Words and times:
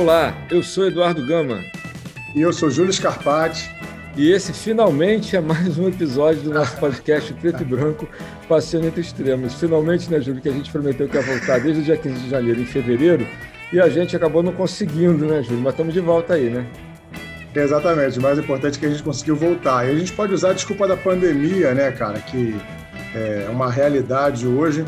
Olá, 0.00 0.34
eu 0.50 0.62
sou 0.62 0.86
Eduardo 0.86 1.26
Gama. 1.26 1.62
E 2.34 2.40
eu 2.40 2.54
sou 2.54 2.70
Júlio 2.70 2.90
Scarpati. 2.90 3.70
E 4.16 4.32
esse 4.32 4.50
finalmente 4.50 5.36
é 5.36 5.42
mais 5.42 5.76
um 5.76 5.88
episódio 5.88 6.40
do 6.40 6.54
nosso 6.54 6.74
podcast 6.78 7.30
Preto 7.34 7.60
e 7.60 7.66
Branco, 7.66 8.08
Passeando 8.48 8.86
entre 8.86 9.02
Extremos. 9.02 9.52
Finalmente, 9.52 10.10
né, 10.10 10.18
Júlio, 10.18 10.40
que 10.40 10.48
a 10.48 10.52
gente 10.52 10.72
prometeu 10.72 11.06
que 11.06 11.16
ia 11.16 11.22
voltar 11.22 11.60
desde 11.60 11.82
o 11.82 11.84
dia 11.84 11.98
15 11.98 12.18
de 12.18 12.30
janeiro, 12.30 12.62
em 12.62 12.64
fevereiro, 12.64 13.26
e 13.70 13.78
a 13.78 13.90
gente 13.90 14.16
acabou 14.16 14.42
não 14.42 14.54
conseguindo, 14.54 15.26
né, 15.26 15.42
Júlio? 15.42 15.60
Mas 15.60 15.74
estamos 15.74 15.92
de 15.92 16.00
volta 16.00 16.32
aí, 16.32 16.48
né? 16.48 16.64
Exatamente, 17.54 18.18
o 18.18 18.22
mais 18.22 18.38
importante 18.38 18.78
é 18.78 18.80
que 18.80 18.86
a 18.86 18.90
gente 18.90 19.02
conseguiu 19.02 19.36
voltar. 19.36 19.86
E 19.86 19.90
a 19.90 19.98
gente 19.98 20.14
pode 20.14 20.32
usar 20.32 20.52
a 20.52 20.54
desculpa 20.54 20.88
da 20.88 20.96
pandemia, 20.96 21.74
né, 21.74 21.92
cara, 21.92 22.18
que 22.20 22.56
é 23.14 23.50
uma 23.50 23.70
realidade 23.70 24.46
hoje. 24.46 24.82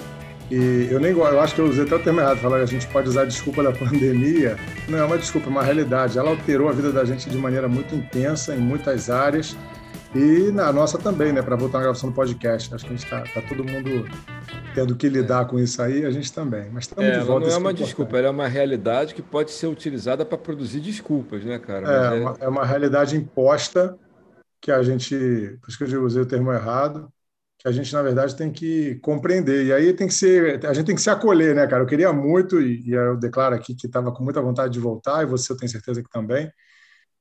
E 0.50 0.88
eu 0.90 1.00
nem 1.00 1.12
eu 1.12 1.40
acho 1.40 1.54
que 1.54 1.60
eu 1.60 1.66
usei 1.66 1.84
até 1.84 1.94
o 1.94 1.98
termo 1.98 2.20
errado, 2.20 2.38
falar 2.38 2.58
que 2.58 2.64
a 2.64 2.66
gente 2.66 2.86
pode 2.88 3.08
usar 3.08 3.22
a 3.22 3.24
desculpa 3.24 3.62
da 3.62 3.72
pandemia. 3.76 4.56
Não 4.88 4.98
é 4.98 5.04
uma 5.04 5.18
desculpa, 5.18 5.48
é 5.48 5.50
uma 5.50 5.62
realidade. 5.62 6.18
Ela 6.18 6.30
alterou 6.30 6.68
a 6.68 6.72
vida 6.72 6.92
da 6.92 7.04
gente 7.04 7.30
de 7.30 7.36
maneira 7.38 7.68
muito 7.68 7.94
intensa 7.94 8.54
em 8.54 8.60
muitas 8.60 9.08
áreas 9.08 9.56
e 10.14 10.50
na 10.52 10.70
nossa 10.72 10.98
também, 10.98 11.32
né? 11.32 11.40
Para 11.40 11.56
voltar 11.56 11.78
à 11.78 11.82
gravação 11.82 12.10
do 12.10 12.14
podcast. 12.14 12.74
Acho 12.74 12.84
que 12.84 12.92
a 12.92 12.96
gente 12.96 13.04
está 13.04 13.22
tá 13.22 13.46
todo 13.48 13.64
mundo 13.64 14.06
tendo 14.74 14.94
que 14.94 15.08
lidar 15.08 15.46
com 15.46 15.58
isso 15.58 15.80
aí, 15.80 16.04
a 16.04 16.10
gente 16.10 16.30
também. 16.32 16.68
Mas 16.70 16.84
estamos 16.84 17.04
é, 17.04 17.18
de 17.18 17.24
volta. 17.24 17.46
Não 17.46 17.54
é 17.54 17.58
uma 17.58 17.72
desculpa, 17.72 18.18
ela 18.18 18.28
é 18.28 18.30
uma 18.30 18.48
realidade 18.48 19.14
que 19.14 19.22
pode 19.22 19.50
ser 19.50 19.68
utilizada 19.68 20.24
para 20.24 20.36
produzir 20.36 20.80
desculpas, 20.80 21.44
né, 21.44 21.58
cara? 21.58 21.90
É, 21.90 22.18
é... 22.18 22.20
Uma, 22.20 22.36
é 22.40 22.48
uma 22.48 22.64
realidade 22.64 23.16
imposta 23.16 23.96
que 24.60 24.70
a 24.70 24.82
gente, 24.82 25.58
por 25.60 25.68
isso 25.70 25.78
que 25.78 25.84
eu 25.84 26.04
usei 26.04 26.22
o 26.22 26.26
termo 26.26 26.52
errado, 26.52 27.10
que 27.62 27.68
a 27.68 27.72
gente, 27.72 27.92
na 27.92 28.02
verdade, 28.02 28.34
tem 28.34 28.50
que 28.50 28.96
compreender. 28.96 29.66
E 29.66 29.72
aí 29.72 29.92
tem 29.92 30.08
que 30.08 30.14
ser, 30.14 30.66
a 30.66 30.72
gente 30.72 30.86
tem 30.86 30.96
que 30.96 31.00
se 31.00 31.08
acolher, 31.08 31.54
né, 31.54 31.64
cara? 31.68 31.84
Eu 31.84 31.86
queria 31.86 32.12
muito, 32.12 32.60
e, 32.60 32.82
e 32.88 32.92
eu 32.92 33.16
declaro 33.16 33.54
aqui 33.54 33.72
que 33.72 33.86
estava 33.86 34.10
com 34.10 34.24
muita 34.24 34.42
vontade 34.42 34.72
de 34.72 34.80
voltar, 34.80 35.22
e 35.22 35.26
você 35.26 35.52
eu 35.52 35.56
tenho 35.56 35.70
certeza 35.70 36.02
que 36.02 36.10
também, 36.10 36.50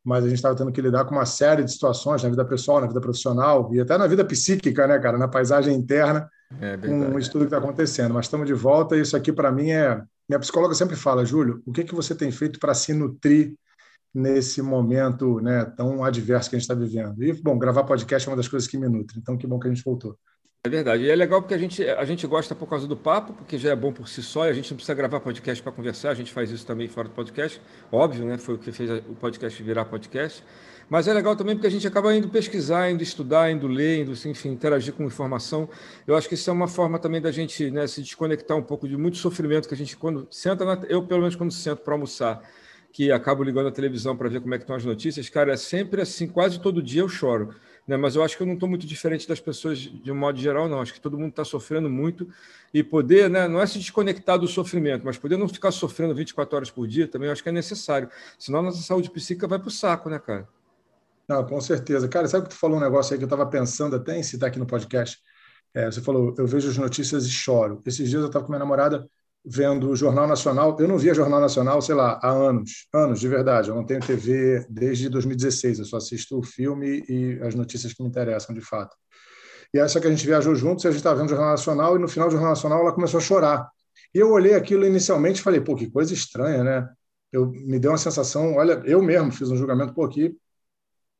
mas 0.03 0.25
a 0.25 0.27
gente 0.27 0.37
estava 0.37 0.55
tendo 0.55 0.71
que 0.71 0.81
lidar 0.81 1.05
com 1.05 1.13
uma 1.13 1.27
série 1.27 1.63
de 1.63 1.71
situações 1.71 2.23
na 2.23 2.29
vida 2.29 2.43
pessoal, 2.43 2.81
na 2.81 2.87
vida 2.87 2.99
profissional, 2.99 3.69
e 3.71 3.79
até 3.79 3.95
na 3.99 4.07
vida 4.07 4.25
psíquica, 4.25 4.87
né, 4.87 4.97
cara? 4.97 5.15
Na 5.15 5.27
paisagem 5.27 5.75
interna, 5.75 6.27
é 6.59 6.75
com 6.75 7.19
isso 7.19 7.31
tudo 7.31 7.41
que 7.41 7.53
está 7.53 7.59
acontecendo. 7.59 8.15
Mas 8.15 8.25
estamos 8.25 8.47
de 8.47 8.53
volta, 8.53 8.97
e 8.97 9.01
isso 9.01 9.15
aqui, 9.15 9.31
para 9.31 9.51
mim, 9.51 9.69
é. 9.69 10.01
Minha 10.27 10.39
psicóloga 10.39 10.73
sempre 10.73 10.95
fala, 10.95 11.25
Júlio, 11.25 11.61
o 11.65 11.73
que, 11.73 11.83
que 11.83 11.93
você 11.93 12.15
tem 12.15 12.31
feito 12.31 12.57
para 12.57 12.73
se 12.73 12.93
nutrir 12.93 13.53
nesse 14.13 14.61
momento 14.61 15.39
né, 15.39 15.65
tão 15.65 16.03
adverso 16.03 16.49
que 16.49 16.55
a 16.55 16.59
gente 16.59 16.69
está 16.69 16.73
vivendo. 16.73 17.21
E, 17.23 17.33
bom, 17.33 17.59
gravar 17.59 17.83
podcast 17.83 18.27
é 18.27 18.31
uma 18.31 18.37
das 18.37 18.47
coisas 18.47 18.67
que 18.67 18.77
me 18.77 18.89
nutre, 18.89 19.19
então 19.19 19.37
que 19.37 19.45
bom 19.45 19.59
que 19.59 19.67
a 19.67 19.73
gente 19.73 19.83
voltou. 19.83 20.17
É 20.63 20.69
verdade. 20.69 21.03
E 21.05 21.09
é 21.09 21.15
legal 21.15 21.41
porque 21.41 21.55
a 21.55 21.57
gente, 21.57 21.83
a 21.83 22.05
gente 22.05 22.27
gosta 22.27 22.53
por 22.53 22.69
causa 22.69 22.87
do 22.87 22.95
papo, 22.95 23.33
porque 23.33 23.57
já 23.57 23.71
é 23.71 23.75
bom 23.75 23.91
por 23.91 24.07
si 24.07 24.21
só, 24.21 24.45
e 24.45 24.49
a 24.49 24.53
gente 24.53 24.69
não 24.69 24.75
precisa 24.75 24.93
gravar 24.93 25.19
podcast 25.19 25.63
para 25.63 25.71
conversar, 25.71 26.11
a 26.11 26.13
gente 26.13 26.31
faz 26.31 26.51
isso 26.51 26.63
também 26.67 26.87
fora 26.87 27.07
do 27.07 27.15
podcast. 27.15 27.59
Óbvio, 27.91 28.25
né? 28.25 28.37
Foi 28.37 28.53
o 28.53 28.57
que 28.59 28.71
fez 28.71 28.91
o 28.91 29.15
podcast 29.15 29.63
virar 29.63 29.85
podcast. 29.85 30.43
Mas 30.87 31.07
é 31.07 31.13
legal 31.13 31.35
também 31.35 31.55
porque 31.55 31.65
a 31.65 31.69
gente 31.71 31.87
acaba 31.87 32.15
indo 32.15 32.29
pesquisar, 32.29 32.91
indo 32.91 33.01
estudar, 33.01 33.49
indo 33.49 33.65
ler, 33.65 34.01
indo, 34.01 34.11
enfim, 34.11 34.49
interagir 34.49 34.93
com 34.93 35.03
informação. 35.03 35.67
Eu 36.05 36.15
acho 36.15 36.29
que 36.29 36.35
isso 36.35 36.47
é 36.47 36.53
uma 36.53 36.67
forma 36.67 36.99
também 36.99 37.21
da 37.21 37.31
gente 37.31 37.71
né, 37.71 37.87
se 37.87 38.03
desconectar 38.03 38.55
um 38.55 38.61
pouco 38.61 38.87
de 38.87 38.95
muito 38.95 39.17
sofrimento 39.17 39.67
que 39.67 39.73
a 39.73 39.77
gente, 39.77 39.97
quando 39.97 40.27
senta, 40.29 40.63
na, 40.63 40.79
eu 40.87 41.01
pelo 41.01 41.21
menos 41.21 41.35
quando 41.35 41.51
sento 41.51 41.81
para 41.81 41.95
almoçar, 41.95 42.39
que 42.91 43.11
acabo 43.11 43.41
ligando 43.41 43.67
a 43.67 43.71
televisão 43.71 44.15
para 44.15 44.29
ver 44.29 44.41
como 44.41 44.53
é 44.53 44.59
que 44.59 44.63
estão 44.63 44.75
as 44.75 44.85
notícias, 44.85 45.27
cara, 45.27 45.53
é 45.53 45.57
sempre 45.57 46.01
assim, 46.01 46.27
quase 46.27 46.59
todo 46.59 46.83
dia 46.83 47.01
eu 47.01 47.09
choro 47.09 47.55
né? 47.91 47.97
Mas 47.97 48.15
eu 48.15 48.23
acho 48.23 48.37
que 48.37 48.43
eu 48.43 48.47
não 48.47 48.53
estou 48.53 48.69
muito 48.69 48.87
diferente 48.87 49.27
das 49.27 49.41
pessoas 49.41 49.77
de 49.79 50.09
um 50.09 50.15
modo 50.15 50.39
geral, 50.39 50.69
não. 50.69 50.79
Acho 50.79 50.93
que 50.93 51.01
todo 51.01 51.17
mundo 51.17 51.31
está 51.31 51.43
sofrendo 51.43 51.89
muito 51.89 52.25
e 52.73 52.81
poder, 52.81 53.29
né, 53.29 53.49
não 53.49 53.59
é 53.59 53.67
se 53.67 53.77
desconectar 53.77 54.39
do 54.39 54.47
sofrimento, 54.47 55.03
mas 55.03 55.17
poder 55.17 55.35
não 55.35 55.49
ficar 55.49 55.71
sofrendo 55.71 56.15
24 56.15 56.55
horas 56.55 56.71
por 56.71 56.87
dia 56.87 57.05
também 57.05 57.29
acho 57.29 57.43
que 57.43 57.49
é 57.49 57.51
necessário. 57.51 58.09
Senão 58.39 58.59
a 58.59 58.63
nossa 58.63 58.81
saúde 58.81 59.09
psíquica 59.11 59.45
vai 59.45 59.59
para 59.59 59.67
o 59.67 59.71
saco, 59.71 60.09
né, 60.09 60.19
cara? 60.19 60.47
Não, 61.27 61.45
com 61.45 61.59
certeza. 61.59 62.07
Cara, 62.07 62.29
sabe 62.29 62.45
que 62.45 62.51
tu 62.51 62.57
falou 62.57 62.77
um 62.77 62.81
negócio 62.81 63.13
aí 63.13 63.17
que 63.17 63.25
eu 63.25 63.27
estava 63.27 63.45
pensando 63.45 63.97
até 63.97 64.17
em 64.17 64.23
citar 64.23 64.47
aqui 64.47 64.57
no 64.57 64.65
podcast? 64.65 65.19
É, 65.73 65.85
você 65.91 66.01
falou, 66.01 66.33
eu 66.37 66.47
vejo 66.47 66.69
as 66.69 66.77
notícias 66.77 67.25
e 67.25 67.29
choro. 67.29 67.81
Esses 67.85 68.09
dias 68.09 68.21
eu 68.21 68.27
estava 68.27 68.45
com 68.45 68.51
minha 68.51 68.59
namorada 68.59 69.05
vendo 69.43 69.89
o 69.89 69.95
Jornal 69.95 70.27
Nacional. 70.27 70.77
Eu 70.79 70.87
não 70.87 70.97
via 70.97 71.13
Jornal 71.13 71.41
Nacional, 71.41 71.81
sei 71.81 71.95
lá, 71.95 72.19
há 72.21 72.29
anos, 72.29 72.87
anos 72.93 73.19
de 73.19 73.27
verdade. 73.27 73.69
Eu 73.69 73.75
não 73.75 73.85
tenho 73.85 73.99
TV 73.99 74.65
desde 74.69 75.09
2016, 75.09 75.79
eu 75.79 75.85
só 75.85 75.97
assisto 75.97 76.37
o 76.37 76.43
filme 76.43 77.03
e 77.09 77.39
as 77.41 77.55
notícias 77.55 77.93
que 77.93 78.03
me 78.03 78.09
interessam 78.09 78.53
de 78.53 78.61
fato. 78.61 78.95
E 79.73 79.79
essa 79.79 79.99
que 79.99 80.07
a 80.07 80.09
gente 80.09 80.25
viajou 80.25 80.53
juntos, 80.53 80.85
a 80.85 80.89
gente 80.89 80.99
estava 80.99 81.15
vendo 81.17 81.27
o 81.27 81.29
Jornal 81.29 81.51
Nacional 81.51 81.95
e 81.95 81.99
no 81.99 82.07
final 82.07 82.27
do 82.27 82.33
Jornal 82.33 82.51
Nacional 82.51 82.81
ela 82.81 82.93
começou 82.93 83.17
a 83.19 83.21
chorar. 83.21 83.69
E 84.13 84.19
eu 84.19 84.29
olhei 84.31 84.53
aquilo 84.53 84.85
inicialmente 84.85 85.39
e 85.39 85.43
falei, 85.43 85.61
pô, 85.61 85.75
que 85.75 85.89
coisa 85.89 86.13
estranha, 86.13 86.63
né? 86.63 86.89
Eu 87.31 87.49
me 87.49 87.79
deu 87.79 87.91
uma 87.91 87.97
sensação, 87.97 88.55
olha, 88.55 88.81
eu 88.85 89.01
mesmo 89.01 89.31
fiz 89.31 89.49
um 89.49 89.55
julgamento, 89.55 89.93
pô, 89.93 90.07
que 90.09 90.35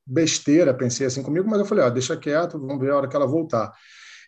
besteira, 0.05 0.73
pensei 0.73 1.07
assim 1.07 1.23
comigo, 1.23 1.49
mas 1.49 1.59
eu 1.59 1.65
falei, 1.65 1.85
ó, 1.85 1.89
deixa 1.89 2.17
quieto, 2.17 2.59
vamos 2.59 2.79
ver 2.79 2.91
a 2.91 2.97
hora 2.97 3.07
que 3.07 3.15
ela 3.15 3.25
voltar. 3.25 3.71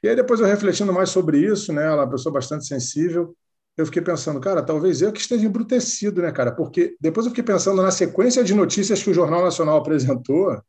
E 0.02 0.08
aí 0.08 0.16
depois 0.16 0.40
eu 0.40 0.46
refletindo 0.46 0.94
mais 0.94 1.10
sobre 1.10 1.40
isso, 1.40 1.74
né, 1.74 1.84
ela 1.86 2.04
é 2.04 2.06
uma 2.06 2.10
pessoa 2.12 2.32
bastante 2.32 2.66
sensível, 2.66 3.36
eu 3.76 3.86
fiquei 3.86 4.02
pensando, 4.02 4.40
cara, 4.40 4.62
talvez 4.62 5.02
eu 5.02 5.12
que 5.12 5.20
esteja 5.20 5.46
embrutecido, 5.46 6.22
né, 6.22 6.32
cara? 6.32 6.52
Porque 6.52 6.96
depois 7.02 7.26
eu 7.26 7.32
fiquei 7.32 7.44
pensando 7.44 7.82
na 7.82 7.92
sequência 7.92 8.44
de 8.44 8.54
notícias 8.54 9.02
que 9.02 9.10
o 9.10 9.14
Jornal 9.14 9.44
Nacional 9.44 9.78
apresentou. 9.78 10.62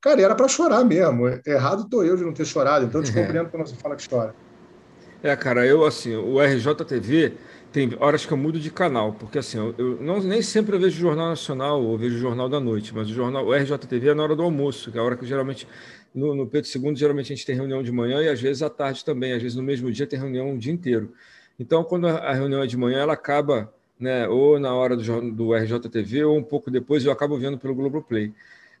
Cara, 0.00 0.20
era 0.20 0.34
para 0.34 0.48
chorar 0.48 0.84
mesmo. 0.84 1.28
Errado 1.46 1.82
estou 1.82 2.04
eu 2.04 2.16
de 2.16 2.24
não 2.24 2.32
ter 2.32 2.44
chorado, 2.44 2.84
então 2.84 3.00
eu 3.00 3.04
te 3.04 3.12
compreendo 3.12 3.48
quando 3.50 3.66
você 3.66 3.76
fala 3.76 3.96
que 3.96 4.08
chora. 4.08 4.34
É, 5.22 5.34
cara, 5.36 5.66
eu, 5.66 5.84
assim, 5.84 6.14
o 6.14 6.40
RJTV 6.40 7.34
tem 7.72 7.90
horas 8.00 8.24
que 8.24 8.32
eu 8.32 8.36
mudo 8.36 8.58
de 8.58 8.70
canal, 8.70 9.12
porque, 9.12 9.38
assim, 9.38 9.58
eu, 9.58 9.74
eu 9.76 10.00
não, 10.00 10.20
nem 10.20 10.40
sempre 10.42 10.76
eu 10.76 10.80
vejo 10.80 10.96
o 10.96 11.00
Jornal 11.00 11.28
Nacional 11.28 11.82
ou 11.82 11.98
vejo 11.98 12.16
o 12.16 12.18
Jornal 12.18 12.48
da 12.48 12.60
Noite, 12.60 12.94
mas 12.94 13.10
o 13.10 13.12
jornal, 13.14 13.46
o 13.46 13.54
RJTV 13.54 14.10
é 14.10 14.14
na 14.14 14.22
hora 14.22 14.36
do 14.36 14.42
almoço, 14.42 14.90
que 14.92 14.98
é 14.98 15.00
a 15.00 15.04
hora 15.04 15.16
que 15.16 15.26
geralmente, 15.26 15.66
no, 16.14 16.34
no 16.34 16.46
Pedro 16.46 16.70
II, 16.70 16.96
geralmente 16.96 17.32
a 17.32 17.36
gente 17.36 17.44
tem 17.44 17.56
reunião 17.56 17.82
de 17.82 17.90
manhã 17.92 18.22
e 18.22 18.28
às 18.28 18.40
vezes 18.40 18.62
à 18.62 18.70
tarde 18.70 19.04
também, 19.04 19.32
às 19.32 19.42
vezes 19.42 19.56
no 19.56 19.62
mesmo 19.62 19.90
dia 19.90 20.06
tem 20.06 20.18
reunião 20.18 20.54
o 20.54 20.58
dia 20.58 20.72
inteiro. 20.72 21.12
Então, 21.58 21.82
quando 21.82 22.06
a 22.06 22.32
reunião 22.32 22.62
é 22.62 22.66
de 22.66 22.76
manhã, 22.76 22.98
ela 23.00 23.14
acaba 23.14 23.72
né, 23.98 24.28
ou 24.28 24.58
na 24.58 24.74
hora 24.74 24.96
do, 24.96 25.30
do 25.32 25.54
RJTV 25.54 26.24
ou 26.24 26.36
um 26.38 26.42
pouco 26.42 26.70
depois, 26.70 27.04
eu 27.04 27.12
acabo 27.12 27.36
vendo 27.36 27.58
pelo 27.58 27.74
Globoplay. 27.74 28.32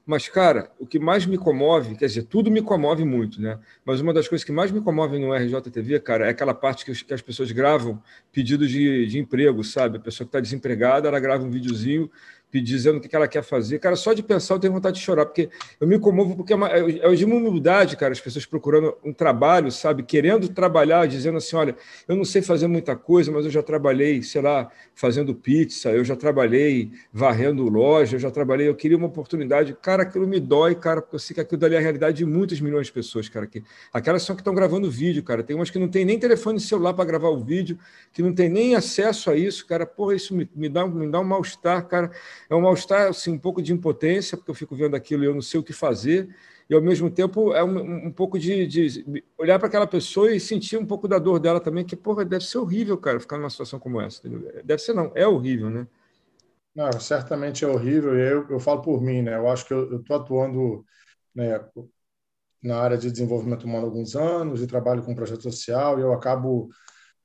Mas, 0.06 0.26
cara, 0.26 0.70
o 0.78 0.86
que 0.86 0.98
mais 0.98 1.26
me 1.26 1.36
comove, 1.36 1.94
quer 1.94 2.06
dizer, 2.06 2.22
tudo 2.22 2.50
me 2.50 2.62
comove 2.62 3.04
muito, 3.04 3.42
né? 3.42 3.58
Mas 3.84 4.00
uma 4.00 4.14
das 4.14 4.26
coisas 4.26 4.42
que 4.42 4.50
mais 4.50 4.70
me 4.70 4.80
comove 4.80 5.18
no 5.18 5.34
RJTV, 5.34 6.00
cara, 6.00 6.26
é 6.26 6.30
aquela 6.30 6.54
parte 6.54 6.82
que, 6.82 7.04
que 7.04 7.12
as 7.12 7.20
pessoas 7.20 7.52
gravam 7.52 8.02
pedidos 8.32 8.70
de, 8.70 9.04
de 9.06 9.18
emprego, 9.18 9.62
sabe? 9.62 9.98
A 9.98 10.00
pessoa 10.00 10.24
que 10.24 10.30
está 10.30 10.40
desempregada, 10.40 11.08
ela 11.08 11.20
grava 11.20 11.44
um 11.44 11.50
videozinho 11.50 12.10
dizendo 12.52 12.96
o 12.96 13.00
que 13.00 13.14
ela 13.14 13.28
quer 13.28 13.42
fazer. 13.42 13.78
Cara, 13.78 13.94
só 13.94 14.14
de 14.14 14.22
pensar 14.22 14.54
eu 14.54 14.58
tenho 14.58 14.72
vontade 14.72 14.98
de 14.98 15.04
chorar, 15.04 15.26
porque 15.26 15.50
eu 15.78 15.86
me 15.86 15.98
comovo, 15.98 16.36
porque 16.36 16.52
é, 16.52 16.56
uma, 16.56 16.68
é, 16.68 16.80
é 16.80 17.14
de 17.14 17.24
uma 17.24 17.36
humildade, 17.36 17.96
cara, 17.96 18.12
as 18.12 18.20
pessoas 18.20 18.46
procurando 18.46 18.96
um 19.04 19.12
trabalho, 19.12 19.70
sabe, 19.70 20.02
querendo 20.02 20.48
trabalhar, 20.48 21.06
dizendo 21.06 21.36
assim, 21.36 21.54
olha, 21.56 21.76
eu 22.06 22.16
não 22.16 22.24
sei 22.24 22.40
fazer 22.40 22.66
muita 22.66 22.96
coisa, 22.96 23.30
mas 23.30 23.44
eu 23.44 23.50
já 23.50 23.62
trabalhei, 23.62 24.22
sei 24.22 24.40
lá, 24.40 24.70
fazendo 24.94 25.34
pizza, 25.34 25.90
eu 25.90 26.04
já 26.04 26.16
trabalhei 26.16 26.90
varrendo 27.12 27.68
loja, 27.68 28.16
eu 28.16 28.20
já 28.20 28.30
trabalhei, 28.30 28.66
eu 28.68 28.74
queria 28.74 28.96
uma 28.96 29.06
oportunidade. 29.06 29.76
Cara, 29.82 30.04
aquilo 30.04 30.26
me 30.26 30.40
dói, 30.40 30.74
cara, 30.74 31.02
porque 31.02 31.16
eu 31.16 31.20
sei 31.20 31.34
que 31.34 31.40
aquilo 31.40 31.60
dali 31.60 31.74
é 31.74 31.78
a 31.78 31.82
realidade 31.82 32.16
de 32.18 32.24
muitas 32.24 32.60
milhões 32.60 32.86
de 32.86 32.92
pessoas, 32.92 33.28
cara. 33.28 33.46
Que, 33.46 33.62
aquelas 33.92 34.22
são 34.22 34.34
que 34.34 34.40
estão 34.40 34.54
gravando 34.54 34.90
vídeo, 34.90 35.22
cara. 35.22 35.42
Tem 35.42 35.54
umas 35.54 35.68
que 35.68 35.78
não 35.78 35.88
tem 35.88 36.04
nem 36.04 36.18
telefone 36.18 36.58
celular 36.58 36.94
para 36.94 37.04
gravar 37.04 37.28
o 37.28 37.44
vídeo, 37.44 37.78
que 38.12 38.22
não 38.22 38.34
tem 38.34 38.48
nem 38.48 38.74
acesso 38.74 39.30
a 39.30 39.36
isso, 39.36 39.66
cara. 39.66 39.84
Porra, 39.84 40.14
isso 40.14 40.34
me, 40.34 40.48
me 40.54 40.68
dá, 40.68 40.86
me 40.86 41.10
dá 41.10 41.20
um 41.20 41.24
mal-estar, 41.24 41.86
cara 41.86 42.10
é 42.48 42.54
um 42.54 42.60
mal-estar, 42.60 43.08
assim, 43.08 43.32
um 43.32 43.38
pouco 43.38 43.62
de 43.62 43.72
impotência, 43.72 44.36
porque 44.36 44.50
eu 44.50 44.54
fico 44.54 44.74
vendo 44.76 44.94
aquilo 44.94 45.24
e 45.24 45.26
eu 45.26 45.34
não 45.34 45.42
sei 45.42 45.60
o 45.60 45.62
que 45.62 45.72
fazer, 45.72 46.28
e 46.68 46.74
ao 46.74 46.82
mesmo 46.82 47.10
tempo 47.10 47.52
é 47.54 47.64
um, 47.64 48.06
um 48.08 48.12
pouco 48.12 48.38
de, 48.38 48.66
de 48.66 49.24
olhar 49.38 49.58
para 49.58 49.68
aquela 49.68 49.86
pessoa 49.86 50.30
e 50.34 50.38
sentir 50.38 50.76
um 50.76 50.86
pouco 50.86 51.08
da 51.08 51.18
dor 51.18 51.38
dela 51.38 51.60
também, 51.60 51.84
que, 51.84 51.96
porra, 51.96 52.24
deve 52.24 52.44
ser 52.44 52.58
horrível, 52.58 52.98
cara, 52.98 53.18
ficar 53.18 53.38
numa 53.38 53.50
situação 53.50 53.78
como 53.78 54.00
essa. 54.00 54.26
Entendeu? 54.26 54.62
Deve 54.64 54.82
ser, 54.82 54.92
não, 54.92 55.10
é 55.14 55.26
horrível, 55.26 55.70
né? 55.70 55.86
Não, 56.74 56.92
certamente 57.00 57.64
é 57.64 57.68
horrível, 57.68 58.16
e 58.16 58.20
eu, 58.20 58.46
eu 58.50 58.60
falo 58.60 58.82
por 58.82 59.00
mim, 59.02 59.22
né? 59.22 59.36
Eu 59.36 59.48
acho 59.48 59.66
que 59.66 59.74
eu 59.74 60.00
estou 60.00 60.16
atuando 60.16 60.84
né, 61.34 61.58
na 62.62 62.78
área 62.78 62.98
de 62.98 63.10
desenvolvimento 63.10 63.64
humano 63.64 63.86
há 63.86 63.88
alguns 63.88 64.14
anos 64.14 64.62
e 64.62 64.66
trabalho 64.66 65.02
com 65.02 65.14
projeto 65.14 65.42
social, 65.42 65.98
e 65.98 66.02
eu 66.02 66.12
acabo 66.12 66.68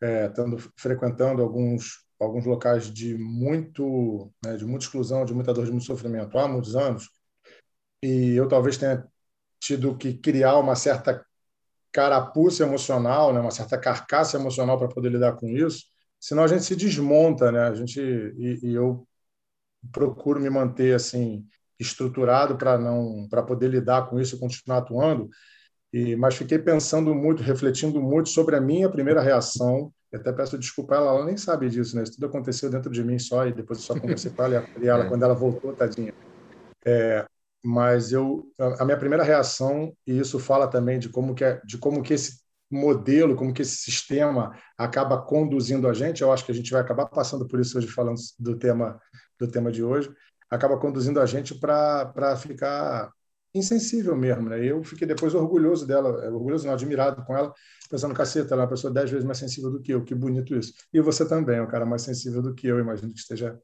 é, 0.01 0.29
tando, 0.29 0.57
frequentando 0.77 1.41
alguns 1.41 2.02
alguns 2.19 2.45
locais 2.45 2.91
de 2.91 3.17
muito, 3.17 4.31
né, 4.43 4.55
de 4.55 4.65
muita 4.65 4.85
exclusão, 4.85 5.25
de 5.25 5.33
muita 5.33 5.53
dor, 5.53 5.65
de 5.65 5.71
muito 5.71 5.85
sofrimento 5.85 6.37
há 6.37 6.47
muitos 6.47 6.75
anos, 6.75 7.09
e 8.01 8.33
eu 8.35 8.47
talvez 8.47 8.77
tenha 8.77 9.05
tido 9.59 9.97
que 9.97 10.13
criar 10.13 10.57
uma 10.57 10.75
certa 10.75 11.25
carapuça 11.91 12.63
emocional, 12.63 13.33
né, 13.33 13.39
uma 13.39 13.51
certa 13.51 13.77
carcaça 13.77 14.37
emocional 14.37 14.77
para 14.77 14.89
poder 14.89 15.09
lidar 15.09 15.33
com 15.33 15.47
isso, 15.47 15.85
senão 16.23 16.43
a 16.43 16.47
gente 16.47 16.63
se 16.63 16.75
desmonta, 16.75 17.51
né? 17.51 17.59
A 17.67 17.73
gente 17.75 17.99
e, 17.99 18.59
e 18.63 18.73
eu 18.73 19.05
procuro 19.91 20.39
me 20.39 20.49
manter 20.49 20.95
assim 20.95 21.45
estruturado 21.79 22.57
para 22.57 22.77
não 22.77 23.27
para 23.29 23.43
poder 23.43 23.69
lidar 23.69 24.09
com 24.09 24.19
isso 24.19 24.35
e 24.35 24.39
continuar 24.39 24.79
atuando. 24.79 25.29
E 25.91 26.15
mas 26.15 26.35
fiquei 26.35 26.59
pensando 26.59 27.13
muito, 27.13 27.43
refletindo 27.43 28.01
muito 28.01 28.29
sobre 28.29 28.55
a 28.55 28.61
minha 28.61 28.89
primeira 28.89 29.21
reação 29.21 29.93
Eu 30.13 30.19
até 30.19 30.31
peço 30.31 30.59
desculpa 30.59 30.93
ela, 30.93 31.09
ela 31.09 31.25
nem 31.25 31.35
sabe 31.35 31.67
disso, 31.67 31.95
né? 31.95 32.03
Isso 32.03 32.13
tudo 32.13 32.27
aconteceu 32.27 32.69
dentro 32.69 32.91
de 32.91 33.03
mim 33.03 33.17
só, 33.17 33.47
e 33.47 33.51
depois 33.51 33.79
eu 33.79 33.85
só 33.85 33.99
conversei 33.99 34.31
com 34.31 34.43
ela 34.43 34.63
e 34.79 34.87
ela, 34.87 35.05
é. 35.05 35.09
quando 35.09 35.23
ela 35.23 35.33
voltou, 35.33 35.73
tadinha. 35.73 36.13
É, 36.85 37.25
mas 37.65 38.11
eu, 38.11 38.45
a 38.79 38.85
minha 38.85 38.97
primeira 38.97 39.23
reação, 39.23 39.91
e 40.05 40.19
isso 40.19 40.37
fala 40.37 40.67
também 40.67 40.99
de 40.99 41.09
como 41.09 41.33
que, 41.33 41.43
é, 41.43 41.59
de 41.65 41.79
como 41.79 42.03
que 42.03 42.13
esse 42.13 42.43
modelo, 42.69 43.35
como 43.35 43.51
que 43.51 43.63
esse 43.63 43.77
sistema 43.77 44.55
acaba 44.77 45.19
conduzindo 45.19 45.87
a 45.87 45.93
gente, 45.93 46.21
eu 46.21 46.31
acho 46.31 46.45
que 46.45 46.51
a 46.51 46.55
gente 46.55 46.71
vai 46.71 46.81
acabar 46.81 47.07
passando 47.07 47.47
por 47.47 47.59
isso 47.59 47.75
hoje 47.77 47.87
falando 47.87 48.19
do 48.37 48.55
tema 48.55 49.01
do 49.39 49.47
tema 49.47 49.71
de 49.71 49.83
hoje, 49.83 50.13
acaba 50.47 50.77
conduzindo 50.77 51.19
a 51.19 51.25
gente 51.25 51.55
para 51.55 52.35
ficar 52.37 53.11
insensível 53.53 54.15
mesmo, 54.15 54.49
né? 54.49 54.63
Eu 54.63 54.83
fiquei 54.83 55.07
depois 55.07 55.33
orgulhoso 55.35 55.85
dela, 55.85 56.09
orgulhoso 56.31 56.65
não, 56.65 56.73
admirado 56.73 57.23
com 57.25 57.35
ela, 57.35 57.53
pensando, 57.89 58.13
caceta, 58.13 58.53
ela 58.53 58.63
é 58.63 58.65
uma 58.65 58.69
pessoa 58.69 58.93
dez 58.93 59.09
vezes 59.09 59.25
mais 59.25 59.37
sensível 59.37 59.71
do 59.71 59.81
que 59.81 59.93
eu, 59.93 60.03
que 60.03 60.15
bonito 60.15 60.55
isso. 60.55 60.73
E 60.93 60.99
você 61.01 61.27
também 61.27 61.57
é 61.57 61.61
um 61.61 61.67
cara 61.67 61.85
mais 61.85 62.01
sensível 62.01 62.41
do 62.41 62.53
que 62.53 62.67
eu, 62.67 62.79
imagino 62.79 63.13
que 63.13 63.19
esteja 63.19 63.59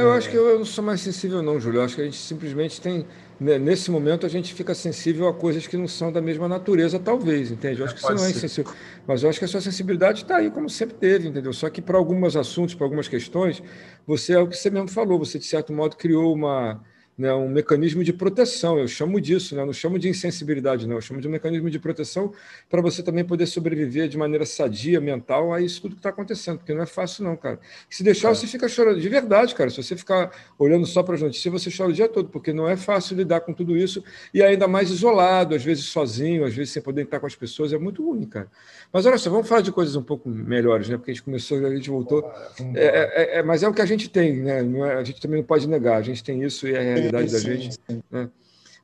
eu 0.00 0.12
acho 0.12 0.30
que 0.30 0.36
eu 0.36 0.58
não 0.58 0.64
sou 0.64 0.82
mais 0.82 1.00
sensível, 1.00 1.42
não, 1.42 1.60
Júlio. 1.60 1.78
Eu 1.78 1.84
acho 1.84 1.94
que 1.94 2.00
a 2.00 2.04
gente 2.04 2.16
simplesmente 2.16 2.80
tem. 2.80 3.06
Né, 3.38 3.58
nesse 3.58 3.90
momento, 3.90 4.24
a 4.24 4.28
gente 4.28 4.54
fica 4.54 4.74
sensível 4.74 5.26
a 5.28 5.34
coisas 5.34 5.66
que 5.66 5.76
não 5.76 5.88
são 5.88 6.12
da 6.12 6.20
mesma 6.20 6.46
natureza, 6.48 6.98
talvez, 6.98 7.50
entende? 7.50 7.80
Eu 7.80 7.86
acho 7.86 7.94
que 7.94 8.00
você 8.00 8.14
não 8.14 8.24
é 8.24 8.30
insensível. 8.30 8.72
Mas 9.06 9.22
eu 9.22 9.30
acho 9.30 9.38
que 9.38 9.44
a 9.44 9.48
sua 9.48 9.60
sensibilidade 9.60 10.22
está 10.22 10.36
aí, 10.36 10.50
como 10.50 10.68
sempre 10.68 10.96
teve, 10.96 11.28
entendeu? 11.28 11.52
Só 11.52 11.68
que 11.68 11.82
para 11.82 11.98
alguns 11.98 12.36
assuntos, 12.36 12.74
para 12.74 12.86
algumas 12.86 13.08
questões, 13.08 13.62
você 14.06 14.34
é 14.34 14.38
o 14.38 14.48
que 14.48 14.56
você 14.56 14.70
mesmo 14.70 14.88
falou. 14.88 15.18
Você, 15.18 15.38
de 15.38 15.46
certo 15.46 15.72
modo, 15.72 15.96
criou 15.96 16.34
uma 16.34 16.82
né, 17.20 17.34
um 17.34 17.50
mecanismo 17.50 18.02
de 18.02 18.14
proteção. 18.14 18.78
Eu 18.78 18.88
chamo 18.88 19.20
disso, 19.20 19.54
né? 19.54 19.62
não 19.62 19.74
chamo 19.74 19.98
de 19.98 20.08
insensibilidade, 20.08 20.88
não. 20.88 20.96
Eu 20.96 21.02
chamo 21.02 21.20
de 21.20 21.28
um 21.28 21.30
mecanismo 21.30 21.68
de 21.68 21.78
proteção 21.78 22.32
para 22.70 22.80
você 22.80 23.02
também 23.02 23.22
poder 23.22 23.44
sobreviver 23.44 24.08
de 24.08 24.16
maneira 24.16 24.46
sadia, 24.46 24.98
mental, 25.02 25.52
a 25.52 25.60
isso 25.60 25.82
tudo 25.82 25.92
que 25.92 25.98
está 25.98 26.08
acontecendo, 26.08 26.58
porque 26.58 26.72
não 26.72 26.82
é 26.82 26.86
fácil, 26.86 27.24
não, 27.24 27.36
cara. 27.36 27.60
Se 27.90 28.02
deixar, 28.02 28.30
é. 28.30 28.34
você 28.34 28.46
fica 28.46 28.66
chorando. 28.68 28.98
De 28.98 29.08
verdade, 29.08 29.54
cara. 29.54 29.68
Se 29.68 29.82
você 29.82 29.94
ficar 29.94 30.30
olhando 30.58 30.86
só 30.86 31.02
para 31.02 31.14
as 31.14 31.20
notícias, 31.20 31.52
você 31.52 31.70
chora 31.70 31.90
o 31.90 31.92
dia 31.92 32.08
todo, 32.08 32.30
porque 32.30 32.54
não 32.54 32.66
é 32.66 32.74
fácil 32.74 33.14
lidar 33.14 33.42
com 33.42 33.52
tudo 33.52 33.76
isso 33.76 34.02
e 34.32 34.42
ainda 34.42 34.66
mais 34.66 34.90
isolado, 34.90 35.54
às 35.54 35.62
vezes 35.62 35.84
sozinho, 35.84 36.46
às 36.46 36.54
vezes 36.54 36.72
sem 36.72 36.82
poder 36.82 37.02
estar 37.02 37.20
com 37.20 37.26
as 37.26 37.34
pessoas. 37.34 37.74
É 37.74 37.78
muito 37.78 38.02
ruim, 38.02 38.24
cara. 38.24 38.48
Mas 38.90 39.04
olha 39.04 39.18
só, 39.18 39.28
vamos 39.28 39.46
falar 39.46 39.60
de 39.60 39.70
coisas 39.70 39.94
um 39.94 40.02
pouco 40.02 40.26
melhores, 40.26 40.88
né? 40.88 40.96
Porque 40.96 41.10
a 41.10 41.14
gente 41.14 41.22
começou, 41.22 41.58
a 41.66 41.74
gente 41.74 41.90
voltou. 41.90 42.32
É, 42.74 42.84
é, 42.84 43.38
é, 43.38 43.42
mas 43.42 43.62
é 43.62 43.68
o 43.68 43.74
que 43.74 43.82
a 43.82 43.86
gente 43.86 44.08
tem, 44.08 44.36
né? 44.36 44.60
É, 44.60 44.94
a 44.94 45.04
gente 45.04 45.20
também 45.20 45.38
não 45.38 45.46
pode 45.46 45.68
negar. 45.68 45.98
A 45.98 46.02
gente 46.02 46.24
tem 46.24 46.42
isso 46.42 46.66
e 46.66 46.74
é 46.74 47.09
sim, 47.18 47.32
da 47.32 47.38
gente. 47.38 47.78
Né? 48.10 48.30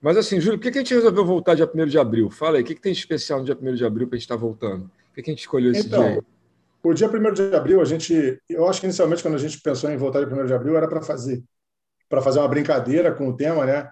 Mas 0.01 0.17
assim, 0.17 0.41
Júlio, 0.41 0.59
por 0.59 0.71
que 0.71 0.79
a 0.79 0.81
gente 0.83 0.95
resolveu 0.95 1.25
voltar 1.25 1.55
dia 1.55 1.71
1 1.73 1.87
de 1.87 1.99
abril? 1.99 2.31
Fala 2.31 2.57
aí, 2.57 2.63
o 2.63 2.67
que, 2.67 2.75
tem 2.75 2.93
de 2.93 2.99
especial 2.99 3.41
no 3.41 3.45
dia 3.45 3.59
1 3.61 3.75
de 3.75 3.85
abril 3.85 4.07
para 4.07 4.17
a 4.17 4.19
gente 4.19 4.25
estar 4.25 4.37
tá 4.37 4.41
voltando? 4.41 4.91
Por 5.15 5.23
que 5.23 5.31
a 5.31 5.33
gente 5.33 5.41
escolheu 5.41 5.73
esse 5.73 5.87
então, 5.87 6.03
dia? 6.03 6.25
O 6.83 6.95
dia 6.95 7.09
1 7.09 7.33
de 7.33 7.55
abril, 7.55 7.81
a 7.81 7.85
gente. 7.85 8.41
Eu 8.49 8.69
acho 8.69 8.81
que 8.81 8.87
inicialmente, 8.87 9.23
quando 9.23 9.35
a 9.35 9.39
gente 9.39 9.61
pensou 9.61 9.91
em 9.91 9.97
voltar 9.97 10.25
dia 10.25 10.43
1 10.43 10.47
de 10.47 10.55
abril, 10.55 10.77
era 10.77 10.87
para 10.87 11.03
fazer 11.03 11.43
para 12.09 12.23
fazer 12.23 12.39
uma 12.39 12.49
brincadeira 12.49 13.13
com 13.13 13.29
o 13.29 13.37
tema, 13.37 13.67
né? 13.67 13.91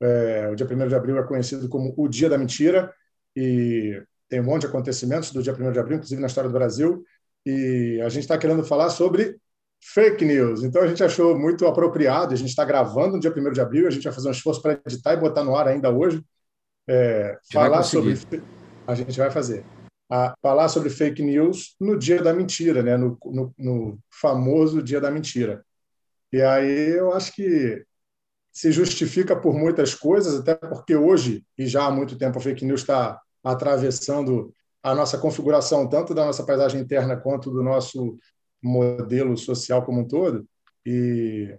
É, 0.00 0.48
o 0.50 0.54
dia 0.54 0.66
1 0.66 0.88
de 0.88 0.94
abril 0.94 1.18
é 1.18 1.22
conhecido 1.22 1.68
como 1.68 1.92
o 1.96 2.08
Dia 2.08 2.28
da 2.28 2.38
Mentira, 2.38 2.92
e 3.36 4.02
tem 4.28 4.40
um 4.40 4.44
monte 4.44 4.62
de 4.62 4.68
acontecimentos 4.68 5.30
do 5.30 5.42
dia 5.42 5.52
1 5.52 5.72
de 5.72 5.78
abril, 5.78 5.96
inclusive 5.96 6.20
na 6.20 6.26
história 6.26 6.48
do 6.48 6.54
Brasil, 6.54 7.04
e 7.44 8.00
a 8.02 8.08
gente 8.08 8.22
está 8.22 8.38
querendo 8.38 8.64
falar 8.64 8.90
sobre 8.90 9.36
fake 9.80 10.24
news. 10.24 10.62
Então 10.62 10.82
a 10.82 10.86
gente 10.86 11.02
achou 11.02 11.38
muito 11.38 11.66
apropriado, 11.66 12.34
a 12.34 12.36
gente 12.36 12.50
está 12.50 12.64
gravando 12.64 13.14
no 13.14 13.20
dia 13.20 13.32
1 13.34 13.52
de 13.52 13.60
abril, 13.60 13.86
a 13.86 13.90
gente 13.90 14.04
vai 14.04 14.12
fazer 14.12 14.28
um 14.28 14.32
esforço 14.32 14.60
para 14.60 14.80
editar 14.86 15.14
e 15.14 15.16
botar 15.16 15.42
no 15.42 15.56
ar 15.56 15.66
ainda 15.66 15.90
hoje. 15.90 16.22
É, 16.88 17.38
falar 17.52 17.82
sobre. 17.82 18.18
A 18.86 18.94
gente 18.94 19.18
vai 19.18 19.30
fazer. 19.30 19.64
A, 20.10 20.34
falar 20.42 20.68
sobre 20.68 20.90
fake 20.90 21.22
news 21.22 21.76
no 21.80 21.96
dia 21.98 22.20
da 22.22 22.32
mentira, 22.32 22.82
né? 22.82 22.96
no, 22.96 23.16
no, 23.24 23.54
no 23.56 23.98
famoso 24.10 24.82
dia 24.82 25.00
da 25.00 25.10
mentira. 25.10 25.64
E 26.32 26.42
aí 26.42 26.90
eu 26.90 27.12
acho 27.12 27.32
que 27.32 27.84
se 28.52 28.72
justifica 28.72 29.36
por 29.36 29.54
muitas 29.54 29.94
coisas, 29.94 30.40
até 30.40 30.54
porque 30.54 30.96
hoje, 30.96 31.44
e 31.56 31.66
já 31.66 31.86
há 31.86 31.90
muito 31.90 32.18
tempo, 32.18 32.38
a 32.38 32.40
fake 32.40 32.64
news 32.64 32.80
está 32.80 33.20
atravessando 33.42 34.52
a 34.82 34.94
nossa 34.94 35.18
configuração, 35.18 35.88
tanto 35.88 36.14
da 36.14 36.24
nossa 36.24 36.44
paisagem 36.44 36.80
interna 36.80 37.16
quanto 37.16 37.50
do 37.50 37.62
nosso 37.62 38.18
modelo 38.62 39.36
social 39.36 39.84
como 39.84 40.00
um 40.00 40.08
todo. 40.08 40.46
E 40.84 41.56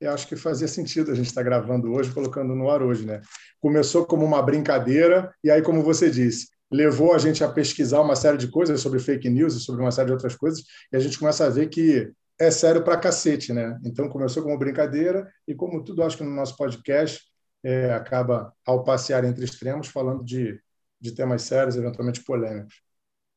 eu 0.00 0.12
acho 0.12 0.28
que 0.28 0.36
fazia 0.36 0.68
sentido 0.68 1.10
a 1.10 1.14
gente 1.14 1.26
estar 1.26 1.42
gravando 1.42 1.92
hoje, 1.92 2.12
colocando 2.12 2.54
no 2.54 2.70
ar 2.70 2.82
hoje, 2.82 3.06
né? 3.06 3.20
Começou 3.60 4.06
como 4.06 4.24
uma 4.24 4.42
brincadeira 4.42 5.34
e 5.42 5.50
aí, 5.50 5.62
como 5.62 5.82
você 5.82 6.10
disse, 6.10 6.48
levou 6.70 7.14
a 7.14 7.18
gente 7.18 7.42
a 7.44 7.48
pesquisar 7.48 8.00
uma 8.00 8.16
série 8.16 8.36
de 8.36 8.48
coisas 8.48 8.80
sobre 8.80 8.98
fake 8.98 9.28
news 9.30 9.54
e 9.54 9.60
sobre 9.60 9.82
uma 9.82 9.90
série 9.90 10.06
de 10.06 10.12
outras 10.12 10.34
coisas 10.36 10.62
e 10.92 10.96
a 10.96 11.00
gente 11.00 11.18
começa 11.18 11.46
a 11.46 11.50
ver 11.50 11.68
que 11.68 12.12
é 12.38 12.50
sério 12.50 12.84
pra 12.84 12.98
cacete, 12.98 13.52
né? 13.52 13.78
Então 13.84 14.08
começou 14.08 14.42
como 14.42 14.58
brincadeira 14.58 15.30
e 15.48 15.54
como 15.54 15.82
tudo 15.82 16.02
acho 16.02 16.18
que 16.18 16.24
no 16.24 16.34
nosso 16.34 16.56
podcast 16.56 17.22
é, 17.64 17.92
acaba 17.92 18.52
ao 18.64 18.84
passear 18.84 19.24
entre 19.24 19.44
extremos 19.44 19.88
falando 19.88 20.22
de, 20.24 20.60
de 21.00 21.12
temas 21.12 21.42
sérios, 21.42 21.76
eventualmente 21.76 22.22
polêmicos. 22.22 22.85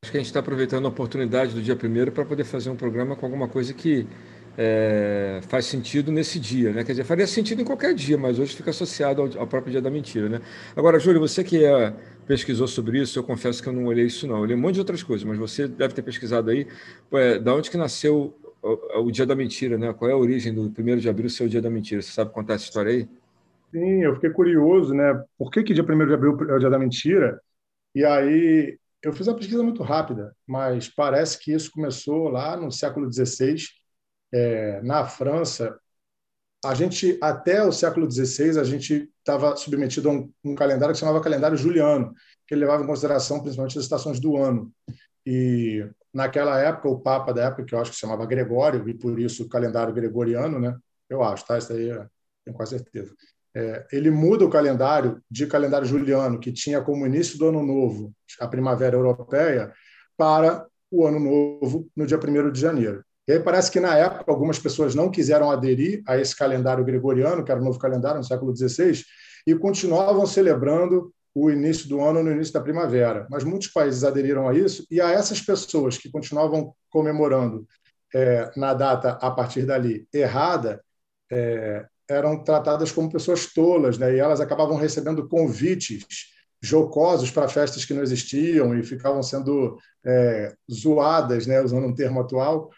Acho 0.01 0.11
que 0.11 0.17
a 0.17 0.21
gente 0.21 0.27
está 0.27 0.39
aproveitando 0.39 0.85
a 0.85 0.89
oportunidade 0.89 1.53
do 1.53 1.61
dia 1.61 1.75
primeiro 1.75 2.09
para 2.09 2.23
poder 2.23 2.45
fazer 2.45 2.69
um 2.69 2.75
programa 2.75 3.17
com 3.17 3.25
alguma 3.25 3.49
coisa 3.49 3.73
que 3.73 4.07
é, 4.57 5.41
faz 5.49 5.65
sentido 5.65 6.09
nesse 6.09 6.39
dia, 6.39 6.71
né? 6.71 6.85
Quer 6.85 6.93
dizer, 6.93 7.03
faria 7.03 7.27
sentido 7.27 7.61
em 7.61 7.65
qualquer 7.65 7.93
dia, 7.93 8.17
mas 8.17 8.39
hoje 8.39 8.55
fica 8.55 8.69
associado 8.69 9.21
ao, 9.21 9.41
ao 9.41 9.47
próprio 9.47 9.71
dia 9.73 9.81
da 9.81 9.89
mentira, 9.89 10.29
né? 10.29 10.41
Agora, 10.73 10.99
Júlio, 10.99 11.19
você 11.19 11.43
que 11.43 11.65
é, 11.65 11.93
pesquisou 12.25 12.65
sobre 12.65 13.01
isso, 13.01 13.19
eu 13.19 13.23
confesso 13.23 13.61
que 13.61 13.67
eu 13.67 13.73
não 13.73 13.87
olhei 13.87 14.05
isso 14.05 14.25
não, 14.25 14.37
eu 14.37 14.41
olhei 14.43 14.55
um 14.55 14.59
monte 14.59 14.75
de 14.75 14.79
outras 14.79 15.03
coisas, 15.03 15.27
mas 15.27 15.37
você 15.37 15.67
deve 15.67 15.93
ter 15.93 16.01
pesquisado 16.01 16.49
aí, 16.49 16.65
é, 17.11 17.37
da 17.37 17.53
onde 17.53 17.69
que 17.69 17.75
nasceu 17.75 18.33
o, 18.63 19.01
o, 19.01 19.11
dia 19.11 19.25
da 19.25 19.35
mentira, 19.35 19.77
né? 19.77 19.91
Qual 19.91 20.09
é 20.09 20.13
a 20.13 20.17
origem 20.17 20.53
do 20.53 20.69
primeiro 20.71 21.01
de 21.01 21.09
abril 21.09 21.29
ser 21.29 21.43
o 21.43 21.49
dia 21.49 21.61
da 21.61 21.69
mentira? 21.69 22.01
Você 22.01 22.11
sabe 22.11 22.31
contar 22.31 22.53
essa 22.53 22.63
história 22.63 22.93
aí? 22.93 23.07
Sim, 23.71 24.03
eu 24.03 24.15
fiquei 24.15 24.29
curioso, 24.29 24.93
né? 24.93 25.21
Por 25.37 25.51
que 25.51 25.61
que 25.61 25.73
dia 25.73 25.83
1 25.83 26.07
de 26.07 26.13
abril 26.13 26.37
é 26.49 26.53
o 26.53 26.59
dia 26.59 26.69
da 26.69 26.79
mentira? 26.79 27.39
E 27.93 28.05
aí 28.05 28.77
eu 29.01 29.13
fiz 29.13 29.27
uma 29.27 29.35
pesquisa 29.35 29.63
muito 29.63 29.83
rápida, 29.83 30.35
mas 30.45 30.89
parece 30.89 31.39
que 31.39 31.53
isso 31.53 31.71
começou 31.71 32.27
lá 32.29 32.57
no 32.57 32.71
século 32.71 33.11
XVI, 33.11 33.55
é, 34.31 34.81
na 34.81 35.05
França. 35.05 35.77
A 36.65 36.73
gente, 36.73 37.17
até 37.21 37.63
o 37.63 37.71
século 37.71 38.09
XVI, 38.11 38.59
a 38.59 38.63
gente 38.63 39.09
estava 39.19 39.55
submetido 39.55 40.09
a 40.09 40.11
um, 40.11 40.33
um, 40.43 40.55
calendário 40.55 40.93
que 40.93 40.97
se 40.97 41.05
chamava 41.05 41.23
calendário 41.23 41.57
juliano, 41.57 42.13
que 42.45 42.55
levava 42.55 42.83
em 42.83 42.87
consideração 42.87 43.41
principalmente 43.41 43.77
as 43.77 43.85
estações 43.85 44.19
do 44.19 44.35
ano. 44.35 44.73
E 45.25 45.87
naquela 46.13 46.59
época, 46.59 46.89
o 46.89 46.99
Papa 46.99 47.33
da 47.33 47.45
época, 47.45 47.63
que 47.63 47.73
eu 47.73 47.79
acho 47.79 47.91
que 47.91 47.95
se 47.95 48.01
chamava 48.01 48.25
Gregório, 48.25 48.87
e 48.89 48.93
por 48.93 49.17
isso 49.19 49.43
o 49.43 49.49
calendário 49.49 49.93
gregoriano, 49.93 50.59
né? 50.59 50.77
eu 51.09 51.23
acho, 51.23 51.45
tá? 51.45 51.57
Isso 51.57 51.71
aí 51.73 51.89
tenho 52.43 52.55
quase 52.55 52.77
certeza 52.77 53.15
é, 53.55 53.85
ele 53.91 54.11
muda 54.11 54.45
o 54.45 54.49
calendário 54.49 55.21
de 55.29 55.47
calendário 55.47 55.87
juliano, 55.87 56.39
que 56.39 56.51
tinha 56.51 56.81
como 56.81 57.05
início 57.05 57.37
do 57.37 57.47
ano 57.47 57.63
novo 57.63 58.13
a 58.39 58.47
primavera 58.47 58.95
europeia, 58.95 59.73
para 60.15 60.65
o 60.91 61.05
ano 61.05 61.19
novo 61.19 61.87
no 61.95 62.05
dia 62.05 62.17
1 62.17 62.51
de 62.51 62.59
janeiro. 62.59 63.03
E 63.27 63.33
aí 63.33 63.39
parece 63.39 63.71
que, 63.71 63.79
na 63.79 63.95
época, 63.95 64.31
algumas 64.31 64.57
pessoas 64.57 64.95
não 64.95 65.11
quiseram 65.11 65.51
aderir 65.51 66.01
a 66.07 66.17
esse 66.17 66.35
calendário 66.35 66.83
gregoriano, 66.83 67.43
que 67.43 67.51
era 67.51 67.61
o 67.61 67.63
novo 67.63 67.77
calendário 67.77 68.17
no 68.17 68.23
século 68.23 68.55
XVI, 68.55 69.03
e 69.45 69.55
continuavam 69.55 70.25
celebrando 70.25 71.13
o 71.33 71.49
início 71.51 71.87
do 71.87 72.01
ano 72.01 72.23
no 72.23 72.31
início 72.31 72.53
da 72.53 72.61
primavera. 72.61 73.27
Mas 73.29 73.43
muitos 73.43 73.67
países 73.67 74.03
aderiram 74.03 74.47
a 74.47 74.55
isso, 74.55 74.85
e 74.89 74.99
a 74.99 75.11
essas 75.11 75.41
pessoas 75.41 75.97
que 75.97 76.11
continuavam 76.11 76.73
comemorando 76.89 77.67
é, 78.13 78.51
na 78.57 78.73
data 78.73 79.11
a 79.21 79.29
partir 79.29 79.63
dali 79.63 80.07
errada, 80.11 80.83
é, 81.31 81.85
eram 82.09 82.43
tratadas 82.43 82.91
como 82.91 83.11
pessoas 83.11 83.45
tolas, 83.53 83.97
né? 83.97 84.15
e 84.15 84.19
elas 84.19 84.41
acabavam 84.41 84.75
recebendo 84.75 85.27
convites 85.27 86.05
jocosos 86.61 87.31
para 87.31 87.47
festas 87.47 87.85
que 87.85 87.93
não 87.93 88.01
existiam 88.01 88.77
e 88.77 88.83
ficavam 88.83 89.21
sendo 89.21 89.77
é, 90.05 90.53
zoadas, 90.71 91.45
né? 91.45 91.61
usando 91.61 91.85
um 91.85 91.93
termo 91.93 92.19
atual, 92.19 92.69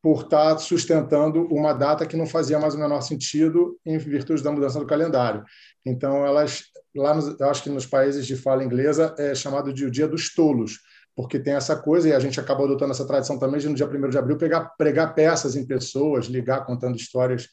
por 0.00 0.22
estar 0.22 0.56
sustentando 0.58 1.44
uma 1.46 1.72
data 1.72 2.06
que 2.06 2.16
não 2.16 2.26
fazia 2.26 2.58
mais 2.58 2.74
o 2.74 2.78
menor 2.78 3.00
sentido 3.00 3.76
em 3.84 3.98
virtude 3.98 4.42
da 4.42 4.52
mudança 4.52 4.78
do 4.78 4.86
calendário. 4.86 5.44
Então, 5.84 6.24
elas, 6.24 6.64
lá, 6.94 7.14
nos, 7.14 7.40
acho 7.40 7.64
que 7.64 7.70
nos 7.70 7.84
países 7.84 8.24
de 8.24 8.36
fala 8.36 8.62
inglesa, 8.62 9.14
é 9.18 9.34
chamado 9.34 9.72
de 9.72 9.84
o 9.84 9.90
Dia 9.90 10.06
dos 10.06 10.32
Tolos, 10.32 10.78
porque 11.16 11.40
tem 11.40 11.54
essa 11.54 11.74
coisa, 11.74 12.08
e 12.08 12.12
a 12.12 12.20
gente 12.20 12.38
acabou 12.38 12.66
adotando 12.66 12.92
essa 12.92 13.04
tradição 13.04 13.40
também 13.40 13.58
de, 13.58 13.68
no 13.68 13.74
dia 13.74 13.88
1 13.88 14.08
de 14.08 14.18
abril, 14.18 14.38
pegar, 14.38 14.66
pregar 14.78 15.14
peças 15.14 15.56
em 15.56 15.66
pessoas, 15.66 16.26
ligar 16.26 16.64
contando 16.64 16.96
histórias 16.96 17.48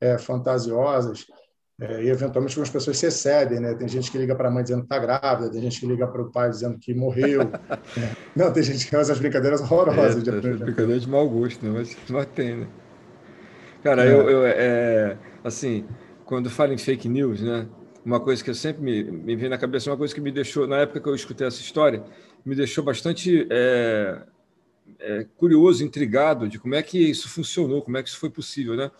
é, 0.00 0.18
fantasiosas, 0.18 1.26
é, 1.80 2.02
e 2.02 2.08
eventualmente 2.08 2.54
algumas 2.54 2.70
pessoas 2.70 2.98
se 2.98 3.06
excedem, 3.06 3.60
né? 3.60 3.72
Tem 3.74 3.86
gente 3.86 4.10
que 4.10 4.18
liga 4.18 4.34
para 4.34 4.48
a 4.48 4.50
mãe 4.50 4.64
dizendo 4.64 4.80
que 4.80 4.86
está 4.86 4.98
grávida, 4.98 5.48
tem 5.48 5.60
gente 5.60 5.78
que 5.78 5.86
liga 5.86 6.08
para 6.08 6.22
o 6.22 6.30
pai 6.30 6.50
dizendo 6.50 6.76
que 6.76 6.92
morreu. 6.92 7.44
né? 7.96 8.16
Não, 8.34 8.52
tem 8.52 8.64
gente 8.64 8.84
que 8.84 8.90
faz 8.90 9.08
as 9.08 9.20
brincadeiras 9.20 9.60
horrorosas. 9.60 10.26
É, 10.26 10.30
de 10.40 10.52
brincadeiras 10.56 11.02
de 11.02 11.08
mau 11.08 11.28
gosto, 11.28 11.64
né? 11.64 11.70
mas, 11.72 11.96
mas 12.08 12.26
tem, 12.34 12.56
né? 12.56 12.68
Cara, 13.84 14.04
é. 14.04 14.12
eu, 14.12 14.28
eu 14.28 14.44
é, 14.44 15.16
assim, 15.44 15.86
quando 16.24 16.50
falo 16.50 16.72
em 16.72 16.78
fake 16.78 17.08
news, 17.08 17.40
né? 17.40 17.68
Uma 18.04 18.18
coisa 18.18 18.42
que 18.42 18.50
eu 18.50 18.54
sempre 18.54 18.82
me, 18.82 19.04
me 19.04 19.36
vem 19.36 19.48
na 19.48 19.58
cabeça, 19.58 19.88
uma 19.88 19.96
coisa 19.96 20.12
que 20.12 20.20
me 20.20 20.32
deixou, 20.32 20.66
na 20.66 20.78
época 20.78 21.00
que 21.00 21.08
eu 21.08 21.14
escutei 21.14 21.46
essa 21.46 21.60
história, 21.60 22.02
me 22.44 22.56
deixou 22.56 22.82
bastante 22.82 23.46
é, 23.50 24.22
é, 24.98 25.26
curioso, 25.36 25.84
intrigado 25.84 26.48
de 26.48 26.58
como 26.58 26.74
é 26.74 26.82
que 26.82 26.98
isso 26.98 27.28
funcionou, 27.28 27.82
como 27.82 27.98
é 27.98 28.02
que 28.02 28.08
isso 28.08 28.18
foi 28.18 28.30
possível, 28.30 28.74
né? 28.74 28.90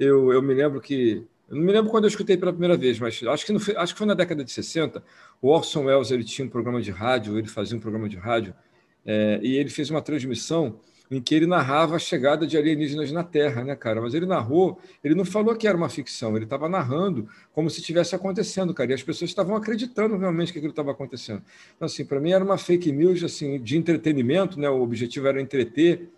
Eu, 0.00 0.32
eu 0.32 0.40
me 0.40 0.54
lembro 0.54 0.80
que 0.80 1.26
eu 1.46 1.56
não 1.56 1.62
me 1.62 1.72
lembro 1.72 1.90
quando 1.90 2.04
eu 2.04 2.08
escutei 2.08 2.36
pela 2.36 2.52
primeira 2.52 2.74
vez, 2.74 2.98
mas 2.98 3.22
acho 3.22 3.44
que, 3.44 3.58
foi, 3.58 3.76
acho 3.76 3.92
que 3.92 3.98
foi 3.98 4.06
na 4.06 4.14
década 4.14 4.42
de 4.42 4.50
60. 4.50 5.02
O 5.42 5.48
Orson 5.48 5.84
Welles 5.84 6.10
ele 6.10 6.24
tinha 6.24 6.46
um 6.46 6.48
programa 6.48 6.80
de 6.80 6.90
rádio, 6.90 7.36
ele 7.36 7.48
fazia 7.48 7.76
um 7.76 7.80
programa 7.80 8.08
de 8.08 8.16
rádio, 8.16 8.54
é, 9.04 9.38
e 9.42 9.56
ele 9.56 9.68
fez 9.68 9.90
uma 9.90 10.00
transmissão 10.00 10.80
em 11.10 11.20
que 11.20 11.34
ele 11.34 11.46
narrava 11.46 11.96
a 11.96 11.98
chegada 11.98 12.46
de 12.46 12.56
alienígenas 12.56 13.12
na 13.12 13.24
Terra, 13.24 13.62
né, 13.62 13.76
cara? 13.76 14.00
Mas 14.00 14.14
ele 14.14 14.24
narrou, 14.24 14.80
ele 15.02 15.14
não 15.14 15.24
falou 15.24 15.54
que 15.54 15.66
era 15.66 15.76
uma 15.76 15.88
ficção, 15.88 16.34
ele 16.34 16.44
estava 16.44 16.66
narrando 16.68 17.28
como 17.52 17.68
se 17.68 17.80
estivesse 17.80 18.14
acontecendo, 18.14 18.72
cara. 18.72 18.92
E 18.92 18.94
as 18.94 19.02
pessoas 19.02 19.28
estavam 19.28 19.54
acreditando 19.54 20.16
realmente 20.16 20.52
que 20.52 20.58
aquilo 20.58 20.70
estava 20.70 20.92
acontecendo. 20.92 21.42
Então, 21.76 21.84
assim, 21.84 22.06
para 22.06 22.20
mim 22.20 22.30
era 22.30 22.44
uma 22.44 22.56
fake 22.56 22.90
news 22.90 23.22
assim, 23.24 23.60
de 23.60 23.76
entretenimento, 23.76 24.58
né? 24.58 24.70
O 24.70 24.80
objetivo 24.80 25.26
era 25.26 25.42
entreter, 25.42 26.08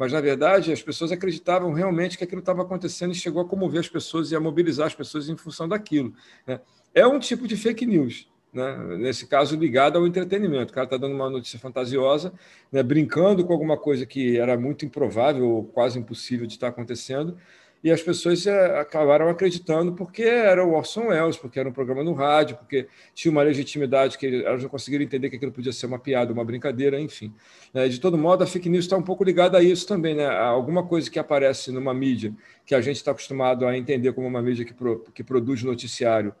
mas 0.00 0.14
na 0.14 0.20
verdade 0.22 0.72
as 0.72 0.82
pessoas 0.82 1.12
acreditavam 1.12 1.74
realmente 1.74 2.16
que 2.16 2.24
aquilo 2.24 2.40
estava 2.40 2.62
acontecendo 2.62 3.12
e 3.12 3.14
chegou 3.14 3.42
a 3.42 3.44
comover 3.44 3.80
as 3.80 3.88
pessoas 3.88 4.32
e 4.32 4.34
a 4.34 4.40
mobilizar 4.40 4.86
as 4.86 4.94
pessoas 4.94 5.28
em 5.28 5.36
função 5.36 5.68
daquilo. 5.68 6.14
Né? 6.46 6.58
É 6.94 7.06
um 7.06 7.18
tipo 7.18 7.46
de 7.46 7.54
fake 7.54 7.84
news 7.84 8.26
né? 8.50 8.96
nesse 8.96 9.26
caso 9.26 9.54
ligado 9.56 9.98
ao 9.98 10.06
entretenimento. 10.06 10.72
O 10.72 10.74
cara 10.74 10.84
está 10.84 10.96
dando 10.96 11.14
uma 11.14 11.28
notícia 11.28 11.58
fantasiosa, 11.58 12.32
né? 12.72 12.82
brincando 12.82 13.44
com 13.44 13.52
alguma 13.52 13.76
coisa 13.76 14.06
que 14.06 14.38
era 14.38 14.58
muito 14.58 14.86
improvável 14.86 15.46
ou 15.46 15.64
quase 15.64 15.98
impossível 15.98 16.46
de 16.46 16.54
estar 16.54 16.68
acontecendo, 16.68 17.36
e 17.82 17.90
as 17.90 18.02
pessoas 18.02 18.46
é, 18.46 18.78
acabaram 18.78 19.28
acreditando 19.28 19.92
porque 19.92 20.22
era 20.22 20.64
o 20.64 20.74
Orson 20.74 21.06
Welles, 21.06 21.36
porque 21.36 21.58
era 21.58 21.68
um 21.68 21.72
programa 21.72 22.04
no 22.04 22.12
rádio, 22.12 22.56
porque 22.56 22.86
tinha 23.14 23.32
uma 23.32 23.42
legitimidade 23.42 24.18
que 24.18 24.44
elas 24.44 24.62
não 24.62 24.68
conseguiram 24.68 25.02
entender 25.02 25.30
que 25.30 25.36
aquilo 25.36 25.50
podia 25.50 25.72
ser 25.72 25.86
uma 25.86 25.98
piada, 25.98 26.32
uma 26.32 26.44
brincadeira, 26.44 27.00
enfim. 27.00 27.32
É, 27.72 27.88
de 27.88 27.98
todo 27.98 28.18
modo, 28.18 28.44
a 28.44 28.46
fake 28.46 28.68
news 28.68 28.84
está 28.84 28.96
um 28.96 29.02
pouco 29.02 29.24
ligada 29.24 29.56
a 29.56 29.62
isso 29.62 29.86
também, 29.86 30.14
né? 30.14 30.26
Alguma 30.26 30.86
coisa 30.86 31.10
que 31.10 31.18
aparece 31.18 31.72
numa 31.72 31.94
mídia 31.94 32.34
que 32.66 32.74
a 32.74 32.80
gente 32.80 32.96
está 32.96 33.12
acostumado 33.12 33.66
a 33.66 33.76
entender 33.76 34.12
como 34.12 34.26
uma 34.26 34.42
mídia 34.42 34.64
que, 34.64 34.74
pro, 34.74 35.04
que 35.14 35.24
produz 35.24 35.62
noticiário, 35.62 36.34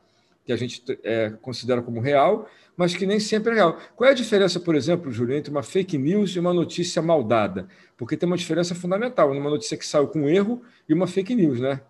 que 0.44 0.52
a 0.52 0.56
gente 0.56 0.82
é, 1.04 1.30
considera 1.42 1.82
como 1.82 2.00
real, 2.00 2.48
mas 2.76 2.94
que 2.94 3.06
nem 3.06 3.20
sempre 3.20 3.52
é 3.52 3.54
real. 3.56 3.78
Qual 3.94 4.08
é 4.08 4.12
a 4.12 4.16
diferença, 4.16 4.58
por 4.58 4.74
exemplo, 4.74 5.12
Júlio, 5.12 5.36
entre 5.36 5.50
uma 5.50 5.62
fake 5.62 5.98
news 5.98 6.30
e 6.30 6.40
uma 6.40 6.52
notícia 6.52 7.02
maldada? 7.02 7.68
Porque 7.96 8.16
tem 8.16 8.26
uma 8.26 8.36
diferença 8.36 8.74
fundamental, 8.74 9.30
uma 9.30 9.50
notícia 9.50 9.76
que 9.76 9.86
saiu 9.86 10.08
com 10.08 10.28
erro 10.28 10.62
e 10.88 10.94
uma 10.94 11.06
fake 11.06 11.34
news, 11.34 11.60
né? 11.60 11.80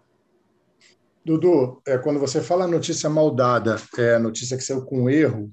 Dudu, 1.24 1.80
é, 1.86 1.98
quando 1.98 2.18
você 2.18 2.40
fala 2.40 2.66
notícia 2.66 3.08
maldada, 3.08 3.76
é 3.98 4.18
notícia 4.18 4.56
que 4.56 4.64
saiu 4.64 4.84
com 4.84 5.08
erro, 5.08 5.50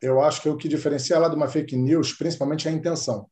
eu 0.00 0.22
acho 0.22 0.40
que 0.42 0.48
o 0.48 0.56
que 0.56 0.68
diferencia 0.68 1.16
ela 1.16 1.28
de 1.28 1.34
uma 1.34 1.48
fake 1.48 1.76
news, 1.76 2.12
principalmente, 2.12 2.68
é 2.68 2.70
a 2.70 2.74
intenção. 2.74 3.28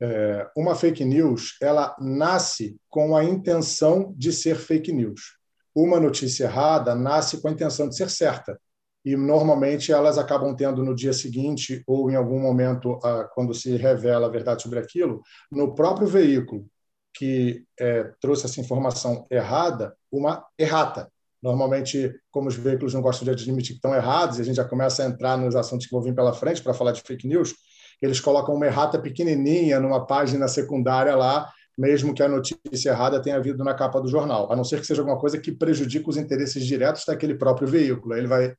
É, 0.00 0.48
uma 0.56 0.74
fake 0.74 1.04
news, 1.04 1.56
ela 1.60 1.96
nasce 1.98 2.76
com 2.88 3.16
a 3.16 3.24
intenção 3.24 4.14
de 4.16 4.30
ser 4.30 4.56
fake 4.56 4.92
news 4.92 5.36
uma 5.76 6.00
notícia 6.00 6.44
errada 6.44 6.94
nasce 6.94 7.40
com 7.42 7.48
a 7.48 7.52
intenção 7.52 7.86
de 7.86 7.94
ser 7.94 8.08
certa. 8.08 8.58
E 9.04 9.14
normalmente 9.14 9.92
elas 9.92 10.16
acabam 10.16 10.56
tendo 10.56 10.82
no 10.82 10.94
dia 10.94 11.12
seguinte 11.12 11.84
ou 11.86 12.10
em 12.10 12.16
algum 12.16 12.40
momento, 12.40 12.98
quando 13.34 13.52
se 13.52 13.76
revela 13.76 14.26
a 14.26 14.30
verdade 14.30 14.62
sobre 14.62 14.78
aquilo, 14.78 15.22
no 15.52 15.74
próprio 15.74 16.08
veículo 16.08 16.66
que 17.14 17.64
é, 17.78 18.10
trouxe 18.20 18.46
essa 18.46 18.60
informação 18.60 19.24
errada, 19.30 19.94
uma 20.10 20.44
errata. 20.58 21.10
Normalmente, 21.42 22.12
como 22.30 22.48
os 22.48 22.56
veículos 22.56 22.94
não 22.94 23.00
gostam 23.00 23.24
de 23.24 23.30
admitir 23.30 23.72
que 23.72 23.78
estão 23.78 23.94
errados, 23.94 24.38
e 24.38 24.42
a 24.42 24.44
gente 24.44 24.56
já 24.56 24.64
começa 24.64 25.02
a 25.02 25.06
entrar 25.06 25.36
nos 25.38 25.54
assuntos 25.54 25.86
que 25.86 25.92
vão 25.92 26.02
vir 26.02 26.14
pela 26.14 26.32
frente 26.32 26.62
para 26.62 26.74
falar 26.74 26.92
de 26.92 27.02
fake 27.02 27.28
news, 27.28 27.54
eles 28.02 28.20
colocam 28.20 28.54
uma 28.54 28.66
errata 28.66 28.98
pequenininha 28.98 29.80
numa 29.80 30.06
página 30.06 30.48
secundária 30.48 31.14
lá, 31.14 31.50
mesmo 31.76 32.14
que 32.14 32.22
a 32.22 32.28
notícia 32.28 32.90
errada 32.90 33.20
tenha 33.20 33.40
vindo 33.40 33.62
na 33.62 33.74
capa 33.74 34.00
do 34.00 34.08
jornal, 34.08 34.50
a 34.50 34.56
não 34.56 34.64
ser 34.64 34.80
que 34.80 34.86
seja 34.86 35.02
alguma 35.02 35.18
coisa 35.18 35.38
que 35.38 35.52
prejudique 35.52 36.08
os 36.08 36.16
interesses 36.16 36.64
diretos 36.64 37.04
daquele 37.06 37.34
próprio 37.34 37.68
veículo. 37.68 38.14
Ele 38.14 38.26
vai, 38.26 38.54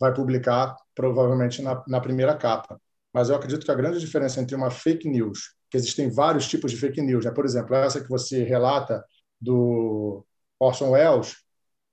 vai 0.00 0.14
publicar 0.14 0.74
provavelmente 0.94 1.60
na, 1.60 1.82
na 1.86 2.00
primeira 2.00 2.34
capa. 2.36 2.80
Mas 3.12 3.28
eu 3.28 3.36
acredito 3.36 3.64
que 3.64 3.70
a 3.70 3.74
grande 3.74 4.00
diferença 4.00 4.40
entre 4.40 4.56
uma 4.56 4.70
fake 4.70 5.08
news, 5.08 5.54
que 5.70 5.76
existem 5.76 6.10
vários 6.10 6.48
tipos 6.48 6.70
de 6.70 6.78
fake 6.78 7.02
news, 7.02 7.24
né? 7.24 7.30
por 7.30 7.44
exemplo, 7.44 7.74
essa 7.76 8.00
que 8.00 8.08
você 8.08 8.42
relata 8.42 9.04
do 9.38 10.24
Orson 10.58 10.90
Welles, 10.90 11.36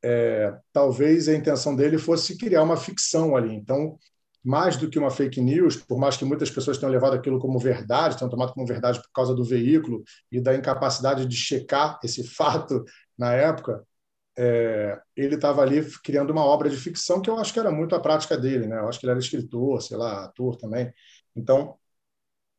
é, 0.02 0.56
talvez 0.72 1.28
a 1.28 1.36
intenção 1.36 1.76
dele 1.76 1.98
fosse 1.98 2.38
criar 2.38 2.64
uma 2.64 2.78
ficção 2.78 3.36
ali. 3.36 3.54
Então, 3.54 3.98
mais 4.44 4.78
do 4.78 4.90
que 4.90 4.98
uma 4.98 5.12
fake 5.12 5.42
news, 5.42 5.76
por 5.76 6.00
mais 6.00 6.16
que 6.18 6.26
muitas 6.26 6.50
pessoas 6.50 6.78
tenham 6.78 6.92
levado 6.92 7.14
aquilo 7.16 7.40
como 7.40 7.60
verdade, 7.60 8.18
tenham 8.18 8.30
tomado 8.30 8.54
como 8.54 8.66
verdade 8.66 9.02
por 9.02 9.12
causa 9.14 9.36
do 9.36 9.44
veículo 9.44 10.04
e 10.32 10.40
da 10.42 10.56
incapacidade 10.56 11.26
de 11.26 11.36
checar 11.36 12.00
esse 12.04 12.24
fato 12.28 12.84
na 13.18 13.34
época, 13.34 13.84
é, 14.38 14.98
ele 15.16 15.36
estava 15.36 15.62
ali 15.62 15.84
criando 16.04 16.32
uma 16.32 16.46
obra 16.46 16.70
de 16.70 16.78
ficção 16.78 17.22
que 17.22 17.30
eu 17.30 17.38
acho 17.38 17.54
que 17.54 17.60
era 17.60 17.72
muito 17.72 17.94
a 17.96 18.00
prática 18.00 18.38
dele, 18.38 18.68
né? 18.68 18.80
Eu 18.80 18.88
acho 18.88 19.00
que 19.00 19.06
ele 19.06 19.12
era 19.12 19.20
escritor, 19.20 19.82
sei 19.82 19.98
lá, 19.98 20.26
ator 20.26 20.56
também. 20.58 20.92
Então, 21.36 21.78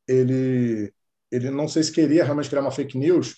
ele 0.06 0.92
ele 1.30 1.50
não 1.50 1.68
sei 1.68 1.82
se 1.84 1.92
queria 1.92 2.25
realmente 2.25 2.49
criar 2.49 2.62
uma 2.62 2.72
fake 2.72 2.99
news, 2.99 3.37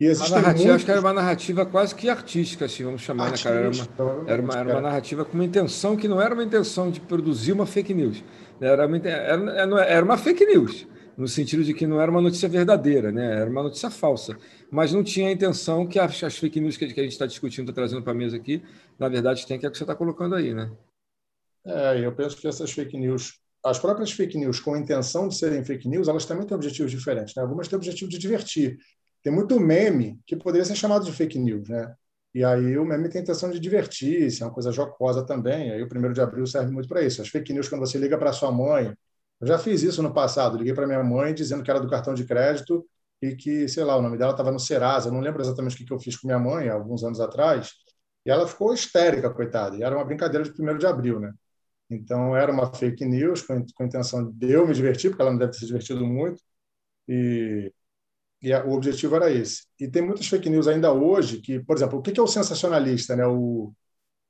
e 0.00 0.08
a 0.08 0.14
narrativa, 0.14 0.52
muitos... 0.52 0.66
acho 0.70 0.84
que 0.86 0.90
era 0.90 1.00
uma 1.00 1.12
narrativa 1.12 1.66
quase 1.66 1.94
que 1.94 2.08
artística, 2.08 2.64
assim, 2.64 2.84
vamos 2.84 3.02
chamar, 3.02 3.26
Artista, 3.26 3.50
né, 3.50 3.56
cara? 3.56 3.68
Era 3.68 3.76
uma, 3.76 4.30
era, 4.30 4.42
uma, 4.42 4.54
era 4.54 4.70
uma 4.70 4.80
narrativa 4.80 5.26
com 5.26 5.34
uma 5.34 5.44
intenção 5.44 5.94
que 5.94 6.08
não 6.08 6.18
era 6.18 6.32
uma 6.32 6.42
intenção 6.42 6.90
de 6.90 7.00
produzir 7.00 7.52
uma 7.52 7.66
fake 7.66 7.92
news. 7.92 8.24
Era 8.58 8.86
uma, 8.86 8.96
era, 8.96 9.84
era 9.84 10.04
uma 10.04 10.16
fake 10.16 10.46
news, 10.46 10.88
no 11.18 11.28
sentido 11.28 11.62
de 11.62 11.74
que 11.74 11.86
não 11.86 12.00
era 12.00 12.10
uma 12.10 12.22
notícia 12.22 12.48
verdadeira, 12.48 13.12
né? 13.12 13.40
Era 13.40 13.50
uma 13.50 13.62
notícia 13.62 13.90
falsa. 13.90 14.38
Mas 14.70 14.90
não 14.90 15.04
tinha 15.04 15.28
a 15.28 15.32
intenção 15.32 15.86
que 15.86 15.98
as, 15.98 16.24
as 16.24 16.38
fake 16.38 16.58
news 16.60 16.78
que, 16.78 16.86
a 16.86 16.88
gente 16.88 17.08
está 17.08 17.26
discutindo, 17.26 17.68
está 17.68 17.74
trazendo 17.74 18.02
para 18.02 18.12
a 18.12 18.16
mesa 18.16 18.38
aqui, 18.38 18.62
na 18.98 19.06
verdade, 19.06 19.46
tem 19.46 19.58
que 19.58 19.66
é 19.66 19.68
o 19.68 19.72
que 19.72 19.76
você 19.76 19.84
está 19.84 19.94
colocando 19.94 20.34
aí, 20.34 20.54
né? 20.54 20.70
É, 21.66 22.06
eu 22.06 22.12
penso 22.12 22.38
que 22.38 22.48
essas 22.48 22.72
fake 22.72 22.96
news 22.96 23.38
as 23.62 23.78
próprias 23.78 24.10
fake 24.10 24.38
news 24.38 24.58
com 24.58 24.72
a 24.72 24.78
intenção 24.78 25.28
de 25.28 25.36
serem 25.36 25.62
fake 25.62 25.86
news, 25.86 26.08
elas 26.08 26.24
também 26.24 26.46
têm 26.46 26.54
objetivos 26.54 26.90
diferentes. 26.90 27.34
Né? 27.34 27.42
Algumas 27.42 27.68
têm 27.68 27.76
o 27.76 27.78
objetivo 27.78 28.10
de 28.10 28.18
divertir, 28.18 28.78
tem 29.22 29.32
muito 29.32 29.58
meme 29.60 30.20
que 30.26 30.36
poderia 30.36 30.64
ser 30.64 30.74
chamado 30.76 31.04
de 31.04 31.12
fake 31.12 31.38
news, 31.38 31.68
né? 31.68 31.94
E 32.34 32.44
aí 32.44 32.78
o 32.78 32.84
meme 32.84 33.08
tem 33.08 33.20
a 33.20 33.22
intenção 33.24 33.50
de 33.50 33.58
divertir, 33.58 34.30
se 34.30 34.42
é 34.42 34.46
uma 34.46 34.52
coisa 34.52 34.70
jocosa 34.70 35.24
também. 35.26 35.72
Aí 35.72 35.82
o 35.82 35.88
primeiro 35.88 36.14
de 36.14 36.20
abril 36.20 36.46
serve 36.46 36.70
muito 36.72 36.88
para 36.88 37.02
isso. 37.02 37.20
As 37.20 37.28
fake 37.28 37.52
news, 37.52 37.68
quando 37.68 37.80
você 37.80 37.98
liga 37.98 38.16
para 38.18 38.32
sua 38.32 38.52
mãe, 38.52 38.94
eu 39.40 39.46
já 39.46 39.58
fiz 39.58 39.82
isso 39.82 40.02
no 40.02 40.12
passado. 40.14 40.56
Liguei 40.56 40.74
para 40.74 40.86
minha 40.86 41.02
mãe 41.02 41.34
dizendo 41.34 41.62
que 41.62 41.70
era 41.70 41.80
do 41.80 41.88
cartão 41.90 42.14
de 42.14 42.24
crédito 42.24 42.86
e 43.20 43.34
que, 43.34 43.68
sei 43.68 43.84
lá, 43.84 43.96
o 43.96 44.02
nome 44.02 44.16
dela 44.16 44.30
estava 44.32 44.52
no 44.52 44.60
Serasa. 44.60 45.08
Eu 45.08 45.12
não 45.12 45.20
lembro 45.20 45.42
exatamente 45.42 45.82
o 45.82 45.86
que 45.86 45.92
eu 45.92 45.98
fiz 45.98 46.16
com 46.16 46.28
minha 46.28 46.38
mãe, 46.38 46.68
alguns 46.68 47.02
anos 47.04 47.20
atrás. 47.20 47.72
E 48.24 48.30
ela 48.30 48.46
ficou 48.46 48.72
histérica, 48.74 49.30
coitada. 49.30 49.76
E 49.76 49.82
era 49.82 49.96
uma 49.96 50.04
brincadeira 50.04 50.44
de 50.44 50.52
primeiro 50.52 50.78
de 50.78 50.86
abril, 50.86 51.18
né? 51.20 51.32
Então 51.90 52.36
era 52.36 52.52
uma 52.52 52.72
fake 52.72 53.04
news 53.04 53.42
com, 53.42 53.64
com 53.74 53.82
a 53.82 53.86
intenção 53.86 54.30
de 54.32 54.50
eu 54.52 54.66
me 54.66 54.74
divertir, 54.74 55.10
porque 55.10 55.22
ela 55.22 55.32
não 55.32 55.38
deve 55.38 55.52
ter 55.52 55.58
se 55.58 55.66
divertido 55.66 56.06
muito. 56.06 56.42
E 57.08 57.72
e 58.42 58.54
o 58.54 58.72
objetivo 58.72 59.16
era 59.16 59.30
esse. 59.30 59.64
E 59.78 59.86
tem 59.86 60.02
muitas 60.02 60.26
fake 60.26 60.48
news 60.48 60.66
ainda 60.66 60.92
hoje 60.92 61.38
que, 61.38 61.60
por 61.60 61.76
exemplo, 61.76 61.98
o 61.98 62.02
que 62.02 62.18
é 62.18 62.22
o 62.22 62.26
sensacionalista? 62.26 63.14
Né? 63.14 63.26
O, 63.26 63.72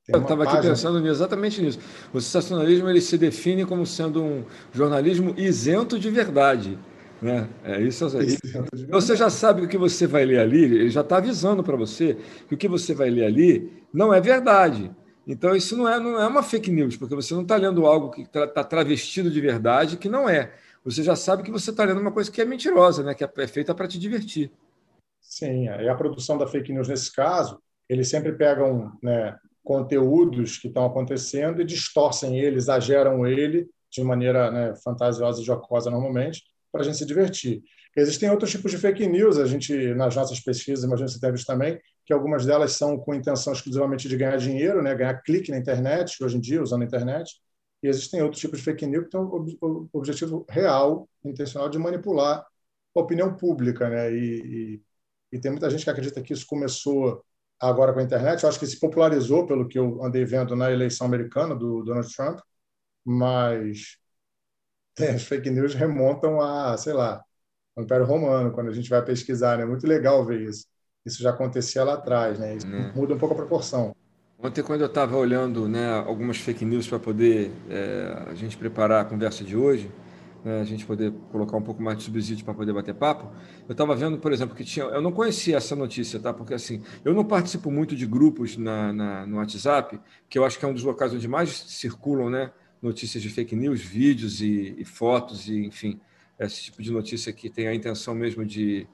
eu 0.07 0.21
estava 0.21 0.43
aqui 0.43 0.67
pensando 0.67 1.05
exatamente 1.07 1.61
nisso. 1.61 1.79
O 2.13 2.19
sensacionalismo 2.19 2.89
ele 2.89 3.01
se 3.01 3.17
define 3.17 3.65
como 3.65 3.85
sendo 3.85 4.23
um 4.23 4.45
jornalismo 4.73 5.33
isento 5.37 5.97
de 5.97 6.09
verdade. 6.09 6.77
Né? 7.21 7.47
É 7.63 7.79
isso. 7.79 8.05
Aí. 8.17 8.37
Você 8.89 9.15
já 9.15 9.29
sabe 9.29 9.61
o 9.61 9.67
que 9.67 9.77
você 9.77 10.07
vai 10.07 10.25
ler 10.25 10.39
ali, 10.39 10.63
ele 10.63 10.89
já 10.89 11.01
está 11.01 11.17
avisando 11.17 11.63
para 11.63 11.77
você 11.77 12.17
que 12.47 12.55
o 12.55 12.57
que 12.57 12.67
você 12.67 12.93
vai 12.93 13.09
ler 13.09 13.25
ali 13.25 13.71
não 13.93 14.13
é 14.13 14.19
verdade. 14.19 14.91
Então, 15.25 15.55
isso 15.55 15.77
não 15.77 15.87
é, 15.87 15.99
não 15.99 16.19
é 16.19 16.27
uma 16.27 16.41
fake 16.41 16.71
news, 16.71 16.97
porque 16.97 17.13
você 17.13 17.33
não 17.35 17.43
está 17.43 17.55
lendo 17.55 17.85
algo 17.85 18.09
que 18.09 18.23
está 18.23 18.63
travestido 18.63 19.29
de 19.29 19.39
verdade, 19.39 19.97
que 19.97 20.09
não 20.09 20.27
é 20.27 20.51
você 20.83 21.03
já 21.03 21.15
sabe 21.15 21.43
que 21.43 21.51
você 21.51 21.69
está 21.69 21.83
lendo 21.83 22.01
uma 22.01 22.11
coisa 22.11 22.31
que 22.31 22.41
é 22.41 22.45
mentirosa, 22.45 23.03
né? 23.03 23.13
que 23.13 23.23
é 23.23 23.47
feita 23.47 23.73
para 23.73 23.87
te 23.87 23.99
divertir. 23.99 24.51
Sim, 25.21 25.65
e 25.65 25.87
a 25.87 25.95
produção 25.95 26.37
da 26.37 26.47
fake 26.47 26.73
news 26.73 26.87
nesse 26.87 27.13
caso, 27.13 27.61
eles 27.87 28.09
sempre 28.09 28.33
pegam 28.33 28.91
né, 29.01 29.37
conteúdos 29.63 30.57
que 30.57 30.67
estão 30.67 30.85
acontecendo 30.85 31.61
e 31.61 31.65
distorcem 31.65 32.39
ele, 32.39 32.57
exageram 32.57 33.25
ele 33.25 33.69
de 33.89 34.03
maneira 34.03 34.49
né, 34.49 34.73
fantasiosa 34.83 35.41
e 35.41 35.45
jocosa 35.45 35.91
normalmente, 35.91 36.43
para 36.71 36.81
a 36.81 36.83
gente 36.83 36.97
se 36.97 37.05
divertir. 37.05 37.61
Existem 37.95 38.29
outros 38.29 38.49
tipos 38.49 38.71
de 38.71 38.77
fake 38.77 39.05
news, 39.05 39.37
a 39.37 39.45
gente, 39.45 39.93
nas 39.93 40.15
nossas 40.15 40.39
pesquisas, 40.39 40.85
imagino 40.85 41.07
que 41.09 41.13
você 41.13 41.31
visto 41.31 41.45
também, 41.45 41.79
que 42.05 42.13
algumas 42.13 42.45
delas 42.45 42.71
são 42.71 42.97
com 42.97 43.13
intenção 43.13 43.51
exclusivamente 43.51 44.07
de 44.07 44.15
ganhar 44.15 44.37
dinheiro, 44.37 44.81
né, 44.81 44.95
ganhar 44.95 45.21
clique 45.21 45.51
na 45.51 45.57
internet, 45.57 46.23
hoje 46.23 46.37
em 46.37 46.41
dia, 46.41 46.63
usando 46.63 46.81
a 46.81 46.85
internet, 46.85 47.35
e 47.83 47.87
existem 47.87 48.21
outros 48.21 48.39
tipos 48.39 48.59
de 48.59 48.65
fake 48.65 48.85
news 48.85 49.05
que 49.05 49.11
têm 49.11 49.19
o 49.19 49.89
objetivo 49.93 50.45
real, 50.49 51.09
intencional, 51.23 51.69
de 51.69 51.79
manipular 51.79 52.45
a 52.95 52.99
opinião 52.99 53.35
pública. 53.35 53.89
Né? 53.89 54.13
E, 54.13 54.41
e, 54.75 54.81
e, 55.33 55.39
tem 55.39 55.51
muita 55.51 55.69
gente 55.69 55.83
que 55.83 55.89
acredita 55.89 56.21
que 56.21 56.33
isso 56.33 56.45
começou 56.45 57.23
agora 57.59 57.93
com 57.93 57.99
a 57.99 58.03
internet. 58.03 58.43
Eu 58.43 58.49
acho 58.49 58.59
que 58.59 58.67
se 58.67 58.79
popularizou, 58.79 59.47
pelo 59.47 59.67
que 59.67 59.79
eu 59.79 60.03
andei 60.03 60.25
vendo 60.25 60.55
na 60.55 60.71
eleição 60.71 61.07
americana 61.07 61.55
do 61.55 61.83
Donald 61.83 62.13
Trump, 62.15 62.39
mas 63.03 63.97
as 64.99 65.23
fake 65.23 65.49
news 65.49 65.73
remontam 65.73 66.39
a, 66.39 66.77
sei 66.77 66.93
lá, 66.93 67.23
o 67.75 67.81
Império 67.81 68.05
Romano, 68.05 68.51
quando 68.51 68.69
a 68.69 68.73
gente 68.73 68.89
vai 68.89 69.03
pesquisar. 69.03 69.55
É 69.55 69.57
né? 69.59 69.65
muito 69.65 69.87
legal 69.87 70.23
ver 70.25 70.41
isso. 70.41 70.67
Isso 71.05 71.21
já 71.23 71.31
acontecia 71.31 71.83
lá 71.83 71.93
atrás, 71.95 72.37
né? 72.37 72.55
Isso 72.55 72.67
é. 72.67 72.93
muda 72.93 73.15
um 73.15 73.17
pouco 73.17 73.33
a 73.33 73.37
proporção. 73.37 73.95
Ontem, 74.43 74.63
quando 74.63 74.81
eu 74.81 74.87
estava 74.87 75.15
olhando 75.15 75.69
né, 75.69 75.87
algumas 75.99 76.37
fake 76.37 76.65
news 76.65 76.87
para 76.87 76.97
poder 76.97 77.51
é, 77.69 78.25
a 78.27 78.33
gente 78.33 78.57
preparar 78.57 79.01
a 79.01 79.05
conversa 79.05 79.43
de 79.43 79.55
hoje, 79.55 79.91
né, 80.43 80.59
a 80.59 80.63
gente 80.63 80.83
poder 80.83 81.13
colocar 81.31 81.55
um 81.55 81.61
pouco 81.61 81.79
mais 81.83 81.99
de 81.99 82.05
subsídio 82.05 82.43
para 82.43 82.55
poder 82.55 82.73
bater 82.73 82.95
papo, 82.95 83.31
eu 83.69 83.73
estava 83.73 83.95
vendo, 83.95 84.17
por 84.17 84.33
exemplo, 84.33 84.55
que 84.55 84.63
tinha. 84.63 84.85
Eu 84.85 84.99
não 84.99 85.11
conhecia 85.11 85.57
essa 85.57 85.75
notícia, 85.75 86.19
tá? 86.19 86.33
Porque 86.33 86.55
assim, 86.55 86.81
eu 87.05 87.13
não 87.13 87.23
participo 87.23 87.69
muito 87.69 87.95
de 87.95 88.07
grupos 88.07 88.57
na, 88.57 88.91
na, 88.91 89.27
no 89.27 89.37
WhatsApp, 89.37 89.99
que 90.27 90.39
eu 90.39 90.43
acho 90.43 90.57
que 90.57 90.65
é 90.65 90.67
um 90.67 90.73
dos 90.73 90.83
locais 90.83 91.13
onde 91.13 91.27
mais 91.27 91.51
circulam 91.51 92.31
né, 92.31 92.51
notícias 92.81 93.21
de 93.21 93.29
fake 93.29 93.55
news, 93.55 93.79
vídeos 93.79 94.41
e, 94.41 94.73
e 94.75 94.83
fotos, 94.83 95.47
e 95.47 95.65
enfim, 95.67 95.99
esse 96.39 96.63
tipo 96.63 96.81
de 96.81 96.91
notícia 96.91 97.31
que 97.31 97.47
tem 97.47 97.67
a 97.67 97.75
intenção 97.75 98.15
mesmo 98.15 98.43
de, 98.43 98.87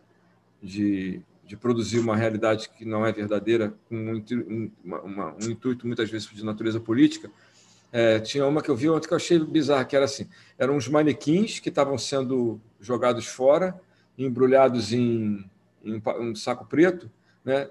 de, 0.62 1.22
de 1.48 1.56
produzir 1.56 2.00
uma 2.00 2.16
realidade 2.16 2.70
que 2.70 2.84
não 2.84 3.06
é 3.06 3.12
verdadeira, 3.12 3.74
com 3.88 3.96
um, 3.96 4.72
uma, 4.84 5.34
um 5.34 5.50
intuito 5.50 5.88
muitas 5.88 6.10
vezes 6.10 6.30
de 6.30 6.44
natureza 6.44 6.80
política. 6.80 7.32
É, 7.92 8.20
tinha 8.20 8.46
uma 8.46 8.62
que 8.62 8.70
eu 8.70 8.76
vi 8.76 8.90
ontem 8.90 9.08
que 9.08 9.14
eu 9.14 9.18
achei 9.18 9.40
bizarra, 9.40 9.86
que 9.86 9.96
era 9.96 10.04
assim: 10.04 10.28
eram 10.58 10.76
uns 10.76 10.90
manequins 10.90 11.60
que 11.60 11.70
estavam 11.70 11.98
sendo 11.98 12.60
jogados 12.82 13.26
fora, 13.26 13.80
embrulhados 14.18 14.92
em, 14.92 15.50
em 15.84 16.02
um 16.20 16.36
saco 16.36 16.66
preto, 16.66 17.10
né, 17.46 17.70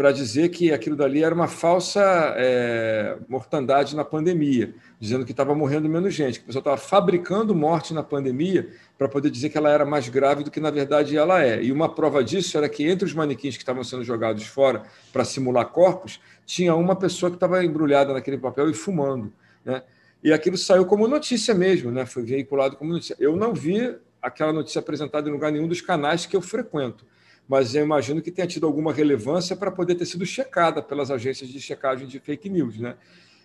para 0.00 0.12
dizer 0.12 0.48
que 0.48 0.72
aquilo 0.72 0.96
dali 0.96 1.22
era 1.22 1.34
uma 1.34 1.46
falsa 1.46 2.00
é, 2.38 3.18
mortandade 3.28 3.94
na 3.94 4.02
pandemia, 4.02 4.74
dizendo 4.98 5.26
que 5.26 5.32
estava 5.32 5.54
morrendo 5.54 5.90
menos 5.90 6.14
gente, 6.14 6.38
que 6.38 6.44
a 6.44 6.46
pessoa 6.46 6.60
estava 6.62 6.78
fabricando 6.78 7.54
morte 7.54 7.92
na 7.92 8.02
pandemia 8.02 8.70
para 8.96 9.10
poder 9.10 9.28
dizer 9.28 9.50
que 9.50 9.58
ela 9.58 9.68
era 9.68 9.84
mais 9.84 10.08
grave 10.08 10.42
do 10.42 10.50
que 10.50 10.58
na 10.58 10.70
verdade 10.70 11.18
ela 11.18 11.44
é. 11.44 11.62
E 11.62 11.70
uma 11.70 11.86
prova 11.86 12.24
disso 12.24 12.56
era 12.56 12.66
que 12.66 12.88
entre 12.88 13.04
os 13.04 13.12
manequins 13.12 13.58
que 13.58 13.62
estavam 13.62 13.84
sendo 13.84 14.02
jogados 14.02 14.46
fora 14.46 14.84
para 15.12 15.22
simular 15.22 15.66
corpos, 15.66 16.18
tinha 16.46 16.74
uma 16.74 16.96
pessoa 16.96 17.28
que 17.28 17.36
estava 17.36 17.62
embrulhada 17.62 18.14
naquele 18.14 18.38
papel 18.38 18.70
e 18.70 18.72
fumando. 18.72 19.30
Né? 19.62 19.82
E 20.24 20.32
aquilo 20.32 20.56
saiu 20.56 20.86
como 20.86 21.06
notícia 21.06 21.54
mesmo, 21.54 21.90
né? 21.90 22.06
foi 22.06 22.22
veiculado 22.22 22.74
como 22.74 22.90
notícia. 22.90 23.14
Eu 23.20 23.36
não 23.36 23.52
vi 23.52 23.94
aquela 24.22 24.50
notícia 24.50 24.78
apresentada 24.78 25.28
em 25.28 25.32
lugar 25.32 25.52
nenhum 25.52 25.68
dos 25.68 25.82
canais 25.82 26.24
que 26.24 26.34
eu 26.34 26.40
frequento, 26.40 27.04
mas 27.50 27.74
eu 27.74 27.82
imagino 27.82 28.22
que 28.22 28.30
tenha 28.30 28.46
tido 28.46 28.64
alguma 28.64 28.92
relevância 28.92 29.56
para 29.56 29.72
poder 29.72 29.96
ter 29.96 30.06
sido 30.06 30.24
checada 30.24 30.80
pelas 30.80 31.10
agências 31.10 31.50
de 31.50 31.60
checagem 31.60 32.06
de 32.06 32.20
fake 32.20 32.48
news. 32.48 32.78
Né? 32.78 32.94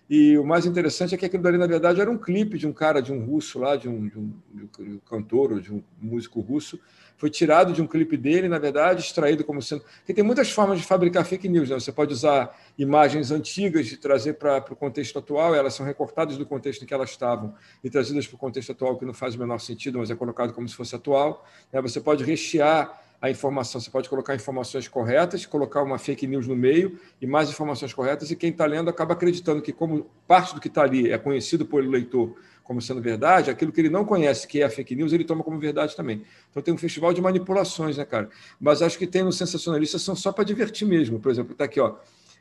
E 0.07 0.37
o 0.37 0.43
mais 0.43 0.67
interessante 0.67 1.15
é 1.15 1.17
que 1.17 1.25
aquilo 1.25 1.41
dali, 1.41 1.57
na 1.57 1.65
verdade, 1.65 1.99
era 1.99 2.11
um 2.11 2.17
clipe 2.17 2.55
de 2.55 2.67
um 2.67 2.71
cara, 2.71 3.01
de 3.01 3.11
um 3.11 3.25
russo 3.25 3.57
lá, 3.57 3.75
de 3.75 3.89
um, 3.89 4.07
de 4.07 4.19
um, 4.19 4.31
de 4.53 4.91
um 4.91 4.99
cantor 4.99 5.53
ou 5.53 5.59
de 5.59 5.73
um 5.73 5.81
músico 5.99 6.39
russo, 6.39 6.79
foi 7.17 7.31
tirado 7.31 7.73
de 7.73 7.81
um 7.81 7.87
clipe 7.87 8.15
dele, 8.15 8.47
na 8.47 8.59
verdade, 8.59 9.01
extraído 9.01 9.43
como 9.43 9.59
sendo. 9.59 9.81
Porque 9.81 10.13
tem 10.13 10.23
muitas 10.23 10.51
formas 10.51 10.77
de 10.77 10.85
fabricar 10.85 11.25
fake 11.25 11.49
news. 11.49 11.71
Né? 11.71 11.79
Você 11.79 11.91
pode 11.91 12.13
usar 12.13 12.55
imagens 12.77 13.31
antigas 13.31 13.91
e 13.91 13.97
trazer 13.97 14.33
para 14.33 14.63
o 14.69 14.75
contexto 14.75 15.17
atual, 15.17 15.55
elas 15.55 15.73
são 15.73 15.83
recortadas 15.83 16.37
do 16.37 16.45
contexto 16.45 16.83
em 16.83 16.85
que 16.85 16.93
elas 16.93 17.09
estavam 17.09 17.55
e 17.83 17.89
trazidas 17.89 18.27
para 18.27 18.35
o 18.35 18.37
contexto 18.37 18.71
atual, 18.71 18.99
que 18.99 19.05
não 19.05 19.15
faz 19.15 19.33
o 19.33 19.39
menor 19.39 19.57
sentido, 19.57 19.97
mas 19.97 20.11
é 20.11 20.15
colocado 20.15 20.53
como 20.53 20.69
se 20.69 20.75
fosse 20.75 20.95
atual. 20.95 21.43
Né? 21.73 21.81
Você 21.81 21.99
pode 21.99 22.23
rechear 22.23 23.03
a 23.21 23.29
informação, 23.29 23.79
você 23.81 23.89
pode 23.89 24.09
colocar 24.09 24.35
informações 24.35 24.87
corretas, 24.87 25.45
colocar 25.45 25.81
uma 25.81 25.97
fake 25.97 26.27
news 26.27 26.47
no 26.47 26.55
meio 26.55 26.99
e 27.21 27.27
mais 27.27 27.49
informações 27.49 27.93
corretas, 27.93 28.31
e 28.31 28.35
quem 28.35 28.51
está 28.51 28.65
lendo 28.65 28.89
acaba 28.89 29.13
acreditando 29.13 29.61
que, 29.61 29.71
como 29.71 30.05
parte 30.27 30.53
do 30.53 30.61
que 30.61 30.67
está 30.67 30.83
ali 30.83 31.11
é 31.11 31.17
conhecido 31.17 31.65
pelo 31.65 31.89
leitor 31.89 32.35
como 32.65 32.81
sendo 32.81 32.99
verdade, 32.99 33.51
aquilo 33.51 33.71
que 33.71 33.79
ele 33.79 33.91
não 33.91 34.03
conhece, 34.03 34.47
que 34.47 34.59
é 34.59 34.65
a 34.65 34.69
fake 34.69 34.95
news, 34.95 35.13
ele 35.13 35.23
toma 35.23 35.43
como 35.43 35.59
verdade 35.59 35.95
também. 35.95 36.23
Então 36.49 36.63
tem 36.63 36.73
um 36.73 36.77
festival 36.77 37.13
de 37.13 37.21
manipulações, 37.21 37.95
né, 37.95 38.03
cara? 38.03 38.27
Mas 38.59 38.81
acho 38.81 38.97
que 38.97 39.05
tem 39.05 39.23
no 39.23 39.31
sensacionalista 39.31 39.99
são 39.99 40.15
só 40.15 40.31
para 40.31 40.43
divertir 40.43 40.87
mesmo. 40.87 41.19
Por 41.19 41.31
exemplo, 41.31 41.51
está 41.51 41.65
aqui, 41.65 41.79
ó. 41.79 41.95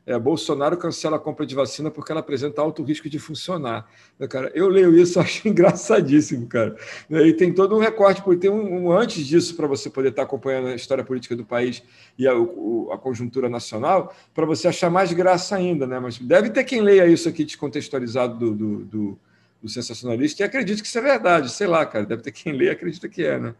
É, 0.06 0.18
Bolsonaro 0.18 0.76
cancela 0.76 1.16
a 1.16 1.18
compra 1.18 1.46
de 1.46 1.54
vacina 1.54 1.90
porque 1.90 2.12
ela 2.12 2.20
apresenta 2.20 2.60
alto 2.60 2.82
risco 2.82 3.08
de 3.08 3.18
funcionar. 3.18 3.88
Né, 4.18 4.28
cara, 4.28 4.52
eu 4.54 4.68
leio 4.68 4.96
isso, 4.96 5.18
acho 5.20 5.48
engraçadíssimo, 5.48 6.46
cara. 6.46 6.76
Né, 7.08 7.26
e 7.26 7.32
tem 7.32 7.52
todo 7.52 7.74
um 7.74 7.78
recorte, 7.78 8.22
porque 8.22 8.40
tem 8.40 8.50
um, 8.50 8.84
um 8.84 8.92
antes 8.92 9.26
disso 9.26 9.56
para 9.56 9.66
você 9.66 9.88
poder 9.88 10.10
estar 10.10 10.22
tá 10.22 10.26
acompanhando 10.26 10.68
a 10.68 10.74
história 10.74 11.02
política 11.02 11.34
do 11.34 11.44
país 11.44 11.82
e 12.18 12.28
a, 12.28 12.36
o, 12.36 12.90
a 12.92 12.98
conjuntura 12.98 13.48
nacional, 13.48 14.14
para 14.34 14.44
você 14.44 14.68
achar 14.68 14.90
mais 14.90 15.12
graça 15.12 15.56
ainda, 15.56 15.86
né? 15.86 15.98
Mas 15.98 16.18
deve 16.18 16.50
ter 16.50 16.64
quem 16.64 16.82
leia 16.82 17.06
isso 17.06 17.28
aqui 17.28 17.44
descontextualizado 17.44 18.38
do, 18.38 18.54
do, 18.54 18.84
do 18.84 19.18
do 19.64 19.70
sensacionalista 19.70 20.42
e 20.42 20.44
acredito 20.44 20.82
que 20.82 20.86
isso 20.86 20.98
é 20.98 21.00
verdade. 21.00 21.50
Sei 21.50 21.66
lá, 21.66 21.86
cara, 21.86 22.04
deve 22.04 22.20
ter 22.20 22.32
quem 22.32 22.52
lê 22.52 22.66
e 22.66 22.70
acredita 22.70 23.08
que 23.08 23.24
é, 23.24 23.38
né? 23.38 23.54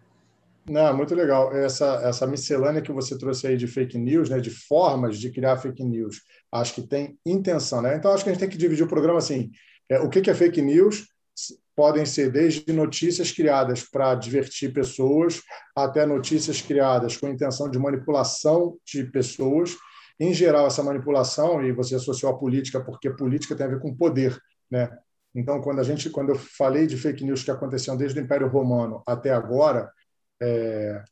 Não, 0.66 0.96
muito 0.96 1.14
legal. 1.14 1.55
Essa, 1.55 2.00
essa 2.05 2.27
miscelânea 2.27 2.81
que 2.81 2.92
você 2.92 3.18
trouxe 3.18 3.46
aí 3.46 3.57
de 3.57 3.66
fake 3.66 3.98
news, 3.98 4.31
né, 4.31 4.40
de 4.40 4.50
formas 4.50 5.18
de 5.18 5.31
criar 5.31 5.59
fake 5.59 5.85
news, 5.85 6.22
acho 6.50 6.74
que 6.74 6.83
tem 6.83 7.18
intenção. 7.24 7.83
Né? 7.83 7.96
Então, 7.96 8.12
acho 8.12 8.24
que 8.24 8.31
a 8.31 8.33
gente 8.33 8.40
tem 8.40 8.48
que 8.48 8.57
dividir 8.57 8.85
o 8.85 8.88
programa 8.88 9.18
assim. 9.18 9.50
É, 9.88 10.00
o 10.00 10.09
que, 10.09 10.29
é 10.31 10.35
fake 10.35 10.62
news? 10.62 11.07
Podem 11.77 12.07
ser 12.07 12.31
desde 12.31 12.72
notícias 12.72 13.31
criadas 13.31 13.83
para 13.83 14.14
divertir 14.14 14.72
pessoas, 14.72 15.42
até 15.77 16.07
notícias 16.07 16.62
criadas 16.62 17.16
com 17.16 17.29
intenção 17.29 17.68
de 17.68 17.79
manipulação 17.79 18.79
de 18.87 19.05
pessoas. 19.05 19.77
Em 20.18 20.33
geral, 20.33 20.66
essa 20.66 20.83
manipulação, 20.83 21.62
e 21.62 21.72
você 21.72 21.96
associou 21.96 22.33
a 22.33 22.38
política, 22.38 22.83
porque 22.83 23.11
política 23.11 23.57
tem 23.57 23.66
a 23.66 23.70
ver 23.70 23.81
com 23.81 23.94
poder. 23.94 24.38
Né? 24.70 24.88
Então, 25.35 25.61
quando 25.61 25.81
a 25.81 25.83
gente, 25.83 26.09
quando 26.09 26.31
eu 26.31 26.37
falei 26.37 26.87
de 26.87 26.96
fake 26.96 27.24
news 27.24 27.42
que 27.42 27.50
aconteciam 27.50 27.96
desde 27.96 28.18
o 28.18 28.22
Império 28.22 28.48
Romano 28.48 29.03
até 29.05 29.33
agora, 29.33 29.90
é, 30.44 31.04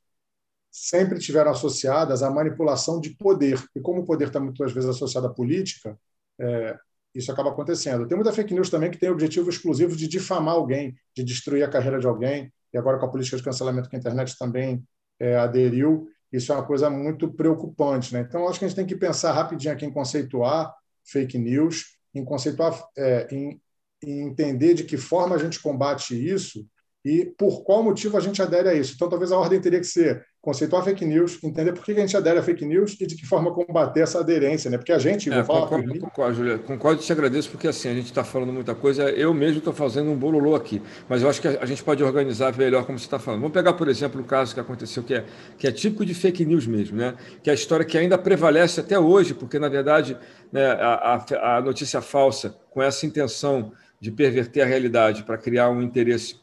sempre 0.70 1.18
tiveram 1.18 1.50
associadas 1.50 2.22
à 2.22 2.30
manipulação 2.30 3.00
de 3.00 3.10
poder. 3.10 3.62
E 3.74 3.80
como 3.80 4.00
o 4.00 4.06
poder 4.06 4.28
está 4.28 4.40
muitas 4.40 4.72
vezes 4.72 4.90
associado 4.90 5.26
à 5.26 5.30
política, 5.30 5.98
é, 6.38 6.76
isso 7.14 7.30
acaba 7.30 7.50
acontecendo. 7.50 8.06
Tem 8.06 8.16
muita 8.16 8.32
fake 8.32 8.54
news 8.54 8.70
também 8.70 8.90
que 8.90 8.98
tem 8.98 9.10
o 9.10 9.12
objetivo 9.12 9.50
exclusivo 9.50 9.94
de 9.96 10.08
difamar 10.08 10.54
alguém, 10.54 10.94
de 11.14 11.22
destruir 11.22 11.62
a 11.62 11.68
carreira 11.68 11.98
de 11.98 12.06
alguém. 12.06 12.52
E 12.72 12.78
agora 12.78 12.98
com 12.98 13.06
a 13.06 13.10
política 13.10 13.36
de 13.36 13.42
cancelamento 13.42 13.88
que 13.88 13.96
a 13.96 13.98
internet 13.98 14.36
também 14.38 14.82
é, 15.20 15.36
aderiu, 15.36 16.08
isso 16.32 16.50
é 16.50 16.54
uma 16.54 16.64
coisa 16.64 16.88
muito 16.88 17.30
preocupante. 17.32 18.14
Né? 18.14 18.20
Então, 18.20 18.48
acho 18.48 18.58
que 18.58 18.64
a 18.64 18.68
gente 18.68 18.76
tem 18.76 18.86
que 18.86 18.96
pensar 18.96 19.32
rapidinho 19.32 19.74
aqui 19.74 19.84
em 19.84 19.92
conceituar 19.92 20.74
fake 21.04 21.36
news, 21.36 21.98
em 22.14 22.24
conceituar, 22.24 22.82
é, 22.96 23.28
em 23.30 23.60
e 24.02 24.20
entender 24.20 24.74
de 24.74 24.84
que 24.84 24.96
forma 24.96 25.36
a 25.36 25.38
gente 25.38 25.60
combate 25.60 26.12
isso 26.12 26.66
e 27.04 27.26
por 27.36 27.64
qual 27.64 27.82
motivo 27.82 28.16
a 28.16 28.20
gente 28.20 28.40
adere 28.40 28.68
a 28.68 28.74
isso. 28.74 28.92
Então, 28.94 29.08
talvez 29.08 29.32
a 29.32 29.38
ordem 29.38 29.60
teria 29.60 29.80
que 29.80 29.86
ser 29.86 30.24
conceituar 30.40 30.82
fake 30.82 31.04
news, 31.04 31.38
entender 31.42 31.72
por 31.72 31.84
que 31.84 31.92
a 31.92 32.00
gente 32.00 32.16
adere 32.16 32.38
a 32.40 32.42
fake 32.42 32.64
news 32.64 32.96
e 33.00 33.06
de 33.06 33.14
que 33.14 33.24
forma 33.24 33.52
combater 33.54 34.00
essa 34.00 34.18
aderência, 34.18 34.68
né? 34.68 34.76
Porque 34.76 34.92
a 34.92 34.98
gente, 34.98 35.30
é, 35.32 35.40
vou 35.40 35.60
concordo, 35.60 35.86
mim... 35.86 36.00
concordo, 36.00 36.34
Julia, 36.34 36.58
concordo 36.58 37.00
e 37.00 37.04
te 37.04 37.12
agradeço, 37.12 37.48
porque 37.48 37.68
assim, 37.68 37.88
a 37.88 37.94
gente 37.94 38.06
está 38.06 38.24
falando 38.24 38.52
muita 38.52 38.74
coisa, 38.74 39.08
eu 39.10 39.32
mesmo 39.32 39.58
estou 39.58 39.72
fazendo 39.72 40.10
um 40.10 40.16
bololô 40.16 40.56
aqui, 40.56 40.82
mas 41.08 41.22
eu 41.22 41.28
acho 41.28 41.40
que 41.40 41.46
a 41.46 41.64
gente 41.64 41.84
pode 41.84 42.02
organizar 42.02 42.56
melhor 42.56 42.84
como 42.84 42.98
você 42.98 43.04
está 43.04 43.20
falando. 43.20 43.40
Vamos 43.40 43.54
pegar, 43.54 43.74
por 43.74 43.88
exemplo, 43.88 44.20
o 44.20 44.24
caso 44.24 44.52
que 44.52 44.58
aconteceu, 44.58 45.04
que 45.04 45.14
é, 45.14 45.24
que 45.56 45.66
é 45.68 45.70
típico 45.70 46.04
de 46.04 46.12
fake 46.12 46.44
news 46.44 46.66
mesmo, 46.66 46.96
né? 46.96 47.14
Que 47.40 47.48
é 47.48 47.52
a 47.52 47.54
história 47.54 47.84
que 47.86 47.96
ainda 47.96 48.18
prevalece 48.18 48.80
até 48.80 48.98
hoje, 48.98 49.34
porque, 49.34 49.60
na 49.60 49.68
verdade, 49.68 50.16
né, 50.50 50.72
a, 50.72 51.14
a, 51.14 51.56
a 51.56 51.60
notícia 51.60 52.00
falsa, 52.00 52.56
com 52.70 52.82
essa 52.82 53.06
intenção 53.06 53.72
de 54.00 54.10
perverter 54.10 54.64
a 54.64 54.66
realidade 54.66 55.22
para 55.22 55.38
criar 55.38 55.70
um 55.70 55.80
interesse, 55.80 56.41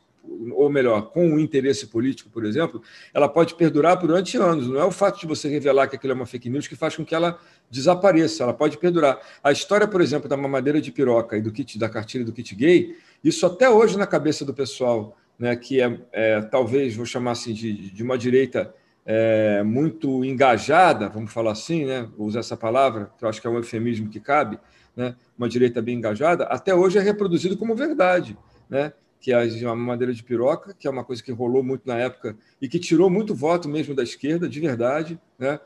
ou 0.54 0.70
melhor, 0.70 1.10
com 1.12 1.26
um 1.28 1.40
interesse 1.40 1.88
político, 1.88 2.30
por 2.30 2.46
exemplo, 2.46 2.82
ela 3.14 3.28
pode 3.28 3.56
perdurar 3.56 3.98
durante 3.98 4.38
anos. 4.38 4.68
Não 4.68 4.80
é 4.80 4.86
o 4.86 4.92
fato 4.92 5.20
de 5.20 5.26
você 5.26 5.50
revelar 5.50 5.88
que 5.88 5.96
aquilo 5.96 6.14
é 6.14 6.16
uma 6.16 6.26
fake 6.26 6.50
news 6.50 6.68
que 6.68 6.76
faz 6.76 6.96
com 6.96 7.04
que 7.04 7.16
ela 7.16 7.40
desapareça. 7.70 8.44
Ela 8.44 8.54
pode 8.54 8.78
perdurar. 8.78 9.20
A 9.44 9.52
história, 9.52 9.88
por 9.88 10.02
exemplo, 10.02 10.30
da 10.30 10.38
mamadeira 10.38 10.82
de 10.82 10.92
piroca 10.92 11.38
e 11.38 11.42
do 11.42 11.52
kit 11.52 11.78
da 11.78 11.90
cartilha 11.90 12.24
do 12.24 12.32
kit 12.32 12.56
gay, 12.56 12.96
isso 13.24 13.46
até 13.46 13.70
hoje 13.70 13.98
na 13.98 14.08
cabeça 14.08 14.46
do 14.46 14.54
pessoal, 14.54 15.18
né, 15.38 15.56
que 15.56 15.82
é, 15.82 16.00
é 16.12 16.42
talvez 16.42 16.96
vou 16.96 17.06
chamar 17.06 17.32
assim 17.32 17.54
de, 17.54 17.92
de 17.92 18.04
uma 18.04 18.18
direita 18.18 18.74
é, 19.06 19.64
muito 19.64 20.24
engajada, 20.24 21.10
vamos 21.10 21.32
falar 21.34 21.52
assim, 21.52 21.86
né, 21.86 22.08
vou 22.18 22.28
usar 22.28 22.42
essa 22.42 22.56
palavra, 22.56 23.12
que 23.18 23.26
eu 23.26 23.30
acho 23.30 23.42
que 23.42 23.48
é 23.48 23.50
um 23.50 23.56
eufemismo 23.56 24.10
que 24.10 24.20
cabe 24.20 24.60
né, 24.96 25.16
uma 25.38 25.50
direita 25.50 25.82
bem 25.82 25.98
engajada, 25.98 26.44
até 26.44 26.76
hoje 26.76 26.98
é 26.98 27.02
reproduzido 27.02 27.58
como 27.58 27.76
verdade, 27.76 28.38
né? 28.70 28.94
Que 29.20 29.34
é 29.34 29.44
uma 29.66 29.76
madeira 29.76 30.14
de 30.14 30.24
piroca, 30.24 30.74
que 30.74 30.88
é 30.88 30.90
uma 30.90 31.04
coisa 31.04 31.22
que 31.22 31.32
rolou 31.32 31.62
muito 31.62 31.86
na 31.86 31.98
época 31.98 32.38
e 32.62 32.70
que 32.70 32.80
tirou 32.80 33.10
muito 33.10 33.36
voto 33.36 33.68
mesmo 33.68 33.94
da 33.94 34.02
esquerda, 34.02 34.48
de 34.48 34.60
verdade. 34.60 35.20
Né? 35.38 35.60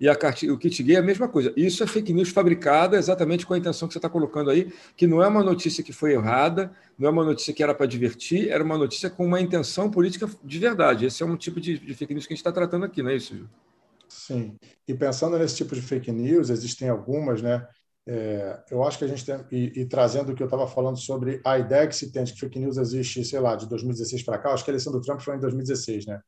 E 0.00 0.08
a 0.08 0.16
o 0.52 0.58
kit 0.58 0.82
gay 0.82 0.96
é 0.96 0.98
a 1.00 1.02
mesma 1.02 1.28
coisa. 1.28 1.52
Isso 1.56 1.82
é 1.82 1.86
fake 1.86 2.12
news 2.12 2.30
fabricada 2.30 2.96
exatamente 2.96 3.44
com 3.44 3.54
a 3.54 3.58
intenção 3.58 3.88
que 3.88 3.94
você 3.94 3.98
está 3.98 4.08
colocando 4.08 4.50
aí, 4.50 4.72
que 4.96 5.06
não 5.06 5.22
é 5.22 5.26
uma 5.26 5.42
notícia 5.42 5.82
que 5.82 5.92
foi 5.92 6.12
errada, 6.12 6.72
não 6.96 7.08
é 7.08 7.10
uma 7.10 7.24
notícia 7.24 7.52
que 7.52 7.62
era 7.62 7.74
para 7.74 7.86
divertir, 7.86 8.48
era 8.48 8.62
uma 8.62 8.78
notícia 8.78 9.10
com 9.10 9.26
uma 9.26 9.40
intenção 9.40 9.90
política 9.90 10.30
de 10.44 10.58
verdade. 10.58 11.06
Esse 11.06 11.22
é 11.22 11.26
um 11.26 11.36
tipo 11.36 11.60
de, 11.60 11.78
de 11.78 11.94
fake 11.94 12.14
news 12.14 12.26
que 12.26 12.32
a 12.32 12.36
gente 12.36 12.40
está 12.40 12.52
tratando 12.52 12.84
aqui, 12.84 13.02
não 13.02 13.10
é 13.10 13.16
isso, 13.16 13.36
Ju? 13.36 13.48
Sim. 14.08 14.56
E 14.86 14.94
pensando 14.94 15.38
nesse 15.38 15.56
tipo 15.56 15.74
de 15.74 15.82
fake 15.82 16.10
news, 16.10 16.50
existem 16.50 16.88
algumas, 16.88 17.42
né? 17.42 17.66
É, 18.06 18.64
eu 18.70 18.82
acho 18.82 18.98
que 18.98 19.04
a 19.04 19.08
gente 19.08 19.24
tem, 19.24 19.44
e, 19.52 19.80
e 19.80 19.86
trazendo 19.86 20.32
o 20.32 20.34
que 20.34 20.42
eu 20.42 20.46
estava 20.46 20.66
falando 20.66 20.98
sobre 20.98 21.40
a 21.44 21.58
ideia 21.58 21.86
que 21.86 21.94
se 21.94 22.10
tem 22.10 22.24
de 22.24 22.32
que 22.32 22.40
fake 22.40 22.58
news 22.58 22.76
existe, 22.76 23.24
sei 23.24 23.40
lá, 23.40 23.54
de 23.54 23.68
2016 23.68 24.22
para 24.22 24.38
cá, 24.38 24.52
acho 24.52 24.64
que 24.64 24.70
a 24.70 24.72
eleição 24.72 24.92
do 24.92 25.00
Trump 25.00 25.20
foi 25.20 25.36
em 25.36 25.40
2016, 25.40 26.06
né? 26.06 26.20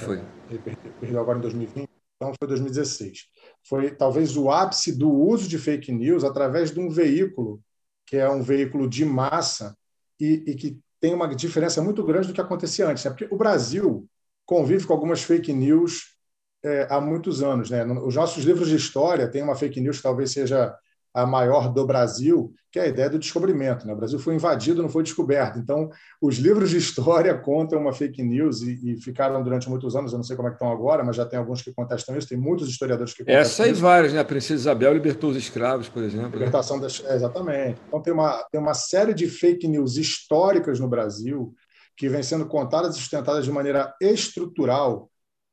Foi. 0.00 0.22
Ele 0.48 0.58
perdeu 1.00 1.20
agora 1.20 1.38
em 1.38 1.42
2020, 1.42 1.88
então 2.16 2.32
foi 2.38 2.48
2016. 2.48 3.26
Foi 3.64 3.90
talvez 3.94 4.36
o 4.36 4.50
ápice 4.50 4.96
do 4.96 5.10
uso 5.10 5.48
de 5.48 5.58
fake 5.58 5.92
news 5.92 6.24
através 6.24 6.72
de 6.72 6.80
um 6.80 6.88
veículo, 6.88 7.60
que 8.06 8.16
é 8.16 8.28
um 8.28 8.42
veículo 8.42 8.88
de 8.88 9.04
massa 9.04 9.76
e, 10.20 10.44
e 10.46 10.54
que 10.54 10.80
tem 11.00 11.12
uma 11.14 11.28
diferença 11.34 11.82
muito 11.82 12.04
grande 12.04 12.28
do 12.28 12.34
que 12.34 12.40
acontecia 12.40 12.88
antes. 12.88 13.04
Né? 13.04 13.10
Porque 13.10 13.32
o 13.32 13.36
Brasil 13.36 14.08
convive 14.46 14.86
com 14.86 14.92
algumas 14.92 15.22
fake 15.22 15.52
news 15.52 16.16
é, 16.64 16.86
há 16.88 17.00
muitos 17.00 17.42
anos. 17.42 17.70
Né? 17.70 17.84
Os 17.84 18.14
nossos 18.14 18.44
livros 18.44 18.68
de 18.68 18.76
história 18.76 19.28
têm 19.28 19.42
uma 19.42 19.56
fake 19.56 19.80
news 19.80 19.96
que 19.96 20.02
talvez 20.04 20.30
seja 20.30 20.76
a 21.14 21.26
maior 21.26 21.72
do 21.72 21.86
Brasil, 21.86 22.54
que 22.70 22.78
é 22.78 22.82
a 22.82 22.86
ideia 22.86 23.10
do 23.10 23.18
descobrimento. 23.18 23.86
Né? 23.86 23.92
O 23.92 23.96
Brasil 23.96 24.18
foi 24.18 24.34
invadido, 24.34 24.82
não 24.82 24.88
foi 24.88 25.02
descoberto. 25.02 25.58
Então, 25.58 25.90
os 26.20 26.36
livros 26.36 26.70
de 26.70 26.78
história 26.78 27.36
contam 27.38 27.78
uma 27.78 27.92
fake 27.92 28.22
news 28.22 28.62
e, 28.62 28.92
e, 28.92 28.96
ficaram 29.00 29.42
durante 29.42 29.68
muitos 29.68 29.94
anos, 29.94 30.12
eu 30.12 30.18
não 30.18 30.24
sei 30.24 30.36
como 30.36 30.48
é 30.48 30.50
que 30.50 30.56
estão 30.56 30.72
agora, 30.72 31.04
mas 31.04 31.16
já 31.16 31.26
tem 31.26 31.38
alguns 31.38 31.60
que 31.60 31.72
contestam 31.72 32.16
isso, 32.16 32.28
tem 32.28 32.38
muitos 32.38 32.68
historiadores 32.68 33.12
que 33.12 33.24
contestam 33.24 33.40
Essa 33.40 33.68
e 33.68 33.72
várias, 33.74 34.12
né? 34.12 34.20
A 34.20 34.24
princesa 34.24 34.54
Isabel 34.54 34.94
libertou 34.94 35.30
os 35.30 35.36
escravos, 35.36 35.88
por 35.88 36.02
exemplo. 36.02 36.30
Né? 36.30 36.32
Libertação 36.32 36.76
né? 36.76 36.82
das... 36.84 37.04
É, 37.04 37.14
exatamente. 37.14 37.80
Então, 37.86 38.00
tem 38.00 38.12
uma, 38.12 38.42
tem 38.50 38.60
uma 38.60 38.74
série 38.74 39.12
de 39.12 39.28
fake 39.28 39.68
news 39.68 39.96
históricas 39.96 40.80
no 40.80 40.88
Brasil 40.88 41.54
que 41.94 42.08
vem 42.08 42.22
sendo 42.22 42.46
contadas 42.46 42.96
e 42.96 42.98
sustentadas 42.98 43.44
de 43.44 43.52
maneira 43.52 43.94
estrutural, 44.00 45.10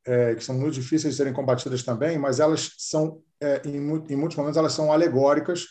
é, 0.07 0.33
que 0.35 0.43
são 0.43 0.55
muito 0.55 0.75
difíceis 0.75 1.13
de 1.13 1.17
serem 1.17 1.33
combatidas 1.33 1.83
também, 1.83 2.17
mas 2.17 2.39
elas 2.39 2.71
são 2.77 3.21
é, 3.41 3.61
em, 3.65 3.75
em, 3.77 4.15
muitos 4.15 4.35
momentos 4.35 4.57
elas 4.57 4.73
são 4.73 4.91
alegóricas 4.91 5.65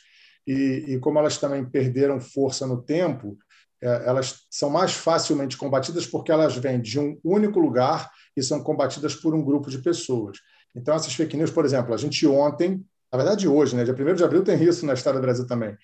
e, 0.47 0.85
e, 0.89 0.99
como 0.99 1.19
elas 1.19 1.37
também 1.37 1.65
perderam 1.65 2.21
força 2.21 2.67
no 2.67 2.83
tempo, 2.83 3.37
é, 3.81 4.09
elas 4.09 4.47
são 4.51 4.71
mais 4.71 4.93
facilmente 4.93 5.57
combatidas 5.57 6.07
porque 6.07 6.33
elas 6.33 6.57
vêm 6.57 6.81
de 6.81 6.99
um 6.99 7.19
único 7.23 7.61
lugar 7.61 8.11
e 8.37 8.43
são 8.43 8.63
combatidas 8.63 9.15
por 9.15 9.35
um 9.35 9.45
grupo 9.45 9.71
de 9.71 9.79
pessoas. 9.79 10.39
Então, 10.75 10.95
essas 10.95 11.15
fake 11.15 11.37
news, 11.37 11.51
por 11.51 11.65
exemplo, 11.65 11.93
a 11.93 11.97
gente 11.97 12.27
ontem, 12.27 12.85
na 13.13 13.19
verdade 13.19 13.47
hoje, 13.47 13.77
né, 13.77 13.85
dia 13.85 13.95
1 13.95 14.15
de 14.15 14.25
abril 14.25 14.43
tem 14.43 14.63
isso 14.63 14.87
na 14.87 14.95
história 14.95 15.21
do 15.21 15.25
Brasil 15.25 15.47
também. 15.47 15.77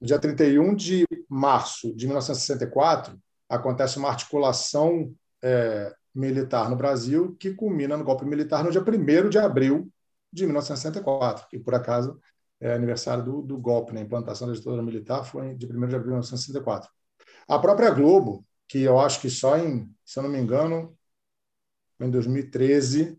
Dia 0.00 0.18
31 0.18 0.74
de 0.74 1.06
março 1.28 1.94
de 1.94 2.06
1964, 2.06 3.16
acontece 3.48 3.98
uma 3.98 4.08
articulação 4.08 5.14
é, 5.42 5.94
militar 6.14 6.68
no 6.68 6.76
Brasil 6.76 7.36
que 7.38 7.54
culmina 7.54 7.96
no 7.96 8.04
golpe 8.04 8.24
militar 8.24 8.64
no 8.64 8.70
dia 8.70 8.82
1 8.82 9.28
de 9.28 9.38
abril 9.38 9.92
de 10.32 10.44
1964, 10.44 11.46
que 11.48 11.58
por 11.58 11.74
acaso 11.74 12.18
é 12.60 12.72
aniversário 12.72 13.24
do, 13.24 13.42
do 13.42 13.58
golpe, 13.58 13.92
né? 13.92 14.00
a 14.00 14.04
implantação 14.04 14.46
da 14.46 14.54
ditadura 14.54 14.82
militar 14.82 15.24
foi 15.24 15.54
de 15.54 15.66
1 15.66 15.68
de 15.68 15.96
abril 15.96 15.98
de 15.98 16.06
1964. 16.08 16.88
A 17.48 17.58
própria 17.58 17.90
Globo, 17.90 18.46
que 18.68 18.82
eu 18.82 18.98
acho 18.98 19.20
que 19.20 19.28
só 19.28 19.58
em, 19.58 19.92
se 20.04 20.18
eu 20.18 20.22
não 20.22 20.30
me 20.30 20.38
engano, 20.38 20.96
em 22.00 22.10
2013, 22.10 23.18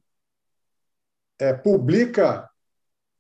é, 1.40 1.54
publica, 1.54 2.50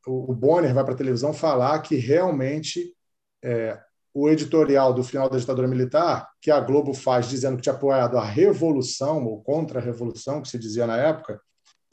o, 0.07 0.31
o 0.31 0.35
Bonner 0.35 0.73
vai 0.73 0.83
para 0.83 0.93
a 0.93 0.97
televisão 0.97 1.33
falar 1.33 1.79
que 1.81 1.95
realmente 1.95 2.95
é, 3.43 3.79
o 4.13 4.29
editorial 4.29 4.93
do 4.93 5.03
final 5.03 5.29
da 5.29 5.37
ditadura 5.37 5.67
militar, 5.67 6.29
que 6.39 6.51
a 6.51 6.59
Globo 6.59 6.93
faz 6.93 7.27
dizendo 7.27 7.57
que 7.57 7.63
tinha 7.63 7.75
apoiado 7.75 8.17
a 8.17 8.23
revolução 8.23 9.25
ou 9.25 9.41
contra 9.41 9.79
a 9.79 9.83
revolução, 9.83 10.41
que 10.41 10.47
se 10.47 10.59
dizia 10.59 10.85
na 10.85 10.97
época, 10.97 11.41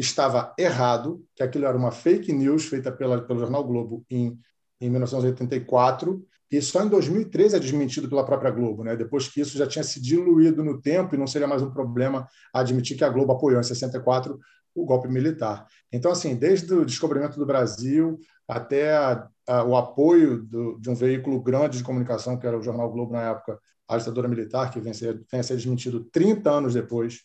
estava 0.01 0.55
errado, 0.59 1.25
que 1.35 1.43
aquilo 1.43 1.67
era 1.67 1.77
uma 1.77 1.91
fake 1.91 2.33
news 2.33 2.67
feita 2.67 2.91
pela, 2.91 3.21
pelo 3.21 3.41
jornal 3.41 3.65
Globo 3.65 4.05
em, 4.11 4.39
em 4.81 4.91
1984, 4.91 6.25
e 6.51 6.61
só 6.61 6.83
em 6.83 6.89
2013 6.89 7.57
é 7.57 7.61
desmentido 7.61 8.09
pela 8.09 8.25
própria 8.25 8.51
Globo, 8.51 8.83
né? 8.83 8.97
depois 8.97 9.29
que 9.29 9.41
isso 9.41 9.57
já 9.57 9.67
tinha 9.67 9.85
se 9.85 10.01
diluído 10.01 10.65
no 10.65 10.81
tempo 10.81 11.15
e 11.15 11.19
não 11.19 11.27
seria 11.27 11.47
mais 11.47 11.63
um 11.63 11.71
problema 11.71 12.27
admitir 12.53 12.97
que 12.97 13.05
a 13.05 13.09
Globo 13.09 13.33
apoiou 13.33 13.61
em 13.61 13.63
64 13.63 14.39
o 14.75 14.85
golpe 14.85 15.09
militar. 15.09 15.67
Então, 15.93 16.11
assim, 16.11 16.35
desde 16.35 16.73
o 16.75 16.85
descobrimento 16.85 17.39
do 17.39 17.47
Brasil 17.47 18.19
até 18.49 18.97
a, 18.97 19.29
a, 19.47 19.65
o 19.65 19.77
apoio 19.77 20.43
do, 20.43 20.79
de 20.81 20.91
um 20.91 20.95
veículo 20.95 21.41
grande 21.41 21.79
de 21.79 21.85
comunicação, 21.85 22.37
que 22.37 22.47
era 22.47 22.59
o 22.59 22.63
Jornal 22.63 22.91
Globo 22.91 23.13
na 23.13 23.31
época, 23.31 23.61
a 23.87 23.97
ditadura 23.97 24.29
militar, 24.29 24.71
que 24.71 24.81
vem, 24.81 24.93
ser, 24.93 25.23
vem 25.31 25.41
a 25.41 25.43
ser 25.43 25.57
desmentido 25.57 26.05
30 26.05 26.51
anos 26.51 26.75
depois 26.75 27.23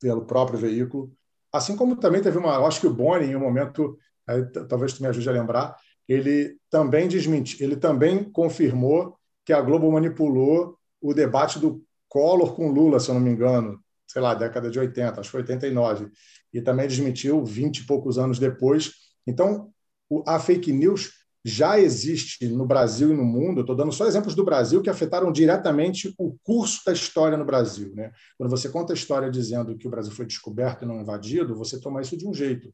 pelo 0.00 0.24
próprio 0.24 0.58
veículo, 0.58 1.12
Assim 1.52 1.76
como 1.76 1.96
também 1.96 2.22
teve 2.22 2.38
uma, 2.38 2.54
eu 2.54 2.66
acho 2.66 2.80
que 2.80 2.86
o 2.86 2.94
Boni, 2.94 3.26
em 3.26 3.36
um 3.36 3.40
momento, 3.40 3.98
aí, 4.26 4.44
talvez 4.68 4.92
tu 4.92 5.02
me 5.02 5.08
ajude 5.08 5.28
a 5.28 5.32
lembrar, 5.32 5.76
ele 6.08 6.56
também 6.70 7.06
desmentiu, 7.08 7.64
ele 7.64 7.76
também 7.76 8.24
confirmou 8.24 9.16
que 9.44 9.52
a 9.52 9.60
Globo 9.60 9.90
manipulou 9.90 10.78
o 11.00 11.14
debate 11.14 11.58
do 11.58 11.82
Collor 12.08 12.54
com 12.54 12.70
Lula, 12.70 12.98
se 12.98 13.10
eu 13.10 13.14
não 13.14 13.20
me 13.20 13.30
engano, 13.30 13.78
sei 14.06 14.22
lá, 14.22 14.34
década 14.34 14.70
de 14.70 14.78
80, 14.78 15.20
acho 15.20 15.28
que 15.28 15.30
foi 15.30 15.40
89, 15.40 16.10
e 16.52 16.60
também 16.62 16.88
desmentiu 16.88 17.44
20 17.44 17.78
e 17.78 17.86
poucos 17.86 18.18
anos 18.18 18.38
depois. 18.38 18.92
Então, 19.26 19.70
a 20.26 20.40
fake 20.40 20.72
news 20.72 21.12
já 21.48 21.80
existe 21.80 22.46
no 22.46 22.66
Brasil 22.66 23.12
e 23.12 23.16
no 23.16 23.24
mundo. 23.24 23.62
Estou 23.62 23.74
dando 23.74 23.90
só 23.90 24.06
exemplos 24.06 24.34
do 24.34 24.44
Brasil 24.44 24.80
que 24.82 24.90
afetaram 24.90 25.32
diretamente 25.32 26.14
o 26.18 26.36
curso 26.44 26.82
da 26.84 26.92
história 26.92 27.36
no 27.36 27.44
Brasil. 27.44 27.92
Né? 27.94 28.12
Quando 28.36 28.50
você 28.50 28.68
conta 28.68 28.92
a 28.92 28.94
história 28.94 29.30
dizendo 29.30 29.76
que 29.76 29.86
o 29.86 29.90
Brasil 29.90 30.12
foi 30.12 30.26
descoberto 30.26 30.84
e 30.84 30.86
não 30.86 31.00
invadido, 31.00 31.56
você 31.56 31.80
toma 31.80 32.00
isso 32.00 32.16
de 32.16 32.26
um 32.26 32.34
jeito. 32.34 32.72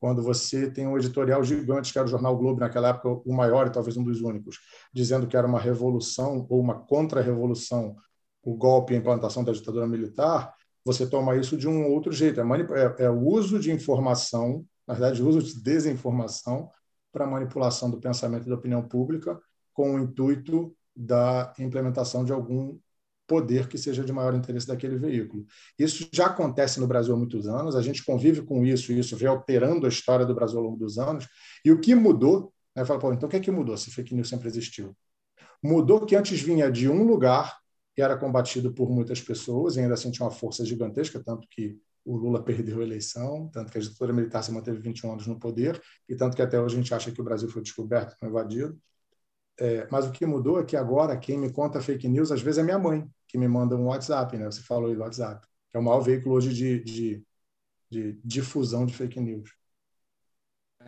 Quando 0.00 0.22
você 0.22 0.70
tem 0.70 0.86
um 0.86 0.96
editorial 0.96 1.44
gigante, 1.44 1.92
que 1.92 1.98
era 1.98 2.06
o 2.06 2.10
Jornal 2.10 2.36
Globo, 2.36 2.60
naquela 2.60 2.88
época 2.88 3.08
o 3.08 3.32
maior 3.32 3.66
e 3.66 3.70
talvez 3.70 3.96
um 3.96 4.04
dos 4.04 4.20
únicos, 4.20 4.58
dizendo 4.92 5.26
que 5.26 5.36
era 5.36 5.46
uma 5.46 5.60
revolução 5.60 6.46
ou 6.48 6.60
uma 6.60 6.80
contra-revolução 6.80 7.96
o 8.42 8.54
golpe 8.54 8.92
e 8.92 8.96
a 8.96 8.98
implantação 8.98 9.42
da 9.42 9.52
ditadura 9.52 9.86
militar, 9.86 10.52
você 10.84 11.06
toma 11.06 11.36
isso 11.36 11.56
de 11.56 11.66
um 11.66 11.86
outro 11.86 12.12
jeito. 12.12 12.40
É, 12.40 12.44
é, 12.44 13.04
é 13.04 13.10
o 13.10 13.26
uso 13.26 13.58
de 13.58 13.72
informação, 13.72 14.64
na 14.86 14.94
verdade, 14.94 15.22
o 15.22 15.28
uso 15.28 15.42
de 15.42 15.62
desinformação 15.62 16.70
para 17.14 17.26
manipulação 17.28 17.88
do 17.88 18.00
pensamento 18.00 18.46
e 18.46 18.48
da 18.50 18.56
opinião 18.56 18.82
pública 18.82 19.40
com 19.72 19.94
o 19.94 19.98
intuito 20.00 20.76
da 20.94 21.52
implementação 21.60 22.24
de 22.24 22.32
algum 22.32 22.76
poder 23.26 23.68
que 23.68 23.78
seja 23.78 24.04
de 24.04 24.12
maior 24.12 24.34
interesse 24.34 24.66
daquele 24.66 24.96
veículo. 24.96 25.46
Isso 25.78 26.08
já 26.12 26.26
acontece 26.26 26.78
no 26.80 26.86
Brasil 26.86 27.14
há 27.14 27.16
muitos 27.16 27.46
anos, 27.46 27.76
a 27.76 27.80
gente 27.80 28.04
convive 28.04 28.42
com 28.42 28.66
isso, 28.66 28.92
e 28.92 28.98
isso 28.98 29.16
vem 29.16 29.28
alterando 29.28 29.86
a 29.86 29.88
história 29.88 30.26
do 30.26 30.34
Brasil 30.34 30.58
ao 30.58 30.64
longo 30.64 30.76
dos 30.76 30.98
anos, 30.98 31.26
e 31.64 31.70
o 31.70 31.80
que 31.80 31.94
mudou, 31.94 32.52
né, 32.76 32.84
fala, 32.84 32.98
Pô, 32.98 33.12
então 33.12 33.28
o 33.28 33.30
que 33.30 33.36
é 33.36 33.40
que 33.40 33.50
mudou 33.50 33.76
se 33.76 33.90
fake 33.90 34.14
news 34.14 34.28
sempre 34.28 34.48
existiu? 34.48 34.94
Mudou 35.62 36.04
que 36.04 36.16
antes 36.16 36.40
vinha 36.40 36.70
de 36.70 36.88
um 36.88 37.04
lugar 37.04 37.56
e 37.96 38.02
era 38.02 38.16
combatido 38.18 38.74
por 38.74 38.90
muitas 38.90 39.20
pessoas, 39.20 39.76
e 39.76 39.80
ainda 39.80 39.94
assim 39.94 40.10
tinha 40.10 40.26
uma 40.26 40.32
força 40.32 40.64
gigantesca, 40.64 41.22
tanto 41.24 41.46
que 41.48 41.78
o 42.04 42.16
Lula 42.16 42.42
perdeu 42.42 42.80
a 42.80 42.82
eleição, 42.82 43.48
tanto 43.52 43.72
que 43.72 43.78
a 43.78 43.80
ditadura 43.80 44.12
militar 44.12 44.42
se 44.42 44.52
manteve 44.52 44.78
21 44.78 45.12
anos 45.12 45.26
no 45.26 45.38
poder, 45.38 45.80
e 46.08 46.14
tanto 46.14 46.36
que 46.36 46.42
até 46.42 46.60
hoje 46.60 46.76
a 46.76 46.78
gente 46.78 46.94
acha 46.94 47.10
que 47.10 47.20
o 47.20 47.24
Brasil 47.24 47.48
foi 47.48 47.62
descoberto, 47.62 48.16
foi 48.18 48.28
invadido. 48.28 48.78
É, 49.58 49.86
mas 49.90 50.04
o 50.06 50.12
que 50.12 50.26
mudou 50.26 50.60
é 50.60 50.64
que 50.64 50.76
agora 50.76 51.16
quem 51.16 51.38
me 51.38 51.52
conta 51.52 51.80
fake 51.80 52.08
news, 52.08 52.32
às 52.32 52.42
vezes, 52.42 52.58
é 52.58 52.62
minha 52.62 52.78
mãe, 52.78 53.08
que 53.28 53.38
me 53.38 53.48
manda 53.48 53.76
um 53.76 53.86
WhatsApp, 53.86 54.36
né? 54.36 54.46
Você 54.46 54.62
falou 54.62 54.88
aí 54.88 54.94
do 54.94 55.00
WhatsApp, 55.00 55.46
que 55.70 55.76
é 55.76 55.80
o 55.80 55.82
maior 55.82 56.00
veículo 56.00 56.34
hoje 56.34 56.52
de, 56.52 56.82
de, 56.82 57.24
de 57.90 58.20
difusão 58.24 58.84
de 58.84 58.94
fake 58.94 59.20
news. 59.20 59.50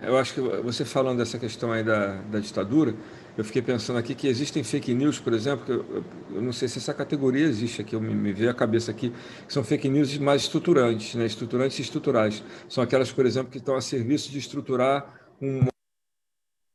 Eu 0.02 0.18
acho 0.18 0.34
que 0.34 0.40
você 0.40 0.84
falando 0.84 1.18
dessa 1.18 1.38
questão 1.38 1.72
aí 1.72 1.82
da, 1.82 2.20
da 2.22 2.38
ditadura, 2.38 2.94
eu 3.36 3.42
fiquei 3.42 3.62
pensando 3.62 3.98
aqui 3.98 4.14
que 4.14 4.28
existem 4.28 4.62
fake 4.62 4.92
news, 4.92 5.18
por 5.18 5.32
exemplo, 5.32 5.64
que 5.64 5.72
eu, 5.72 6.04
eu 6.34 6.42
não 6.42 6.52
sei 6.52 6.68
se 6.68 6.78
essa 6.78 6.92
categoria 6.92 7.46
existe 7.46 7.80
aqui, 7.80 7.94
eu 7.96 8.00
me, 8.00 8.14
me 8.14 8.30
veio 8.32 8.50
à 8.50 8.54
cabeça 8.54 8.90
aqui, 8.90 9.10
que 9.46 9.52
são 9.52 9.64
fake 9.64 9.88
news 9.88 10.18
mais 10.18 10.42
estruturantes, 10.42 11.14
né? 11.14 11.24
estruturantes 11.24 11.78
e 11.78 11.82
estruturais. 11.82 12.44
São 12.68 12.84
aquelas, 12.84 13.10
por 13.10 13.24
exemplo, 13.24 13.50
que 13.50 13.56
estão 13.56 13.74
a 13.74 13.80
serviço 13.80 14.30
de 14.30 14.38
estruturar 14.38 15.18
um, 15.40 15.66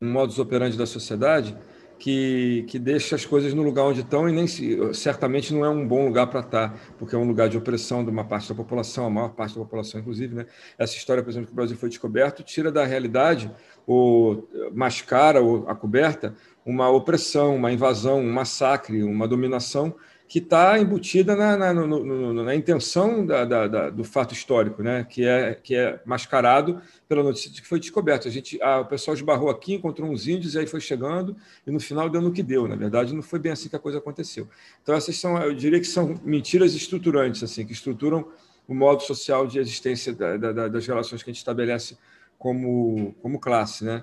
um 0.01 0.11
modus 0.11 0.39
operandi 0.39 0.75
da 0.75 0.87
sociedade 0.87 1.55
que, 2.01 2.65
que 2.67 2.79
deixa 2.79 3.15
as 3.15 3.23
coisas 3.25 3.53
no 3.53 3.61
lugar 3.61 3.83
onde 3.83 4.01
estão 4.01 4.27
e 4.27 4.31
nem 4.31 4.47
certamente 4.91 5.53
não 5.53 5.63
é 5.63 5.69
um 5.69 5.87
bom 5.87 6.07
lugar 6.07 6.25
para 6.25 6.39
estar, 6.39 6.75
porque 6.97 7.13
é 7.13 7.17
um 7.17 7.27
lugar 7.27 7.47
de 7.47 7.59
opressão 7.59 8.03
de 8.03 8.09
uma 8.09 8.23
parte 8.23 8.49
da 8.49 8.55
população, 8.55 9.05
a 9.05 9.09
maior 9.11 9.29
parte 9.29 9.53
da 9.53 9.61
população, 9.61 10.01
inclusive. 10.01 10.33
Né? 10.33 10.47
Essa 10.79 10.95
história, 10.95 11.21
por 11.21 11.29
exemplo, 11.29 11.45
que 11.45 11.53
o 11.53 11.55
Brasil 11.55 11.77
foi 11.77 11.89
descoberto, 11.89 12.41
tira 12.41 12.71
da 12.71 12.83
realidade, 12.85 13.51
ou 13.85 14.49
mascara 14.73 15.41
ou 15.41 15.69
a 15.69 15.75
coberta, 15.75 16.33
uma 16.65 16.89
opressão, 16.89 17.55
uma 17.55 17.71
invasão, 17.71 18.19
um 18.19 18.33
massacre, 18.33 19.03
uma 19.03 19.27
dominação 19.27 19.93
que 20.31 20.39
está 20.39 20.79
embutida 20.79 21.35
na, 21.35 21.57
na, 21.57 21.73
no, 21.73 21.85
no, 21.85 22.33
na 22.41 22.55
intenção 22.55 23.25
da, 23.25 23.43
da, 23.43 23.67
da, 23.67 23.89
do 23.89 24.05
fato 24.05 24.33
histórico, 24.33 24.81
né? 24.81 25.03
que, 25.03 25.25
é, 25.25 25.55
que 25.55 25.75
é 25.75 25.99
mascarado 26.05 26.81
pela 27.05 27.21
notícia 27.21 27.51
de 27.51 27.61
que 27.61 27.67
foi 27.67 27.81
descoberto. 27.81 28.29
A 28.29 28.31
gente, 28.31 28.57
a, 28.63 28.79
o 28.79 28.85
pessoal 28.85 29.13
esbarrou 29.13 29.49
aqui, 29.49 29.73
encontrou 29.73 30.09
uns 30.09 30.29
índios 30.29 30.55
e 30.55 30.59
aí 30.59 30.65
foi 30.65 30.79
chegando 30.79 31.35
e 31.67 31.69
no 31.69 31.81
final 31.81 32.09
deu 32.09 32.21
no 32.21 32.31
que 32.31 32.41
deu. 32.41 32.65
Na 32.65 32.77
verdade, 32.77 33.13
não 33.13 33.21
foi 33.21 33.39
bem 33.39 33.51
assim 33.51 33.67
que 33.67 33.75
a 33.75 33.79
coisa 33.79 33.97
aconteceu. 33.97 34.47
Então 34.81 34.95
essas 34.95 35.17
são, 35.17 35.37
eu 35.37 35.53
diria 35.53 35.81
que 35.81 35.85
são 35.85 36.17
mentiras 36.23 36.73
estruturantes, 36.73 37.43
assim, 37.43 37.65
que 37.65 37.73
estruturam 37.73 38.25
o 38.65 38.73
modo 38.73 39.03
social 39.03 39.45
de 39.45 39.59
existência 39.59 40.13
das 40.13 40.87
relações 40.87 41.21
que 41.21 41.29
a 41.29 41.33
gente 41.33 41.41
estabelece 41.41 41.97
como, 42.39 43.13
como 43.21 43.37
classe, 43.37 43.83
né? 43.83 44.01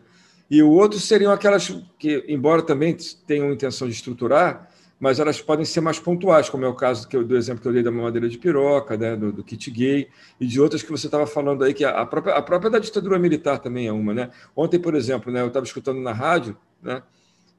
E 0.51 0.63
o 0.63 0.69
outro 0.69 1.01
seriam 1.01 1.33
aquelas 1.33 1.75
que, 1.99 2.23
embora 2.29 2.61
também 2.61 2.95
tenham 3.27 3.51
intenção 3.51 3.89
de 3.89 3.95
estruturar, 3.95 4.69
mas 4.99 5.21
elas 5.21 5.41
podem 5.41 5.65
ser 5.65 5.81
mais 5.81 5.99
pontuais, 5.99 6.49
como 6.49 6.65
é 6.65 6.69
o 6.69 6.75
caso 6.75 7.07
que 7.07 7.17
do 7.23 7.37
exemplo 7.37 7.63
que 7.63 7.69
eu 7.69 7.73
dei 7.73 7.83
da 7.83 7.91
mamadeira 7.91 8.29
de 8.29 8.37
piroca, 8.37 8.97
né, 8.97 9.15
do, 9.15 9.33
do 9.33 9.45
kit 9.45 9.71
gay, 9.71 10.09
e 10.41 10.47
de 10.47 10.61
outras 10.61 10.83
que 10.83 10.91
você 10.91 11.07
estava 11.07 11.27
falando 11.27 11.63
aí, 11.63 11.73
que 11.73 11.85
a 11.85 12.05
própria, 12.05 12.35
a 12.35 12.43
própria 12.43 12.71
da 12.71 12.79
ditadura 12.79 13.19
militar 13.19 13.59
também 13.59 13.87
é 13.87 13.93
uma. 13.93 14.13
Né? 14.13 14.31
Ontem, 14.57 14.79
por 14.79 14.95
exemplo, 14.95 15.33
né, 15.33 15.41
eu 15.41 15.49
estava 15.49 15.65
escutando 15.65 16.01
na 16.01 16.13
rádio, 16.13 16.57
né, 16.83 17.03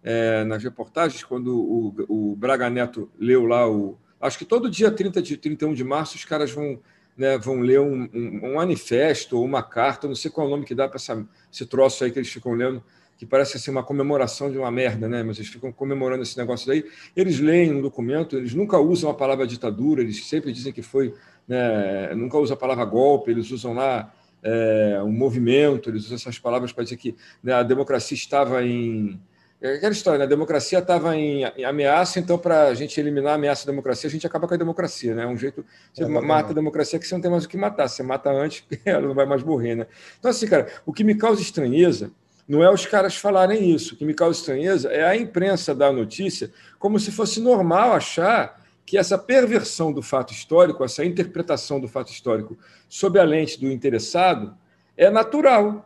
é, 0.03 0.43
nas 0.43 0.61
reportagens, 0.63 1.23
quando 1.23 1.55
o, 1.55 2.31
o 2.31 2.35
Braga 2.35 2.69
Neto 2.69 3.09
leu 3.17 3.45
lá 3.45 3.69
o. 3.69 3.97
Acho 4.19 4.37
que 4.37 4.45
todo 4.45 4.69
dia 4.69 4.91
30 4.91 5.21
de 5.21 5.37
31 5.37 5.73
de 5.73 5.83
março 5.83 6.17
os 6.17 6.25
caras 6.25 6.51
vão, 6.51 6.77
né, 7.17 7.37
vão 7.37 7.61
ler 7.61 7.79
um, 7.79 8.09
um, 8.13 8.39
um 8.43 8.55
manifesto 8.55 9.37
ou 9.37 9.45
uma 9.45 9.63
carta, 9.63 10.09
não 10.09 10.15
sei 10.15 10.29
qual 10.29 10.45
é 10.45 10.49
o 10.49 10.51
nome 10.51 10.65
que 10.65 10.75
dá 10.75 10.89
para 10.89 10.97
esse 10.97 11.65
troço 11.65 12.03
aí 12.03 12.11
que 12.11 12.19
eles 12.19 12.29
ficam 12.29 12.51
lendo 12.51 12.83
que 13.19 13.25
parece 13.25 13.57
assim 13.57 13.69
uma 13.69 13.83
comemoração 13.83 14.49
de 14.49 14.57
uma 14.57 14.71
merda, 14.71 15.09
né? 15.09 15.21
Mas 15.21 15.37
eles 15.37 15.49
ficam 15.49 15.73
comemorando 15.73 16.23
esse 16.23 16.37
negócio 16.37 16.65
daí. 16.65 16.85
Eles 17.13 17.37
leem 17.37 17.75
um 17.75 17.81
documento, 17.81 18.37
eles 18.37 18.53
nunca 18.53 18.79
usam 18.79 19.09
a 19.09 19.13
palavra 19.13 19.45
ditadura, 19.45 20.01
eles 20.01 20.25
sempre 20.25 20.53
dizem 20.53 20.71
que 20.71 20.81
foi, 20.81 21.13
né? 21.45 22.15
Nunca 22.15 22.37
usam 22.37 22.55
a 22.55 22.57
palavra 22.57 22.85
golpe, 22.85 23.29
eles 23.29 23.51
usam 23.51 23.73
lá 23.73 24.09
é, 24.41 25.01
um 25.03 25.11
movimento, 25.11 25.89
eles 25.89 26.05
usam 26.05 26.15
essas 26.15 26.39
palavras 26.39 26.71
para 26.71 26.85
dizer 26.85 26.95
que 26.95 27.13
né, 27.43 27.51
a 27.51 27.61
democracia 27.61 28.15
estava 28.15 28.63
em 28.63 29.19
é 29.61 29.73
aquela 29.73 29.91
história, 29.91 30.17
né? 30.19 30.23
a 30.23 30.27
democracia 30.27 30.79
estava 30.79 31.17
em, 31.17 31.43
em, 31.43 31.65
ameaça, 31.65 32.17
então, 32.17 32.37
para 32.37 32.67
a 32.67 32.73
gente 32.73 32.97
eliminar 32.97 33.33
a 33.33 33.35
ameaça 33.35 33.65
da 33.65 33.73
democracia, 33.73 34.07
a 34.07 34.11
gente 34.11 34.25
acaba 34.25 34.47
com 34.47 34.53
a 34.53 34.57
democracia. 34.57 35.13
Né? 35.13 35.23
É 35.23 35.27
um 35.27 35.35
jeito. 35.35 35.65
Você 35.93 36.05
é, 36.05 36.07
mata 36.07 36.51
a 36.51 36.53
democracia 36.53 36.97
que 36.97 37.05
você 37.05 37.13
não 37.13 37.21
tem 37.21 37.29
mais 37.29 37.43
o 37.43 37.49
que 37.49 37.57
matar, 37.57 37.89
você 37.89 38.01
mata 38.01 38.31
antes, 38.31 38.63
ela 38.85 39.05
não 39.05 39.13
vai 39.13 39.25
mais 39.25 39.43
morrer. 39.43 39.75
Né? 39.75 39.87
Então, 40.17 40.31
assim, 40.31 40.47
cara, 40.47 40.67
o 40.85 40.93
que 40.93 41.03
me 41.03 41.13
causa 41.13 41.41
estranheza 41.41 42.09
não 42.49 42.63
é 42.63 42.73
os 42.73 42.83
caras 42.87 43.15
falarem 43.15 43.69
isso. 43.69 43.93
O 43.93 43.97
que 43.97 44.03
me 44.03 44.13
causa 44.15 44.39
estranheza 44.39 44.89
é 44.89 45.05
a 45.05 45.15
imprensa 45.15 45.75
dar 45.75 45.93
notícia 45.93 46.51
como 46.79 46.99
se 46.99 47.11
fosse 47.11 47.39
normal 47.39 47.93
achar 47.93 48.59
que 48.83 48.97
essa 48.97 49.19
perversão 49.19 49.93
do 49.93 50.01
fato 50.01 50.33
histórico, 50.33 50.83
essa 50.83 51.05
interpretação 51.05 51.79
do 51.79 51.87
fato 51.87 52.11
histórico 52.11 52.57
sob 52.87 53.19
a 53.19 53.23
lente 53.23 53.59
do 53.59 53.71
interessado, 53.71 54.57
é 54.97 55.11
natural. 55.11 55.85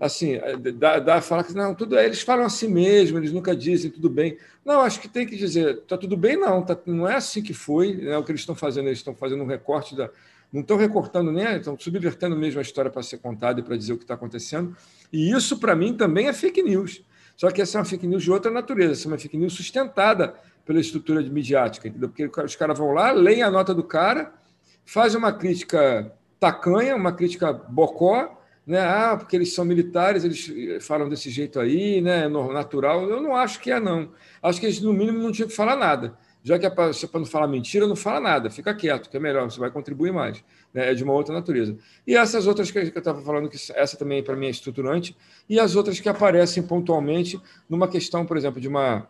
Assim, 0.00 0.38
dá, 0.76 0.98
dá 0.98 1.20
falar 1.20 1.44
que 1.44 1.52
não, 1.52 1.74
tudo 1.74 1.98
eles 1.98 2.22
falam 2.22 2.46
assim 2.46 2.68
mesmo, 2.68 3.18
eles 3.18 3.32
nunca 3.32 3.54
dizem 3.54 3.90
tudo 3.90 4.08
bem. 4.08 4.38
Não, 4.64 4.80
acho 4.80 5.00
que 5.00 5.08
tem 5.08 5.26
que 5.26 5.36
dizer, 5.36 5.78
está 5.78 5.98
tudo 5.98 6.16
bem, 6.16 6.38
não, 6.38 6.62
tá, 6.62 6.78
não 6.86 7.06
é 7.06 7.16
assim 7.16 7.42
que 7.42 7.52
foi, 7.52 7.96
né, 7.96 8.16
o 8.16 8.24
que 8.24 8.30
eles 8.30 8.40
estão 8.40 8.54
fazendo, 8.54 8.86
eles 8.86 9.00
estão 9.00 9.14
fazendo 9.14 9.42
um 9.42 9.46
recorte 9.46 9.94
da, 9.94 10.08
não 10.52 10.62
estão 10.62 10.76
recortando 10.76 11.30
nem, 11.30 11.56
estão 11.56 11.78
subvertendo 11.78 12.36
mesmo 12.36 12.58
a 12.58 12.62
história 12.62 12.90
para 12.90 13.02
ser 13.02 13.18
contada 13.18 13.60
e 13.60 13.62
para 13.62 13.76
dizer 13.76 13.92
o 13.92 13.98
que 13.98 14.04
está 14.04 14.14
acontecendo. 14.14 14.76
E 15.12 15.30
isso, 15.30 15.58
para 15.58 15.76
mim, 15.76 15.94
também 15.94 16.26
é 16.26 16.32
fake 16.32 16.62
news. 16.62 17.02
Só 17.36 17.50
que 17.50 17.62
essa 17.62 17.78
é 17.78 17.80
uma 17.80 17.84
fake 17.84 18.06
news 18.06 18.22
de 18.22 18.30
outra 18.32 18.50
natureza, 18.50 18.92
essa 18.92 19.06
é 19.06 19.08
uma 19.08 19.18
fake 19.18 19.36
news 19.36 19.52
sustentada 19.52 20.34
pela 20.64 20.80
estrutura 20.80 21.22
midiática, 21.22 21.88
entendeu? 21.88 22.08
Porque 22.08 22.26
os 22.42 22.56
caras 22.56 22.78
vão 22.78 22.92
lá, 22.92 23.12
leem 23.12 23.42
a 23.42 23.50
nota 23.50 23.74
do 23.74 23.84
cara, 23.84 24.32
fazem 24.84 25.18
uma 25.18 25.32
crítica 25.32 26.12
tacanha, 26.40 26.96
uma 26.96 27.12
crítica 27.12 27.52
bocó, 27.52 28.36
né? 28.66 28.80
Ah, 28.80 29.16
porque 29.16 29.36
eles 29.36 29.54
são 29.54 29.64
militares, 29.64 30.24
eles 30.24 30.84
falam 30.84 31.08
desse 31.08 31.30
jeito 31.30 31.60
aí, 31.60 32.00
né? 32.00 32.24
É 32.24 32.28
natural. 32.28 33.08
Eu 33.08 33.22
não 33.22 33.36
acho 33.36 33.60
que 33.60 33.70
é, 33.70 33.78
não. 33.78 34.12
Acho 34.42 34.60
que 34.60 34.66
eles, 34.66 34.80
no 34.80 34.92
mínimo, 34.92 35.18
não 35.18 35.32
tinham 35.32 35.48
que 35.48 35.54
falar 35.54 35.76
nada 35.76 36.18
já 36.48 36.58
que 36.58 36.64
é 36.64 36.70
para 36.70 36.90
não 37.12 37.26
falar 37.26 37.46
mentira, 37.46 37.86
não 37.86 37.94
fala 37.94 38.20
nada, 38.20 38.48
fica 38.48 38.74
quieto, 38.74 39.10
que 39.10 39.16
é 39.18 39.20
melhor, 39.20 39.50
você 39.50 39.60
vai 39.60 39.70
contribuir 39.70 40.14
mais. 40.14 40.42
Né? 40.72 40.92
É 40.92 40.94
de 40.94 41.04
uma 41.04 41.12
outra 41.12 41.34
natureza. 41.34 41.76
E 42.06 42.16
essas 42.16 42.46
outras 42.46 42.70
que 42.70 42.78
eu 42.78 42.84
estava 42.84 43.20
falando, 43.20 43.50
que 43.50 43.58
essa 43.74 43.98
também 43.98 44.22
para 44.22 44.34
mim 44.34 44.46
é 44.46 44.48
estruturante, 44.48 45.14
e 45.46 45.60
as 45.60 45.76
outras 45.76 46.00
que 46.00 46.08
aparecem 46.08 46.62
pontualmente 46.62 47.38
numa 47.68 47.86
questão, 47.86 48.24
por 48.24 48.38
exemplo, 48.38 48.62
de 48.62 48.66
uma. 48.66 49.06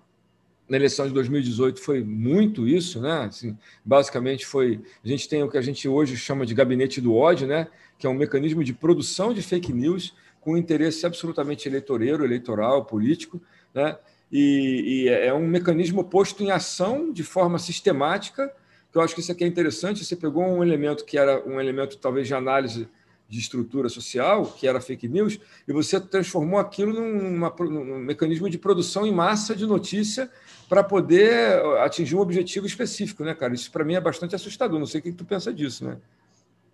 Na 0.68 0.76
eleição 0.76 1.06
de 1.06 1.14
2018 1.14 1.80
foi 1.80 2.02
muito 2.02 2.66
isso, 2.66 3.00
né? 3.00 3.26
Assim, 3.28 3.56
basicamente 3.84 4.44
foi. 4.44 4.80
A 5.04 5.06
gente 5.06 5.28
tem 5.28 5.40
o 5.40 5.48
que 5.48 5.56
a 5.56 5.62
gente 5.62 5.88
hoje 5.88 6.16
chama 6.16 6.44
de 6.44 6.54
gabinete 6.54 7.00
do 7.00 7.14
ódio, 7.14 7.46
né? 7.46 7.68
Que 7.96 8.06
é 8.06 8.10
um 8.10 8.14
mecanismo 8.14 8.64
de 8.64 8.74
produção 8.74 9.32
de 9.32 9.42
fake 9.42 9.72
news 9.72 10.12
com 10.40 10.56
interesse 10.56 11.06
absolutamente 11.06 11.68
eleitoreiro, 11.68 12.24
eleitoral, 12.24 12.84
político, 12.84 13.40
né? 13.72 13.96
E, 14.30 15.04
e, 15.04 15.08
é 15.08 15.32
um 15.32 15.46
mecanismo 15.46 16.04
posto 16.04 16.42
em 16.42 16.50
ação 16.50 17.10
de 17.12 17.22
forma 17.22 17.58
sistemática, 17.58 18.52
que 18.92 18.98
eu 18.98 19.02
acho 19.02 19.14
que 19.14 19.20
isso 19.20 19.32
aqui 19.32 19.44
é 19.44 19.46
interessante. 19.46 20.04
Você 20.04 20.16
pegou 20.16 20.44
um 20.44 20.62
elemento 20.62 21.04
que 21.04 21.16
era 21.18 21.42
um 21.46 21.60
elemento 21.60 21.96
talvez 21.98 22.26
de 22.26 22.34
análise 22.34 22.88
de 23.28 23.38
estrutura 23.38 23.88
social, 23.90 24.46
que 24.46 24.66
era 24.66 24.80
fake 24.80 25.06
news, 25.06 25.38
e 25.66 25.72
você 25.72 26.00
transformou 26.00 26.58
aquilo 26.58 26.94
numa, 26.94 27.54
num 27.60 27.98
mecanismo 27.98 28.48
de 28.48 28.56
produção 28.56 29.06
em 29.06 29.12
massa 29.12 29.54
de 29.54 29.66
notícia 29.66 30.30
para 30.66 30.82
poder 30.82 31.62
atingir 31.82 32.16
um 32.16 32.20
objetivo 32.20 32.66
específico, 32.66 33.22
né, 33.22 33.34
cara? 33.34 33.54
Isso 33.54 33.70
para 33.70 33.84
mim 33.84 33.94
é 33.94 34.00
bastante 34.00 34.34
assustador. 34.34 34.78
Não 34.78 34.86
sei 34.86 35.00
o 35.00 35.02
que 35.02 35.12
tu 35.12 35.26
pensa 35.26 35.52
disso, 35.52 35.84
né? 35.84 35.98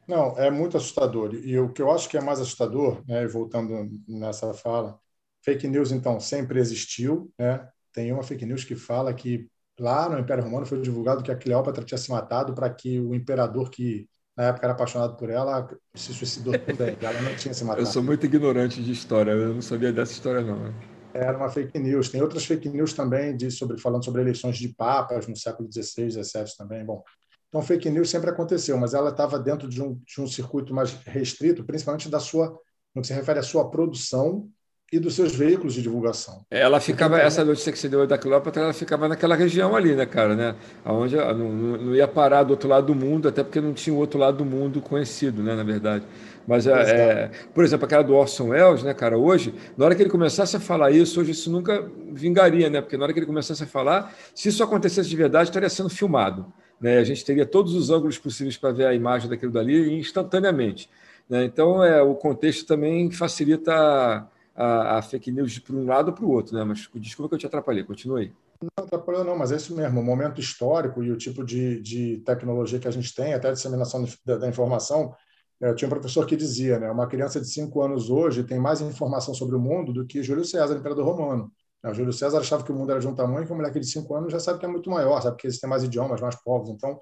Não, 0.07 0.39
é 0.39 0.51
muito 0.51 0.77
assustador. 0.77 1.35
E 1.35 1.59
o 1.59 1.71
que 1.71 1.83
eu 1.83 1.91
acho 1.91 2.09
que 2.09 2.17
é 2.17 2.21
mais 2.21 2.41
assustador, 2.41 3.03
né, 3.09 3.27
voltando 3.27 3.91
nessa 4.07 4.53
fala, 4.55 4.99
Fake 5.45 5.69
news, 5.69 5.93
então, 5.93 6.19
sempre 6.19 6.59
existiu. 6.59 7.31
Né? 7.39 7.69
Tem 7.93 8.11
uma 8.13 8.23
fake 8.23 8.47
news 8.47 8.65
que 8.65 8.75
fala 8.75 9.13
que 9.13 9.47
lá 9.79 10.09
no 10.09 10.19
Império 10.19 10.43
Romano 10.43 10.65
foi 10.65 10.81
divulgado 10.81 11.23
que 11.23 11.31
a 11.31 11.37
Cleópatra 11.37 11.85
tinha 11.85 11.99
se 11.99 12.11
matado 12.11 12.55
para 12.55 12.71
que 12.71 12.99
o 12.99 13.15
imperador 13.15 13.71
que 13.71 14.09
na 14.37 14.45
época 14.45 14.67
era 14.67 14.73
apaixonado 14.73 15.17
por 15.17 15.31
ela 15.31 15.69
se 15.95 16.15
suicidou 16.15 16.59
também. 16.59 16.97
Ela 17.01 17.21
não 17.23 17.37
tinha 17.37 17.53
se 17.53 17.63
matado. 17.65 17.83
Eu 17.83 17.87
sou 17.87 18.03
muito 18.03 18.25
ignorante 18.25 18.83
de 18.83 18.91
história, 18.91 19.33
eu 19.33 19.55
não 19.55 19.63
sabia 19.63 19.93
dessa 19.93 20.13
história 20.13 20.41
não. 20.41 20.59
Né? 20.59 20.75
Era 21.13 21.37
uma 21.37 21.49
fake 21.49 21.79
news. 21.79 22.09
Tem 22.09 22.21
outras 22.21 22.45
fake 22.45 22.69
news 22.69 22.93
também 22.93 23.37
de 23.37 23.51
sobre 23.51 23.79
falando 23.79 24.05
sobre 24.05 24.23
eleições 24.23 24.57
de 24.57 24.69
papas 24.69 25.29
no 25.29 25.37
século 25.37 25.69
XVI, 25.71 26.11
XVII 26.11 26.57
também. 26.59 26.85
Bom, 26.85 27.05
então 27.49 27.63
fake 27.63 27.89
news 27.91 28.11
sempre 28.11 28.31
aconteceu, 28.31 28.77
mas 28.77 28.95
ela 28.95 29.11
estava 29.11 29.39
dentro 29.39 29.69
de 29.69 29.81
um, 29.81 29.95
de 30.05 30.21
um 30.21 30.27
circuito 30.27 30.75
mais 30.75 30.95
restrito, 31.05 31.65
principalmente 31.65 32.09
da 32.09 32.19
sua 32.19 32.59
no 32.95 33.03
que 33.03 33.09
se 33.09 33.15
refere 33.15 33.41
à 33.41 33.43
sua 33.43 33.71
produção 33.71 34.49
e 34.93 34.99
dos 34.99 35.15
seus 35.15 35.35
veículos 35.35 35.75
de 35.75 35.83
divulgação. 35.83 36.45
Ela 36.51 36.79
ficava, 36.79 37.19
essa 37.19 37.45
notícia 37.45 37.73
que 37.73 37.79
você 37.79 37.89
deu 37.89 38.07
da 38.07 38.17
Cleópatra, 38.17 38.63
ela 38.63 38.73
ficava 38.73 39.09
naquela 39.09 39.35
região 39.35 39.75
ali, 39.75 39.95
né, 39.95 40.07
cara, 40.07 40.37
né? 40.37 40.55
Onde 40.85 41.17
não, 41.17 41.35
não, 41.35 41.95
ia 41.95 42.07
parar 42.07 42.45
do 42.45 42.51
outro 42.51 42.69
lado 42.69 42.87
do 42.87 42.95
mundo, 42.95 43.29
até 43.29 43.43
porque 43.43 43.61
não 43.61 43.73
tinha 43.73 43.95
o 43.95 43.99
outro 43.99 44.19
lado 44.19 44.39
do 44.39 44.45
mundo 44.45 44.81
conhecido, 44.81 45.43
né, 45.43 45.55
na 45.55 45.65
verdade. 45.65 46.05
Mas, 46.47 46.67
é, 46.67 46.73
é, 46.73 47.31
por 47.55 47.65
exemplo, 47.65 47.87
aquela 47.87 48.03
do 48.03 48.15
Orson 48.15 48.49
Welles, 48.49 48.83
né, 48.83 48.93
cara, 48.95 49.19
hoje, 49.19 49.55
na 49.77 49.87
hora 49.87 49.95
que 49.95 50.03
ele 50.03 50.11
começasse 50.11 50.57
a 50.57 50.61
falar 50.61 50.91
isso, 50.91 51.21
hoje 51.21 51.33
isso 51.33 51.51
nunca 51.51 51.91
vingaria, 52.13 52.69
né? 52.69 52.81
Porque 52.81 52.97
na 52.97 53.05
hora 53.05 53.13
que 53.13 53.19
ele 53.19 53.27
começasse 53.27 53.65
a 53.65 53.67
falar, 53.67 54.15
se 54.35 54.49
isso 54.49 54.63
acontecesse 54.63 55.09
de 55.09 55.17
verdade, 55.17 55.49
estaria 55.49 55.71
sendo 55.71 55.89
filmado. 55.89 56.47
Né? 56.81 56.99
A 56.99 57.05
gente 57.05 57.25
teria 57.25 57.47
todos 57.47 57.75
os 57.75 57.91
ângulos 57.91 58.19
possíveis 58.19 58.57
para 58.57 58.71
ver 58.71 58.87
a 58.87 58.95
imagem 58.95 59.29
daquilo 59.29 59.51
dali 59.51 59.99
instantaneamente. 59.99 60.89
Né? 61.29 61.45
Então, 61.45 61.83
é, 61.83 62.03
o 62.03 62.15
contexto 62.15 62.67
também 62.67 63.11
facilita 63.11 64.29
a, 64.55 64.99
a 64.99 65.03
fake 65.03 65.33
news 65.33 65.59
para 65.59 65.75
um 65.75 65.87
lado 65.87 66.09
ou 66.09 66.15
para 66.15 66.25
o 66.25 66.31
outro, 66.31 66.57
né? 66.57 66.65
Mas 66.65 66.89
desculpa 66.95 67.29
que 67.29 67.35
eu 67.35 67.39
te 67.39 67.47
atrapalhei, 67.47 67.85
continue. 67.85 68.33
Não 68.63 68.85
atrapalhou, 68.85 69.25
não, 69.25 69.37
mas 69.37 69.53
é 69.53 69.57
isso 69.57 69.75
mesmo. 69.75 70.01
O 70.01 70.05
momento 70.05 70.41
histórico 70.41 71.03
e 71.03 71.11
o 71.11 71.17
tipo 71.17 71.45
de, 71.45 71.81
de 71.81 72.19
tecnologia 72.19 72.79
que 72.79 72.89
a 72.89 72.91
gente 72.91 73.15
tem, 73.15 73.35
até 73.35 73.49
a 73.49 73.53
disseminação 73.53 74.05
da, 74.25 74.39
da 74.39 74.49
informação. 74.49 75.15
Eu 75.61 75.71
é, 75.71 75.75
tinha 75.75 75.87
um 75.87 75.91
professor 75.91 76.27
que 76.27 76.37
dizia, 76.37 76.79
né? 76.79 76.91
Uma 76.91 77.07
criança 77.07 77.41
de 77.41 77.49
cinco 77.49 77.83
anos 77.83 78.11
hoje 78.11 78.45
tem 78.45 78.59
mais 78.59 78.81
informação 78.81 79.35
sobre 79.35 79.57
o 79.57 79.61
mundo 79.61 79.93
do 79.93 80.07
que 80.07 80.23
Júlio 80.23 80.45
César, 80.45 80.77
imperador 80.77 81.05
romano. 81.05 81.51
O 81.85 81.93
Júlio 81.93 82.13
César 82.13 82.39
achava 82.39 82.65
que 82.65 82.73
o 82.73 82.75
mundo 82.75 82.91
era 82.91 83.01
de 83.01 83.07
um 83.07 83.15
tamanho 83.15 83.47
que 83.47 83.53
um 83.53 83.57
moleque 83.57 83.79
de 83.79 83.87
cinco 83.87 84.15
anos 84.15 84.33
já 84.33 84.41
sabe 84.41 84.59
que 84.59 84.65
é 84.65 84.69
muito 84.69 84.89
maior, 84.89 85.21
sabe 85.21 85.37
que 85.37 85.47
existem 85.47 85.69
mais 85.69 85.85
idiomas, 85.85 86.21
mais 86.21 86.35
povos. 86.37 86.71
Então, 86.71 86.99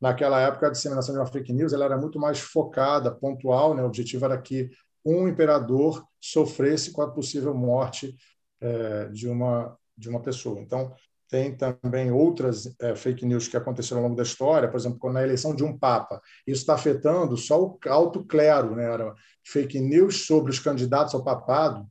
naquela 0.00 0.40
época, 0.40 0.68
a 0.68 0.70
disseminação 0.70 1.14
de 1.14 1.20
uma 1.20 1.26
fake 1.26 1.52
news 1.52 1.72
ela 1.72 1.84
era 1.84 1.98
muito 1.98 2.18
mais 2.18 2.40
focada, 2.40 3.10
pontual. 3.10 3.74
Né? 3.74 3.82
O 3.82 3.86
objetivo 3.86 4.24
era 4.24 4.40
que 4.40 4.70
um 5.04 5.28
imperador 5.28 6.06
sofresse 6.20 6.92
com 6.92 7.02
a 7.02 7.10
possível 7.10 7.54
morte 7.54 8.16
é, 8.60 9.08
de 9.08 9.28
uma 9.28 9.76
de 9.96 10.08
uma 10.08 10.22
pessoa. 10.22 10.60
Então 10.60 10.92
tem 11.28 11.56
também 11.56 12.10
outras 12.10 12.74
é, 12.80 12.94
fake 12.94 13.24
news 13.24 13.48
que 13.48 13.56
aconteceram 13.56 14.00
ao 14.00 14.08
longo 14.08 14.16
da 14.16 14.22
história, 14.22 14.68
por 14.68 14.78
exemplo, 14.78 15.12
na 15.12 15.22
eleição 15.22 15.54
de 15.54 15.64
um 15.64 15.78
papa. 15.78 16.20
Isso 16.46 16.62
está 16.62 16.74
afetando 16.74 17.36
só 17.36 17.62
o 17.62 17.78
alto 17.88 18.24
clero, 18.24 18.74
né? 18.74 18.84
Era 18.84 19.14
fake 19.44 19.80
news 19.80 20.26
sobre 20.26 20.50
os 20.50 20.58
candidatos 20.58 21.14
ao 21.14 21.24
papado 21.24 21.86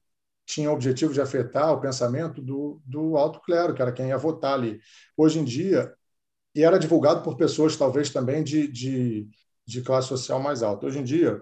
tinha 0.45 0.69
o 0.69 0.73
objetivo 0.73 1.13
de 1.13 1.21
afetar 1.21 1.71
o 1.71 1.79
pensamento 1.79 2.41
do, 2.41 2.81
do 2.85 3.15
alto 3.17 3.39
clero, 3.41 3.73
que 3.73 3.81
era 3.81 3.91
quem 3.91 4.09
ia 4.09 4.17
votar 4.17 4.53
ali. 4.53 4.79
Hoje 5.15 5.39
em 5.39 5.45
dia, 5.45 5.93
e 6.53 6.63
era 6.63 6.77
divulgado 6.77 7.23
por 7.23 7.37
pessoas 7.37 7.77
talvez 7.77 8.09
também 8.09 8.43
de, 8.43 8.67
de, 8.67 9.27
de 9.65 9.81
classe 9.81 10.09
social 10.09 10.39
mais 10.39 10.61
alta. 10.61 10.85
Hoje 10.85 10.99
em 10.99 11.03
dia, 11.03 11.41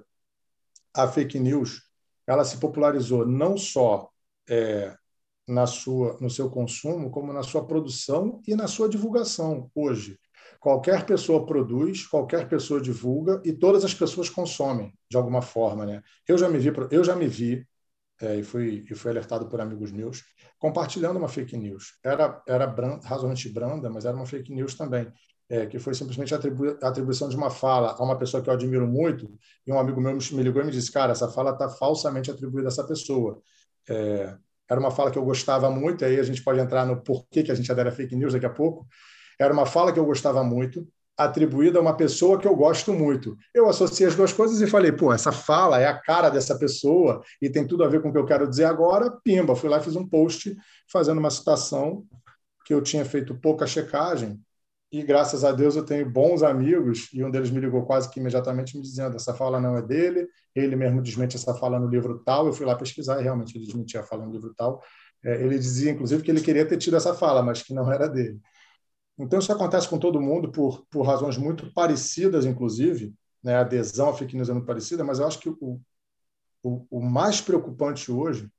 a 1.04 1.08
fake 1.08 1.40
news 1.40 1.82
ela 2.28 2.46
se 2.46 2.58
popularizou 2.58 3.26
não 3.26 3.58
só 3.58 4.10
é, 4.48 4.96
na 5.48 5.66
sua, 5.66 6.18
no 6.22 6.30
seu 6.30 6.50
consumo, 6.50 7.10
como 7.10 7.34
na 7.34 7.42
sua 7.42 7.66
produção 7.66 8.40
e 8.48 8.56
na 8.56 8.68
sua 8.68 8.88
divulgação. 8.88 9.70
Hoje, 9.74 10.20
qualquer 10.60 11.06
pessoa 11.06 11.46
produz, 11.46 12.06
qualquer 12.06 12.48
pessoa 12.48 12.80
divulga 12.80 13.42
e 13.44 13.52
todas 13.52 13.84
as 13.84 13.96
pessoas 13.96 14.30
consomem 14.30 14.94
de 15.10 15.18
alguma 15.18 15.42
forma, 15.42 15.86
né? 15.86 16.04
Eu 16.28 16.38
já 16.38 16.48
me 16.48 16.60
vi, 16.60 16.72
eu 16.92 17.04
já 17.04 17.16
me 17.16 17.28
vi 17.28 17.68
é, 18.22 18.36
e, 18.36 18.44
fui, 18.44 18.86
e 18.90 18.96
fui 18.96 19.10
alertado 19.10 19.48
por 19.48 19.60
amigos 19.60 19.92
meus, 19.92 20.24
compartilhando 20.60 21.18
uma 21.18 21.30
fake 21.30 21.58
news. 21.58 21.98
Era, 22.04 22.44
era 22.48 22.68
brand, 22.68 23.02
razoavelmente 23.04 23.50
branda, 23.50 23.90
mas 23.90 24.06
era 24.06 24.16
uma 24.16 24.26
fake 24.26 24.54
news 24.54 24.76
também, 24.76 25.12
é, 25.50 25.66
que 25.66 25.80
foi 25.80 25.94
simplesmente 25.96 26.34
a 26.34 26.38
atribu 26.38 26.78
atribuição 26.82 27.28
de 27.28 27.36
uma 27.36 27.50
fala 27.50 27.96
a 27.98 28.04
uma 28.04 28.18
pessoa 28.18 28.42
que 28.42 28.50
eu 28.50 28.54
admiro 28.54 28.88
muito, 28.88 29.30
e 29.66 29.72
um 29.72 29.80
amigo 29.80 30.00
meu 30.00 30.14
me 30.14 30.44
ligou 30.44 30.62
e 30.62 30.66
me 30.66 30.72
disse, 30.72 30.92
cara, 30.92 31.12
essa 31.12 31.28
fala 31.28 31.52
está 31.52 31.68
falsamente 31.68 32.30
atribuída 32.30 32.68
a 32.68 32.72
essa 32.72 32.86
pessoa. 32.86 33.42
É, 33.90 34.36
era 34.70 34.80
uma 34.80 34.92
fala 34.92 35.10
que 35.10 35.18
eu 35.18 35.26
gostava 35.26 35.72
muito, 35.72 36.06
aí 36.06 36.20
a 36.20 36.24
gente 36.24 36.44
pode 36.44 36.60
entrar 36.60 36.86
no 36.86 37.02
porquê 37.02 37.42
que 37.42 37.52
a 37.52 37.56
gente 37.56 37.72
adere 37.72 37.90
a 37.90 37.92
fake 37.92 38.16
news 38.16 38.34
daqui 38.34 38.46
a 38.46 38.50
pouco. 38.52 38.88
Era 39.40 39.52
uma 39.52 39.66
fala 39.66 39.92
que 39.92 40.00
eu 40.00 40.06
gostava 40.06 40.44
muito, 40.44 40.88
atribuída 41.18 41.80
a 41.80 41.82
uma 41.82 41.98
pessoa 41.98 42.40
que 42.40 42.48
eu 42.48 42.56
gosto 42.56 42.94
muito. 42.94 43.36
Eu 43.54 43.68
associei 43.68 44.08
as 44.08 44.16
duas 44.16 44.32
coisas 44.32 44.62
e 44.62 44.68
falei, 44.68 44.92
pô, 44.92 45.12
essa 45.12 45.32
fala 45.32 45.80
é 45.80 45.88
a 45.88 45.98
cara 45.98 46.30
dessa 46.30 46.58
pessoa 46.58 47.24
e 47.42 47.50
tem 47.50 47.66
tudo 47.66 47.84
a 47.84 47.88
ver 47.88 48.02
com 48.02 48.10
o 48.10 48.12
que 48.12 48.18
eu 48.18 48.26
quero 48.26 48.48
dizer 48.48 48.66
agora. 48.66 49.12
Pimba, 49.24 49.56
fui 49.56 49.70
lá 49.70 49.80
e 49.80 49.84
fiz 49.84 49.96
um 49.96 50.08
post 50.08 50.56
fazendo 50.92 51.18
uma 51.18 51.32
citação 51.32 52.06
que 52.64 52.74
eu 52.74 52.82
tinha 52.82 53.04
feito 53.04 53.36
pouca 53.36 53.66
checagem 53.66 54.40
e 54.92 55.04
graças 55.04 55.44
a 55.44 55.52
Deus 55.52 55.76
eu 55.76 55.86
tenho 55.86 56.10
bons 56.10 56.42
amigos 56.42 57.10
e 57.14 57.24
um 57.24 57.30
deles 57.30 57.52
me 57.52 57.60
ligou 57.60 57.86
quase 57.86 58.10
que 58.10 58.20
imediatamente 58.20 58.76
me 58.76 58.82
dizendo 58.82 59.16
essa 59.16 59.34
fala 59.34 59.62
não 59.62 59.78
é 59.78 59.82
dele, 59.82 60.28
ele 60.56 60.76
mesmo 60.76 61.02
desmente 61.02 61.36
essa 61.36 61.54
fala 61.54 61.80
no 61.80 61.88
livro 61.88 62.20
tal, 62.20 62.48
eu 62.48 62.54
fui 62.54 62.66
lá 62.66 62.76
pesquisar 62.76 63.20
e 63.20 63.24
realmente 63.24 63.56
ele 63.56 63.66
desmentia 63.66 64.00
a 64.00 64.04
fala 64.04 64.26
no 64.26 64.32
livro 64.32 64.54
tal. 64.56 64.82
É, 65.24 65.42
ele 65.44 65.58
dizia, 65.60 65.92
inclusive, 65.92 66.24
que 66.24 66.32
ele 66.32 66.42
queria 66.42 66.66
ter 66.66 66.78
tido 66.78 66.96
essa 66.96 67.14
fala, 67.14 67.44
mas 67.44 67.62
que 67.62 67.74
não 67.74 67.92
era 67.92 68.08
dele. 68.08 68.40
Então, 69.18 69.40
isso 69.40 69.52
acontece 69.52 69.88
com 69.88 70.00
todo 70.00 70.22
mundo 70.22 70.52
por, 70.52 70.86
por 70.90 71.04
razões 71.04 71.38
muito 71.38 71.72
parecidas, 71.74 72.46
inclusive. 72.46 73.14
Né? 73.44 73.56
A 73.56 73.62
adesão 73.62 74.10
à 74.10 74.14
fake 74.14 74.36
news 74.36 74.50
é 74.50 74.54
muito 74.54 74.66
parecida, 74.66 75.04
mas 75.04 75.20
eu 75.20 75.28
acho 75.28 75.40
que 75.40 75.50
o, 75.50 75.82
o, 76.64 76.86
o 76.90 77.02
mais 77.02 77.42
preocupante 77.42 78.12
hoje 78.12 78.50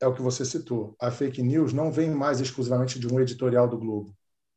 é 0.00 0.06
o 0.06 0.14
que 0.14 0.22
você 0.22 0.44
citou. 0.44 0.96
A 0.98 1.10
fake 1.10 1.42
news 1.42 1.72
não 1.72 1.92
vem 1.92 2.10
mais 2.10 2.40
exclusivamente 2.40 2.98
de 2.98 3.06
um 3.12 3.20
editorial 3.20 3.68
do 3.68 3.78
Globo. 3.78 4.14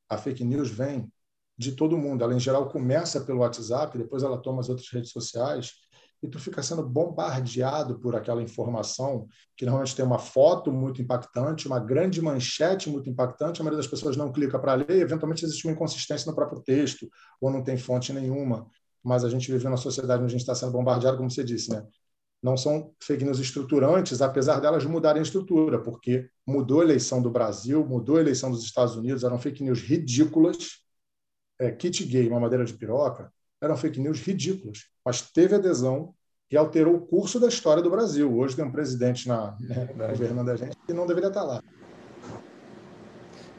A 0.09 0.17
fake 0.17 0.43
news 0.43 0.69
vem 0.69 1.11
de 1.57 1.71
todo 1.71 1.97
mundo. 1.97 2.23
Ela, 2.23 2.33
em 2.33 2.39
geral, 2.39 2.69
começa 2.69 3.21
pelo 3.21 3.39
WhatsApp, 3.39 3.97
depois 3.97 4.23
ela 4.23 4.37
toma 4.37 4.59
as 4.59 4.69
outras 4.69 4.87
redes 4.89 5.11
sociais 5.11 5.73
e 6.21 6.27
tu 6.27 6.39
fica 6.39 6.63
sendo 6.63 6.87
bombardeado 6.87 7.99
por 7.99 8.15
aquela 8.15 8.41
informação 8.41 9.27
que 9.55 9.65
normalmente 9.65 9.95
tem 9.95 10.03
uma 10.03 10.17
foto 10.17 10.71
muito 10.71 11.01
impactante, 11.01 11.67
uma 11.67 11.79
grande 11.79 12.21
manchete 12.21 12.89
muito 12.89 13.09
impactante, 13.09 13.61
a 13.61 13.63
maioria 13.63 13.77
das 13.77 13.89
pessoas 13.89 14.17
não 14.17 14.31
clica 14.31 14.57
para 14.57 14.73
ler, 14.73 14.89
eventualmente 14.89 15.45
existe 15.45 15.67
uma 15.67 15.73
inconsistência 15.73 16.29
no 16.29 16.35
próprio 16.35 16.61
texto, 16.61 17.07
ou 17.39 17.51
não 17.51 17.63
tem 17.63 17.77
fonte 17.77 18.11
nenhuma, 18.11 18.65
mas 19.03 19.23
a 19.23 19.29
gente 19.29 19.51
vive 19.51 19.63
numa 19.65 19.77
sociedade 19.77 20.23
onde 20.23 20.31
a 20.31 20.37
gente 20.37 20.41
está 20.41 20.55
sendo 20.55 20.71
bombardeado, 20.71 21.17
como 21.17 21.29
você 21.29 21.43
disse, 21.43 21.69
né? 21.69 21.85
Não 22.41 22.55
são 22.55 22.93
fake 23.01 23.23
news 23.23 23.39
estruturantes, 23.39 24.21
apesar 24.21 24.59
delas 24.59 24.85
mudarem 24.85 25.19
a 25.19 25.23
estrutura, 25.23 25.79
porque 25.79 26.29
mudou 26.45 26.81
a 26.81 26.83
eleição 26.83 27.21
do 27.21 27.31
Brasil, 27.31 27.85
mudou 27.85 28.17
a 28.17 28.21
eleição 28.21 28.51
dos 28.51 28.63
Estados 28.63 28.95
Unidos, 28.95 29.23
eram 29.23 29.39
fake 29.39 29.63
news 29.63 29.81
ridículas, 29.81 30.81
é, 31.59 31.71
kit 31.71 32.05
gay, 32.05 32.27
uma 32.27 32.39
madeira 32.39 32.63
de 32.63 32.73
piroca, 32.73 33.31
eram 33.61 33.75
fake 33.75 33.99
news 33.99 34.19
ridículas, 34.19 34.85
mas 35.03 35.21
teve 35.21 35.55
adesão 35.55 36.13
e 36.49 36.55
alterou 36.55 36.95
o 36.95 37.01
curso 37.01 37.39
da 37.39 37.47
história 37.47 37.81
do 37.81 37.89
Brasil. 37.89 38.33
Hoje 38.37 38.55
tem 38.55 38.63
um 38.63 38.71
presidente 38.71 39.27
na, 39.27 39.57
né, 39.59 39.89
governando 39.97 40.49
a 40.49 40.55
gente 40.55 40.77
que 40.85 40.93
não 40.93 41.05
deveria 41.05 41.29
estar 41.29 41.43
lá. 41.43 41.61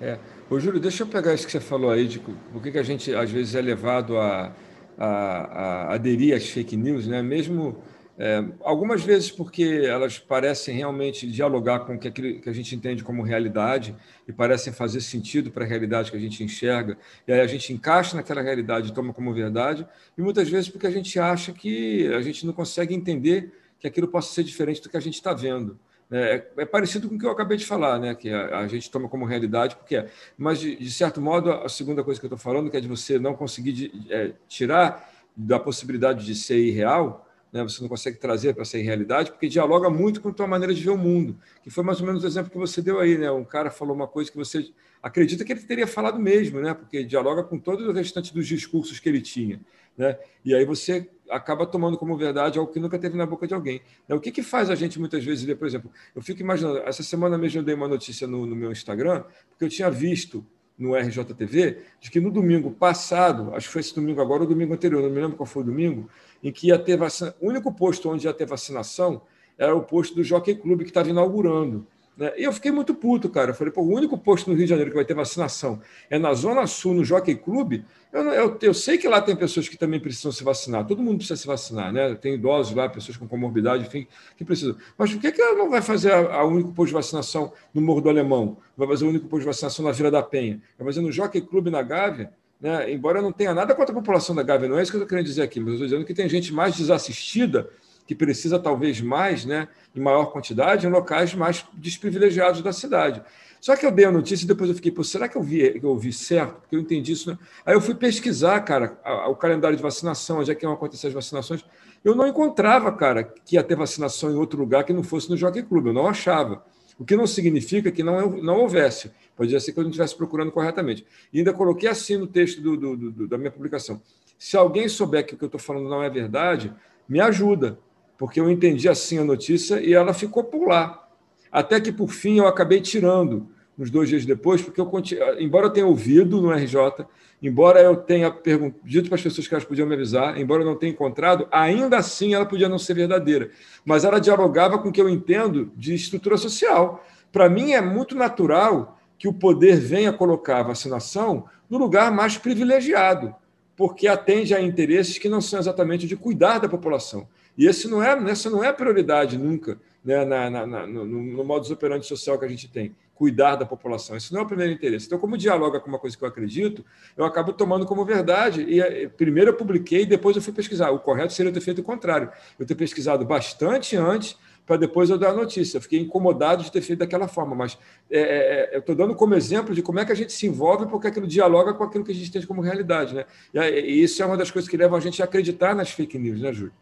É. 0.01 0.19
Ô, 0.49 0.59
Júlio, 0.59 0.81
deixa 0.81 1.03
eu 1.03 1.07
pegar 1.07 1.35
isso 1.35 1.45
que 1.45 1.53
você 1.53 1.61
falou 1.61 1.91
aí, 1.91 2.07
de 2.07 2.21
por 2.21 2.62
que 2.62 2.79
a 2.79 2.83
gente 2.83 3.14
às 3.14 3.31
vezes 3.31 3.55
é 3.55 3.61
levado 3.61 4.17
a, 4.17 4.55
a, 4.97 5.07
a 5.07 5.95
aderir 5.95 6.35
às 6.35 6.49
fake 6.49 6.77
news, 6.77 7.07
né? 7.07 7.21
mesmo 7.21 7.83
é, 8.20 8.44
algumas 8.62 9.04
vezes 9.04 9.31
porque 9.31 9.83
elas 9.85 10.18
parecem 10.18 10.74
realmente 10.74 11.24
dialogar 11.31 11.81
com 11.81 11.94
o 11.94 11.98
que, 11.98 12.11
que 12.11 12.48
a 12.48 12.52
gente 12.52 12.74
entende 12.74 13.04
como 13.04 13.22
realidade 13.22 13.94
e 14.26 14.33
parecem 14.33 14.72
fazer 14.72 15.00
sentido 15.00 15.52
para 15.52 15.64
a 15.64 15.68
realidade 15.68 16.11
que 16.11 16.16
a 16.16 16.20
gente 16.20 16.42
enxerga, 16.42 16.98
e 17.28 17.33
aí 17.33 17.40
a 17.40 17.46
gente 17.46 17.72
encaixa 17.72 18.16
naquela 18.16 18.42
realidade 18.42 18.88
e 18.88 18.92
toma 18.92 19.12
como 19.14 19.33
verdade, 19.33 19.87
e 20.16 20.20
muitas 20.20 20.48
vezes 20.50 20.68
porque 20.68 20.88
a 20.88 20.90
gente 20.90 21.16
acha 21.20 21.52
que 21.52 22.09
a 22.09 22.20
gente 22.20 22.44
não 22.44 22.52
consegue 22.52 22.92
entender 22.92 23.52
que 23.78 23.87
aquilo 23.87 24.09
possa 24.09 24.35
ser 24.35 24.42
diferente 24.42 24.83
do 24.83 24.88
que 24.88 24.96
a 24.96 25.00
gente 25.00 25.14
está 25.14 25.33
vendo. 25.33 25.78
É, 26.11 26.42
é, 26.57 26.64
parecido 26.64 27.09
com 27.09 27.16
o 27.16 27.18
que 27.18 27.26
eu 27.26 27.31
acabei 27.31 27.57
de 27.57 27.66
falar, 27.66 27.98
né? 28.00 28.14
que 28.14 28.31
a, 28.31 28.61
a 28.61 28.66
gente 28.66 28.90
toma 28.90 29.09
como 29.09 29.26
realidade, 29.26 29.76
porque 29.76 29.96
é. 29.96 30.09
Mas, 30.37 30.59
de, 30.59 30.74
de, 30.74 30.90
certo 30.90 31.20
modo, 31.20 31.52
a 31.52 31.68
segunda 31.68 32.02
coisa 32.02 32.18
que 32.18 32.24
eu 32.24 32.28
estou 32.28 32.38
falando, 32.38 32.70
que 32.70 32.76
é 32.76 32.81
de 32.81 32.88
você 32.88 33.18
não 33.18 33.35
conseguir 33.35 33.72
de, 33.72 33.92
é, 34.11 34.33
tirar 34.48 35.09
da 35.37 35.61
possibilidade 35.61 36.24
de 36.24 36.35
ser 36.35 36.59
irreal, 36.59 37.28
né? 37.52 37.62
você 37.62 37.80
não 37.82 37.88
consegue 37.88 38.18
trazer 38.18 38.54
para 38.54 38.64
ser 38.64 38.82
realidade, 38.82 39.30
porque 39.30 39.48
dialoga 39.48 39.88
muito 39.90 40.20
com 40.20 40.28
a 40.28 40.32
tua 40.32 40.46
maneira 40.46 40.74
de 40.74 40.82
ver 40.82 40.90
o 40.90 40.98
mundo, 40.98 41.37
que 41.62 41.70
foi 41.70 41.82
mais 41.84 42.00
ou 42.00 42.06
menos 42.06 42.24
o 42.24 42.26
exemplo 42.26 42.50
que 42.50 42.58
você 42.58 42.82
deu 42.82 43.00
aí, 43.00 43.16
né? 43.16 43.30
Um 43.30 43.44
cara 43.44 43.70
falou 43.70 43.94
uma 43.94 44.06
coisa 44.06 44.30
que 44.30 44.37
você 44.37 44.70
acredita 45.02 45.44
que 45.44 45.52
ele 45.52 45.62
teria 45.62 45.87
falado 45.87 46.18
mesmo, 46.18 46.61
né? 46.61 46.74
Porque 46.74 47.04
dialoga 47.04 47.42
com 47.42 47.58
todo 47.58 47.88
o 47.88 47.92
restante 47.92 48.32
dos 48.34 48.46
discursos 48.46 48.98
que 49.00 49.08
ele 49.08 49.20
tinha, 49.20 49.61
né? 49.96 50.18
E 50.44 50.54
aí 50.54 50.64
você 50.64 51.08
acaba 51.30 51.66
tomando 51.66 51.98
como 51.98 52.16
verdade 52.16 52.58
algo 52.58 52.72
que 52.72 52.80
nunca 52.80 52.98
teve 52.98 53.16
na 53.16 53.26
boca 53.26 53.46
de 53.46 53.54
alguém. 53.54 53.82
Né? 54.08 54.14
O 54.14 54.20
que, 54.20 54.30
que 54.30 54.42
faz 54.42 54.70
a 54.70 54.74
gente 54.74 54.98
muitas 54.98 55.22
vezes 55.22 55.44
ler, 55.44 55.56
por 55.56 55.66
exemplo, 55.66 55.90
eu 56.14 56.22
fico 56.22 56.40
imaginando, 56.40 56.78
essa 56.78 57.02
semana 57.02 57.37
mesmo 57.37 57.61
eu 57.61 57.64
dei 57.64 57.74
uma 57.74 57.88
notícia 57.88 58.26
no, 58.26 58.46
no 58.46 58.56
meu 58.56 58.72
Instagram, 58.72 59.24
porque 59.50 59.64
eu 59.64 59.68
tinha 59.68 59.90
visto 59.90 60.44
no 60.79 60.95
RJTV, 60.95 61.79
de 62.01 62.11
que 62.11 62.21
no 62.21 62.31
domingo 62.31 62.71
passado, 62.71 63.53
acho 63.55 63.67
que 63.67 63.73
foi 63.73 63.81
esse 63.81 63.95
domingo 63.95 64.21
agora, 64.21 64.43
ou 64.43 64.49
domingo 64.49 64.73
anterior, 64.73 65.03
não 65.03 65.11
me 65.11 65.21
lembro 65.21 65.37
qual 65.37 65.47
foi 65.47 65.62
o 65.62 65.67
domingo, 65.67 66.09
em 66.43 66.53
que 66.53 66.69
ia 66.69 66.79
ter 66.79 66.97
vacina, 66.97 67.35
o 67.41 67.49
único 67.49 67.73
posto 67.73 68.09
onde 68.09 68.27
ia 68.27 68.33
ter 68.33 68.47
vacinação 68.47 69.23
era 69.59 69.75
o 69.75 69.83
posto 69.83 70.14
do 70.14 70.23
Jockey 70.23 70.55
Club 70.55 70.83
que 70.83 70.88
estava 70.88 71.11
inaugurando. 71.11 71.85
Né? 72.18 72.33
E 72.37 72.42
eu 72.42 72.52
fiquei 72.52 72.72
muito 72.72 72.92
puto, 72.94 73.28
cara. 73.28 73.52
Eu 73.52 73.54
falei, 73.54 73.72
pô, 73.72 73.81
o 73.81 73.94
único 73.94 74.18
posto 74.18 74.50
no 74.50 74.57
Rio 74.57 74.64
de 74.64 74.70
Janeiro 74.70 74.90
que 74.90 74.96
vai 74.96 75.04
ter 75.04 75.14
vacinação 75.14 75.81
é 76.11 76.18
na 76.18 76.35
Zona 76.35 76.66
Sul, 76.66 76.92
no 76.92 77.04
Jockey 77.04 77.37
Club. 77.37 77.85
Eu, 78.12 78.22
eu, 78.33 78.59
eu 78.61 78.74
sei 78.74 78.98
que 78.98 79.07
lá 79.07 79.22
tem 79.22 79.37
pessoas 79.37 79.68
que 79.68 79.76
também 79.76 80.00
precisam 80.00 80.33
se 80.33 80.42
vacinar. 80.42 80.85
Todo 80.85 81.00
mundo 81.00 81.18
precisa 81.18 81.37
se 81.37 81.46
vacinar, 81.46 81.92
né? 81.92 82.14
Tem 82.16 82.35
idosos 82.35 82.74
lá, 82.74 82.88
pessoas 82.88 83.16
com 83.16 83.28
comorbidade, 83.28 83.87
enfim, 83.87 84.07
que 84.37 84.44
precisam. 84.44 84.76
Mas 84.96 85.12
por 85.12 85.20
que, 85.20 85.31
que 85.31 85.40
ela 85.40 85.57
não 85.57 85.70
vai 85.70 85.81
fazer 85.81 86.12
a, 86.12 86.44
único 86.44 86.72
posto 86.72 86.88
de 86.88 86.94
vacinação 86.94 87.52
no 87.72 87.81
Morro 87.81 88.00
do 88.00 88.09
Alemão? 88.09 88.57
Vai 88.76 88.88
fazer 88.88 89.04
o 89.04 89.09
único 89.09 89.28
posto 89.28 89.42
de 89.42 89.46
vacinação 89.46 89.85
na 89.85 89.92
Vila 89.92 90.11
da 90.11 90.22
Penha? 90.22 90.61
Vai 90.76 90.87
fazer 90.87 91.00
no 91.00 91.12
Jockey 91.12 91.40
Club 91.40 91.68
na 91.68 91.83
Gávea? 91.83 92.33
Né? 92.61 92.92
Embora 92.92 93.18
eu 93.18 93.22
não 93.22 93.31
tenha 93.31 93.54
nada 93.54 93.74
contra 93.74 93.92
a 93.92 93.94
população 93.94 94.35
da 94.35 94.42
Gávea, 94.42 94.68
não 94.68 94.78
é 94.78 94.83
isso 94.83 94.90
que 94.90 94.96
eu 94.96 95.02
estou 95.02 95.09
querendo 95.09 95.26
dizer 95.26 95.42
aqui, 95.42 95.61
mas 95.61 95.68
eu 95.68 95.74
estou 95.74 95.87
dizendo 95.87 96.04
que 96.04 96.14
tem 96.14 96.28
gente 96.28 96.52
mais 96.52 96.74
desassistida 96.74 97.70
que 98.09 98.14
precisa 98.14 98.59
talvez 98.59 99.03
mais, 99.03 99.44
né, 99.44 99.68
em 99.94 100.01
maior 100.01 100.33
quantidade, 100.33 100.87
em 100.87 100.90
locais 100.90 101.35
mais 101.35 101.66
desprivilegiados 101.75 102.62
da 102.62 102.73
cidade. 102.73 103.23
Só 103.61 103.77
que 103.77 103.85
eu 103.85 103.90
dei 103.90 104.07
a 104.07 104.11
notícia 104.11 104.47
e 104.47 104.49
depois 104.49 104.71
eu 104.71 104.75
fiquei, 104.75 104.94
será 105.05 105.29
que 105.29 105.37
eu 105.37 105.42
vi, 105.42 105.79
eu 105.83 105.94
vi 105.99 106.11
certo? 106.11 106.55
Porque 106.62 106.75
eu 106.75 106.81
entendi 106.81 107.12
isso. 107.12 107.31
Né? 107.31 107.38
Aí 107.66 107.75
eu 107.75 107.83
fui 107.83 107.94
pesquisar, 107.94 108.61
cara, 108.61 108.99
o 109.29 109.37
calendário 109.37 109.77
de 109.77 109.83
vacinação, 109.83 110.38
onde 110.38 110.51
é 110.51 110.55
que 110.55 110.64
iam 110.64 110.73
acontecer 110.73 111.09
as 111.09 111.12
vacinações. 111.12 111.62
Eu 112.03 112.14
não 112.14 112.27
encontrava, 112.27 112.90
cara, 112.92 113.25
que 113.25 113.57
ia 113.57 113.62
ter 113.62 113.77
vacinação 113.77 114.31
em 114.31 114.37
outro 114.37 114.59
lugar 114.59 114.85
que 114.85 114.92
não 114.92 115.03
fosse 115.03 115.29
no 115.29 115.37
Jockey 115.37 115.62
Club. 115.62 115.88
Eu 115.88 115.92
não 115.92 116.07
achava. 116.07 116.64
O 116.99 117.05
que 117.05 117.14
não 117.14 117.27
significa 117.27 117.92
que 117.92 118.03
não, 118.03 118.31
não 118.42 118.61
houvesse. 118.61 119.11
Podia 119.37 119.61
ser 119.61 119.73
que 119.73 119.81
eu 119.81 119.83
não 119.83 119.90
estivesse 119.90 120.16
procurando 120.16 120.51
corretamente. 120.51 121.05
E 121.31 121.38
ainda 121.38 121.53
coloquei 121.53 121.90
assim 121.90 122.16
no 122.16 122.27
texto 122.27 122.62
do, 122.62 122.75
do, 122.75 122.97
do, 122.97 123.29
da 123.29 123.37
minha 123.37 123.51
publicação. 123.51 124.01
Se 124.38 124.57
alguém 124.57 124.88
souber 124.88 125.27
que 125.27 125.35
o 125.35 125.37
que 125.37 125.44
eu 125.44 125.49
estou 125.49 125.61
falando 125.61 125.90
não 125.90 126.03
é 126.03 126.09
verdade, 126.09 126.73
me 127.09 127.21
ajuda 127.21 127.79
porque 128.18 128.40
eu 128.40 128.50
entendi 128.50 128.88
assim 128.88 129.18
a 129.18 129.24
notícia 129.24 129.81
e 129.81 129.94
ela 129.94 130.12
ficou 130.12 130.42
por 130.42 130.66
lá. 130.66 131.09
Até 131.50 131.81
que, 131.81 131.92
por 131.92 132.11
fim, 132.11 132.38
eu 132.38 132.46
acabei 132.46 132.81
tirando 132.81 133.48
uns 133.78 133.90
dois 133.90 134.09
dias 134.09 134.26
depois, 134.26 134.61
porque 134.61 134.81
eu, 134.81 134.90
embora 135.38 135.66
eu 135.66 135.70
tenha 135.70 135.87
ouvido 135.87 136.42
no 136.42 136.50
RJ, 136.50 137.07
embora 137.40 137.81
eu 137.81 137.96
tenha 137.96 138.37
dito 138.85 139.09
para 139.09 139.14
as 139.14 139.22
pessoas 139.22 139.46
que 139.46 139.54
elas 139.54 139.64
podiam 139.64 139.87
me 139.87 139.94
avisar, 139.94 140.38
embora 140.38 140.62
eu 140.62 140.66
não 140.66 140.76
tenha 140.76 140.92
encontrado, 140.92 141.46
ainda 141.50 141.96
assim 141.96 142.35
ela 142.35 142.44
podia 142.44 142.68
não 142.68 142.78
ser 142.78 142.94
verdadeira. 142.94 143.50
Mas 143.85 144.04
ela 144.04 144.18
dialogava 144.18 144.78
com 144.78 144.88
o 144.88 144.92
que 144.92 145.00
eu 145.00 145.09
entendo 145.09 145.70
de 145.76 145.95
estrutura 145.95 146.36
social. 146.36 147.05
Para 147.30 147.49
mim, 147.49 147.72
é 147.72 147.80
muito 147.80 148.16
natural 148.16 148.99
que 149.16 149.28
o 149.28 149.32
poder 149.32 149.76
venha 149.78 150.12
colocar 150.12 150.59
a 150.59 150.64
vacinação 150.64 151.45
no 151.70 151.78
lugar 151.78 152.11
mais 152.11 152.36
privilegiado, 152.36 153.34
porque 153.76 154.09
atende 154.09 154.55
a 154.55 154.61
interesses 154.61 155.18
que 155.18 155.28
não 155.28 155.40
são 155.40 155.61
exatamente 155.61 156.07
de 156.07 156.16
cuidar 156.16 156.59
da 156.59 156.68
população. 156.68 157.28
E 157.59 157.66
esse 157.66 157.88
não 157.88 158.00
é, 158.00 158.30
essa 158.30 158.48
não 158.48 158.62
é 158.62 158.72
prioridade 158.72 159.36
nunca 159.36 159.80
né, 160.04 160.24
na, 160.24 160.48
na, 160.48 160.66
na, 160.66 160.86
no, 160.86 161.04
no 161.04 161.44
modus 161.44 161.72
operandi 161.72 162.06
social 162.06 162.38
que 162.38 162.44
a 162.44 162.48
gente 162.48 162.68
tem, 162.68 162.94
cuidar 163.16 163.56
da 163.56 163.66
população. 163.66 164.16
Esse 164.16 164.32
não 164.32 164.40
é 164.40 164.44
o 164.44 164.46
primeiro 164.46 164.72
interesse. 164.72 165.06
Então, 165.06 165.18
como 165.18 165.36
dialoga 165.36 165.80
com 165.80 165.88
uma 165.88 165.98
coisa 165.98 166.16
que 166.16 166.22
eu 166.22 166.28
acredito, 166.28 166.84
eu 167.16 167.24
acabo 167.24 167.52
tomando 167.52 167.84
como 167.84 168.04
verdade. 168.04 168.62
E 168.62 168.80
eh, 168.80 169.09
primeiro 169.09 169.50
eu 169.50 169.54
publiquei, 169.54 170.06
depois 170.06 170.36
eu 170.36 170.40
fui 170.40 170.52
pesquisar. 170.52 170.92
O 170.92 171.00
correto 171.00 171.32
seria 171.32 171.50
eu 171.50 171.52
ter 171.52 171.61
feito 171.61 171.80
o 171.80 171.82
contrário. 171.82 172.30
Eu 172.56 172.64
ter 172.64 172.76
pesquisado 172.76 173.24
bastante 173.24 173.96
antes 173.96 174.38
para 174.64 174.76
depois 174.76 175.11
eu 175.11 175.18
dar 175.18 175.30
a 175.30 175.34
notícia. 175.34 175.78
Eu 175.78 175.82
fiquei 175.82 175.98
incomodado 175.98 176.62
de 176.62 176.70
ter 176.70 176.80
feito 176.80 177.00
daquela 177.00 177.26
forma, 177.26 177.56
mas 177.56 177.76
é, 178.09 178.20
é, 178.20 178.76
eu 178.76 178.80
estou 178.80 178.94
dando 178.94 179.16
como 179.16 179.34
exemplo 179.34 179.74
de 179.74 179.82
como 179.82 179.98
é 179.98 180.04
que 180.04 180.12
a 180.12 180.14
gente 180.14 180.32
se 180.32 180.46
envolve 180.46 180.86
porque 180.86 181.09
aquilo 181.09 181.26
dialoga 181.26 181.74
com 181.74 181.82
aquilo 181.82 182.04
que 182.04 182.12
a 182.12 182.14
gente 182.14 182.30
tem 182.30 182.40
como 182.46 182.61
realidade. 182.61 183.14
Né? 183.14 183.24
E, 183.52 183.59
e 183.59 184.02
isso 184.04 184.22
é 184.22 184.26
uma 184.26 184.36
das 184.36 184.50
coisas 184.50 184.70
que 184.70 184.76
levam 184.76 184.96
a 184.96 185.00
gente 185.00 185.20
a 185.20 185.24
acreditar 185.24 185.74
nas 185.74 185.90
fake 185.90 186.16
news, 186.18 186.40
né, 186.40 186.52
Júlio? 186.52 186.72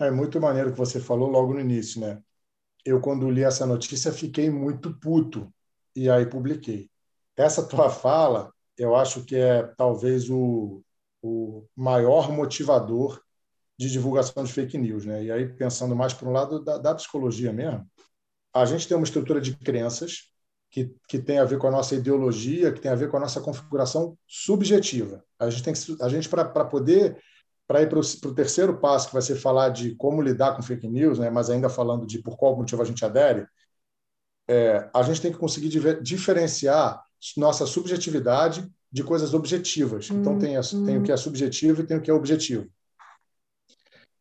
É 0.00 0.10
muito 0.10 0.40
maneiro 0.40 0.72
que 0.72 0.78
você 0.78 1.00
falou 1.00 1.28
logo 1.28 1.54
no 1.54 1.60
início, 1.60 2.00
né? 2.00 2.22
eu, 2.84 3.00
quando 3.00 3.30
li 3.30 3.42
essa 3.42 3.64
notícia, 3.64 4.12
fiquei 4.12 4.50
muito 4.50 4.92
puto 4.98 5.52
e 5.96 6.10
aí 6.10 6.26
publiquei. 6.26 6.90
Essa 7.36 7.64
tua 7.66 7.88
fala, 7.88 8.52
eu 8.76 8.94
acho 8.94 9.24
que 9.24 9.34
é 9.34 9.62
talvez 9.76 10.28
o, 10.28 10.82
o 11.22 11.64
maior 11.74 12.30
motivador 12.30 13.20
de 13.78 13.90
divulgação 13.90 14.44
de 14.44 14.52
fake 14.52 14.76
news. 14.76 15.06
Né? 15.06 15.24
E 15.24 15.32
aí, 15.32 15.48
pensando 15.48 15.96
mais 15.96 16.12
por 16.12 16.28
um 16.28 16.32
lado 16.32 16.62
da, 16.62 16.78
da 16.78 16.94
psicologia 16.94 17.52
mesmo, 17.52 17.88
a 18.52 18.64
gente 18.64 18.86
tem 18.86 18.96
uma 18.96 19.04
estrutura 19.04 19.40
de 19.40 19.56
crenças 19.56 20.30
que, 20.70 20.94
que 21.08 21.18
tem 21.18 21.38
a 21.38 21.44
ver 21.44 21.58
com 21.58 21.66
a 21.66 21.72
nossa 21.72 21.94
ideologia, 21.94 22.72
que 22.72 22.80
tem 22.80 22.90
a 22.90 22.96
ver 22.96 23.08
com 23.08 23.16
a 23.16 23.20
nossa 23.20 23.40
configuração 23.40 24.16
subjetiva. 24.26 25.24
A 25.38 25.50
gente 25.50 25.62
tem 25.62 25.74
que, 25.74 26.02
a 26.02 26.08
gente 26.08 26.28
para 26.28 26.64
poder 26.64 27.18
para 27.66 27.82
ir 27.82 27.88
para 27.88 27.98
o 27.98 28.34
terceiro 28.34 28.78
passo, 28.78 29.08
que 29.08 29.14
vai 29.14 29.22
ser 29.22 29.36
falar 29.36 29.70
de 29.70 29.94
como 29.94 30.20
lidar 30.20 30.54
com 30.54 30.62
fake 30.62 30.86
news, 30.88 31.18
né, 31.18 31.30
mas 31.30 31.48
ainda 31.48 31.68
falando 31.68 32.06
de 32.06 32.18
por 32.18 32.36
qual 32.36 32.56
motivo 32.56 32.82
a 32.82 32.84
gente 32.84 33.04
adere, 33.04 33.46
é, 34.48 34.90
a 34.94 35.02
gente 35.02 35.20
tem 35.20 35.32
que 35.32 35.38
conseguir 35.38 35.70
diferenciar 36.02 37.02
nossa 37.36 37.66
subjetividade 37.66 38.70
de 38.92 39.02
coisas 39.02 39.32
objetivas. 39.32 40.10
Hum, 40.10 40.20
então, 40.20 40.38
tem, 40.38 40.56
a, 40.56 40.60
hum. 40.60 40.84
tem 40.84 40.98
o 40.98 41.02
que 41.02 41.10
é 41.10 41.16
subjetivo 41.16 41.80
e 41.80 41.86
tem 41.86 41.96
o 41.96 42.00
que 42.00 42.10
é 42.10 42.14
objetivo. 42.14 42.68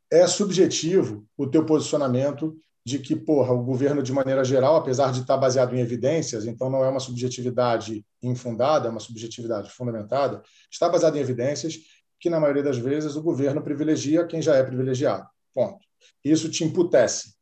É 0.10 0.26
subjetivo 0.28 1.26
o 1.38 1.48
teu 1.48 1.66
posicionamento 1.66 2.56
de 2.86 3.00
que, 3.00 3.16
porra, 3.16 3.54
o 3.54 3.64
governo, 3.64 4.04
de 4.04 4.12
maneira 4.12 4.44
geral, 4.44 4.76
apesar 4.76 5.12
de 5.12 5.22
estar 5.22 5.38
baseado 5.38 5.74
em 5.74 5.80
evidências, 5.80 6.46
então 6.46 6.70
não 6.70 6.84
é 6.84 6.89
uma 6.89 7.00
subjetividade 7.00 8.06
infundada, 8.22 8.88
é 8.88 8.91
uma 8.91 9.00
subjetividade 9.00 9.72
fundamentada, 9.72 10.41
está 10.70 10.89
baseado 10.89 11.16
em 11.16 11.20
evidências 11.20 11.80
que, 12.24 12.30
na 12.30 12.39
maioria 12.39 12.63
das 12.63 12.78
vezes, 12.78 13.17
o 13.17 13.21
governo 13.21 13.61
privilegia 13.61 14.26
quem 14.26 14.41
já 14.41 14.55
é 14.55 14.63
privilegiado. 14.63 15.28
Ponto. 15.53 15.86
Isso 16.24 16.49
te 16.49 16.63
imputece. 16.63 17.36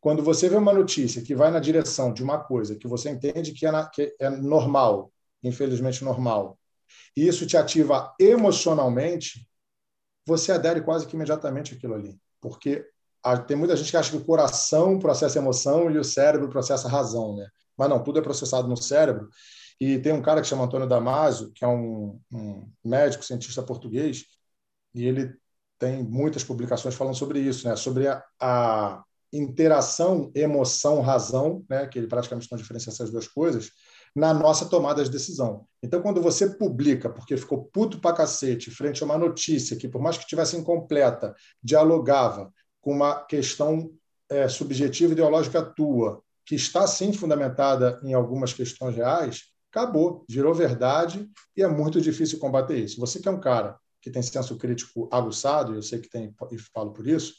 Quando 0.00 0.22
você 0.22 0.48
vê 0.48 0.54
uma 0.54 0.72
notícia 0.72 1.20
que 1.20 1.34
vai 1.34 1.50
na 1.50 1.58
direção 1.58 2.12
de 2.12 2.22
uma 2.22 2.38
coisa 2.38 2.76
que 2.76 2.86
você 2.86 3.10
entende 3.10 3.50
que 3.52 3.66
é, 3.66 3.72
na, 3.72 3.88
que 3.88 4.14
é 4.20 4.30
normal, 4.30 5.12
infelizmente 5.42 6.04
normal, 6.04 6.56
e 7.16 7.26
isso 7.26 7.48
te 7.48 7.56
ativa 7.56 8.14
emocionalmente, 8.20 9.44
você 10.24 10.52
adere 10.52 10.82
quase 10.82 11.04
que 11.04 11.16
imediatamente 11.16 11.74
aquilo 11.74 11.94
ali. 11.94 12.16
Porque 12.40 12.86
tem 13.48 13.56
muita 13.56 13.76
gente 13.76 13.90
que 13.90 13.96
acha 13.96 14.12
que 14.12 14.18
o 14.18 14.24
coração 14.24 15.00
processa 15.00 15.40
emoção 15.40 15.90
e 15.90 15.98
o 15.98 16.04
cérebro 16.04 16.48
processa 16.48 16.88
razão, 16.88 17.34
né? 17.34 17.48
Mas 17.76 17.88
não, 17.90 18.00
tudo 18.04 18.20
é 18.20 18.22
processado 18.22 18.68
no 18.68 18.76
cérebro 18.76 19.28
e 19.80 19.98
tem 19.98 20.12
um 20.12 20.22
cara 20.22 20.40
que 20.40 20.46
chama 20.46 20.64
Antônio 20.64 20.88
Damasio, 20.88 21.52
que 21.52 21.64
é 21.64 21.68
um, 21.68 22.20
um 22.32 22.68
médico, 22.84 23.24
cientista 23.24 23.62
português, 23.62 24.24
e 24.94 25.06
ele 25.06 25.32
tem 25.78 26.02
muitas 26.02 26.42
publicações 26.42 26.94
falando 26.94 27.14
sobre 27.14 27.38
isso, 27.38 27.68
né? 27.68 27.76
sobre 27.76 28.08
a, 28.08 28.22
a 28.40 29.04
interação 29.32 30.32
emoção-razão, 30.34 31.64
né? 31.68 31.86
que 31.86 31.98
ele 31.98 32.08
praticamente 32.08 32.48
não 32.50 32.58
diferencia 32.58 32.90
essas 32.92 33.10
duas 33.10 33.28
coisas, 33.28 33.70
na 34.16 34.34
nossa 34.34 34.66
tomada 34.66 35.04
de 35.04 35.10
decisão. 35.10 35.66
Então, 35.80 36.02
quando 36.02 36.20
você 36.20 36.50
publica, 36.56 37.08
porque 37.08 37.36
ficou 37.36 37.64
puto 37.72 38.00
pra 38.00 38.12
cacete, 38.12 38.70
frente 38.70 39.02
a 39.02 39.06
uma 39.06 39.18
notícia 39.18 39.76
que, 39.76 39.88
por 39.88 40.00
mais 40.00 40.18
que 40.18 40.26
tivesse 40.26 40.56
incompleta, 40.56 41.34
dialogava 41.62 42.52
com 42.80 42.90
uma 42.92 43.24
questão 43.26 43.92
é, 44.28 44.48
subjetiva 44.48 45.12
ideológica 45.12 45.62
tua, 45.62 46.20
que 46.44 46.56
está 46.56 46.86
sim 46.86 47.12
fundamentada 47.12 48.00
em 48.02 48.14
algumas 48.14 48.52
questões 48.52 48.96
reais, 48.96 49.42
acabou, 49.78 50.24
virou 50.28 50.52
verdade 50.52 51.30
e 51.56 51.62
é 51.62 51.68
muito 51.68 52.00
difícil 52.00 52.38
combater 52.38 52.76
isso. 52.76 53.00
Você 53.00 53.20
que 53.20 53.28
é 53.28 53.30
um 53.30 53.40
cara 53.40 53.78
que 54.00 54.10
tem 54.10 54.22
senso 54.22 54.56
crítico 54.56 55.08
aguçado, 55.12 55.74
eu 55.74 55.82
sei 55.82 56.00
que 56.00 56.08
tem 56.08 56.34
e 56.50 56.58
falo 56.58 56.92
por 56.92 57.06
isso, 57.06 57.34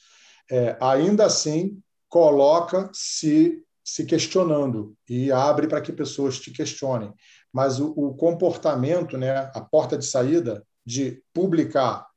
é, 0.50 0.78
ainda 0.82 1.26
assim 1.26 1.82
coloca 2.08 2.90
se 2.94 3.64
se 3.84 4.06
questionando 4.06 4.96
e 5.10 5.32
abre 5.32 5.68
para 5.68 5.82
que 5.82 5.92
pessoas 5.92 6.40
te 6.40 6.52
questionem. 6.52 7.12
Mas 7.52 7.80
o, 7.80 7.92
o 7.92 8.14
comportamento, 8.14 9.18
né, 9.18 9.50
a 9.56 9.62
porta 9.62 9.98
de 9.98 10.06
saída 10.06 10.64
de 10.86 11.24
publicar 11.34 12.08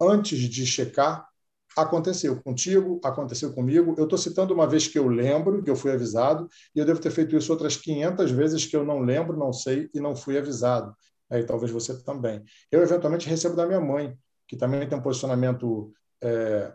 antes 0.00 0.38
de 0.38 0.64
checar 0.64 1.28
Aconteceu 1.76 2.40
contigo, 2.42 3.00
aconteceu 3.04 3.52
comigo. 3.52 3.94
Eu 3.96 4.04
estou 4.04 4.18
citando 4.18 4.52
uma 4.52 4.66
vez 4.66 4.88
que 4.88 4.98
eu 4.98 5.06
lembro, 5.08 5.62
que 5.62 5.70
eu 5.70 5.76
fui 5.76 5.92
avisado, 5.92 6.48
e 6.74 6.78
eu 6.78 6.84
devo 6.84 7.00
ter 7.00 7.10
feito 7.10 7.36
isso 7.36 7.52
outras 7.52 7.76
500 7.76 8.30
vezes 8.30 8.66
que 8.66 8.76
eu 8.76 8.84
não 8.84 9.00
lembro, 9.00 9.36
não 9.36 9.52
sei 9.52 9.88
e 9.94 10.00
não 10.00 10.16
fui 10.16 10.36
avisado. 10.36 10.94
Aí 11.30 11.44
talvez 11.44 11.70
você 11.70 11.96
também. 12.02 12.42
Eu, 12.70 12.82
eventualmente, 12.82 13.28
recebo 13.28 13.54
da 13.54 13.66
minha 13.66 13.80
mãe, 13.80 14.16
que 14.48 14.56
também 14.56 14.88
tem 14.88 14.98
um 14.98 15.02
posicionamento 15.02 15.92
é, 16.20 16.72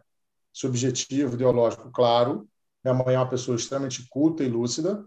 subjetivo, 0.53 1.35
ideológico 1.35 1.91
claro. 1.91 2.47
Minha 2.83 2.93
mãe 2.93 3.15
é 3.15 3.19
uma 3.19 3.29
pessoa 3.29 3.57
extremamente 3.57 4.07
culta 4.09 4.43
e 4.43 4.47
lúcida, 4.47 5.05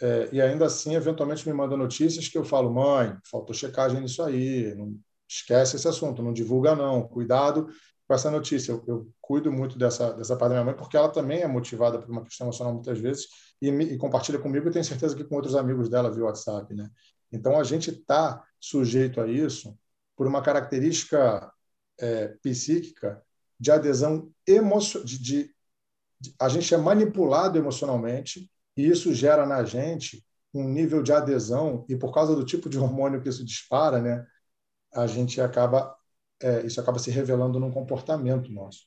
é, 0.00 0.28
e 0.32 0.40
ainda 0.40 0.66
assim, 0.66 0.94
eventualmente, 0.94 1.46
me 1.46 1.54
manda 1.54 1.76
notícias 1.76 2.28
que 2.28 2.38
eu 2.38 2.44
falo: 2.44 2.72
mãe, 2.72 3.16
faltou 3.30 3.54
checagem 3.54 4.00
nisso 4.00 4.22
aí, 4.22 4.74
não 4.74 4.98
esquece 5.28 5.76
esse 5.76 5.88
assunto, 5.88 6.22
não 6.22 6.32
divulga, 6.32 6.74
não, 6.74 7.02
cuidado 7.02 7.68
com 8.06 8.14
essa 8.14 8.30
notícia. 8.30 8.72
Eu, 8.72 8.84
eu, 8.86 9.12
cuido 9.20 9.50
muito 9.52 9.78
dessa, 9.78 10.12
dessa 10.12 10.36
parte 10.36 10.50
da 10.50 10.54
minha 10.56 10.64
mãe, 10.64 10.74
porque 10.74 10.96
ela 10.96 11.08
também 11.08 11.40
é 11.40 11.48
motivada 11.48 11.98
por 11.98 12.10
uma 12.10 12.22
questão 12.22 12.46
emocional 12.46 12.72
muitas 12.72 12.98
vezes 12.98 13.26
e, 13.60 13.70
me, 13.70 13.84
e 13.84 13.98
compartilha 13.98 14.38
comigo 14.38 14.68
e 14.68 14.70
tenho 14.70 14.84
certeza 14.84 15.16
que 15.16 15.24
com 15.24 15.36
outros 15.36 15.56
amigos 15.56 15.88
dela 15.88 16.10
via 16.10 16.24
WhatsApp. 16.24 16.72
Né? 16.74 16.88
Então, 17.32 17.58
a 17.58 17.64
gente 17.64 17.90
está 17.90 18.42
sujeito 18.60 19.20
a 19.20 19.26
isso 19.26 19.76
por 20.16 20.26
uma 20.26 20.42
característica 20.42 21.52
é, 21.98 22.28
psíquica 22.42 23.22
de 23.58 23.70
adesão 23.70 24.30
emocional. 24.46 25.06
De, 25.06 25.18
de, 25.18 25.54
de, 26.20 26.34
a 26.40 26.48
gente 26.48 26.72
é 26.72 26.78
manipulado 26.78 27.58
emocionalmente 27.58 28.50
e 28.76 28.88
isso 28.88 29.12
gera 29.12 29.44
na 29.46 29.64
gente 29.64 30.24
um 30.54 30.68
nível 30.68 31.02
de 31.02 31.12
adesão 31.12 31.84
e 31.88 31.96
por 31.96 32.12
causa 32.12 32.34
do 32.34 32.44
tipo 32.44 32.68
de 32.68 32.78
hormônio 32.78 33.20
que 33.20 33.28
isso 33.28 33.44
dispara, 33.44 34.00
né, 34.00 34.26
a 34.94 35.06
gente 35.06 35.40
acaba 35.40 35.95
é, 36.42 36.66
isso 36.66 36.80
acaba 36.80 36.98
se 36.98 37.10
revelando 37.10 37.58
num 37.58 37.70
comportamento 37.70 38.50
nosso. 38.52 38.86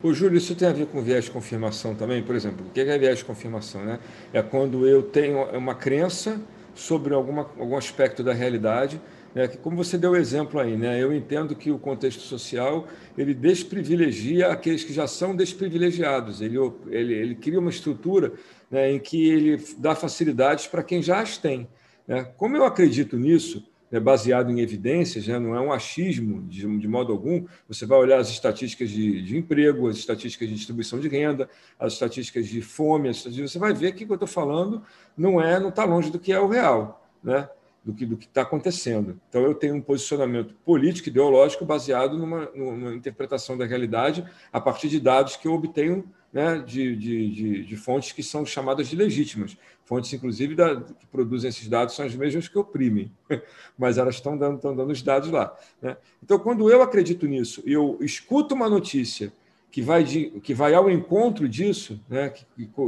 O 0.00 0.14
Júlio, 0.14 0.38
isso 0.38 0.54
tem 0.54 0.68
a 0.68 0.72
ver 0.72 0.86
com 0.86 1.02
viés 1.02 1.24
de 1.24 1.30
confirmação 1.32 1.92
também? 1.92 2.22
Por 2.22 2.36
exemplo, 2.36 2.64
o 2.64 2.70
que 2.70 2.80
é 2.80 2.98
viés 2.98 3.18
de 3.18 3.24
confirmação? 3.24 3.84
Né? 3.84 3.98
É 4.32 4.40
quando 4.40 4.86
eu 4.86 5.02
tenho 5.02 5.42
uma 5.56 5.74
crença 5.74 6.40
sobre 6.72 7.12
alguma, 7.12 7.42
algum 7.58 7.76
aspecto 7.76 8.22
da 8.22 8.32
realidade, 8.32 9.00
né? 9.34 9.48
como 9.48 9.76
você 9.76 9.98
deu 9.98 10.12
o 10.12 10.16
exemplo 10.16 10.60
aí, 10.60 10.76
né? 10.76 11.02
eu 11.02 11.12
entendo 11.12 11.56
que 11.56 11.72
o 11.72 11.80
contexto 11.80 12.20
social 12.20 12.86
ele 13.16 13.34
desprivilegia 13.34 14.46
aqueles 14.52 14.84
que 14.84 14.92
já 14.92 15.08
são 15.08 15.34
desprivilegiados, 15.34 16.40
ele, 16.40 16.56
ele, 16.86 17.14
ele 17.14 17.34
cria 17.34 17.58
uma 17.58 17.70
estrutura 17.70 18.32
né, 18.70 18.92
em 18.92 19.00
que 19.00 19.28
ele 19.28 19.60
dá 19.78 19.96
facilidades 19.96 20.68
para 20.68 20.84
quem 20.84 21.02
já 21.02 21.20
as 21.20 21.36
tem. 21.36 21.68
Né? 22.06 22.22
Como 22.36 22.56
eu 22.56 22.64
acredito 22.64 23.16
nisso, 23.16 23.67
é 23.90 23.98
baseado 23.98 24.50
em 24.50 24.60
evidências, 24.60 25.26
né? 25.26 25.38
não 25.38 25.54
é 25.54 25.60
um 25.60 25.72
achismo 25.72 26.42
de, 26.42 26.78
de, 26.78 26.88
modo 26.88 27.12
algum. 27.12 27.46
Você 27.68 27.86
vai 27.86 27.98
olhar 27.98 28.18
as 28.18 28.28
estatísticas 28.28 28.90
de, 28.90 29.22
de, 29.22 29.36
emprego, 29.36 29.88
as 29.88 29.96
estatísticas 29.96 30.48
de 30.48 30.54
distribuição 30.54 31.00
de 31.00 31.08
renda, 31.08 31.48
as 31.78 31.94
estatísticas 31.94 32.46
de 32.46 32.60
fome, 32.60 33.08
estatísticas, 33.10 33.52
você 33.52 33.58
vai 33.58 33.72
ver 33.72 33.92
que 33.92 34.04
o 34.04 34.06
que 34.06 34.12
eu 34.12 34.16
estou 34.16 34.28
falando 34.28 34.82
não 35.16 35.40
é, 35.40 35.58
não 35.58 35.70
está 35.70 35.84
longe 35.84 36.10
do 36.10 36.18
que 36.18 36.32
é 36.32 36.40
o 36.40 36.48
real, 36.48 37.06
né? 37.22 37.48
do 37.84 37.94
que 37.94 38.04
do 38.04 38.16
que 38.16 38.26
está 38.26 38.42
acontecendo. 38.42 39.18
Então 39.28 39.42
eu 39.42 39.54
tenho 39.54 39.74
um 39.74 39.80
posicionamento 39.80 40.54
político 40.64 41.08
ideológico 41.08 41.64
baseado 41.64 42.18
numa, 42.18 42.50
numa 42.54 42.94
interpretação 42.94 43.56
da 43.56 43.64
realidade 43.64 44.24
a 44.52 44.60
partir 44.60 44.88
de 44.88 45.00
dados 45.00 45.36
que 45.36 45.48
eu 45.48 45.54
obtenho 45.54 46.04
né, 46.32 46.58
de, 46.58 46.94
de, 46.96 47.30
de, 47.30 47.64
de, 47.64 47.76
fontes 47.76 48.12
que 48.12 48.22
são 48.22 48.44
chamadas 48.44 48.88
de 48.88 48.96
legítimas. 48.96 49.56
Fontes, 49.84 50.12
inclusive, 50.12 50.54
da, 50.54 50.80
que 50.80 51.06
produzem 51.06 51.48
esses 51.48 51.68
dados 51.68 51.94
são 51.94 52.04
as 52.04 52.14
mesmas 52.14 52.48
que 52.48 52.58
oprimem, 52.58 53.10
mas 53.78 53.96
elas 53.96 54.16
estão 54.16 54.36
dando, 54.36 54.56
estão 54.56 54.76
dando 54.76 54.90
os 54.90 55.02
dados 55.02 55.30
lá. 55.30 55.56
Né? 55.80 55.96
Então, 56.22 56.38
quando 56.38 56.70
eu 56.70 56.82
acredito 56.82 57.26
nisso, 57.26 57.62
eu 57.64 57.98
escuto 58.00 58.54
uma 58.54 58.68
notícia 58.68 59.32
que 59.78 59.82
vai, 59.82 60.02
de, 60.02 60.30
que 60.42 60.52
vai 60.52 60.74
ao 60.74 60.90
encontro 60.90 61.48
disso, 61.48 62.00
né, 62.08 62.30
que, 62.30 62.44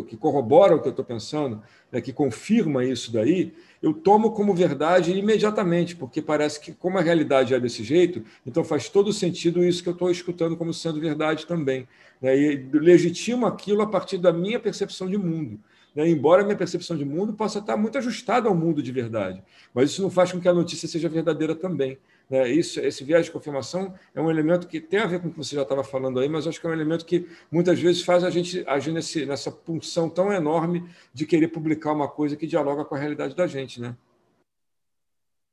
que 0.09 0.17
corrobora 0.17 0.75
o 0.75 0.83
que 0.83 0.89
eu 0.89 0.91
estou 0.91 1.05
pensando, 1.05 1.63
né, 1.93 2.01
que 2.01 2.13
confirma 2.13 2.85
isso 2.85 3.13
daí, 3.13 3.53
eu 3.81 3.95
tomo 3.95 4.33
como 4.33 4.53
verdade 4.53 5.13
imediatamente, 5.13 5.95
porque 5.95 6.21
parece 6.21 6.59
que, 6.59 6.73
como 6.73 6.99
a 6.99 7.01
realidade 7.01 7.55
é 7.55 7.61
desse 7.61 7.85
jeito, 7.85 8.25
então 8.45 8.65
faz 8.65 8.89
todo 8.89 9.13
sentido 9.13 9.65
isso 9.65 9.85
que 9.85 9.89
eu 9.89 9.93
estou 9.93 10.11
escutando 10.11 10.57
como 10.57 10.75
sendo 10.75 10.99
verdade 10.99 11.47
também. 11.47 11.87
Né, 12.21 12.37
e 12.37 12.57
legitimo 12.73 13.47
aquilo 13.47 13.83
a 13.83 13.87
partir 13.87 14.19
da 14.19 14.33
minha 14.33 14.59
percepção 14.59 15.09
de 15.09 15.17
mundo. 15.17 15.61
Né, 15.95 16.09
embora 16.09 16.43
a 16.43 16.45
minha 16.45 16.57
percepção 16.57 16.97
de 16.97 17.05
mundo 17.05 17.35
possa 17.35 17.61
estar 17.61 17.77
muito 17.77 17.99
ajustada 17.99 18.49
ao 18.49 18.55
mundo 18.55 18.83
de 18.83 18.91
verdade, 18.91 19.41
mas 19.73 19.91
isso 19.91 20.03
não 20.03 20.11
faz 20.11 20.33
com 20.33 20.41
que 20.41 20.49
a 20.49 20.53
notícia 20.53 20.89
seja 20.89 21.09
verdadeira 21.09 21.55
também. 21.55 21.99
Né? 22.31 22.49
Isso, 22.49 22.79
esse 22.81 23.03
viés 23.03 23.27
de 23.27 23.33
confirmação 23.33 23.93
é 24.15 24.21
um 24.21 24.31
elemento 24.31 24.69
que 24.69 24.81
tem 24.81 25.01
a 25.01 25.07
ver 25.07 25.21
com 25.21 25.29
o 25.29 25.31
que 25.33 25.37
você 25.37 25.57
já 25.57 25.63
estava 25.63 25.83
falando 25.83 26.21
aí, 26.21 26.29
mas 26.29 26.47
acho 26.47 26.61
que 26.61 26.67
é 26.67 26.71
um 26.71 26.73
elemento 26.73 27.05
que 27.05 27.29
muitas 27.51 27.79
vezes 27.81 28.03
faz 28.03 28.23
a 28.23 28.31
gente 28.31 28.63
agir 28.69 28.93
nesse, 28.93 29.27
nessa 29.27 29.51
punção 29.51 30.09
tão 30.09 30.33
enorme 30.33 30.89
de 31.13 31.27
querer 31.27 31.49
publicar 31.49 31.93
uma 31.93 32.09
coisa 32.09 32.37
que 32.37 32.47
dialoga 32.47 32.85
com 32.85 32.95
a 32.95 32.99
realidade 32.99 33.35
da 33.35 33.49
gente, 33.49 33.81
né? 33.81 33.97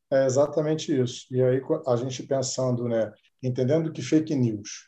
É 0.10 0.26
exatamente 0.26 0.98
isso. 0.98 1.26
E 1.32 1.42
aí 1.42 1.62
a 1.86 1.96
gente 1.98 2.24
pensando, 2.24 2.88
né, 2.88 3.12
entendendo 3.44 3.92
que 3.92 4.02
fake 4.02 4.34
news 4.36 4.88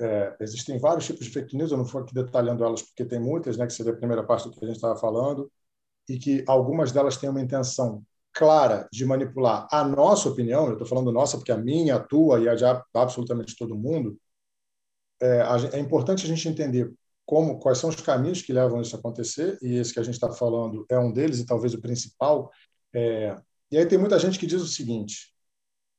é, 0.00 0.36
existem 0.40 0.78
vários 0.78 1.06
tipos 1.06 1.26
de 1.26 1.30
fake 1.30 1.56
news, 1.56 1.70
eu 1.70 1.76
não 1.76 1.84
vou 1.84 2.02
aqui 2.02 2.12
detalhando 2.12 2.64
elas 2.64 2.82
porque 2.82 3.04
tem 3.04 3.20
muitas, 3.20 3.56
né, 3.56 3.66
que 3.66 3.72
seria 3.72 3.92
a 3.92 3.96
primeira 3.96 4.24
parte 4.24 4.48
do 4.48 4.56
que 4.56 4.64
a 4.64 4.66
gente 4.66 4.76
estava 4.76 4.98
falando, 4.98 5.50
e 6.08 6.18
que 6.18 6.44
algumas 6.46 6.92
delas 6.92 7.16
têm 7.16 7.28
uma 7.28 7.40
intenção 7.40 8.04
clara 8.36 8.86
de 8.92 9.04
manipular 9.06 9.66
a 9.72 9.82
nossa 9.82 10.28
opinião, 10.28 10.66
eu 10.66 10.74
estou 10.74 10.86
falando 10.86 11.10
nossa 11.10 11.38
porque 11.38 11.50
a 11.50 11.56
minha, 11.56 11.96
a 11.96 11.98
tua 11.98 12.38
e 12.38 12.46
a 12.46 12.54
de 12.54 12.64
absolutamente 12.94 13.56
todo 13.56 13.74
mundo, 13.74 14.18
é, 15.20 15.42
é 15.72 15.78
importante 15.78 16.26
a 16.26 16.28
gente 16.28 16.46
entender 16.46 16.92
como 17.24 17.58
quais 17.58 17.78
são 17.78 17.88
os 17.88 17.96
caminhos 17.96 18.42
que 18.42 18.52
levam 18.52 18.82
isso 18.82 18.94
a 18.94 18.98
acontecer, 18.98 19.58
e 19.62 19.76
esse 19.76 19.92
que 19.92 19.98
a 19.98 20.02
gente 20.02 20.14
está 20.14 20.30
falando 20.30 20.84
é 20.90 20.98
um 20.98 21.10
deles, 21.10 21.40
e 21.40 21.46
talvez 21.46 21.72
o 21.72 21.80
principal. 21.80 22.50
É, 22.94 23.34
e 23.70 23.78
aí 23.78 23.86
tem 23.86 23.98
muita 23.98 24.18
gente 24.18 24.38
que 24.38 24.46
diz 24.46 24.60
o 24.60 24.66
seguinte: 24.66 25.32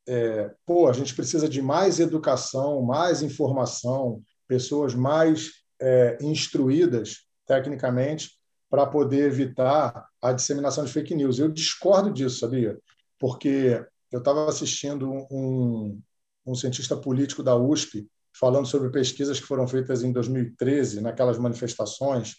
é, 0.07 0.53
pô, 0.63 0.87
a 0.87 0.93
gente 0.93 1.15
precisa 1.15 1.49
de 1.49 1.61
mais 1.61 1.99
educação, 1.99 2.83
mais 2.83 3.23
informação, 3.23 4.21
pessoas 4.47 4.93
mais 4.93 5.53
é, 5.81 6.19
instruídas 6.21 7.25
tecnicamente 7.47 8.36
para 8.69 8.85
poder 8.85 9.27
evitar 9.27 10.07
a 10.21 10.33
disseminação 10.33 10.83
de 10.83 10.91
fake 10.91 11.15
news. 11.15 11.39
Eu 11.39 11.49
discordo 11.49 12.11
disso, 12.11 12.39
sabia? 12.39 12.77
Porque 13.19 13.83
eu 14.11 14.19
estava 14.19 14.47
assistindo 14.47 15.09
um, 15.31 15.99
um 16.45 16.55
cientista 16.55 16.95
político 16.95 17.43
da 17.43 17.55
USP 17.55 18.07
falando 18.37 18.67
sobre 18.67 18.89
pesquisas 18.89 19.39
que 19.39 19.45
foram 19.47 19.67
feitas 19.67 20.03
em 20.03 20.11
2013, 20.11 21.01
naquelas 21.01 21.37
manifestações, 21.39 22.35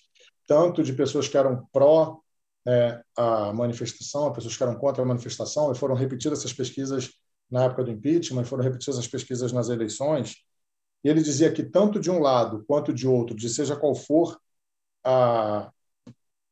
tanto 0.46 0.82
de 0.82 0.92
pessoas 0.92 1.26
que 1.28 1.36
eram 1.36 1.66
pró 1.72 2.20
é, 2.66 3.02
a 3.16 3.52
manifestação, 3.52 4.32
pessoas 4.32 4.56
que 4.56 4.62
eram 4.62 4.76
contra 4.76 5.02
a 5.02 5.06
manifestação, 5.06 5.72
e 5.72 5.74
foram 5.74 5.94
repetidas 5.94 6.40
essas 6.40 6.52
pesquisas 6.52 7.10
na 7.50 7.64
época 7.64 7.84
do 7.84 7.90
impeachment, 7.90 8.44
foram 8.44 8.62
repetidas 8.62 8.98
as 8.98 9.08
pesquisas 9.08 9.52
nas 9.52 9.68
eleições. 9.68 10.36
E 11.02 11.08
ele 11.08 11.22
dizia 11.22 11.50
que 11.50 11.62
tanto 11.62 11.98
de 11.98 12.10
um 12.10 12.20
lado 12.20 12.64
quanto 12.66 12.92
de 12.92 13.08
outro, 13.08 13.34
de 13.34 13.48
seja 13.48 13.76
qual 13.76 13.94
for 13.94 14.38
a, 15.04 15.72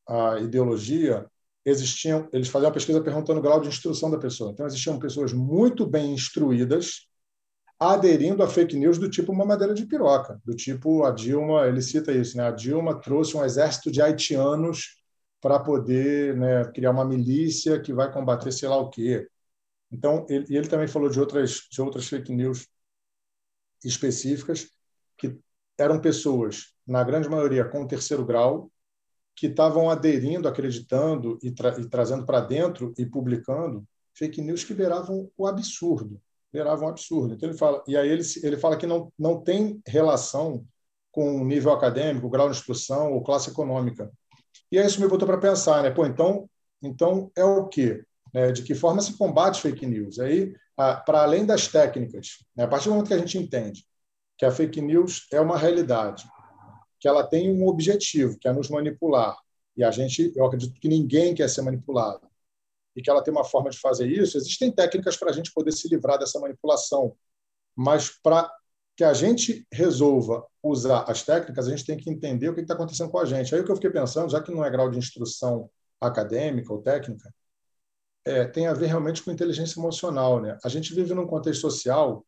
a 0.09 0.39
ideologia, 0.41 1.27
existiam, 1.65 2.29
eles 2.33 2.49
faziam 2.49 2.71
a 2.71 2.73
pesquisa 2.73 3.03
perguntando 3.03 3.41
o 3.41 3.43
grau 3.43 3.61
de 3.61 3.69
instrução 3.69 4.11
da 4.11 4.19
pessoa. 4.19 4.53
Então 4.53 4.67
existiam 4.67 4.99
pessoas 4.99 5.33
muito 5.33 5.87
bem 5.87 6.13
instruídas 6.15 7.09
aderindo 7.79 8.43
a 8.43 8.49
fake 8.49 8.77
news 8.77 8.99
do 8.99 9.11
tipo 9.11 9.33
uma 9.33 9.45
madeira 9.45 9.75
de 9.75 9.85
piroca, 9.87 10.41
do 10.45 10.55
tipo 10.55 11.05
a 11.05 11.11
Dilma, 11.11 11.67
ele 11.67 11.83
cita 11.83 12.13
isso, 12.13 12.37
né? 12.37 12.45
A 12.45 12.51
Dilma 12.51 12.99
trouxe 13.01 13.37
um 13.37 13.45
exército 13.45 13.91
de 13.91 14.01
haitianos 14.01 14.97
para 15.41 15.59
poder 15.61 16.37
né, 16.37 16.65
criar 16.73 16.91
uma 16.91 17.05
milícia 17.05 17.81
que 17.81 17.93
vai 17.93 18.11
combater 18.11 18.51
sei 18.53 18.69
lá 18.69 18.77
o 18.79 18.89
quê. 18.89 19.29
Então, 19.93 20.27
ele, 20.29 20.47
ele 20.49 20.69
também 20.69 20.89
falou 20.89 21.09
de 21.11 21.21
outras, 21.21 21.69
de 21.71 21.81
outras 21.83 22.09
fake 22.09 22.33
news 22.33 22.67
específicas 23.85 24.71
que 25.19 25.39
eram 25.79 26.01
pessoas, 26.01 26.75
na 26.87 27.05
grande 27.05 27.29
maioria, 27.29 27.65
com 27.65 27.87
terceiro 27.87 28.25
grau, 28.25 28.71
que 29.37 29.49
estavam 29.49 29.91
aderindo, 29.91 30.49
acreditando 30.49 31.39
e, 31.43 31.51
tra 31.51 31.79
e 31.79 31.89
trazendo 31.89 32.25
para 32.25 32.41
dentro 32.41 32.95
e 32.99 33.05
publicando 33.05 33.87
fake 34.15 34.41
news 34.41 34.65
que 34.65 34.75
beiravam 34.75 35.31
o 35.37 35.47
absurdo 35.47 36.21
beirava 36.57 36.85
um 36.85 36.89
absurdo. 36.89 37.35
Então 37.35 37.49
ele 37.49 37.59
fala, 37.59 37.83
e 37.87 37.97
aí 37.97 38.09
ele, 38.09 38.23
ele 38.43 38.57
fala 38.57 38.77
que 38.77 38.87
não, 38.87 39.13
não 39.19 39.41
tem 39.41 39.81
relação 39.87 40.65
com 41.13 41.45
nível 41.45 41.73
acadêmico, 41.73 42.31
grau 42.31 42.49
de 42.51 42.57
instrução 42.57 43.13
ou 43.13 43.23
classe 43.23 43.51
econômica. 43.51 44.11
E 44.71 44.79
aí 44.79 44.87
isso 44.87 45.01
me 45.01 45.09
botou 45.09 45.27
para 45.27 45.39
pensar, 45.39 45.83
né? 45.83 45.91
Pô, 45.91 46.07
então, 46.07 46.49
então 46.83 47.31
é 47.37 47.45
o 47.45 47.67
quê? 47.69 48.05
Né? 48.33 48.53
De 48.53 48.63
que 48.63 48.75
forma 48.75 49.01
se 49.01 49.17
combate 49.17 49.61
fake 49.61 49.87
news? 49.87 50.19
Aí, 50.19 50.55
para 50.75 51.23
além 51.23 51.47
das 51.47 51.69
técnicas, 51.69 52.45
né? 52.55 52.65
a 52.65 52.69
partir 52.69 52.89
do 52.89 52.93
momento 52.93 53.09
que 53.09 53.15
a 53.15 53.19
gente 53.19 53.39
entende 53.39 53.85
que 54.39 54.45
a 54.45 54.51
fake 54.51 54.81
news 54.83 55.27
é 55.33 55.41
uma 55.41 55.57
realidade, 55.57 56.27
que 56.99 57.09
ela 57.09 57.25
tem 57.27 57.51
um 57.51 57.67
objetivo, 57.67 58.39
que 58.39 58.49
é 58.49 58.53
nos 58.53 58.69
manipular, 58.69 59.37
e 59.77 59.85
a 59.85 59.91
gente, 59.91 60.33
eu 60.35 60.45
acredito 60.47 60.81
que 60.81 60.89
ninguém 60.89 61.35
quer 61.35 61.49
ser 61.49 61.63
manipulado 61.63 62.27
e 62.95 63.03
que 63.03 63.11
ela 63.11 63.23
tem 63.23 63.33
uma 63.33 63.45
forma 63.45 63.69
de 63.69 63.79
fazer 63.79 64.07
isso, 64.07 64.39
existem 64.39 64.73
técnicas 64.73 65.17
para 65.17 65.31
a 65.31 65.33
gente 65.33 65.53
poder 65.53 65.73
se 65.73 65.87
livrar 65.89 66.19
dessa 66.19 66.41
manipulação. 66.41 67.15
Mas 67.77 68.09
para 68.23 68.51
que 68.97 69.05
a 69.05 69.13
gente 69.13 69.67
resolva 69.71 70.47
usar 70.63 71.03
as 71.03 71.23
técnicas, 71.23 71.67
a 71.67 71.71
gente 71.71 71.85
tem 71.85 71.99
que 71.99 72.09
entender 72.09 72.49
o 72.49 72.55
que 72.55 72.63
está 72.63 72.73
acontecendo 72.73 73.11
com 73.11 73.19
a 73.19 73.27
gente. 73.27 73.55
Aí 73.55 73.61
o 73.61 73.65
que 73.65 73.71
eu 73.71 73.77
fiquei 73.77 73.91
pensando, 73.91 74.31
já 74.31 74.43
que 74.43 74.51
não 74.51 74.65
é 74.65 74.71
grau 74.71 74.91
de 74.91 74.99
instrução 74.99 75.71
acadêmica 76.01 76.73
ou 76.73 76.81
técnica, 76.81 77.33
é, 78.25 78.47
tem 78.47 78.67
a 78.67 78.73
ver 78.73 78.87
realmente 78.87 79.23
com 79.23 79.31
inteligência 79.31 79.79
emocional. 79.79 80.41
Né? 80.41 80.59
A 80.65 80.69
gente 80.71 80.95
vive 80.95 81.13
num 81.13 81.27
contexto 81.27 81.61
social 81.61 82.25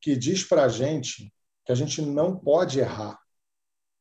que 0.00 0.16
diz 0.16 0.42
para 0.42 0.64
a 0.64 0.68
gente 0.68 1.32
que 1.64 1.70
a 1.70 1.74
gente 1.74 2.02
não 2.02 2.36
pode 2.36 2.80
errar, 2.80 3.18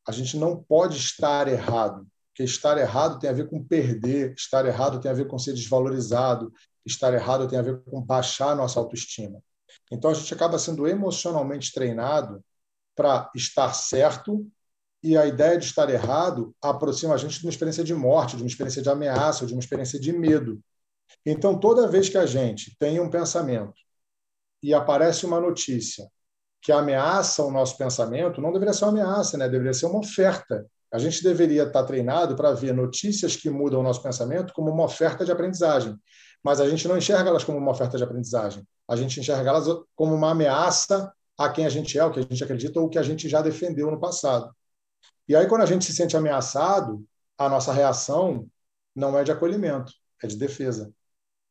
a 0.08 0.12
gente 0.12 0.38
não 0.38 0.64
pode 0.64 0.98
estar 0.98 1.48
errado. 1.48 2.08
Porque 2.30 2.44
estar 2.44 2.78
errado 2.78 3.20
tem 3.20 3.30
a 3.30 3.34
ver 3.34 3.50
com 3.50 3.64
perder, 3.64 4.34
estar 4.34 4.66
errado 4.66 5.02
tem 5.02 5.12
a 5.12 5.14
ver 5.14 5.28
com 5.28 5.38
ser 5.38 5.54
desvalorizado, 5.54 6.54
estar 6.86 7.14
errado 7.14 7.48
tem 7.48 7.60
a 7.60 7.64
ver 7.64 7.82
com 7.84 8.02
baixar 8.02 8.52
a 8.52 8.56
nossa 8.56 8.80
autoestima. 8.80 9.44
Então 9.92 10.12
a 10.12 10.14
gente 10.14 10.34
acaba 10.34 10.58
sendo 10.58 10.88
emocionalmente 10.88 11.74
treinado 11.74 12.44
para 12.96 13.30
estar 13.36 13.74
certo 13.74 14.48
e 15.04 15.18
a 15.18 15.26
ideia 15.26 15.58
de 15.58 15.66
estar 15.66 15.90
errado 15.90 16.56
aproxima 16.62 17.14
a 17.14 17.18
gente 17.18 17.40
de 17.40 17.46
uma 17.46 17.52
experiência 17.52 17.84
de 17.84 17.94
morte, 17.94 18.36
de 18.36 18.44
uma 18.44 18.48
experiência 18.48 18.82
de 18.82 18.90
ameaça, 18.90 19.46
de 19.46 19.54
uma 19.54 19.60
experiência 19.60 20.00
de 20.00 20.14
medo. 20.14 20.62
Então 21.26 21.60
toda 21.60 21.88
vez 21.88 22.08
que 22.08 22.18
a 22.18 22.26
gente 22.26 22.76
tem 22.80 23.00
um 23.00 23.10
pensamento 23.10 23.74
e 24.64 24.74
aparece 24.74 25.26
uma 25.26 25.40
notícia 25.40 26.10
que 26.68 26.72
ameaça 26.74 27.42
o 27.44 27.50
nosso 27.50 27.78
pensamento, 27.78 28.42
não 28.42 28.52
deveria 28.52 28.74
ser 28.74 28.84
uma 28.84 28.92
ameaça, 28.92 29.38
né? 29.38 29.48
deveria 29.48 29.74
ser 29.74 29.86
uma 29.86 30.00
oferta 30.00 30.66
a 30.92 30.98
gente 30.98 31.22
deveria 31.22 31.64
estar 31.64 31.84
treinado 31.84 32.36
para 32.36 32.54
ver 32.54 32.74
notícias 32.74 33.36
que 33.36 33.50
mudam 33.50 33.82
o 33.82 33.84
nosso 33.84 34.02
pensamento 34.02 34.54
como 34.54 34.72
uma 34.72 34.86
oferta 34.86 35.26
de 35.26 35.32
aprendizagem, 35.32 35.98
mas 36.44 36.62
a 36.62 36.70
gente 36.70 36.88
não 36.88 36.98
enxerga 36.98 37.30
elas 37.30 37.44
como 37.44 37.58
uma 37.58 37.72
oferta 37.72 37.98
de 37.98 38.04
aprendizagem. 38.04 38.66
A 38.88 38.96
gente 38.96 39.20
enxerga 39.20 39.50
elas 39.50 39.68
como 39.96 40.16
uma 40.16 40.32
ameaça 40.32 41.12
a 41.38 41.50
quem 41.50 41.66
a 41.66 41.70
gente 41.70 41.98
é, 42.00 42.06
o 42.06 42.12
que 42.12 42.20
a 42.20 42.24
gente 42.24 42.44
acredita 42.44 42.80
ou 42.80 42.86
o 42.86 42.90
que 42.90 42.98
a 42.98 43.04
gente 43.04 43.28
já 43.28 43.42
defendeu 43.42 43.92
no 43.92 44.00
passado. 44.00 44.56
E 45.28 45.36
aí, 45.36 45.46
quando 45.46 45.62
a 45.62 45.66
gente 45.66 45.84
se 45.84 45.94
sente 45.94 46.16
ameaçado, 46.16 47.04
a 47.38 47.50
nossa 47.50 47.74
reação 47.74 48.48
não 48.96 49.18
é 49.18 49.24
de 49.24 49.32
acolhimento, 49.32 49.92
é 50.24 50.28
de 50.28 50.38
defesa. 50.38 50.92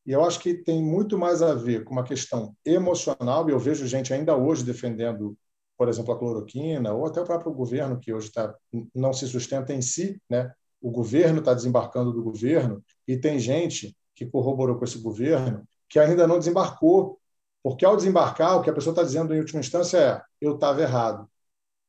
E 0.07 0.13
eu 0.13 0.25
acho 0.25 0.39
que 0.39 0.55
tem 0.55 0.83
muito 0.83 1.19
mais 1.19 1.43
a 1.43 1.55
ver 1.55 1.85
com 1.85 1.93
uma 1.93 2.05
questão 2.05 2.55
emocional, 2.65 3.49
e 3.49 3.53
eu 3.53 3.59
vejo 3.59 3.87
gente 3.87 4.15
ainda 4.15 4.37
hoje 4.37 4.65
defendendo 4.65 5.37
por 5.77 5.89
exemplo, 5.89 6.15
a 6.15 6.19
cloroquina, 6.19 6.93
ou 6.93 7.07
até 7.07 7.21
o 7.21 7.25
próprio 7.25 7.53
governo, 7.53 8.01
que 8.01 8.13
hoje 8.13 8.33
tá, 8.33 8.55
não 8.95 9.13
se 9.13 9.27
sustenta 9.27 9.75
em 9.75 9.83
si, 9.83 10.21
né? 10.29 10.53
o 10.81 10.91
governo 10.91 11.41
está 11.41 11.53
desembarcando 11.53 12.13
do 12.13 12.23
governo, 12.23 12.83
e 13.07 13.17
tem 13.17 13.39
gente 13.39 13.97
que 14.15 14.27
corroborou 14.27 14.79
com 14.79 14.85
esse 14.85 14.99
governo 14.99 15.67
que 15.89 15.99
ainda 15.99 16.27
não 16.27 16.39
desembarcou, 16.39 17.19
porque 17.63 17.85
ao 17.85 17.97
desembarcar, 17.97 18.57
o 18.57 18.63
que 18.63 18.71
a 18.71 18.73
pessoa 18.73 18.93
está 18.93 19.03
dizendo 19.03 19.35
em 19.35 19.41
última 19.41 19.61
instância 19.61 19.99
é: 19.99 20.23
eu 20.41 20.55
estava 20.55 20.81
errado. 20.81 21.29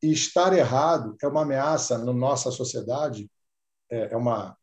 E 0.02 0.12
estar 0.12 0.56
errado 0.56 1.16
é 1.22 1.28
uma 1.28 1.42
ameaça 1.42 1.98
na 1.98 2.14
nossa 2.14 2.52
sociedade, 2.52 3.30
é, 3.90 4.14
é 4.14 4.18
uma 4.18 4.56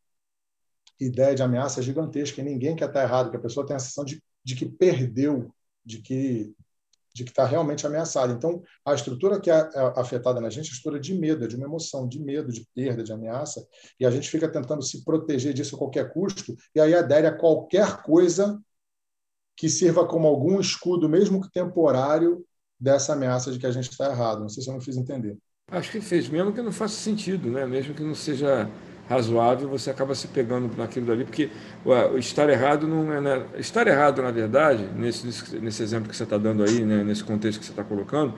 ideia 0.99 1.35
de 1.35 1.43
ameaça 1.43 1.81
gigantesca, 1.81 2.41
e 2.41 2.43
ninguém 2.43 2.75
quer 2.75 2.87
estar 2.87 3.03
errado, 3.03 3.29
que 3.29 3.37
a 3.37 3.41
pessoa 3.41 3.65
tem 3.65 3.75
a 3.75 3.79
sensação 3.79 4.05
de, 4.05 4.21
de 4.43 4.55
que 4.55 4.65
perdeu, 4.65 5.51
de 5.83 5.99
que 6.01 6.55
de 7.15 7.23
que 7.23 7.29
está 7.29 7.45
realmente 7.45 7.87
ameaçado. 7.87 8.33
Então, 8.33 8.61
a 8.83 8.93
estrutura 8.93 9.39
que 9.39 9.49
é, 9.49 9.55
é 9.55 9.93
afetada 9.95 10.41
na 10.41 10.49
gente 10.49 10.67
é 10.67 10.69
a 10.71 10.73
estrutura 10.73 10.99
de 10.99 11.13
medo, 11.17 11.45
é 11.45 11.47
de 11.47 11.55
uma 11.55 11.65
emoção, 11.65 12.05
de 12.05 12.19
medo, 12.19 12.51
de 12.51 12.67
perda, 12.75 13.05
de 13.05 13.13
ameaça, 13.13 13.65
e 13.97 14.05
a 14.05 14.11
gente 14.11 14.29
fica 14.29 14.49
tentando 14.49 14.83
se 14.83 15.01
proteger 15.05 15.53
disso 15.53 15.75
a 15.75 15.79
qualquer 15.79 16.11
custo, 16.11 16.53
e 16.75 16.79
aí 16.81 16.93
adere 16.93 17.25
a 17.25 17.31
qualquer 17.31 18.03
coisa 18.03 18.61
que 19.55 19.69
sirva 19.69 20.05
como 20.05 20.27
algum 20.27 20.59
escudo, 20.59 21.07
mesmo 21.07 21.41
que 21.41 21.49
temporário, 21.49 22.45
dessa 22.77 23.13
ameaça 23.13 23.49
de 23.49 23.59
que 23.59 23.65
a 23.65 23.71
gente 23.71 23.89
está 23.89 24.11
errado. 24.11 24.41
Não 24.41 24.49
sei 24.49 24.61
se 24.61 24.69
eu 24.69 24.73
não 24.73 24.81
fiz 24.81 24.97
entender. 24.97 25.37
Acho 25.71 25.91
que 25.91 26.01
fez, 26.01 26.27
mesmo 26.27 26.53
que 26.53 26.61
não 26.61 26.71
faça 26.73 26.95
sentido, 26.95 27.49
né? 27.49 27.65
mesmo 27.65 27.93
que 27.93 28.03
não 28.03 28.13
seja 28.13 28.69
razoável, 29.07 29.69
você 29.69 29.89
acaba 29.89 30.15
se 30.15 30.27
pegando 30.27 30.75
naquilo 30.75 31.05
dali, 31.05 31.23
porque 31.23 31.49
o 31.83 32.17
estar 32.17 32.49
errado 32.49 32.87
não 32.87 33.11
é. 33.13 33.21
Né? 33.21 33.45
Estar 33.57 33.87
errado, 33.87 34.21
na 34.21 34.31
verdade, 34.31 34.87
nesse, 34.95 35.59
nesse 35.59 35.83
exemplo 35.83 36.09
que 36.09 36.15
você 36.15 36.23
está 36.23 36.37
dando 36.37 36.63
aí, 36.63 36.83
né? 36.83 37.03
nesse 37.03 37.23
contexto 37.23 37.59
que 37.59 37.65
você 37.65 37.71
está 37.71 37.83
colocando, 37.83 38.33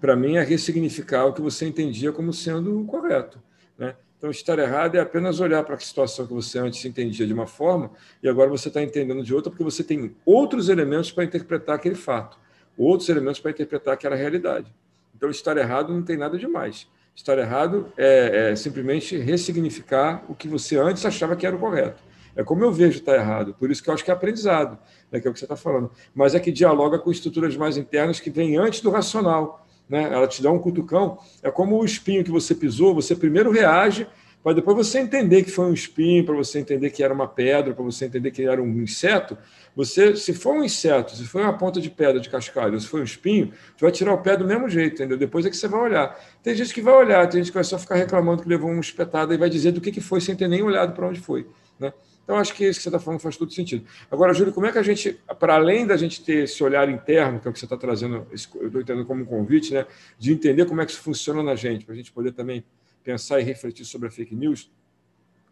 para 0.00 0.14
mim 0.16 0.36
é 0.36 0.42
ressignificar 0.42 1.26
o 1.26 1.32
que 1.32 1.40
você 1.40 1.66
entendia 1.66 2.12
como 2.12 2.32
sendo 2.32 2.84
correto. 2.84 3.38
Né? 3.78 3.94
Então, 4.18 4.30
estar 4.30 4.58
errado 4.58 4.96
é 4.96 5.00
apenas 5.00 5.40
olhar 5.40 5.64
para 5.64 5.74
a 5.74 5.78
situação 5.78 6.26
que 6.26 6.34
você 6.34 6.58
antes 6.58 6.84
entendia 6.84 7.26
de 7.26 7.32
uma 7.32 7.46
forma 7.46 7.90
e 8.22 8.28
agora 8.28 8.50
você 8.50 8.68
está 8.68 8.82
entendendo 8.82 9.22
de 9.22 9.34
outra, 9.34 9.50
porque 9.50 9.64
você 9.64 9.82
tem 9.82 10.14
outros 10.26 10.68
elementos 10.68 11.10
para 11.10 11.24
interpretar 11.24 11.76
aquele 11.76 11.94
fato, 11.94 12.38
outros 12.76 13.08
elementos 13.08 13.40
para 13.40 13.50
interpretar 13.50 13.94
aquela 13.94 14.16
realidade. 14.16 14.74
Então, 15.16 15.30
estar 15.30 15.56
errado 15.56 15.92
não 15.92 16.02
tem 16.02 16.16
nada 16.16 16.38
demais. 16.38 16.86
Estar 17.14 17.38
errado 17.38 17.92
é, 17.96 18.50
é, 18.50 18.56
simplesmente 18.56 19.16
ressignificar 19.18 20.24
o 20.28 20.34
que 20.34 20.48
você 20.48 20.76
antes 20.78 21.04
achava 21.04 21.36
que 21.36 21.46
era 21.46 21.54
o 21.54 21.58
correto. 21.58 22.02
É 22.34 22.44
como 22.44 22.64
eu 22.64 22.72
vejo 22.72 22.98
estar 22.98 23.14
errado, 23.16 23.54
por 23.54 23.70
isso 23.70 23.82
que 23.82 23.90
eu 23.90 23.94
acho 23.94 24.04
que 24.04 24.10
é 24.10 24.14
aprendizado, 24.14 24.78
né, 25.10 25.20
que 25.20 25.26
é 25.26 25.30
o 25.30 25.32
que 25.34 25.38
você 25.38 25.44
está 25.44 25.56
falando. 25.56 25.90
Mas 26.14 26.34
é 26.34 26.40
que 26.40 26.52
dialoga 26.52 26.98
com 26.98 27.10
estruturas 27.10 27.56
mais 27.56 27.76
internas 27.76 28.20
que 28.20 28.30
vêm 28.30 28.56
antes 28.56 28.80
do 28.80 28.90
racional. 28.90 29.66
né? 29.88 30.04
ela 30.04 30.26
te 30.28 30.42
dá 30.42 30.50
um 30.50 30.58
cutucão. 30.58 31.18
É 31.42 31.50
como 31.50 31.76
o 31.76 31.84
espinho 31.84 32.24
que 32.24 32.30
você 32.30 32.54
pisou, 32.54 32.94
você 32.94 33.14
primeiro 33.16 33.50
reage, 33.50 34.06
para 34.42 34.54
depois 34.54 34.76
você 34.76 34.98
entender 34.98 35.42
que 35.42 35.50
foi 35.50 35.66
um 35.66 35.74
espinho, 35.74 36.24
para 36.24 36.34
você 36.34 36.58
entender 36.58 36.90
que 36.90 37.02
era 37.02 37.12
uma 37.12 37.28
pedra, 37.28 37.74
para 37.74 37.84
você 37.84 38.06
entender 38.06 38.30
que 38.30 38.42
era 38.42 38.62
um 38.62 38.82
inseto. 38.82 39.36
Você, 39.76 40.16
se 40.16 40.32
for 40.32 40.54
um 40.54 40.64
inseto, 40.64 41.14
se 41.14 41.24
for 41.24 41.42
uma 41.42 41.56
ponta 41.56 41.80
de 41.80 41.90
pedra 41.90 42.18
de 42.18 42.30
cascalho, 42.30 42.80
se 42.80 42.86
for 42.86 43.00
um 43.00 43.04
espinho, 43.04 43.52
você 43.76 43.84
vai 43.84 43.92
tirar 43.92 44.14
o 44.14 44.18
pé 44.18 44.36
do 44.36 44.46
mesmo 44.46 44.68
jeito, 44.68 44.94
entendeu? 44.94 45.18
Depois 45.18 45.44
é 45.44 45.50
que 45.50 45.56
você 45.56 45.68
vai 45.68 45.80
olhar. 45.80 46.18
Tem 46.42 46.54
gente 46.54 46.72
que 46.72 46.80
vai 46.80 46.94
olhar, 46.94 47.28
tem 47.28 47.40
gente 47.40 47.50
que 47.50 47.54
vai 47.54 47.64
só 47.64 47.78
ficar 47.78 47.96
reclamando 47.96 48.42
que 48.42 48.48
levou 48.48 48.70
uma 48.70 48.80
espetada 48.80 49.34
e 49.34 49.36
vai 49.36 49.50
dizer 49.50 49.72
do 49.72 49.80
que, 49.80 49.92
que 49.92 50.00
foi 50.00 50.20
sem 50.20 50.34
ter 50.34 50.48
nem 50.48 50.62
olhado 50.62 50.94
para 50.94 51.06
onde 51.06 51.20
foi. 51.20 51.46
Né? 51.78 51.92
Então, 52.24 52.38
acho 52.38 52.54
que 52.54 52.64
isso 52.64 52.78
que 52.78 52.84
você 52.84 52.88
está 52.88 52.98
falando 52.98 53.20
faz 53.20 53.36
todo 53.36 53.52
sentido. 53.52 53.84
Agora, 54.10 54.32
Júlio, 54.32 54.52
como 54.52 54.66
é 54.66 54.72
que 54.72 54.78
a 54.78 54.82
gente, 54.82 55.20
para 55.38 55.56
além 55.56 55.86
da 55.86 55.96
gente 55.96 56.24
ter 56.24 56.44
esse 56.44 56.62
olhar 56.62 56.88
interno, 56.88 57.40
que 57.40 57.48
é 57.48 57.50
o 57.50 57.52
que 57.52 57.58
você 57.58 57.66
está 57.66 57.76
trazendo, 57.76 58.26
eu 58.30 58.34
estou 58.34 58.80
entendendo 58.80 59.04
como 59.04 59.22
um 59.22 59.26
convite, 59.26 59.74
né, 59.74 59.84
de 60.18 60.32
entender 60.32 60.64
como 60.64 60.80
é 60.80 60.86
que 60.86 60.92
isso 60.92 61.00
funciona 61.00 61.42
na 61.42 61.56
gente, 61.56 61.84
para 61.84 61.92
a 61.92 61.96
gente 61.96 62.12
poder 62.12 62.32
também 62.32 62.64
pensar 63.02 63.40
e 63.40 63.42
refletir 63.42 63.84
sobre 63.84 64.08
a 64.08 64.10
fake 64.10 64.34
news, 64.34 64.70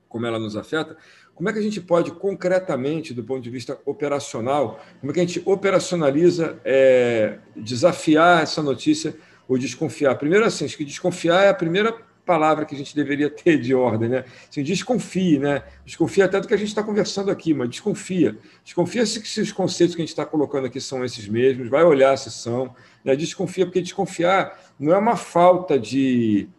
como 0.08 0.26
ela 0.26 0.38
nos 0.38 0.56
afeta, 0.56 0.96
como 1.34 1.48
é 1.48 1.52
que 1.52 1.58
a 1.58 1.62
gente 1.62 1.80
pode 1.80 2.10
concretamente, 2.12 3.14
do 3.14 3.22
ponto 3.22 3.40
de 3.40 3.50
vista 3.50 3.78
operacional, 3.84 4.80
como 5.00 5.12
é 5.12 5.14
que 5.14 5.20
a 5.20 5.24
gente 5.24 5.42
operacionaliza, 5.44 6.60
é, 6.64 7.38
desafiar 7.54 8.42
essa 8.42 8.62
notícia 8.62 9.14
ou 9.46 9.56
desconfiar? 9.56 10.16
Primeiro, 10.16 10.44
assim, 10.44 10.64
acho 10.64 10.76
que 10.76 10.84
desconfiar 10.84 11.44
é 11.44 11.48
a 11.48 11.54
primeira 11.54 11.92
palavra 12.28 12.66
que 12.66 12.74
a 12.74 12.78
gente 12.78 12.94
deveria 12.94 13.30
ter 13.30 13.58
de 13.58 13.74
ordem, 13.74 14.08
né? 14.10 14.24
Assim, 14.50 14.62
desconfie, 14.62 15.38
né? 15.38 15.62
Desconfia 15.86 16.26
até 16.26 16.38
do 16.38 16.46
que 16.46 16.52
a 16.52 16.58
gente 16.58 16.68
está 16.68 16.82
conversando 16.82 17.30
aqui, 17.30 17.54
mas 17.54 17.70
desconfia. 17.70 18.36
Desconfia 18.62 19.06
se, 19.06 19.24
se 19.24 19.40
os 19.40 19.50
conceitos 19.50 19.96
que 19.96 20.02
a 20.02 20.04
gente 20.04 20.10
está 20.10 20.26
colocando 20.26 20.66
aqui 20.66 20.78
são 20.78 21.02
esses 21.02 21.26
mesmos, 21.26 21.70
vai 21.70 21.82
olhar 21.84 22.18
se 22.18 22.30
são. 22.30 22.74
Né? 23.02 23.16
Desconfia, 23.16 23.64
porque 23.64 23.80
desconfiar 23.80 24.58
não 24.78 24.92
é 24.92 24.98
uma 24.98 25.16
falta 25.16 25.78
de. 25.78 26.50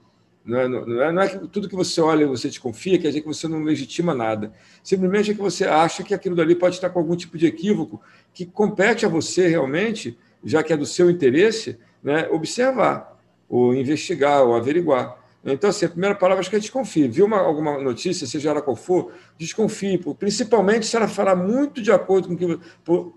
Não 0.45 0.59
é, 0.59 0.67
não, 0.67 1.01
é, 1.01 1.11
não 1.11 1.21
é 1.21 1.27
que 1.27 1.47
tudo 1.47 1.69
que 1.69 1.75
você 1.75 2.01
olha 2.01 2.23
e 2.23 2.27
você 2.27 2.47
desconfia 2.47 2.97
quer 2.97 3.09
dizer 3.09 3.21
que 3.21 3.27
você 3.27 3.47
não 3.47 3.61
legitima 3.61 4.15
nada. 4.15 4.51
Simplesmente 4.83 5.31
é 5.31 5.33
que 5.33 5.41
você 5.41 5.65
acha 5.65 6.03
que 6.03 6.13
aquilo 6.13 6.35
dali 6.35 6.55
pode 6.55 6.75
estar 6.75 6.89
com 6.89 6.99
algum 6.99 7.15
tipo 7.15 7.37
de 7.37 7.45
equívoco 7.45 8.01
que 8.33 8.45
compete 8.45 9.05
a 9.05 9.09
você 9.09 9.47
realmente, 9.47 10.17
já 10.43 10.63
que 10.63 10.73
é 10.73 10.77
do 10.77 10.85
seu 10.85 11.09
interesse, 11.09 11.77
né, 12.01 12.27
observar, 12.31 13.19
ou 13.47 13.75
investigar, 13.75 14.43
ou 14.43 14.55
averiguar. 14.55 15.19
Então, 15.43 15.69
assim, 15.69 15.85
a 15.85 15.89
primeira 15.89 16.15
palavra 16.15 16.41
acho 16.41 16.49
que 16.49 16.55
é 16.57 16.59
desconfie. 16.59 17.07
Viu 17.07 17.25
uma, 17.25 17.39
alguma 17.39 17.81
notícia, 17.81 18.27
seja 18.27 18.49
ela 18.49 18.61
qual 18.61 18.75
for, 18.75 19.13
desconfie, 19.37 19.97
principalmente 20.17 20.85
se 20.85 20.97
ela 20.97 21.07
falar 21.07 21.35
muito 21.35 21.81
de 21.81 21.91
acordo 21.91 22.27
com 22.27 22.33
o 22.33 22.37
que. 22.37 22.59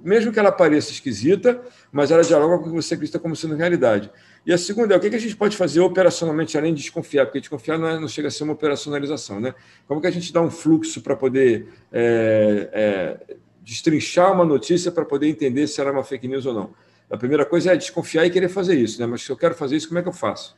Mesmo 0.04 0.32
que 0.32 0.38
ela 0.38 0.52
pareça 0.52 0.92
esquisita, 0.92 1.60
mas 1.90 2.10
ela 2.10 2.22
dialoga 2.22 2.58
com 2.58 2.64
o 2.64 2.68
que 2.68 2.76
você 2.76 2.94
acredita 2.94 3.18
como 3.18 3.34
sendo 3.34 3.56
realidade. 3.56 4.10
E 4.44 4.52
a 4.52 4.58
segunda 4.58 4.94
é 4.94 4.96
o 4.96 5.00
que 5.00 5.06
a 5.06 5.18
gente 5.18 5.36
pode 5.36 5.56
fazer 5.56 5.80
operacionalmente, 5.80 6.58
além 6.58 6.74
de 6.74 6.82
desconfiar, 6.82 7.26
porque 7.26 7.38
desconfiar 7.38 7.78
não, 7.78 7.86
é, 7.86 7.98
não 7.98 8.08
chega 8.08 8.26
a 8.26 8.30
ser 8.30 8.42
uma 8.42 8.54
operacionalização, 8.54 9.38
né? 9.40 9.54
Como 9.86 10.00
que 10.00 10.06
a 10.08 10.10
gente 10.10 10.32
dá 10.32 10.42
um 10.42 10.50
fluxo 10.50 11.00
para 11.00 11.14
poder 11.14 11.68
é, 11.92 12.68
é, 12.72 13.36
destrinchar 13.60 14.32
uma 14.32 14.44
notícia 14.44 14.90
para 14.90 15.04
poder 15.04 15.28
entender 15.28 15.68
se 15.68 15.80
ela 15.80 15.90
é 15.90 15.92
uma 15.92 16.02
fake 16.02 16.26
news 16.26 16.44
ou 16.44 16.54
não? 16.54 16.74
A 17.08 17.16
primeira 17.16 17.44
coisa 17.44 17.72
é 17.72 17.76
desconfiar 17.76 18.26
e 18.26 18.30
querer 18.30 18.48
fazer 18.48 18.74
isso, 18.74 19.00
né? 19.00 19.06
Mas 19.06 19.22
se 19.22 19.30
eu 19.30 19.36
quero 19.36 19.54
fazer 19.54 19.76
isso, 19.76 19.86
como 19.86 20.00
é 20.00 20.02
que 20.02 20.08
eu 20.08 20.12
faço? 20.12 20.56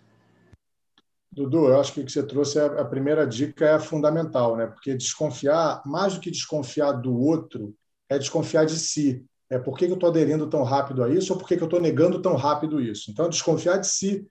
Dudu, 1.31 1.67
eu 1.67 1.81
acho 1.81 1.93
que 1.93 2.01
o 2.01 2.05
que 2.05 2.13
você 2.13 2.23
trouxe, 2.23 2.59
é 2.59 2.65
a 2.65 2.85
primeira 2.85 3.27
dica 3.27 3.67
é 3.67 3.79
fundamental, 3.79 4.57
né? 4.57 4.69
Porque 4.69 4.95
desconfiar, 4.95 5.83
mais 5.85 6.15
do 6.15 6.21
que 6.21 6.31
desconfiar 6.31 6.93
do 6.93 7.15
outro, 7.19 7.75
é 8.09 8.19
desconfiar 8.19 8.65
de 8.65 8.79
si. 8.79 9.27
É 9.51 9.59
por 9.59 9.77
que 9.77 9.85
eu 9.85 9.95
estou 9.95 10.09
aderindo 10.09 10.49
tão 10.49 10.63
rápido 10.63 11.03
a 11.03 11.09
isso 11.09 11.33
ou 11.33 11.39
por 11.39 11.47
que 11.47 11.55
eu 11.55 11.65
estou 11.65 11.81
negando 11.81 12.21
tão 12.21 12.35
rápido 12.35 12.81
isso? 12.81 13.11
Então, 13.11 13.29
desconfiar 13.29 13.79
de 13.79 13.87
si, 13.87 14.27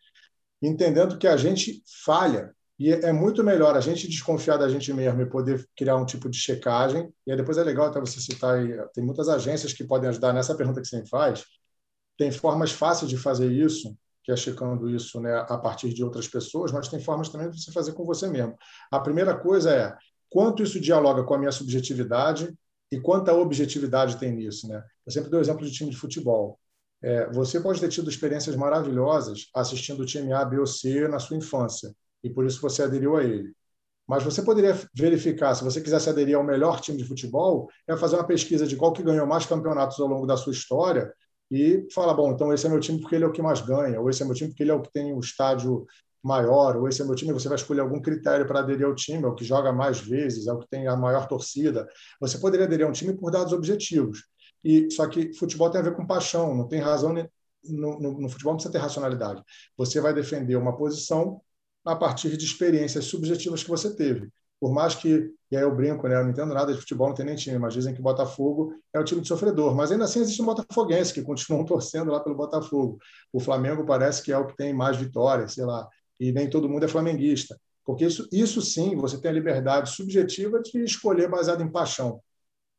entendendo 0.61 1.18
que 1.18 1.28
a 1.28 1.38
gente 1.38 1.84
falha. 2.03 2.53
E 2.80 2.91
é 2.91 3.14
muito 3.14 3.43
melhor 3.43 3.78
a 3.78 3.80
gente 3.80 4.07
desconfiar 4.07 4.57
da 4.57 4.68
gente 4.68 4.91
mesmo 4.91 5.22
e 5.22 5.30
poder 5.30 5.66
criar 5.76 5.95
um 5.95 6.05
tipo 6.05 6.28
de 6.30 6.38
checagem. 6.38 7.14
E 7.26 7.32
aí 7.32 7.38
depois 7.38 7.57
é 7.57 7.64
legal 7.64 7.86
até 7.86 7.99
você 7.99 8.20
citar, 8.20 8.57
tem 8.93 9.03
muitas 9.03 9.30
agências 9.30 9.72
que 9.72 9.84
podem 9.84 10.09
ajudar 10.09 10.34
nessa 10.34 10.55
pergunta 10.55 10.82
que 10.82 10.88
você 10.88 11.05
faz. 11.05 11.45
Tem 12.18 12.32
formas 12.32 12.72
fáceis 12.72 13.09
de 13.09 13.18
fazer 13.18 13.51
isso 13.51 13.95
que 14.24 14.32
é 14.32 14.36
checando 14.36 14.89
isso 14.89 15.20
né, 15.20 15.36
a 15.36 15.57
partir 15.57 15.93
de 15.93 16.03
outras 16.03 16.28
pessoas, 16.28 16.72
mas 16.72 16.88
tem 16.88 16.99
formas 16.99 17.28
também 17.30 17.49
de 17.49 17.61
você 17.61 17.72
fazer 17.72 17.91
com 17.91 18.05
você 18.05 18.28
mesmo. 18.28 18.57
A 18.89 18.99
primeira 18.99 19.38
coisa 19.38 19.72
é 19.72 19.95
quanto 20.30 20.64
isso 20.64 20.80
dialoga 20.80 21.24
com 21.24 21.34
a 21.34 21.38
minha 21.38 21.51
subjetividade 21.51 22.53
e 22.93 22.99
quanta 22.99 23.33
objetividade 23.33 24.17
tem 24.17 24.31
nisso. 24.31 24.67
Né? 24.67 24.83
Eu 25.03 25.11
sempre 25.11 25.31
dou 25.31 25.39
exemplo 25.39 25.65
de 25.65 25.71
time 25.71 25.89
de 25.89 25.97
futebol. 25.97 26.59
É, 27.01 27.27
você 27.31 27.59
pode 27.59 27.79
ter 27.79 27.89
tido 27.89 28.07
experiências 28.07 28.55
maravilhosas 28.55 29.49
assistindo 29.55 30.01
o 30.01 30.05
time 30.05 30.31
A, 30.31 30.45
B 30.45 30.59
ou 30.59 30.67
C 30.67 31.07
na 31.07 31.19
sua 31.19 31.35
infância, 31.35 31.93
e 32.23 32.29
por 32.29 32.45
isso 32.45 32.61
você 32.61 32.83
aderiu 32.83 33.17
a 33.17 33.23
ele. 33.23 33.51
Mas 34.07 34.23
você 34.23 34.43
poderia 34.43 34.77
verificar, 34.93 35.55
se 35.55 35.63
você 35.63 35.81
quisesse 35.81 36.07
aderir 36.07 36.37
ao 36.37 36.43
melhor 36.43 36.79
time 36.81 36.97
de 36.97 37.03
futebol, 37.03 37.67
é 37.87 37.97
fazer 37.97 38.15
uma 38.15 38.27
pesquisa 38.27 38.67
de 38.67 38.75
qual 38.75 38.93
que 38.93 39.01
ganhou 39.01 39.25
mais 39.25 39.45
campeonatos 39.45 39.99
ao 39.99 40.07
longo 40.07 40.27
da 40.27 40.37
sua 40.37 40.53
história 40.53 41.11
e 41.49 41.87
fala, 41.91 42.13
bom, 42.13 42.31
então 42.31 42.53
esse 42.53 42.67
é 42.67 42.69
meu 42.69 42.79
time 42.79 42.99
porque 42.99 43.15
ele 43.15 43.23
é 43.23 43.27
o 43.27 43.31
que 43.31 43.41
mais 43.41 43.59
ganha, 43.61 43.99
ou 43.99 44.07
esse 44.09 44.21
é 44.21 44.25
meu 44.25 44.35
time 44.35 44.49
porque 44.51 44.63
ele 44.63 44.71
é 44.71 44.75
o 44.75 44.81
que 44.81 44.91
tem 44.91 45.13
o 45.13 45.19
estádio 45.19 45.85
maior, 46.24 46.78
ou 46.78 46.88
esse 46.88 47.01
é 47.01 47.05
meu 47.05 47.15
time, 47.15 47.34
você 47.34 47.49
vai 47.49 47.57
escolher 47.57 47.82
algum 47.82 48.01
critério 48.01 48.47
para 48.47 48.59
aderir 48.59 48.86
ao 48.86 48.95
time, 48.95 49.24
é 49.24 49.28
o 49.28 49.36
que 49.36 49.43
joga 49.43 49.74
mais 49.74 49.99
vezes, 49.99 50.47
é 50.47 50.53
o 50.53 50.59
que 50.59 50.67
tem 50.69 50.88
a 50.88 50.95
maior 50.95 51.28
torcida. 51.28 51.88
Você 52.21 52.38
poderia 52.38 52.65
aderir 52.65 52.86
a 52.86 52.89
um 52.89 52.93
time 52.93 53.13
por 53.13 53.32
dados 53.32 53.51
objetivos. 53.53 54.24
E 54.63 54.89
só 54.91 55.07
que 55.07 55.34
futebol 55.34 55.69
tem 55.69 55.82
a 55.82 55.84
ver 55.84 55.95
com 55.95 56.07
paixão, 56.07 56.55
não 56.55 56.67
tem 56.67 56.80
razão 56.80 57.13
no, 57.13 57.99
no, 57.99 58.21
no 58.21 58.30
futebol 58.30 58.53
não 58.53 58.57
precisa 58.57 58.71
ter 58.71 58.80
racionalidade. 58.80 59.43
Você 59.78 59.99
vai 59.99 60.13
defender 60.13 60.55
uma 60.55 60.76
posição 60.78 61.41
a 61.86 61.95
partir 61.95 62.38
de 62.38 62.45
experiências 62.45 63.05
subjetivas 63.05 63.61
que 63.63 63.69
você 63.69 63.93
teve 63.93 64.32
por 64.63 64.71
mais 64.71 64.95
que, 64.95 65.30
e 65.51 65.57
aí 65.57 65.61
eu 65.61 65.76
brinco, 65.76 66.07
né, 66.07 66.15
eu 66.15 66.24
não 66.24 66.32
entendo 66.32 66.53
nada 66.53 66.74
de 66.74 66.80
futebol, 66.80 67.09
não 67.09 67.13
tem 67.13 67.26
nem 67.26 67.36
time, 67.36 67.59
mas 67.59 67.74
dizem 67.74 67.93
que 67.93 67.99
o 67.99 68.03
Botafogo 68.03 68.74
é 68.93 68.99
o 68.99 69.03
time 69.03 69.19
de 69.19 69.28
sofredor, 69.28 69.76
mas 69.76 69.91
ainda 69.91 70.05
assim 70.05 70.21
existe 70.21 70.41
um 70.41 70.45
botafoguense 70.45 71.13
que 71.13 71.19
continuam 71.21 71.65
torcendo 71.65 72.09
lá 72.09 72.21
pelo 72.21 72.34
Botafogo. 72.34 72.97
O 73.34 73.41
Flamengo 73.41 73.86
parece 73.86 74.24
que 74.24 74.32
é 74.32 74.38
o 74.38 74.47
que 74.47 74.55
tem 74.55 74.74
mais 74.74 74.95
vitórias, 74.95 75.55
sei 75.55 75.65
lá, 75.65 75.86
e 76.30 76.32
nem 76.32 76.49
todo 76.49 76.69
mundo 76.69 76.86
é 76.86 76.88
flamenguista. 76.88 77.59
Porque 77.86 78.05
isso, 78.05 78.28
isso 78.32 78.61
sim, 78.61 78.95
você 78.95 79.19
tem 79.19 79.30
a 79.30 79.34
liberdade 79.34 79.89
subjetiva 79.89 80.61
de 80.61 80.84
escolher 80.84 81.30
baseado 81.30 81.61
em 81.61 81.71
paixão. 81.71 82.21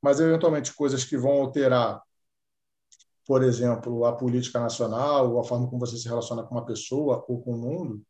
Mas, 0.02 0.20
eventualmente, 0.20 0.74
coisas 0.74 1.04
que 1.04 1.16
vão 1.16 1.32
alterar, 1.32 2.02
por 3.26 3.42
exemplo, 3.42 4.04
a 4.04 4.12
política 4.14 4.60
nacional, 4.60 5.32
ou 5.32 5.40
a 5.40 5.44
forma 5.44 5.68
como 5.68 5.80
você 5.80 5.96
se 5.96 6.08
relaciona 6.08 6.42
com 6.42 6.54
uma 6.54 6.64
pessoa 6.64 7.24
ou 7.28 7.40
com 7.42 7.54
o 7.54 7.58
mundo, 7.58 8.02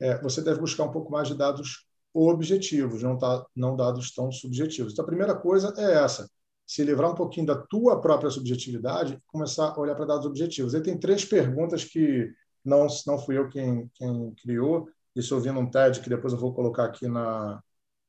é, 0.00 0.20
você 0.22 0.42
deve 0.42 0.60
buscar 0.60 0.84
um 0.84 0.90
pouco 0.90 1.10
mais 1.10 1.28
de 1.28 1.34
dados 1.34 1.86
objetivos, 2.12 3.02
não, 3.02 3.18
tá, 3.18 3.46
não 3.54 3.76
dados 3.76 4.12
tão 4.14 4.30
subjetivos. 4.30 4.92
Então, 4.92 5.04
a 5.04 5.08
primeira 5.08 5.34
coisa 5.34 5.72
é 5.76 6.02
essa, 6.02 6.28
se 6.66 6.82
livrar 6.82 7.10
um 7.12 7.14
pouquinho 7.14 7.46
da 7.46 7.56
tua 7.56 8.00
própria 8.00 8.30
subjetividade 8.30 9.14
e 9.14 9.20
começar 9.26 9.68
a 9.68 9.80
olhar 9.80 9.94
para 9.94 10.06
dados 10.06 10.26
objetivos. 10.26 10.74
Aí 10.74 10.82
tem 10.82 10.98
três 10.98 11.24
perguntas 11.24 11.84
que 11.84 12.30
não, 12.66 12.86
não 13.06 13.18
fui 13.18 13.38
eu 13.38 13.48
quem, 13.48 13.88
quem 13.94 14.34
criou, 14.42 14.88
isso 15.14 15.34
eu 15.34 15.40
vi 15.40 15.50
num 15.50 15.70
TED, 15.70 16.00
que 16.00 16.08
depois 16.10 16.32
eu 16.32 16.38
vou 16.38 16.54
colocar 16.54 16.84
aqui 16.84 17.08
na, 17.08 17.62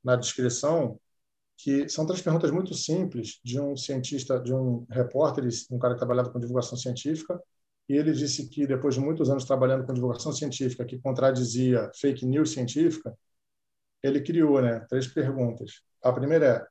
na 0.04 0.16
descrição, 0.16 1.00
que 1.58 1.90
são 1.90 2.06
três 2.06 2.22
perguntas 2.22 2.52
muito 2.52 2.74
simples 2.74 3.40
de 3.44 3.60
um 3.60 3.76
cientista, 3.76 4.40
de 4.40 4.54
um 4.54 4.86
repórter, 4.90 5.48
um 5.72 5.80
cara 5.80 5.94
que 5.94 6.00
trabalhava 6.00 6.32
com 6.32 6.40
divulgação 6.40 6.78
científica, 6.78 7.42
e 7.90 7.94
ele 7.96 8.12
disse 8.14 8.50
que 8.50 8.68
depois 8.68 8.96
de 8.96 9.02
muitos 9.02 9.30
anos 9.30 9.46
trabalhando 9.46 9.86
com 9.86 9.94
divulgação 9.94 10.32
científica 10.34 10.86
que 10.86 11.00
contradizia 11.00 11.90
fake 11.96 12.26
news 12.26 12.52
científica, 12.52 13.18
ele 14.04 14.22
criou 14.22 14.62
né, 14.62 14.86
três 14.90 15.08
perguntas. 15.08 15.82
A 16.04 16.12
primeira 16.12 16.46
é: 16.46 16.68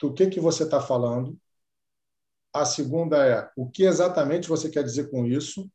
do 0.00 0.12
que, 0.14 0.28
que 0.28 0.40
você 0.40 0.64
está 0.64 0.80
falando? 0.80 1.36
A 2.52 2.64
segunda 2.64 3.26
é: 3.26 3.50
o 3.56 3.68
que 3.68 3.84
exatamente 3.84 4.48
você 4.48 4.70
quer 4.70 4.84
dizer 4.84 5.10
com 5.10 5.26
isso? 5.26 5.70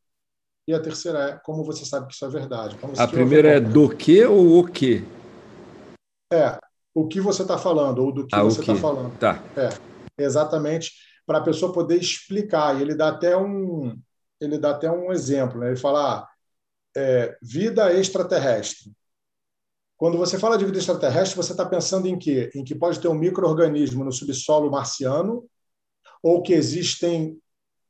E 0.68 0.74
a 0.74 0.80
terceira 0.80 1.20
é: 1.30 1.40
como 1.44 1.64
você 1.64 1.86
sabe 1.86 2.08
que 2.08 2.14
isso 2.14 2.26
é 2.26 2.30
verdade? 2.30 2.78
A 2.98 3.08
primeira 3.08 3.50
é 3.50 3.60
do 3.60 3.90
que 3.90 4.24
ou 4.26 4.60
o 4.60 4.68
que? 4.68 5.04
É, 6.34 6.58
o 6.94 7.08
que 7.08 7.22
você 7.22 7.44
está 7.44 7.58
falando 7.58 8.00
ou 8.00 8.12
do 8.12 8.26
que 8.26 8.36
ah, 8.36 8.44
você 8.44 8.62
está 8.62 8.76
falando. 8.76 9.18
Tá. 9.20 9.44
É, 9.56 9.70
exatamente, 10.18 10.92
para 11.26 11.38
a 11.38 11.44
pessoa 11.44 11.72
poder 11.72 11.98
explicar. 11.98 12.78
E 12.78 12.82
ele 12.82 12.96
dá 12.96 13.10
até 13.10 13.38
um, 13.38 13.96
ele 14.42 14.58
dá 14.58 14.72
até 14.72 14.90
um 14.90 15.12
exemplo. 15.12 15.60
Né? 15.60 15.68
Ele 15.68 15.76
fala: 15.76 16.20
ah, 16.20 16.30
é, 16.98 17.38
vida 17.42 17.94
extraterrestre. 17.94 18.92
Quando 19.98 20.18
você 20.18 20.38
fala 20.38 20.58
de 20.58 20.66
vida 20.66 20.78
extraterrestre, 20.78 21.38
você 21.38 21.52
está 21.52 21.66
pensando 21.66 22.08
em 22.08 22.18
quê? 22.18 22.50
Em 22.54 22.64
que 22.64 22.76
pode 22.76 23.00
ter 23.00 23.08
um 23.08 23.14
microorganismo 23.14 24.04
no 24.04 24.12
subsolo 24.12 24.70
marciano 24.70 25.46
ou 26.22 26.42
que 26.42 26.54
existem 26.54 27.40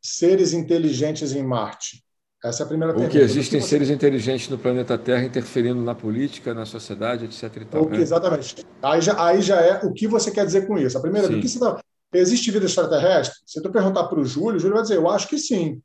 seres 0.02 0.54
inteligentes 0.54 1.34
em 1.34 1.42
Marte? 1.42 2.05
Essa 2.46 2.62
é 2.62 2.66
a 2.66 2.68
primeira 2.68 2.93
pergunta. 2.93 3.12
Ou 3.12 3.20
que 3.20 3.26
existem 3.26 3.60
que 3.60 3.66
você... 3.66 3.70
seres 3.72 3.89
inteligentes 3.89 4.50
no 4.50 4.58
planeta 4.58 4.96
Terra 5.00 5.24
interferindo 5.24 5.82
na 5.82 5.96
política, 5.96 6.54
na 6.54 6.64
sociedade, 6.64 7.26
etc. 7.26 7.43
E 7.56 7.66
tal, 7.66 7.89
né? 7.89 7.98
Exatamente. 7.98 8.64
Aí 8.84 9.02
já, 9.02 9.26
aí 9.26 9.41
já 9.41 9.60
é 9.60 9.84
o 9.84 9.91
que 9.91 10.08
você 10.08 10.30
quer 10.30 10.46
dizer 10.46 10.68
com 10.68 10.78
isso. 10.78 10.96
A 10.96 11.02
primeira, 11.02 11.28
do 11.28 11.39
que 11.39 11.50
você 11.50 11.60
tá... 11.60 11.82
existe 12.14 12.52
vida 12.52 12.68
extraterrestre? 12.68 13.39
Se 13.48 13.60
tu 13.64 13.72
perguntar 13.72 14.04
para 14.04 14.20
o 14.20 14.24
Júlio, 14.24 14.58
o 14.58 14.60
Júlio 14.60 14.76
vai 14.76 14.84
dizer, 14.84 14.98
eu 14.98 15.10
acho 15.10 15.28
que 15.28 15.39
sim. 15.39 15.82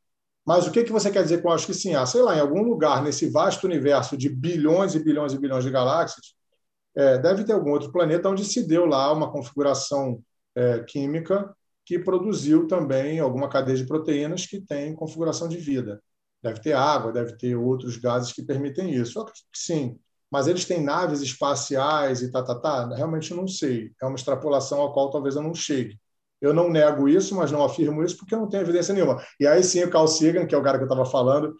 Mas 0.47 0.67
o 0.67 0.71
que, 0.71 0.85
que 0.85 0.93
você 0.93 1.11
quer 1.11 1.23
dizer 1.23 1.41
com 1.41 1.51
acho 1.51 1.67
que 1.67 1.73
sim? 1.73 1.95
Ah, 1.95 2.05
sei 2.05 2.21
lá, 2.21 2.37
em 2.37 2.41
algum 2.41 2.63
lugar 2.63 3.03
nesse 3.03 3.31
vasto 3.31 3.67
universo 3.67 4.15
de 4.15 4.29
bilhões 4.29 4.95
e 4.95 5.03
bilhões 5.03 5.33
e 5.33 5.39
bilhões 5.39 5.65
de 5.65 5.71
galáxias, 5.71 6.35
é, 6.95 7.17
deve 7.19 7.45
ter 7.45 7.55
algum 7.55 7.71
outro 7.71 7.91
planeta 7.91 8.29
onde 8.29 8.45
se 8.45 8.67
deu 8.67 8.85
lá 8.85 9.11
uma 9.13 9.33
configuração 9.33 10.21
é, 10.55 10.81
química 10.81 11.55
que 11.87 11.99
produziu 11.99 12.67
também 12.67 13.19
alguma 13.19 13.49
cadeia 13.49 13.79
de 13.79 13.87
proteínas 13.87 14.45
que 14.45 14.61
tem 14.61 14.95
configuração 14.95 15.49
de 15.49 15.57
vida. 15.57 16.03
Deve 16.43 16.61
ter 16.61 16.73
água, 16.73 17.13
deve 17.13 17.37
ter 17.37 17.55
outros 17.55 17.97
gases 17.97 18.33
que 18.33 18.43
permitem 18.43 18.95
isso. 18.95 19.19
Eu 19.19 19.23
acredito 19.23 19.47
que 19.53 19.59
sim. 19.59 19.99
Mas 20.31 20.47
eles 20.47 20.65
têm 20.65 20.83
naves 20.83 21.21
espaciais 21.21 22.23
e 22.23 22.31
tá, 22.31 22.43
tá, 22.43 22.55
tá? 22.55 22.95
Realmente 22.95 23.35
não 23.35 23.49
sei. 23.49 23.93
É 24.01 24.07
uma 24.07 24.17
extrapolação 24.17 24.85
a 24.85 24.93
qual 24.93 25.11
talvez 25.11 25.37
eu 25.37 25.43
não 25.43 25.55
chegue. 25.55 25.99
Eu 26.41 26.55
não 26.55 26.71
nego 26.71 27.09
isso, 27.09 27.35
mas 27.35 27.53
não 27.53 27.63
afirmo 27.63 28.03
isso 28.03 28.17
porque 28.17 28.35
eu 28.35 28.39
não 28.39 28.49
tenho 28.49 28.63
evidência 28.63 28.95
nenhuma. 28.95 29.23
E 29.39 29.47
aí 29.47 29.63
sim, 29.63 29.83
o 29.83 29.91
Carl 29.91 30.07
Sagan, 30.07 30.47
que 30.47 30.55
é 30.55 30.59
o 30.59 30.63
cara 30.63 30.79
que 30.79 30.85
eu 30.85 30.89
estava 30.89 31.05
falando, 31.05 31.55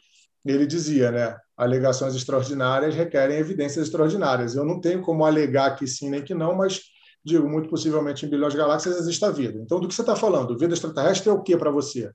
ele 0.45 0.67
dizia, 0.67 1.11
né? 1.11 1.37
Alegações 1.57 2.15
extraordinárias 2.15 2.95
requerem 2.95 3.37
evidências 3.37 3.87
extraordinárias. 3.87 4.55
Eu 4.55 4.65
não 4.65 4.81
tenho 4.81 5.03
como 5.03 5.25
alegar 5.25 5.77
que 5.77 5.87
sim 5.87 6.09
nem 6.09 6.23
que 6.25 6.35
não, 6.35 6.55
mas 6.55 6.81
digo, 7.25 7.49
muito 7.49 7.69
possivelmente 7.69 8.25
em 8.25 8.31
bilhões 8.31 8.53
de 8.53 8.59
galáxias 8.59 8.97
existe 8.97 9.25
a 9.25 9.31
vida. 9.31 9.59
Então, 9.59 9.81
do 9.81 9.89
que 9.89 9.95
você 9.95 10.03
está 10.03 10.17
falando? 10.17 10.57
Vida 10.57 10.73
extraterrestre 10.75 11.29
é 11.29 11.33
o 11.33 11.43
que 11.43 11.57
para 11.57 11.71
você? 11.71 12.11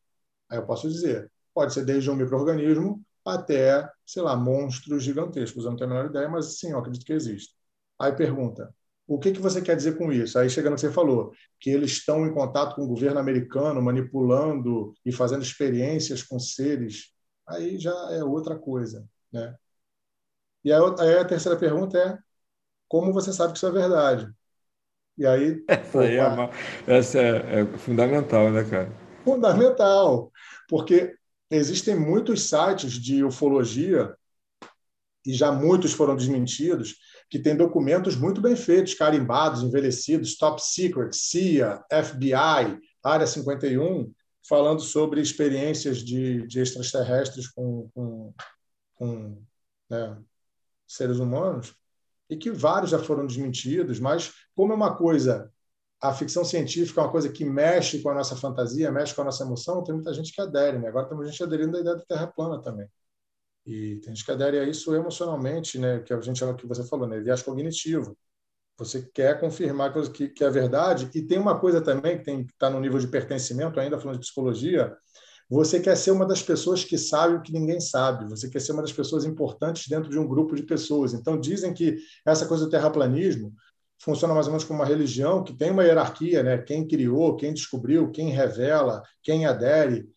Aí 0.50 0.58
eu 0.58 0.66
posso 0.66 0.90
dizer, 0.90 1.30
pode 1.56 1.74
ser 1.74 1.86
desde 1.86 2.12
um 2.12 2.16
microorganismo 2.16 3.02
até, 3.26 3.90
sei 4.06 4.22
lá, 4.22 4.36
monstros 4.36 5.04
gigantescos. 5.04 5.64
Eu 5.64 5.72
não 5.72 5.78
tenho 5.78 5.90
a 5.90 5.94
menor 5.94 6.10
ideia, 6.10 6.30
mas 6.30 6.60
sim, 6.60 6.72
eu 6.72 6.78
acredito 6.78 7.06
que 7.06 7.14
existe. 7.14 7.56
Aí 7.98 8.12
pergunta, 8.12 8.76
o 9.08 9.18
que, 9.18 9.32
que 9.32 9.40
você 9.40 9.62
quer 9.62 9.76
dizer 9.76 9.98
com 9.98 10.12
isso? 10.12 10.38
Aí 10.38 10.50
chegando 10.50 10.76
que 10.76 10.82
você 10.82 10.92
falou, 10.92 11.32
que 11.60 11.70
eles 11.70 11.92
estão 11.92 12.28
em 12.28 12.34
contato 12.34 12.76
com 12.76 12.84
o 12.84 12.88
governo 12.88 13.20
americano, 13.20 13.82
manipulando 13.82 14.94
e 15.06 15.12
fazendo 15.12 15.44
experiências 15.44 16.22
com 16.22 16.38
seres. 16.38 17.14
Aí 17.48 17.80
já 17.80 17.96
é 18.12 18.24
outra 18.24 18.58
coisa, 18.58 19.08
né? 19.32 19.56
E 20.64 20.74
aí 20.74 21.18
a 21.18 21.26
terceira 21.26 21.58
pergunta 21.58 21.98
é, 21.98 22.18
como 22.88 23.14
você 23.14 23.32
sabe 23.32 23.54
que 23.54 23.58
isso 23.58 23.68
é 23.68 23.72
verdade? 23.72 24.30
E 25.18 25.26
aí. 25.26 25.64
Essa, 25.70 26.02
aí 26.02 26.16
é, 26.18 26.28
uma, 26.28 26.50
essa 26.86 27.20
é, 27.20 27.62
é 27.62 27.78
fundamental, 27.78 28.52
né, 28.52 28.64
cara? 28.64 28.92
Fundamental, 29.24 30.32
porque 30.68 31.16
existem 31.50 31.96
muitos 31.96 32.50
sites 32.50 32.94
de 32.94 33.24
ufologia, 33.24 34.16
e 35.26 35.34
já 35.34 35.52
muitos 35.52 35.94
foram 35.94 36.16
desmentidos, 36.16 36.96
que 37.30 37.40
têm 37.40 37.56
documentos 37.56 38.16
muito 38.16 38.40
bem 38.40 38.56
feitos, 38.56 38.94
carimbados, 38.94 39.64
envelhecidos, 39.64 40.38
top 40.38 40.62
secret, 40.64 41.14
CIA, 41.14 41.84
FBI, 41.92 42.80
Área 43.04 43.26
51, 43.26 44.14
falando 44.48 44.82
sobre 44.82 45.22
experiências 45.22 46.00
de, 46.00 46.46
de 46.46 46.60
extraterrestres 46.60 47.48
com, 47.48 47.90
com, 47.94 48.34
com 48.94 49.42
né, 49.90 50.18
seres 50.88 51.18
humanos, 51.18 51.76
e 52.30 52.38
que 52.38 52.52
vários 52.52 52.92
já 52.92 53.00
foram 53.00 53.26
desmentidos, 53.26 54.00
mas 54.00 54.32
como 54.56 54.74
é 54.74 54.76
uma 54.76 54.96
coisa, 54.96 55.52
a 56.02 56.14
ficção 56.14 56.44
científica 56.44 57.02
é 57.02 57.04
uma 57.04 57.12
coisa 57.12 57.30
que 57.30 57.46
mexe 57.46 58.02
com 58.02 58.10
a 58.10 58.14
nossa 58.14 58.36
fantasia, 58.36 58.92
mexe 58.92 59.14
com 59.14 59.22
a 59.22 59.26
nossa 59.26 59.44
emoção, 59.44 59.84
tem 59.84 59.96
muita 59.96 60.14
gente 60.14 60.32
que 60.32 60.42
adere. 60.42 60.78
Né? 60.78 60.88
Agora 60.88 61.08
tem 61.08 61.16
muita 61.16 61.32
gente 61.32 61.44
aderindo 61.44 61.78
à 61.78 61.80
ideia 61.80 61.96
da 61.96 62.04
Terra 62.06 62.28
plana 62.28 62.62
também. 62.62 62.88
E 63.66 63.96
tem 63.98 64.14
gente 64.14 64.26
que 64.26 64.32
adere 64.32 64.60
a 64.60 64.64
isso 64.64 64.94
emocionalmente, 64.94 65.80
né? 65.80 66.00
que 66.00 66.14
a 66.14 66.22
gente 66.22 66.38
chama, 66.38 66.56
que 66.56 66.68
você 66.68 66.84
falou, 66.84 67.08
né? 67.08 67.20
viés 67.20 67.42
cognitivo. 67.42 68.18
Você 68.78 69.10
quer 69.14 69.40
confirmar 69.40 69.94
que, 70.12 70.28
que 70.30 70.44
é 70.44 70.50
verdade. 70.50 71.10
E 71.16 71.22
tem 71.22 71.40
uma 71.40 71.60
coisa 71.60 71.82
também 71.82 72.22
que 72.22 72.30
está 72.30 72.70
no 72.70 72.80
nível 72.80 73.00
de 73.00 73.08
pertencimento, 73.08 73.80
ainda 73.80 73.98
falando 73.98 74.20
de 74.20 74.26
psicologia, 74.26 74.96
você 75.50 75.80
quer 75.80 75.96
ser 75.96 76.12
uma 76.12 76.26
das 76.26 76.42
pessoas 76.42 76.84
que 76.84 76.98
sabe 76.98 77.36
o 77.36 77.42
que 77.42 77.54
ninguém 77.54 77.80
sabe. 77.80 78.28
Você 78.30 78.50
quer 78.50 78.60
ser 78.60 78.72
uma 78.72 78.82
das 78.82 78.92
pessoas 78.92 79.26
importantes 79.26 79.88
dentro 79.88 80.10
de 80.10 80.18
um 80.18 80.28
grupo 80.28 80.56
de 80.56 80.64
pessoas. 80.64 81.14
Então, 81.14 81.40
dizem 81.40 81.74
que 81.74 81.98
essa 82.26 82.48
coisa 82.48 82.66
do 82.66 82.70
terraplanismo 82.70 83.54
funciona 84.00 84.34
mais 84.34 84.48
ou 84.48 84.52
menos 84.52 84.64
como 84.64 84.80
uma 84.80 84.86
religião 84.86 85.44
que 85.44 85.54
tem 85.54 85.72
uma 85.72 85.84
hierarquia, 85.84 86.44
né? 86.44 86.58
Quem 86.58 86.88
criou, 86.88 87.36
quem 87.36 87.54
descobriu, 87.54 88.12
quem 88.12 88.30
revela, 88.30 89.02
quem 89.24 89.46
adere. 89.46 90.08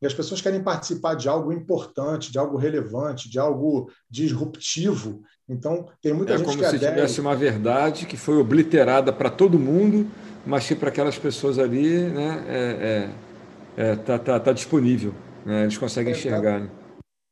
E 0.00 0.06
as 0.06 0.12
pessoas 0.12 0.40
querem 0.40 0.62
participar 0.62 1.14
de 1.14 1.28
algo 1.28 1.52
importante, 1.52 2.30
de 2.30 2.38
algo 2.38 2.56
relevante, 2.56 3.30
de 3.30 3.38
algo 3.38 3.90
disruptivo. 4.10 5.22
Então, 5.48 5.88
tem 6.02 6.12
muita 6.12 6.34
é 6.34 6.38
gente 6.38 6.56
que 6.56 6.64
adere. 6.64 6.76
É 6.76 6.78
como 6.78 6.80
se 6.80 6.94
tivesse 6.94 7.20
uma 7.20 7.34
verdade 7.34 8.06
que 8.06 8.16
foi 8.16 8.36
obliterada 8.36 9.12
para 9.12 9.30
todo 9.30 9.58
mundo, 9.58 10.06
mas 10.44 10.66
que 10.66 10.74
para 10.74 10.90
aquelas 10.90 11.18
pessoas 11.18 11.58
ali 11.58 12.02
né, 12.10 12.44
é, 12.48 13.10
é 13.12 13.26
está 13.76 13.82
é, 13.82 13.96
tá, 13.96 14.18
tá, 14.18 14.40
tá 14.40 14.52
disponível, 14.52 15.14
né? 15.44 15.64
eles 15.64 15.76
conseguem 15.76 16.12
enxergar. 16.12 16.60
Né? 16.60 16.70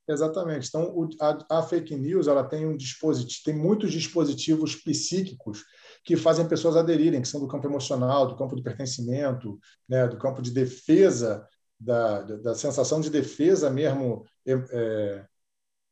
Exatamente. 0.08 0.68
Então, 0.68 1.08
a, 1.20 1.58
a, 1.58 1.62
fake 1.62 1.96
news 1.96 2.28
ela 2.28 2.44
tem 2.44 2.66
um 2.66 2.76
dispositivo, 2.76 3.44
tem 3.44 3.54
muitos 3.54 3.90
dispositivos 3.90 4.76
psíquicos 4.76 5.64
que 6.04 6.16
fazem 6.16 6.46
pessoas 6.46 6.76
aderirem, 6.76 7.22
que 7.22 7.28
são 7.28 7.40
do 7.40 7.48
campo 7.48 7.66
emocional, 7.66 8.26
do 8.26 8.36
campo 8.36 8.54
do 8.54 8.62
pertencimento, 8.62 9.58
né, 9.88 10.06
do 10.06 10.18
campo 10.18 10.42
de 10.42 10.50
defesa, 10.50 11.46
da, 11.80 12.22
da, 12.22 12.54
sensação 12.54 13.00
de 13.00 13.10
defesa 13.10 13.70
mesmo, 13.70 14.24
é, 14.46 14.52
é 14.52 15.26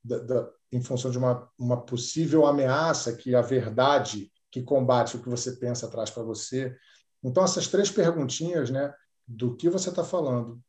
da, 0.05 0.19
da, 0.19 0.51
em 0.71 0.83
função 0.83 1.11
de 1.11 1.19
uma, 1.19 1.49
uma 1.59 1.81
possível 1.81 2.47
ameaça 2.47 3.17
que 3.17 3.35
a 3.35 3.41
verdade 3.41 4.31
que 4.51 4.63
combate 4.63 5.17
o 5.17 5.23
que 5.23 5.31
você 5.31 5.53
pensa 5.53 5.89
traz 5.89 6.11
para 6.11 6.23
você. 6.23 6.77
Então, 7.23 7.43
essas 7.43 7.69
três 7.69 7.91
perguntinhas, 7.91 8.69
né, 8.69 8.93
do 9.27 9.57
que 9.57 9.71
você 9.71 9.89
está 9.89 10.05
falando, 10.05 10.61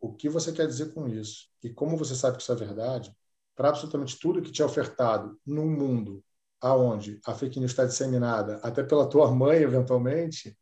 o 0.00 0.12
que 0.12 0.28
você 0.28 0.50
quer 0.50 0.66
dizer 0.66 0.92
com 0.92 1.06
isso 1.06 1.48
e 1.62 1.70
como 1.70 1.96
você 1.96 2.14
sabe 2.16 2.36
que 2.36 2.42
isso 2.42 2.52
é 2.52 2.56
verdade, 2.56 3.14
para 3.54 3.68
absolutamente 3.68 4.18
tudo 4.18 4.42
que 4.42 4.50
te 4.50 4.62
é 4.62 4.64
ofertado 4.64 5.38
num 5.46 5.68
mundo 5.68 6.24
aonde 6.60 7.20
a 7.26 7.34
fake 7.34 7.58
news 7.58 7.72
está 7.72 7.84
disseminada, 7.84 8.60
até 8.62 8.82
pela 8.82 9.06
tua 9.08 9.30
mãe, 9.30 9.58
eventualmente, 9.58 10.56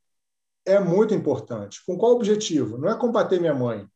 é 0.64 0.78
muito 0.78 1.14
importante. 1.14 1.80
Com 1.86 1.96
qual 1.96 2.12
objetivo? 2.12 2.78
Não 2.78 2.88
é 2.88 2.96
combater 2.96 3.40
minha 3.40 3.54
mãe, 3.54 3.86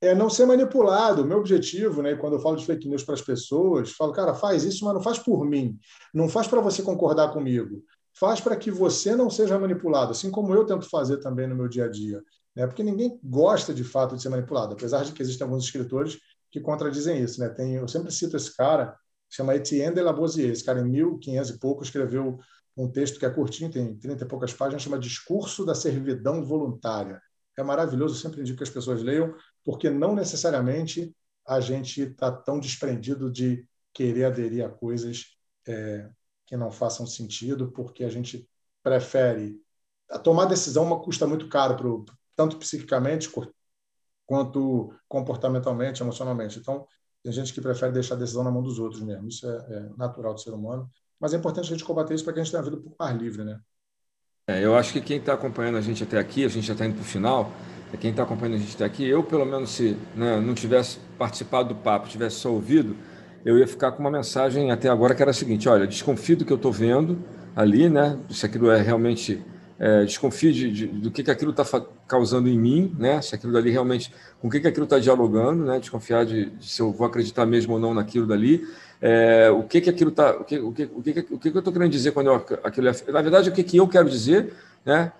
é 0.00 0.14
não 0.14 0.28
ser 0.28 0.46
manipulado. 0.46 1.22
O 1.22 1.26
meu 1.26 1.38
objetivo, 1.38 2.02
né, 2.02 2.14
quando 2.16 2.34
eu 2.34 2.40
falo 2.40 2.56
de 2.56 2.66
fake 2.66 2.88
news 2.88 3.04
para 3.04 3.14
as 3.14 3.22
pessoas, 3.22 3.92
falo, 3.92 4.12
cara, 4.12 4.34
faz 4.34 4.64
isso, 4.64 4.84
mas 4.84 4.94
não 4.94 5.02
faz 5.02 5.18
por 5.18 5.44
mim. 5.44 5.78
Não 6.12 6.28
faz 6.28 6.46
para 6.48 6.60
você 6.60 6.82
concordar 6.82 7.32
comigo. 7.32 7.82
Faz 8.14 8.40
para 8.40 8.56
que 8.56 8.70
você 8.70 9.16
não 9.16 9.30
seja 9.30 9.58
manipulado, 9.58 10.10
assim 10.12 10.30
como 10.30 10.54
eu 10.54 10.66
tento 10.66 10.88
fazer 10.88 11.18
também 11.18 11.46
no 11.46 11.54
meu 11.54 11.68
dia 11.68 11.86
a 11.86 11.88
dia 11.88 12.22
né? 12.54 12.66
porque 12.66 12.82
ninguém 12.82 13.18
gosta 13.22 13.72
de 13.74 13.84
fato 13.84 14.16
de 14.16 14.22
ser 14.22 14.28
manipulado, 14.28 14.74
apesar 14.74 15.04
de 15.04 15.12
que 15.12 15.22
existem 15.22 15.44
alguns 15.44 15.64
escritores 15.64 16.18
que 16.50 16.60
contradizem 16.60 17.22
isso. 17.22 17.40
Né? 17.40 17.48
Tem, 17.48 17.74
eu 17.74 17.88
sempre 17.88 18.12
cito 18.12 18.36
esse 18.36 18.54
cara, 18.54 18.96
chama 19.32 19.56
Etienne 19.56 19.94
de 19.94 20.02
Lavoisier, 20.02 20.50
esse 20.50 20.62
cara 20.62 20.80
em 20.80 20.84
1500 20.84 21.50
e 21.50 21.58
pouco 21.58 21.82
escreveu 21.82 22.38
um 22.76 22.86
texto 22.88 23.18
que 23.18 23.24
é 23.24 23.30
curtinho, 23.30 23.70
tem 23.70 23.96
30 23.96 24.24
e 24.24 24.28
poucas 24.28 24.52
páginas, 24.52 24.82
chama 24.82 24.98
Discurso 24.98 25.64
da 25.64 25.74
Servidão 25.74 26.44
Voluntária. 26.44 27.20
É 27.56 27.62
maravilhoso, 27.62 28.14
sempre 28.14 28.42
indico 28.42 28.58
que 28.58 28.64
as 28.64 28.70
pessoas 28.70 29.02
leiam, 29.02 29.34
porque 29.64 29.88
não 29.88 30.14
necessariamente 30.14 31.14
a 31.46 31.60
gente 31.60 32.02
está 32.02 32.30
tão 32.30 32.60
desprendido 32.60 33.30
de 33.30 33.66
querer 33.92 34.24
aderir 34.24 34.64
a 34.64 34.68
coisas 34.68 35.36
é, 35.66 36.08
que 36.46 36.56
não 36.56 36.70
façam 36.70 37.06
sentido, 37.06 37.72
porque 37.72 38.04
a 38.04 38.10
gente 38.10 38.48
prefere. 38.82 39.58
A 40.10 40.18
tomar 40.18 40.44
decisão 40.44 40.84
uma 40.84 41.00
custa 41.00 41.26
muito 41.26 41.48
caro 41.48 41.76
para 41.76 42.14
tanto 42.36 42.58
psiquicamente 42.58 43.30
quanto 44.26 44.94
comportamentalmente, 45.08 46.02
emocionalmente. 46.02 46.58
Então, 46.58 46.86
tem 47.22 47.32
gente 47.32 47.52
que 47.52 47.60
prefere 47.60 47.92
deixar 47.92 48.14
a 48.14 48.18
decisão 48.18 48.42
na 48.42 48.50
mão 48.50 48.62
dos 48.62 48.78
outros 48.78 49.00
mesmo. 49.00 49.28
Isso 49.28 49.48
é, 49.48 49.56
é 49.56 49.88
natural 49.96 50.34
do 50.34 50.40
ser 50.40 50.50
humano. 50.50 50.90
Mas 51.20 51.32
é 51.32 51.36
importante 51.36 51.66
a 51.66 51.68
gente 51.68 51.84
combater 51.84 52.14
isso 52.14 52.24
para 52.24 52.32
que 52.32 52.40
a 52.40 52.42
gente 52.42 52.50
tenha 52.50 52.62
vida 52.62 52.76
pouco 52.76 52.96
mais 52.98 53.16
livre, 53.16 53.44
né? 53.44 53.60
É, 54.48 54.64
eu 54.64 54.74
acho 54.74 54.92
que 54.92 55.00
quem 55.00 55.18
está 55.18 55.34
acompanhando 55.34 55.78
a 55.78 55.80
gente 55.80 56.02
até 56.02 56.18
aqui, 56.18 56.44
a 56.44 56.48
gente 56.48 56.66
já 56.66 56.72
está 56.72 56.84
indo 56.84 56.94
para 56.94 57.02
o 57.02 57.04
final, 57.04 57.52
é 57.92 57.96
quem 57.96 58.10
está 58.10 58.24
acompanhando 58.24 58.56
a 58.56 58.58
gente 58.58 58.74
até 58.74 58.84
aqui, 58.84 59.06
eu, 59.06 59.22
pelo 59.22 59.44
menos, 59.44 59.70
se 59.70 59.96
né, 60.16 60.40
não 60.40 60.52
tivesse 60.52 60.98
participado 61.16 61.68
do 61.68 61.76
papo, 61.76 62.08
tivesse 62.08 62.36
só 62.36 62.50
ouvido, 62.50 62.96
eu 63.44 63.56
ia 63.56 63.68
ficar 63.68 63.92
com 63.92 64.00
uma 64.00 64.10
mensagem 64.10 64.72
até 64.72 64.88
agora 64.88 65.14
que 65.14 65.22
era 65.22 65.30
a 65.30 65.34
seguinte: 65.34 65.68
olha, 65.68 65.86
desconfio 65.86 66.38
do 66.38 66.44
que 66.44 66.52
eu 66.52 66.56
estou 66.56 66.72
vendo 66.72 67.22
ali, 67.54 67.88
né? 67.88 68.18
Se 68.30 68.46
aquilo 68.46 68.68
é 68.70 68.80
realmente 68.80 69.40
é, 69.82 70.04
desconfie 70.04 70.52
de, 70.52 70.70
de, 70.70 70.86
do 70.86 71.10
que, 71.10 71.24
que 71.24 71.30
aquilo 71.32 71.50
está 71.50 71.64
causando 72.06 72.48
em 72.48 72.56
mim, 72.56 72.94
né? 72.96 73.20
se 73.20 73.34
aquilo 73.34 73.52
dali 73.52 73.68
realmente, 73.68 74.14
com 74.40 74.46
o 74.46 74.50
que, 74.50 74.60
que 74.60 74.68
aquilo 74.68 74.84
está 74.84 74.96
dialogando, 74.96 75.64
né? 75.64 75.80
desconfiar 75.80 76.24
de, 76.24 76.50
de, 76.50 76.70
se 76.70 76.80
eu 76.80 76.92
vou 76.92 77.04
acreditar 77.04 77.44
mesmo 77.46 77.74
ou 77.74 77.80
não 77.80 77.92
naquilo 77.92 78.24
dali, 78.24 78.64
é, 79.00 79.50
o 79.50 79.64
que, 79.64 79.80
que 79.80 79.90
aquilo 79.90 80.10
está, 80.10 80.36
o 80.36 80.44
que, 80.44 80.56
o 80.60 80.70
que, 80.70 80.84
o 80.84 81.02
que, 81.02 81.10
o 81.32 81.38
que, 81.38 81.50
que 81.50 81.56
eu 81.56 81.58
estou 81.58 81.72
querendo 81.72 81.90
dizer 81.90 82.12
quando 82.12 82.28
eu, 82.28 82.46
aquilo 82.62 82.86
é, 82.86 82.92
na 83.08 83.22
verdade, 83.22 83.48
o 83.48 83.52
que, 83.52 83.64
que 83.64 83.76
eu 83.76 83.88
quero 83.88 84.08
dizer 84.08 84.54
né? 84.86 85.10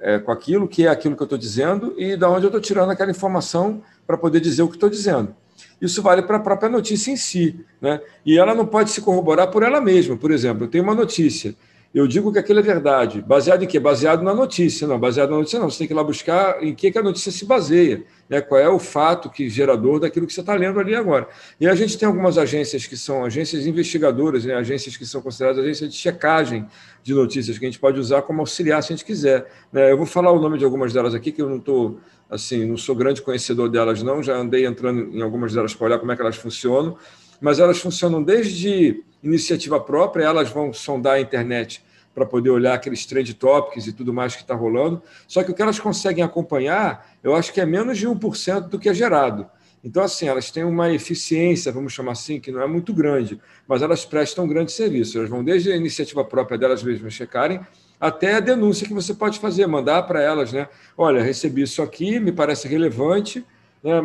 É, 0.00 0.18
com 0.18 0.32
aquilo 0.32 0.66
que 0.66 0.86
é 0.86 0.88
aquilo 0.88 1.14
que 1.14 1.22
eu 1.22 1.26
estou 1.26 1.38
dizendo 1.38 1.94
e 1.98 2.16
da 2.16 2.30
onde 2.30 2.44
eu 2.44 2.48
estou 2.48 2.60
tirando 2.60 2.90
aquela 2.90 3.10
informação 3.10 3.82
para 4.06 4.16
poder 4.16 4.40
dizer 4.40 4.62
o 4.62 4.68
que 4.68 4.76
estou 4.76 4.88
dizendo. 4.88 5.34
Isso 5.80 6.02
vale 6.02 6.22
para 6.22 6.38
a 6.38 6.40
própria 6.40 6.70
notícia 6.70 7.10
em 7.10 7.16
si, 7.16 7.64
né? 7.80 8.00
E 8.24 8.38
ela 8.38 8.54
não 8.54 8.66
pode 8.66 8.90
se 8.90 9.00
corroborar 9.00 9.50
por 9.50 9.62
ela 9.62 9.80
mesma. 9.80 10.16
Por 10.16 10.30
exemplo, 10.30 10.64
eu 10.64 10.68
tenho 10.68 10.84
uma 10.84 10.94
notícia 10.94 11.54
eu 11.96 12.06
digo 12.06 12.30
que 12.30 12.38
aquilo 12.38 12.58
é 12.58 12.62
verdade. 12.62 13.22
Baseado 13.22 13.62
em 13.62 13.66
quê? 13.66 13.80
Baseado 13.80 14.22
na 14.22 14.34
notícia. 14.34 14.86
Não, 14.86 15.00
baseado 15.00 15.30
na 15.30 15.38
notícia 15.38 15.58
não. 15.58 15.70
Você 15.70 15.78
tem 15.78 15.86
que 15.86 15.94
ir 15.94 15.96
lá 15.96 16.04
buscar 16.04 16.62
em 16.62 16.74
que, 16.74 16.90
que 16.90 16.98
a 16.98 17.02
notícia 17.02 17.32
se 17.32 17.46
baseia. 17.46 18.04
Né? 18.28 18.42
Qual 18.42 18.60
é 18.60 18.68
o 18.68 18.78
fato 18.78 19.30
que 19.30 19.48
gerador 19.48 19.98
daquilo 19.98 20.26
que 20.26 20.32
você 20.34 20.40
está 20.40 20.54
lendo 20.54 20.78
ali 20.78 20.94
agora. 20.94 21.26
E 21.58 21.66
a 21.66 21.74
gente 21.74 21.96
tem 21.96 22.06
algumas 22.06 22.36
agências 22.36 22.84
que 22.84 22.98
são 22.98 23.24
agências 23.24 23.66
investigadoras, 23.66 24.44
né? 24.44 24.54
agências 24.54 24.94
que 24.94 25.06
são 25.06 25.22
consideradas 25.22 25.64
agências 25.64 25.90
de 25.90 25.96
checagem 25.96 26.66
de 27.02 27.14
notícias, 27.14 27.58
que 27.58 27.64
a 27.64 27.68
gente 27.68 27.80
pode 27.80 27.98
usar 27.98 28.20
como 28.20 28.40
auxiliar 28.40 28.82
se 28.82 28.92
a 28.92 28.96
gente 28.96 29.06
quiser. 29.06 29.50
Né? 29.72 29.90
Eu 29.90 29.96
vou 29.96 30.04
falar 30.04 30.32
o 30.32 30.38
nome 30.38 30.58
de 30.58 30.66
algumas 30.66 30.92
delas 30.92 31.14
aqui, 31.14 31.32
que 31.32 31.40
eu 31.40 31.48
não 31.48 31.56
estou 31.56 31.98
assim, 32.28 32.66
não 32.66 32.76
sou 32.76 32.94
grande 32.94 33.22
conhecedor 33.22 33.70
delas, 33.70 34.02
não. 34.02 34.22
Já 34.22 34.36
andei 34.36 34.66
entrando 34.66 35.16
em 35.16 35.22
algumas 35.22 35.54
delas 35.54 35.74
para 35.74 35.86
olhar 35.86 35.98
como 35.98 36.12
é 36.12 36.16
que 36.16 36.20
elas 36.20 36.36
funcionam, 36.36 36.98
mas 37.40 37.58
elas 37.58 37.78
funcionam 37.78 38.22
desde 38.22 39.02
iniciativa 39.22 39.80
própria, 39.80 40.24
elas 40.24 40.50
vão 40.50 40.72
sondar 40.72 41.14
a 41.14 41.20
internet 41.20 41.82
para 42.14 42.24
poder 42.24 42.48
olhar 42.48 42.74
aqueles 42.74 43.04
trend 43.04 43.34
topics 43.34 43.86
e 43.86 43.92
tudo 43.92 44.12
mais 44.12 44.34
que 44.34 44.42
está 44.42 44.54
rolando. 44.54 45.02
Só 45.28 45.42
que 45.42 45.50
o 45.50 45.54
que 45.54 45.60
elas 45.60 45.78
conseguem 45.78 46.24
acompanhar, 46.24 47.14
eu 47.22 47.34
acho 47.34 47.52
que 47.52 47.60
é 47.60 47.66
menos 47.66 47.98
de 47.98 48.08
1% 48.08 48.68
do 48.68 48.78
que 48.78 48.88
é 48.88 48.94
gerado. 48.94 49.46
Então, 49.84 50.02
assim, 50.02 50.26
elas 50.26 50.50
têm 50.50 50.64
uma 50.64 50.90
eficiência, 50.90 51.70
vamos 51.70 51.92
chamar 51.92 52.12
assim, 52.12 52.40
que 52.40 52.50
não 52.50 52.62
é 52.62 52.66
muito 52.66 52.92
grande, 52.92 53.38
mas 53.68 53.82
elas 53.82 54.04
prestam 54.04 54.44
um 54.44 54.48
grande 54.48 54.72
serviço. 54.72 55.18
Elas 55.18 55.30
vão 55.30 55.44
desde 55.44 55.70
a 55.70 55.76
iniciativa 55.76 56.24
própria 56.24 56.56
delas 56.58 56.82
mesmas 56.82 57.12
checarem, 57.12 57.60
até 58.00 58.34
a 58.34 58.40
denúncia 58.40 58.86
que 58.86 58.94
você 58.94 59.14
pode 59.14 59.38
fazer, 59.38 59.66
mandar 59.66 60.02
para 60.02 60.22
elas, 60.22 60.52
né? 60.52 60.68
Olha, 60.96 61.22
recebi 61.22 61.62
isso 61.62 61.82
aqui, 61.82 62.18
me 62.18 62.32
parece 62.32 62.66
relevante, 62.66 63.44
né? 63.82 64.00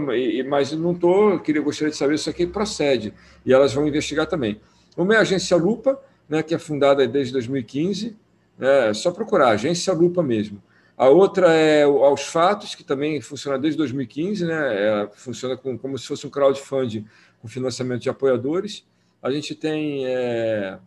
mas 0.47 0.72
não 0.72 0.91
estou, 0.91 1.39
queria 1.39 1.61
gostaria 1.61 1.91
de 1.91 1.97
saber 1.97 2.17
se 2.17 2.22
isso 2.22 2.30
aqui 2.30 2.45
procede. 2.45 3.13
E 3.45 3.53
elas 3.53 3.74
vão 3.74 3.88
investigar 3.88 4.28
também. 4.28 4.59
Uma 4.95 5.15
é 5.15 5.17
a 5.17 5.22
agência 5.22 5.55
Lupa, 5.57 5.99
né, 6.28 6.43
que 6.43 6.53
é 6.53 6.59
fundada 6.59 7.07
desde 7.07 7.34
2015. 7.34 8.15
Né, 8.57 8.89
é 8.89 8.93
só 8.93 9.11
procurar, 9.11 9.49
Agência 9.49 9.93
Lupa 9.93 10.22
mesmo. 10.22 10.61
A 10.97 11.09
outra 11.09 11.51
é 11.51 11.84
Aos 11.84 12.28
Fatos, 12.28 12.76
que 12.76 12.84
também 12.84 13.19
funciona 13.22 13.57
desde 13.57 13.78
2015, 13.78 14.45
né, 14.45 14.53
é, 14.53 15.09
funciona 15.15 15.57
com, 15.57 15.78
como 15.78 15.97
se 15.97 16.05
fosse 16.05 16.28
um 16.28 16.30
crowdfunding 16.30 17.05
com 17.41 17.47
financiamento 17.47 18.01
de 18.01 18.09
apoiadores. 18.09 18.86
A 19.22 19.32
gente 19.32 19.55
tem 19.55 20.05
é, 20.05 20.78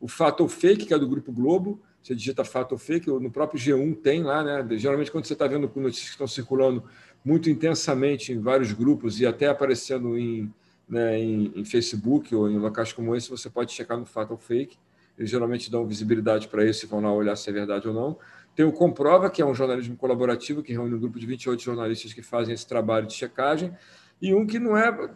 o 0.00 0.06
Fato 0.06 0.42
ou 0.42 0.48
Fake, 0.48 0.86
que 0.86 0.94
é 0.94 0.98
do 0.98 1.08
Grupo 1.08 1.32
Globo. 1.32 1.80
Você 2.02 2.14
digita 2.14 2.44
Fato 2.44 2.72
ou 2.72 2.78
Fake, 2.78 3.08
no 3.08 3.30
próprio 3.30 3.58
G1 3.60 3.96
tem 4.02 4.22
lá. 4.22 4.42
Né, 4.42 4.76
geralmente, 4.76 5.10
quando 5.10 5.24
você 5.24 5.32
está 5.32 5.46
vendo 5.46 5.70
notícias 5.74 6.06
que 6.06 6.12
estão 6.12 6.26
circulando 6.26 6.84
muito 7.24 7.48
intensamente 7.48 8.32
em 8.32 8.40
vários 8.40 8.72
grupos 8.72 9.20
e 9.20 9.26
até 9.26 9.48
aparecendo 9.48 10.18
em, 10.18 10.52
né, 10.88 11.18
em, 11.18 11.52
em, 11.54 11.64
Facebook 11.64 12.34
ou 12.34 12.50
em 12.50 12.58
locais 12.58 12.92
como 12.92 13.14
esse, 13.14 13.30
você 13.30 13.48
pode 13.48 13.72
checar 13.72 13.98
no 13.98 14.04
Fato 14.06 14.32
ou 14.32 14.36
Fake. 14.36 14.76
Eles 15.16 15.30
geralmente 15.30 15.70
dão 15.70 15.86
visibilidade 15.86 16.48
para 16.48 16.64
isso 16.64 16.84
e 16.84 16.88
vão 16.88 17.00
lá 17.00 17.12
olhar 17.12 17.36
se 17.36 17.48
é 17.48 17.52
verdade 17.52 17.86
ou 17.86 17.94
não. 17.94 18.18
Tem 18.54 18.66
o 18.66 18.72
Comprova, 18.72 19.30
que 19.30 19.40
é 19.40 19.46
um 19.46 19.54
jornalismo 19.54 19.96
colaborativo 19.96 20.62
que 20.62 20.72
reúne 20.72 20.94
um 20.94 20.98
grupo 20.98 21.18
de 21.18 21.26
28 21.26 21.62
jornalistas 21.62 22.12
que 22.12 22.22
fazem 22.22 22.54
esse 22.54 22.66
trabalho 22.66 23.06
de 23.06 23.14
checagem, 23.14 23.72
e 24.20 24.34
um 24.34 24.46
que 24.46 24.58
não 24.58 24.76
é, 24.76 25.10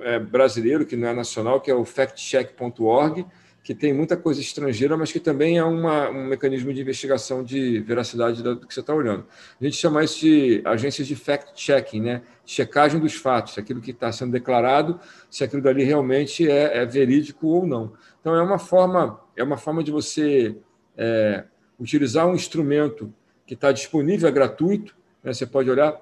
é 0.00 0.18
brasileiro, 0.18 0.86
que 0.86 0.96
não 0.96 1.08
é 1.08 1.14
nacional, 1.14 1.60
que 1.60 1.70
é 1.70 1.74
o 1.74 1.84
factcheck.org, 1.84 3.26
que 3.70 3.74
tem 3.76 3.92
muita 3.92 4.16
coisa 4.16 4.40
estrangeira, 4.40 4.96
mas 4.96 5.12
que 5.12 5.20
também 5.20 5.56
é 5.56 5.62
uma, 5.62 6.10
um 6.10 6.26
mecanismo 6.26 6.74
de 6.74 6.80
investigação 6.80 7.44
de 7.44 7.78
veracidade 7.78 8.42
do 8.42 8.66
que 8.66 8.74
você 8.74 8.80
está 8.80 8.92
olhando. 8.92 9.24
A 9.60 9.64
gente 9.64 9.76
chama 9.76 10.02
isso 10.02 10.18
de 10.18 10.60
agências 10.64 11.06
de 11.06 11.14
fact-checking, 11.14 12.00
né? 12.00 12.22
checagem 12.44 12.98
dos 12.98 13.14
fatos, 13.14 13.56
aquilo 13.58 13.80
que 13.80 13.92
está 13.92 14.10
sendo 14.10 14.32
declarado, 14.32 14.98
se 15.30 15.44
aquilo 15.44 15.62
dali 15.62 15.84
realmente 15.84 16.50
é, 16.50 16.78
é 16.78 16.84
verídico 16.84 17.46
ou 17.46 17.64
não. 17.64 17.92
Então 18.20 18.34
é 18.34 18.42
uma 18.42 18.58
forma, 18.58 19.20
é 19.36 19.44
uma 19.44 19.56
forma 19.56 19.84
de 19.84 19.92
você 19.92 20.56
é, 20.96 21.44
utilizar 21.78 22.26
um 22.26 22.34
instrumento 22.34 23.14
que 23.46 23.54
está 23.54 23.70
disponível, 23.70 24.28
é 24.28 24.32
gratuito, 24.32 24.96
né? 25.22 25.32
você 25.32 25.46
pode 25.46 25.70
olhar, 25.70 25.96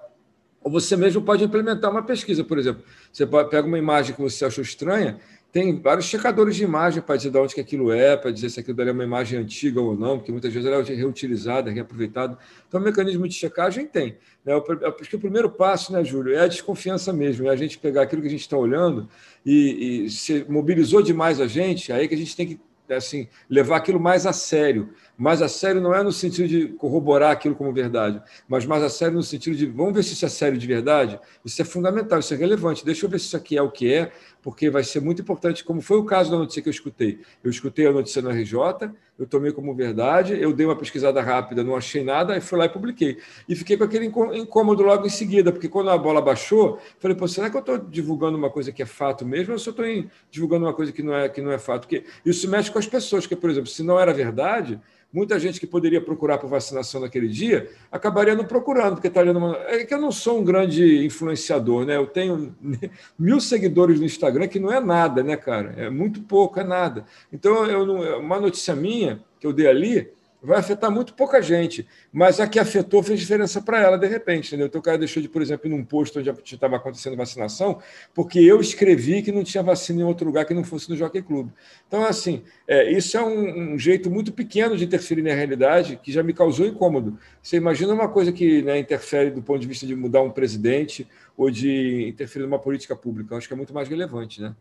ou 0.64 0.70
você 0.70 0.96
mesmo 0.96 1.20
pode 1.20 1.44
implementar 1.44 1.90
uma 1.90 2.02
pesquisa, 2.02 2.42
por 2.42 2.58
exemplo. 2.58 2.82
Você 3.12 3.26
pega 3.26 3.66
uma 3.66 3.78
imagem 3.78 4.14
que 4.14 4.22
você 4.22 4.46
achou 4.46 4.62
estranha, 4.62 5.20
tem 5.58 5.80
vários 5.80 6.06
checadores 6.06 6.54
de 6.54 6.62
imagem 6.62 7.02
para 7.02 7.16
dizer 7.16 7.30
de 7.30 7.38
onde 7.38 7.52
que 7.52 7.60
aquilo 7.60 7.90
é, 7.90 8.16
para 8.16 8.30
dizer 8.30 8.48
se 8.48 8.60
aquilo 8.60 8.80
é 8.80 8.92
uma 8.92 9.02
imagem 9.02 9.40
antiga 9.40 9.80
ou 9.80 9.96
não, 9.96 10.16
porque 10.16 10.30
muitas 10.30 10.52
vezes 10.52 10.70
ela 10.70 10.80
é 10.80 10.94
reutilizada, 10.94 11.68
reaproveitada. 11.68 12.38
Então, 12.68 12.80
o 12.80 12.84
mecanismo 12.84 13.26
de 13.26 13.34
checagem 13.34 13.84
tem. 13.84 14.16
Né? 14.44 14.52
Acho 15.00 15.10
que 15.10 15.16
o 15.16 15.18
primeiro 15.18 15.50
passo, 15.50 15.92
né, 15.92 16.04
Júlio, 16.04 16.32
é 16.32 16.42
a 16.42 16.46
desconfiança 16.46 17.12
mesmo, 17.12 17.48
é 17.48 17.50
a 17.50 17.56
gente 17.56 17.76
pegar 17.76 18.02
aquilo 18.02 18.22
que 18.22 18.28
a 18.28 18.30
gente 18.30 18.42
está 18.42 18.56
olhando 18.56 19.08
e, 19.44 20.04
e 20.04 20.10
se 20.10 20.46
mobilizou 20.48 21.02
demais 21.02 21.40
a 21.40 21.48
gente, 21.48 21.92
aí 21.92 22.06
que 22.06 22.14
a 22.14 22.18
gente 22.18 22.36
tem 22.36 22.46
que 22.46 22.60
assim, 22.94 23.26
levar 23.50 23.78
aquilo 23.78 23.98
mais 23.98 24.26
a 24.26 24.32
sério. 24.32 24.90
Mais 25.18 25.42
a 25.42 25.48
sério 25.48 25.80
não 25.80 25.92
é 25.92 26.00
no 26.00 26.12
sentido 26.12 26.46
de 26.46 26.68
corroborar 26.68 27.32
aquilo 27.32 27.56
como 27.56 27.72
verdade, 27.72 28.22
mas 28.48 28.64
mais 28.64 28.84
a 28.84 28.88
sério 28.88 29.16
no 29.16 29.22
sentido 29.22 29.56
de 29.56 29.66
vamos 29.66 29.92
ver 29.92 30.04
se 30.04 30.12
isso 30.12 30.24
é 30.24 30.28
sério 30.28 30.56
de 30.56 30.64
verdade. 30.64 31.18
Isso 31.44 31.60
é 31.60 31.64
fundamental, 31.64 32.20
isso 32.20 32.32
é 32.32 32.36
relevante. 32.36 32.84
Deixa 32.84 33.04
eu 33.04 33.10
ver 33.10 33.18
se 33.18 33.26
isso 33.26 33.36
aqui 33.36 33.58
é 33.58 33.62
o 33.62 33.68
que 33.68 33.92
é, 33.92 34.12
porque 34.40 34.70
vai 34.70 34.84
ser 34.84 35.00
muito 35.00 35.20
importante, 35.20 35.64
como 35.64 35.80
foi 35.80 35.98
o 35.98 36.04
caso 36.04 36.30
da 36.30 36.38
notícia 36.38 36.62
que 36.62 36.68
eu 36.68 36.70
escutei. 36.70 37.18
Eu 37.42 37.50
escutei 37.50 37.88
a 37.88 37.92
notícia 37.92 38.22
no 38.22 38.30
RJ, 38.30 38.92
eu 39.18 39.26
tomei 39.26 39.50
como 39.50 39.74
verdade, 39.74 40.40
eu 40.40 40.52
dei 40.52 40.64
uma 40.64 40.76
pesquisada 40.76 41.20
rápida, 41.20 41.64
não 41.64 41.74
achei 41.74 42.04
nada, 42.04 42.36
e 42.36 42.40
fui 42.40 42.56
lá 42.56 42.66
e 42.66 42.68
publiquei. 42.68 43.18
E 43.48 43.56
fiquei 43.56 43.76
com 43.76 43.82
aquele 43.82 44.06
incômodo 44.06 44.84
logo 44.84 45.04
em 45.04 45.10
seguida, 45.10 45.50
porque 45.50 45.68
quando 45.68 45.90
a 45.90 45.98
bola 45.98 46.22
baixou, 46.22 46.78
falei, 47.00 47.16
pô, 47.16 47.26
será 47.26 47.50
que 47.50 47.56
eu 47.56 47.60
estou 47.60 47.76
divulgando 47.76 48.38
uma 48.38 48.50
coisa 48.50 48.70
que 48.70 48.80
é 48.80 48.86
fato 48.86 49.26
mesmo, 49.26 49.52
ou 49.52 49.58
se 49.58 49.68
eu 49.68 49.72
estou 49.72 49.84
divulgando 50.30 50.66
uma 50.66 50.72
coisa 50.72 50.92
que 50.92 51.02
não 51.02 51.12
é, 51.12 51.28
que 51.28 51.42
não 51.42 51.50
é 51.50 51.58
fato? 51.58 51.88
Porque 51.88 52.04
isso 52.24 52.48
mexe 52.48 52.70
com 52.70 52.78
as 52.78 52.86
pessoas, 52.86 53.26
que, 53.26 53.34
por 53.34 53.50
exemplo, 53.50 53.68
se 53.68 53.82
não 53.82 53.98
era 53.98 54.14
verdade, 54.14 54.80
muita 55.12 55.38
gente 55.38 55.58
que 55.58 55.66
poderia 55.66 56.00
procurar 56.00 56.38
por 56.38 56.48
vacinação 56.50 57.00
naquele 57.00 57.28
dia 57.28 57.70
acabaria 57.90 58.34
não 58.34 58.44
procurando, 58.44 58.94
porque 58.94 59.08
está 59.08 59.22
lendo 59.22 59.38
uma... 59.38 59.56
É 59.66 59.84
que 59.84 59.94
eu 59.94 60.00
não 60.00 60.12
sou 60.12 60.40
um 60.40 60.44
grande 60.44 61.04
influenciador, 61.04 61.86
né? 61.86 61.96
Eu 61.96 62.06
tenho 62.06 62.54
mil 63.18 63.40
seguidores 63.40 63.98
no 63.98 64.06
Instagram, 64.06 64.48
que 64.48 64.60
não 64.60 64.72
é 64.72 64.80
nada, 64.80 65.22
né, 65.22 65.36
cara? 65.36 65.74
É 65.76 65.88
muito 65.88 66.20
pouco, 66.22 66.60
é 66.60 66.64
nada. 66.64 67.04
Então, 67.32 67.66
eu 67.66 67.86
não... 67.86 68.20
uma 68.20 68.38
notícia 68.38 68.76
minha 68.76 69.22
que 69.40 69.46
eu 69.46 69.52
dei 69.52 69.66
ali 69.66 70.17
vai 70.42 70.58
afetar 70.58 70.90
muito 70.90 71.14
pouca 71.14 71.42
gente, 71.42 71.86
mas 72.12 72.38
a 72.38 72.46
que 72.46 72.58
afetou 72.58 73.02
fez 73.02 73.18
diferença 73.18 73.60
para 73.60 73.80
ela 73.80 73.98
de 73.98 74.06
repente, 74.06 74.48
entendeu? 74.48 74.66
Então 74.66 74.80
o 74.80 74.84
cara 74.84 74.96
deixou 74.96 75.22
de, 75.22 75.28
por 75.28 75.42
exemplo, 75.42 75.66
ir 75.66 75.70
num 75.70 75.84
posto 75.84 76.20
onde 76.20 76.30
estava 76.30 76.76
acontecendo 76.76 77.16
vacinação, 77.16 77.80
porque 78.14 78.38
eu 78.38 78.60
escrevi 78.60 79.22
que 79.22 79.32
não 79.32 79.42
tinha 79.42 79.62
vacina 79.62 80.00
em 80.00 80.04
outro 80.04 80.26
lugar 80.26 80.44
que 80.44 80.54
não 80.54 80.62
fosse 80.62 80.88
no 80.88 80.96
Jockey 80.96 81.22
Club. 81.22 81.50
Então, 81.86 82.04
assim, 82.04 82.44
é, 82.66 82.90
isso 82.90 83.16
é 83.16 83.22
um, 83.22 83.74
um, 83.74 83.78
jeito 83.78 84.10
muito 84.10 84.32
pequeno 84.32 84.76
de 84.76 84.84
interferir 84.84 85.22
na 85.22 85.34
realidade 85.34 85.98
que 86.02 86.12
já 86.12 86.22
me 86.22 86.32
causou 86.32 86.66
incômodo. 86.66 87.18
Você 87.42 87.56
imagina 87.56 87.92
uma 87.92 88.08
coisa 88.08 88.32
que 88.32 88.62
né, 88.62 88.78
interfere 88.78 89.30
do 89.30 89.42
ponto 89.42 89.60
de 89.60 89.66
vista 89.66 89.86
de 89.86 89.96
mudar 89.96 90.22
um 90.22 90.30
presidente 90.30 91.06
ou 91.36 91.50
de 91.50 92.08
interferir 92.08 92.44
numa 92.44 92.58
política 92.58 92.94
pública. 92.94 93.34
Eu 93.34 93.38
acho 93.38 93.48
que 93.48 93.54
é 93.54 93.56
muito 93.56 93.74
mais 93.74 93.88
relevante, 93.88 94.40
né? 94.40 94.54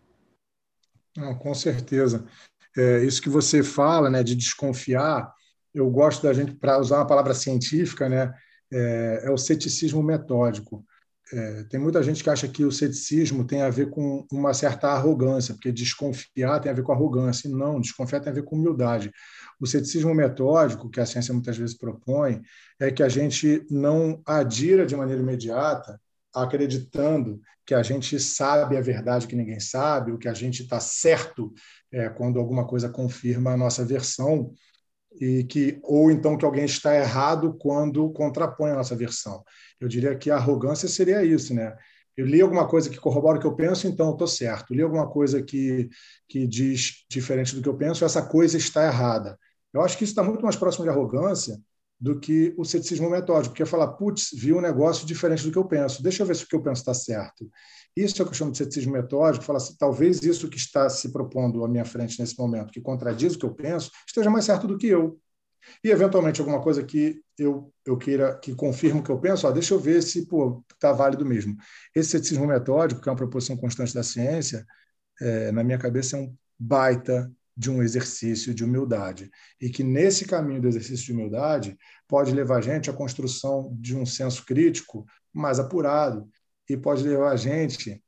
Não, 1.15 1.35
com 1.35 1.53
certeza. 1.53 2.25
É, 2.77 3.03
isso 3.03 3.21
que 3.21 3.29
você 3.29 3.63
fala, 3.63 4.07
né, 4.07 4.23
de 4.23 4.35
desconfiar, 4.35 5.33
eu 5.77 5.89
gosto 5.89 6.23
da 6.23 6.33
gente, 6.33 6.53
para 6.55 6.79
usar 6.79 6.97
uma 6.97 7.07
palavra 7.07 7.33
científica, 7.33 8.09
né, 8.09 8.33
é, 8.71 9.21
é 9.25 9.31
o 9.31 9.37
ceticismo 9.37 10.01
metódico. 10.01 10.83
É, 11.31 11.63
tem 11.65 11.79
muita 11.79 12.01
gente 12.01 12.23
que 12.23 12.29
acha 12.29 12.47
que 12.47 12.63
o 12.63 12.71
ceticismo 12.71 13.45
tem 13.45 13.61
a 13.61 13.69
ver 13.69 13.89
com 13.89 14.25
uma 14.31 14.53
certa 14.53 14.87
arrogância, 14.87 15.53
porque 15.53 15.71
desconfiar 15.71 16.59
tem 16.61 16.71
a 16.71 16.75
ver 16.75 16.83
com 16.83 16.91
arrogância. 16.91 17.49
Não, 17.49 17.81
desconfiar 17.81 18.21
tem 18.21 18.31
a 18.31 18.35
ver 18.35 18.43
com 18.43 18.55
humildade. 18.55 19.11
O 19.59 19.67
ceticismo 19.67 20.13
metódico, 20.15 20.89
que 20.89 20.99
a 20.99 21.05
ciência 21.05 21.33
muitas 21.33 21.57
vezes 21.57 21.77
propõe, 21.77 22.41
é 22.79 22.91
que 22.91 23.03
a 23.03 23.09
gente 23.09 23.65
não 23.69 24.21
adira 24.25 24.85
de 24.85 24.95
maneira 24.95 25.21
imediata 25.21 25.99
acreditando 26.33 27.41
que 27.65 27.73
a 27.73 27.83
gente 27.83 28.17
sabe 28.19 28.77
a 28.77 28.81
verdade 28.81 29.27
que 29.27 29.35
ninguém 29.35 29.59
sabe, 29.59 30.11
ou 30.11 30.17
que 30.17 30.29
a 30.29 30.33
gente 30.33 30.63
está 30.63 30.79
certo 30.79 31.53
é, 31.91 32.07
quando 32.07 32.39
alguma 32.39 32.65
coisa 32.65 32.87
confirma 32.87 33.51
a 33.51 33.57
nossa 33.57 33.83
versão 33.83 34.53
e 35.19 35.43
que 35.43 35.79
ou 35.83 36.11
então 36.11 36.37
que 36.37 36.45
alguém 36.45 36.65
está 36.65 36.95
errado 36.95 37.55
quando 37.59 38.09
contrapõe 38.11 38.71
a 38.71 38.75
nossa 38.75 38.95
versão. 38.95 39.43
Eu 39.79 39.87
diria 39.87 40.15
que 40.15 40.29
a 40.29 40.35
arrogância 40.35 40.87
seria 40.87 41.23
isso, 41.23 41.53
né? 41.53 41.75
Eu 42.15 42.25
li 42.25 42.41
alguma 42.41 42.67
coisa 42.67 42.89
que 42.89 42.97
corrobora 42.97 43.37
o 43.37 43.41
que 43.41 43.45
eu 43.45 43.55
penso, 43.55 43.87
então 43.87 44.07
eu 44.07 44.13
estou 44.13 44.27
certo. 44.27 44.73
Eu 44.73 44.77
li 44.77 44.81
alguma 44.81 45.07
coisa 45.07 45.41
que, 45.41 45.87
que 46.27 46.47
diz 46.47 47.05
diferente 47.09 47.55
do 47.55 47.61
que 47.61 47.69
eu 47.69 47.77
penso, 47.77 48.03
essa 48.03 48.23
coisa 48.23 48.57
está 48.57 48.85
errada. 48.87 49.37
Eu 49.71 49.81
acho 49.81 49.97
que 49.97 50.03
isso 50.03 50.11
está 50.11 50.23
muito 50.23 50.41
mais 50.41 50.55
próximo 50.55 50.83
de 50.83 50.89
arrogância 50.89 51.59
do 51.99 52.19
que 52.19 52.53
o 52.57 52.63
ceticismo 52.63 53.09
metódico, 53.09 53.53
porque 53.53 53.63
é 53.63 53.65
falar, 53.65 53.87
putz, 53.93 54.29
vi 54.33 54.53
um 54.53 54.61
negócio 54.61 55.05
diferente 55.05 55.43
do 55.43 55.51
que 55.51 55.57
eu 55.57 55.65
penso, 55.65 56.03
deixa 56.03 56.21
eu 56.21 56.27
ver 56.27 56.35
se 56.35 56.43
o 56.43 56.47
que 56.47 56.55
eu 56.55 56.61
penso 56.61 56.81
está 56.81 56.93
certo. 56.93 57.49
Isso 57.95 58.21
é 58.21 58.23
o 58.23 58.27
que 58.27 58.33
eu 58.33 58.37
chamo 58.37 58.51
de 58.51 58.59
ceticismo 58.59 58.93
metódico, 58.93 59.43
falar 59.43 59.57
assim, 59.57 59.75
talvez 59.79 60.21
isso 60.21 60.47
que 60.47 60.57
está 60.57 60.87
se 60.89 61.11
propondo 61.11 61.65
à 61.65 61.67
minha 61.67 61.85
frente 61.85 62.19
nesse 62.19 62.37
momento, 62.37 62.71
que 62.71 62.79
contradiz 62.79 63.33
o 63.33 63.39
que 63.39 63.45
eu 63.45 63.53
penso, 63.53 63.91
esteja 64.05 64.29
mais 64.29 64.45
certo 64.45 64.67
do 64.67 64.77
que 64.77 64.87
eu. 64.87 65.19
E, 65.83 65.89
eventualmente, 65.89 66.39
alguma 66.39 66.61
coisa 66.61 66.83
que 66.83 67.21
eu, 67.37 67.73
eu 67.85 67.97
queira, 67.97 68.37
que 68.37 68.53
confirme 68.53 68.99
o 68.99 69.03
que 69.03 69.09
eu 69.09 69.19
penso, 69.19 69.47
ó, 69.47 69.51
deixa 69.51 69.73
eu 69.73 69.79
ver 69.79 70.01
se 70.01 70.27
está 70.73 70.93
válido 70.93 71.25
mesmo. 71.25 71.57
Esse 71.95 72.11
ceticismo 72.11 72.45
metódico, 72.45 73.01
que 73.01 73.09
é 73.09 73.11
uma 73.11 73.17
proposição 73.17 73.57
constante 73.57 73.93
da 73.93 74.03
ciência, 74.03 74.65
é, 75.19 75.51
na 75.51 75.63
minha 75.63 75.77
cabeça 75.77 76.17
é 76.17 76.21
um 76.21 76.35
baita 76.59 77.31
de 77.57 77.71
um 77.71 77.81
exercício 77.81 78.53
de 78.53 78.63
humildade. 78.63 79.31
E 79.59 79.69
que 79.69 79.83
nesse 79.83 80.25
caminho 80.25 80.61
do 80.61 80.67
exercício 80.67 81.05
de 81.05 81.11
humildade 81.11 81.75
pode 82.07 82.31
levar 82.31 82.57
a 82.57 82.61
gente 82.61 82.89
à 82.89 82.93
construção 82.93 83.75
de 83.79 83.97
um 83.97 84.05
senso 84.05 84.45
crítico 84.45 85.05
mais 85.33 85.59
apurado 85.59 86.29
e 86.69 86.77
pode 86.77 87.03
levar 87.03 87.31
a 87.31 87.35
gente 87.35 88.01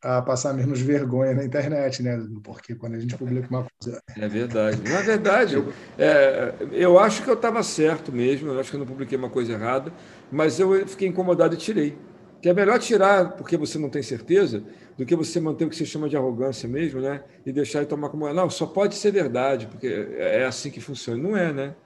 a 0.00 0.20
passar 0.22 0.52
menos 0.52 0.80
vergonha 0.82 1.34
na 1.34 1.44
internet, 1.44 2.02
né? 2.02 2.16
Porque 2.44 2.74
quando 2.76 2.94
a 2.94 3.00
gente 3.00 3.16
publica 3.16 3.48
uma 3.48 3.66
coisa. 3.80 4.00
É 4.16 4.28
verdade. 4.28 4.80
Na 4.88 5.00
verdade, 5.02 5.54
eu, 5.54 5.72
é, 5.98 6.54
eu 6.70 6.98
acho 6.98 7.24
que 7.24 7.30
eu 7.30 7.34
estava 7.34 7.62
certo 7.62 8.12
mesmo, 8.12 8.50
eu 8.50 8.60
acho 8.60 8.70
que 8.70 8.76
eu 8.76 8.80
não 8.80 8.86
publiquei 8.86 9.18
uma 9.18 9.30
coisa 9.30 9.52
errada, 9.52 9.92
mas 10.30 10.60
eu 10.60 10.86
fiquei 10.86 11.08
incomodado 11.08 11.54
e 11.54 11.58
tirei. 11.58 11.98
Que 12.42 12.48
é 12.48 12.52
melhor 12.52 12.78
tirar 12.80 13.36
porque 13.36 13.56
você 13.56 13.78
não 13.78 13.88
tem 13.88 14.02
certeza 14.02 14.64
do 14.98 15.06
que 15.06 15.14
você 15.16 15.40
manter 15.40 15.64
o 15.64 15.70
que 15.70 15.76
se 15.76 15.86
chama 15.86 16.08
de 16.08 16.16
arrogância 16.16 16.68
mesmo, 16.68 17.00
né? 17.00 17.24
E 17.46 17.52
deixar 17.52 17.82
e 17.82 17.86
tomar 17.86 18.10
como. 18.10 18.30
Não, 18.32 18.50
só 18.50 18.66
pode 18.66 18.96
ser 18.96 19.12
verdade, 19.12 19.68
porque 19.68 19.86
é 19.86 20.44
assim 20.44 20.70
que 20.70 20.80
funciona. 20.80 21.22
Não 21.22 21.36
é, 21.36 21.52
né? 21.52 21.76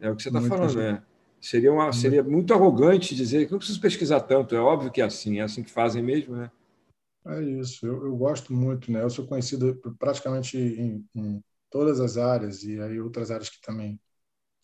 É 0.00 0.10
o 0.10 0.14
que 0.14 0.22
você 0.22 0.28
está 0.28 0.42
falando, 0.42 0.76
né? 0.76 1.02
Seria, 1.40 1.72
uma, 1.72 1.92
seria 1.92 2.22
muito 2.22 2.54
arrogante 2.54 3.14
dizer 3.14 3.44
que 3.46 3.52
não 3.52 3.58
preciso 3.58 3.80
pesquisar 3.80 4.20
tanto, 4.20 4.54
é 4.54 4.60
óbvio 4.60 4.90
que 4.90 5.02
é 5.02 5.04
assim, 5.04 5.40
é 5.40 5.42
assim 5.42 5.62
que 5.62 5.70
fazem 5.70 6.02
mesmo, 6.02 6.36
né? 6.36 6.50
É 7.26 7.42
isso, 7.42 7.86
eu, 7.86 8.04
eu 8.06 8.16
gosto 8.16 8.52
muito, 8.52 8.90
né? 8.90 9.02
Eu 9.02 9.10
sou 9.10 9.26
conhecido 9.26 9.74
praticamente 9.98 10.56
em, 10.58 11.06
em 11.14 11.44
todas 11.70 12.00
as 12.00 12.16
áreas 12.16 12.62
e 12.62 12.80
aí 12.80 13.00
outras 13.00 13.30
áreas 13.30 13.50
que 13.50 13.60
também 13.60 14.00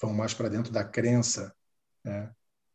vão 0.00 0.14
mais 0.14 0.32
para 0.32 0.48
dentro 0.48 0.72
da 0.72 0.84
crença, 0.84 1.54
né? 2.04 2.30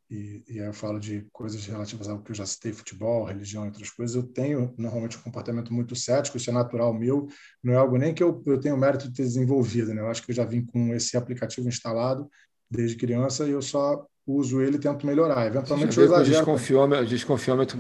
E, 0.10 0.44
e, 0.48 0.60
aí 0.60 0.68
eu 0.68 0.74
falo 0.74 1.00
de 1.00 1.26
coisas 1.32 1.66
relativas 1.66 2.08
ao 2.08 2.22
que 2.22 2.32
eu 2.32 2.36
já 2.36 2.46
citei, 2.46 2.72
futebol, 2.72 3.26
religião 3.26 3.64
e 3.64 3.68
outras 3.68 3.90
coisas, 3.90 4.16
eu 4.16 4.24
tenho 4.24 4.74
normalmente 4.78 5.18
um 5.18 5.22
comportamento 5.22 5.74
muito 5.74 5.96
cético, 5.96 6.38
isso 6.38 6.50
é 6.50 6.54
natural 6.54 6.94
meu, 6.94 7.28
não 7.64 7.74
é 7.74 7.78
algo 7.78 7.98
nem 7.98 8.14
que 8.14 8.22
eu, 8.22 8.44
eu 8.46 8.60
tenho 8.60 8.78
mérito 8.78 9.08
de 9.08 9.16
ter 9.16 9.24
desenvolvido, 9.24 9.94
né? 9.94 10.02
Eu 10.02 10.08
acho 10.08 10.24
que 10.24 10.32
eu 10.32 10.36
já 10.36 10.46
vim 10.46 10.64
com 10.64 10.94
esse 10.94 11.18
aplicativo 11.18 11.68
instalado 11.68 12.30
desde 12.70 12.96
criança 12.96 13.48
e 13.48 13.52
eu 13.52 13.62
só 13.62 14.06
uso 14.28 14.62
ele 14.62 14.78
e 14.78 14.80
tento 14.80 15.06
melhorar. 15.06 15.48
Eventualmente 15.48 15.98
eu 15.98 16.06
exagero. 16.06 16.38
Desconfiômetro, 16.38 17.06
desconfiômetro 17.06 17.78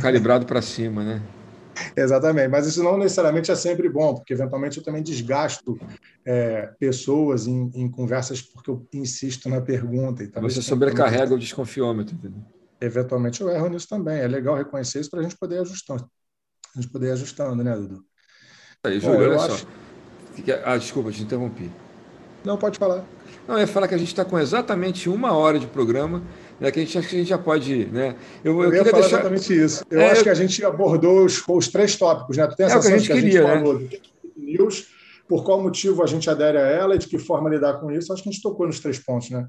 calibrado 0.00 0.46
para 0.46 0.62
cima, 0.62 1.04
né? 1.04 1.22
Exatamente, 1.96 2.48
mas 2.48 2.66
isso 2.66 2.82
não 2.82 2.98
necessariamente 2.98 3.50
é 3.50 3.54
sempre 3.54 3.88
bom, 3.88 4.14
porque 4.14 4.32
eventualmente 4.32 4.78
eu 4.78 4.84
também 4.84 5.02
desgasto 5.02 5.78
é, 6.24 6.70
pessoas 6.78 7.46
em, 7.46 7.70
em, 7.74 7.90
conversas 7.90 8.40
porque 8.42 8.70
eu 8.70 8.86
insisto 8.92 9.48
na 9.48 9.60
pergunta. 9.60 10.22
E 10.22 10.30
Você 10.40 10.62
sobrecarrega 10.62 11.24
também... 11.24 11.36
o 11.36 11.40
desconfiômetro. 11.40 12.14
Entendeu? 12.14 12.42
Eventualmente 12.80 13.40
eu 13.40 13.48
erro 13.48 13.68
nisso 13.68 13.88
também. 13.88 14.18
É 14.18 14.26
legal 14.26 14.56
reconhecer 14.56 15.00
isso 15.00 15.10
para 15.10 15.20
a 15.20 15.22
gente 15.22 15.36
poder 15.36 15.60
ajustando. 15.60 16.08
A 16.76 16.80
gente 16.80 16.90
poder 16.90 17.08
ir 17.08 17.12
ajustando, 17.12 17.62
né, 17.62 17.74
Dudu? 17.74 18.04
Aí, 18.84 18.98
Júlio, 18.98 19.30
olha 19.30 19.36
acho... 19.36 19.58
só. 19.58 19.66
Ah, 20.64 20.76
desculpa, 20.76 21.12
te 21.12 21.22
interrompi. 21.22 21.70
Não, 22.44 22.56
pode 22.56 22.78
falar. 22.78 23.04
Não, 23.46 23.56
eu 23.56 23.60
ia 23.60 23.66
falar 23.66 23.86
que 23.86 23.94
a 23.94 23.98
gente 23.98 24.08
está 24.08 24.24
com 24.24 24.38
exatamente 24.38 25.08
uma 25.08 25.32
hora 25.32 25.58
de 25.58 25.66
programa, 25.66 26.22
né, 26.60 26.70
que 26.70 26.80
a 26.80 26.84
gente 26.84 26.92
que 26.92 27.16
a 27.16 27.18
gente 27.18 27.28
já 27.28 27.38
pode. 27.38 27.86
Né? 27.86 28.14
Eu, 28.44 28.62
eu, 28.62 28.72
eu 28.72 28.74
ia 28.74 28.84
falar 28.84 29.00
deixar... 29.02 29.16
exatamente 29.16 29.64
isso. 29.64 29.84
Eu 29.90 30.00
é, 30.00 30.10
acho 30.10 30.20
eu... 30.20 30.24
que 30.24 30.30
a 30.30 30.34
gente 30.34 30.64
abordou 30.64 31.24
os, 31.24 31.42
os 31.46 31.68
três 31.68 31.96
tópicos, 31.96 32.36
né? 32.36 32.46
Tu 32.46 32.56
tem 32.56 32.66
a 32.66 32.68
é 32.68 32.72
sensação 32.72 32.90
que 32.90 32.96
a 32.96 32.98
gente 32.98 33.06
que 33.06 33.12
a 33.12 33.16
gente 33.16 33.24
queria, 33.24 33.42
falou 33.42 33.78
né? 33.78 33.88
do 33.88 34.42
news, 34.42 34.88
por 35.28 35.44
qual 35.44 35.62
motivo 35.62 36.02
a 36.02 36.06
gente 36.06 36.28
adere 36.28 36.58
a 36.58 36.66
ela 36.66 36.94
e 36.94 36.98
de 36.98 37.06
que 37.06 37.18
forma 37.18 37.50
lidar 37.50 37.74
com 37.74 37.90
isso. 37.90 38.12
Acho 38.12 38.22
que 38.22 38.28
a 38.28 38.32
gente 38.32 38.42
tocou 38.42 38.66
nos 38.66 38.80
três 38.80 38.98
pontos, 38.98 39.30
né? 39.30 39.46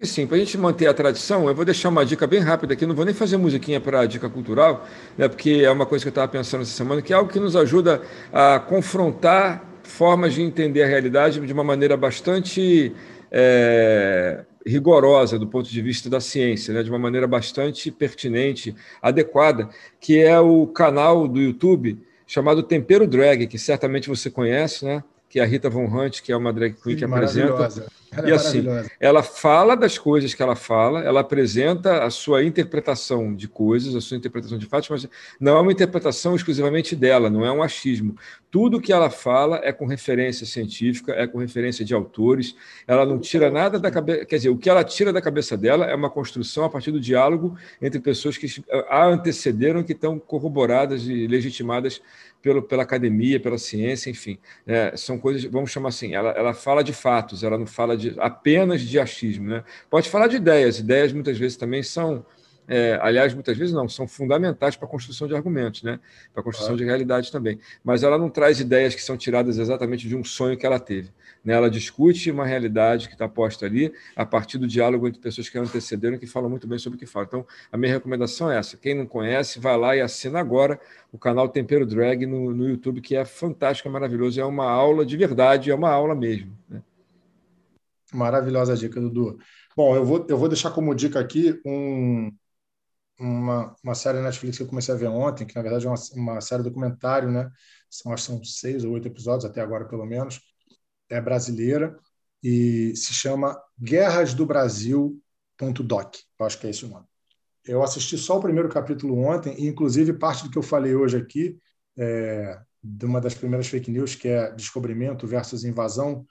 E 0.00 0.06
sim, 0.06 0.26
para 0.26 0.36
a 0.36 0.38
gente 0.38 0.56
manter 0.56 0.86
a 0.86 0.94
tradição, 0.94 1.46
eu 1.46 1.54
vou 1.54 1.62
deixar 1.62 1.90
uma 1.90 2.06
dica 2.06 2.26
bem 2.26 2.40
rápida 2.40 2.72
aqui, 2.72 2.86
não 2.86 2.94
vou 2.94 3.04
nem 3.04 3.12
fazer 3.12 3.36
musiquinha 3.36 3.78
para 3.78 4.00
a 4.00 4.06
dica 4.06 4.30
cultural, 4.30 4.86
né, 5.16 5.28
porque 5.28 5.60
é 5.62 5.70
uma 5.70 5.84
coisa 5.84 6.02
que 6.02 6.08
eu 6.08 6.10
estava 6.10 6.26
pensando 6.26 6.62
essa 6.62 6.70
semana, 6.70 7.02
que 7.02 7.12
é 7.12 7.16
algo 7.16 7.30
que 7.30 7.38
nos 7.38 7.54
ajuda 7.54 8.00
a 8.32 8.58
confrontar 8.58 9.62
formas 9.82 10.32
de 10.32 10.40
entender 10.40 10.84
a 10.84 10.86
realidade 10.86 11.38
de 11.38 11.52
uma 11.52 11.62
maneira 11.62 11.98
bastante 11.98 12.94
é, 13.30 14.42
rigorosa 14.66 15.38
do 15.38 15.46
ponto 15.46 15.70
de 15.70 15.82
vista 15.82 16.10
da 16.10 16.20
ciência, 16.20 16.74
né, 16.74 16.82
de 16.82 16.90
uma 16.90 16.98
maneira 16.98 17.26
bastante 17.26 17.90
pertinente, 17.90 18.74
adequada, 19.00 19.68
que 20.00 20.18
é 20.18 20.38
o 20.38 20.66
canal 20.66 21.26
do 21.26 21.40
YouTube 21.40 21.98
chamado 22.26 22.62
Tempero 22.62 23.06
Drag, 23.06 23.46
que 23.46 23.58
certamente 23.58 24.08
você 24.08 24.30
conhece, 24.30 24.84
né? 24.84 25.02
Que 25.30 25.38
é 25.38 25.42
a 25.44 25.46
Rita 25.46 25.70
Von 25.70 25.84
Hunt, 25.84 26.22
que 26.22 26.32
é 26.32 26.36
uma 26.36 26.52
drag 26.52 26.74
queen 26.74 26.96
Sim, 26.96 26.98
que 26.98 27.04
apresenta. 27.04 27.86
Ela 28.12 28.28
e 28.28 28.32
é 28.32 28.34
assim, 28.34 28.64
ela 28.98 29.22
fala 29.22 29.76
das 29.76 29.96
coisas 29.96 30.34
que 30.34 30.42
ela 30.42 30.56
fala, 30.56 31.04
ela 31.04 31.20
apresenta 31.20 32.02
a 32.02 32.10
sua 32.10 32.42
interpretação 32.42 33.32
de 33.32 33.46
coisas, 33.46 33.94
a 33.94 34.00
sua 34.00 34.16
interpretação 34.16 34.58
de 34.58 34.66
fatos, 34.66 34.88
mas 34.88 35.08
não 35.38 35.56
é 35.56 35.60
uma 35.60 35.70
interpretação 35.70 36.34
exclusivamente 36.34 36.96
dela, 36.96 37.30
não 37.30 37.46
é 37.46 37.52
um 37.52 37.62
achismo. 37.62 38.16
Tudo 38.50 38.80
que 38.80 38.92
ela 38.92 39.08
fala 39.08 39.60
é 39.62 39.72
com 39.72 39.86
referência 39.86 40.44
científica, 40.44 41.12
é 41.12 41.24
com 41.28 41.38
referência 41.38 41.84
de 41.84 41.94
autores, 41.94 42.56
ela 42.84 43.06
não 43.06 43.20
tira 43.20 43.48
nada 43.48 43.78
da 43.78 43.92
cabeça. 43.92 44.24
Quer 44.24 44.36
dizer, 44.38 44.48
o 44.48 44.56
que 44.56 44.68
ela 44.68 44.82
tira 44.82 45.12
da 45.12 45.22
cabeça 45.22 45.56
dela 45.56 45.86
é 45.86 45.94
uma 45.94 46.10
construção 46.10 46.64
a 46.64 46.68
partir 46.68 46.90
do 46.90 46.98
diálogo 46.98 47.56
entre 47.80 48.00
pessoas 48.00 48.36
que 48.36 48.48
a 48.88 49.06
antecederam, 49.06 49.84
que 49.84 49.92
estão 49.92 50.18
corroboradas 50.18 51.04
e 51.06 51.28
legitimadas 51.28 52.02
pelo, 52.42 52.62
pela 52.62 52.82
academia, 52.82 53.38
pela 53.38 53.58
ciência, 53.58 54.10
enfim. 54.10 54.38
É, 54.66 54.96
são 54.96 55.18
coisas, 55.18 55.44
vamos 55.44 55.70
chamar 55.70 55.90
assim, 55.90 56.14
ela, 56.14 56.30
ela 56.30 56.54
fala 56.54 56.82
de 56.82 56.92
fatos, 56.92 57.42
ela 57.42 57.58
não 57.58 57.66
fala 57.66 57.96
de, 57.96 58.14
apenas 58.18 58.80
de 58.80 58.98
achismo. 58.98 59.48
Né? 59.48 59.64
Pode 59.88 60.08
falar 60.08 60.26
de 60.26 60.36
ideias, 60.36 60.78
ideias 60.78 61.12
muitas 61.12 61.38
vezes 61.38 61.56
também 61.56 61.82
são, 61.82 62.24
é, 62.66 62.98
aliás, 63.02 63.34
muitas 63.34 63.56
vezes 63.56 63.74
não, 63.74 63.88
são 63.88 64.06
fundamentais 64.08 64.76
para 64.76 64.86
a 64.86 64.90
construção 64.90 65.28
de 65.28 65.34
argumentos, 65.34 65.82
né? 65.82 66.00
para 66.32 66.40
a 66.40 66.44
construção 66.44 66.76
de 66.76 66.84
realidade 66.84 67.30
também. 67.30 67.58
Mas 67.84 68.02
ela 68.02 68.16
não 68.16 68.30
traz 68.30 68.60
ideias 68.60 68.94
que 68.94 69.02
são 69.02 69.16
tiradas 69.16 69.58
exatamente 69.58 70.08
de 70.08 70.16
um 70.16 70.24
sonho 70.24 70.56
que 70.56 70.64
ela 70.64 70.78
teve. 70.78 71.10
Né? 71.44 71.54
Ela 71.54 71.70
discute 71.70 72.30
uma 72.30 72.44
realidade 72.44 73.08
que 73.08 73.14
está 73.14 73.28
posta 73.28 73.66
ali 73.66 73.92
a 74.14 74.24
partir 74.24 74.58
do 74.58 74.66
diálogo 74.66 75.08
entre 75.08 75.20
pessoas 75.20 75.48
que 75.48 75.58
antecederam 75.58 76.16
e 76.16 76.18
que 76.18 76.26
falam 76.26 76.50
muito 76.50 76.66
bem 76.66 76.78
sobre 76.78 76.96
o 76.96 76.98
que 76.98 77.06
falam. 77.06 77.26
Então, 77.28 77.46
a 77.72 77.76
minha 77.76 77.92
recomendação 77.92 78.50
é 78.50 78.58
essa. 78.58 78.76
Quem 78.76 78.94
não 78.94 79.06
conhece, 79.06 79.58
vai 79.58 79.76
lá 79.76 79.96
e 79.96 80.00
assina 80.00 80.38
agora 80.38 80.78
o 81.12 81.18
canal 81.18 81.48
Tempero 81.48 81.86
Drag 81.86 82.26
no, 82.26 82.54
no 82.54 82.68
YouTube, 82.68 83.00
que 83.00 83.16
é 83.16 83.24
fantástico, 83.24 83.88
é 83.88 83.92
maravilhoso. 83.92 84.40
É 84.40 84.44
uma 84.44 84.70
aula 84.70 85.04
de 85.04 85.16
verdade, 85.16 85.70
é 85.70 85.74
uma 85.74 85.90
aula 85.90 86.14
mesmo. 86.14 86.56
Né? 86.68 86.82
Maravilhosa 88.12 88.76
dica, 88.76 89.00
Dudu. 89.00 89.38
Bom, 89.76 89.94
eu 89.96 90.04
vou, 90.04 90.26
eu 90.28 90.36
vou 90.36 90.48
deixar 90.48 90.70
como 90.72 90.94
dica 90.94 91.20
aqui 91.20 91.60
um, 91.64 92.30
uma, 93.18 93.74
uma 93.84 93.94
série 93.94 94.20
Netflix 94.20 94.56
que 94.56 94.62
eu 94.62 94.66
comecei 94.66 94.94
a 94.94 94.96
ver 94.96 95.08
ontem, 95.08 95.46
que 95.46 95.54
na 95.54 95.62
verdade 95.62 95.86
é 95.86 95.88
uma, 95.88 95.98
uma 96.14 96.40
série 96.40 96.62
documentário, 96.62 97.30
né? 97.30 97.50
São, 97.88 98.12
acho 98.12 98.26
que 98.26 98.32
são 98.32 98.44
seis 98.44 98.84
ou 98.84 98.92
oito 98.92 99.06
episódios, 99.08 99.44
até 99.44 99.60
agora 99.60 99.86
pelo 99.86 100.04
menos. 100.04 100.40
É 101.10 101.20
brasileira 101.20 101.98
e 102.42 102.94
se 102.96 103.12
chama 103.12 103.60
Guerras 103.78 104.32
do 104.32 104.46
Brasil.doc. 104.46 106.16
Eu 106.38 106.46
acho 106.46 106.58
que 106.58 106.66
é 106.66 106.70
esse 106.70 106.84
o 106.84 106.88
nome. 106.88 107.06
Eu 107.64 107.82
assisti 107.82 108.16
só 108.16 108.38
o 108.38 108.40
primeiro 108.40 108.68
capítulo 108.68 109.18
ontem, 109.18 109.54
e 109.58 109.66
inclusive 109.66 110.14
parte 110.14 110.44
do 110.44 110.50
que 110.50 110.56
eu 110.56 110.62
falei 110.62 110.94
hoje 110.94 111.16
aqui, 111.16 111.58
é, 111.98 112.58
de 112.82 113.04
uma 113.04 113.20
das 113.20 113.34
primeiras 113.34 113.66
fake 113.66 113.90
news, 113.90 114.14
que 114.14 114.28
é 114.28 114.50
descobrimento 114.52 115.26
versus 115.26 115.64
invasão, 115.64 116.26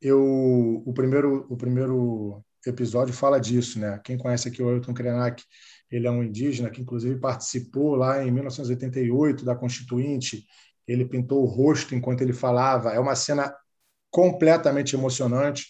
eu, 0.00 0.82
o, 0.84 0.92
primeiro, 0.92 1.46
o 1.48 1.56
primeiro 1.56 2.42
episódio 2.66 3.14
fala 3.14 3.38
disso. 3.38 3.78
Né? 3.78 4.00
Quem 4.02 4.18
conhece 4.18 4.48
aqui 4.48 4.62
o 4.62 4.68
Ailton 4.68 4.94
Krenak, 4.94 5.44
ele 5.90 6.06
é 6.06 6.10
um 6.10 6.22
indígena 6.22 6.70
que, 6.70 6.80
inclusive, 6.80 7.20
participou 7.20 7.94
lá 7.94 8.24
em 8.24 8.30
1988 8.30 9.44
da 9.44 9.54
Constituinte. 9.54 10.44
Ele 10.88 11.04
pintou 11.04 11.42
o 11.42 11.46
rosto 11.46 11.94
enquanto 11.94 12.22
ele 12.22 12.32
falava. 12.32 12.90
É 12.92 12.98
uma 12.98 13.14
cena 13.14 13.54
completamente 14.12 14.94
emocionante. 14.94 15.66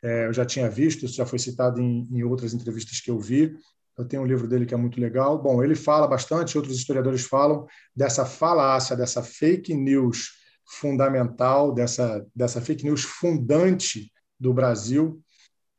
É, 0.00 0.26
eu 0.26 0.32
já 0.32 0.44
tinha 0.44 0.70
visto, 0.70 1.04
isso 1.04 1.16
já 1.16 1.26
foi 1.26 1.40
citado 1.40 1.80
em, 1.80 2.06
em 2.12 2.22
outras 2.22 2.54
entrevistas 2.54 3.00
que 3.00 3.10
eu 3.10 3.18
vi. 3.18 3.56
Eu 3.96 4.04
tenho 4.04 4.22
um 4.22 4.26
livro 4.26 4.46
dele 4.46 4.64
que 4.64 4.74
é 4.74 4.76
muito 4.76 5.00
legal. 5.00 5.42
Bom, 5.42 5.64
ele 5.64 5.74
fala 5.74 6.06
bastante, 6.06 6.56
outros 6.56 6.76
historiadores 6.76 7.22
falam 7.22 7.66
dessa 7.96 8.24
falácia, 8.24 8.94
dessa 8.94 9.22
fake 9.24 9.74
news 9.74 10.28
fundamental, 10.64 11.72
dessa, 11.72 12.24
dessa 12.36 12.60
fake 12.60 12.84
news 12.84 13.02
fundante 13.02 14.12
do 14.38 14.54
Brasil. 14.54 15.20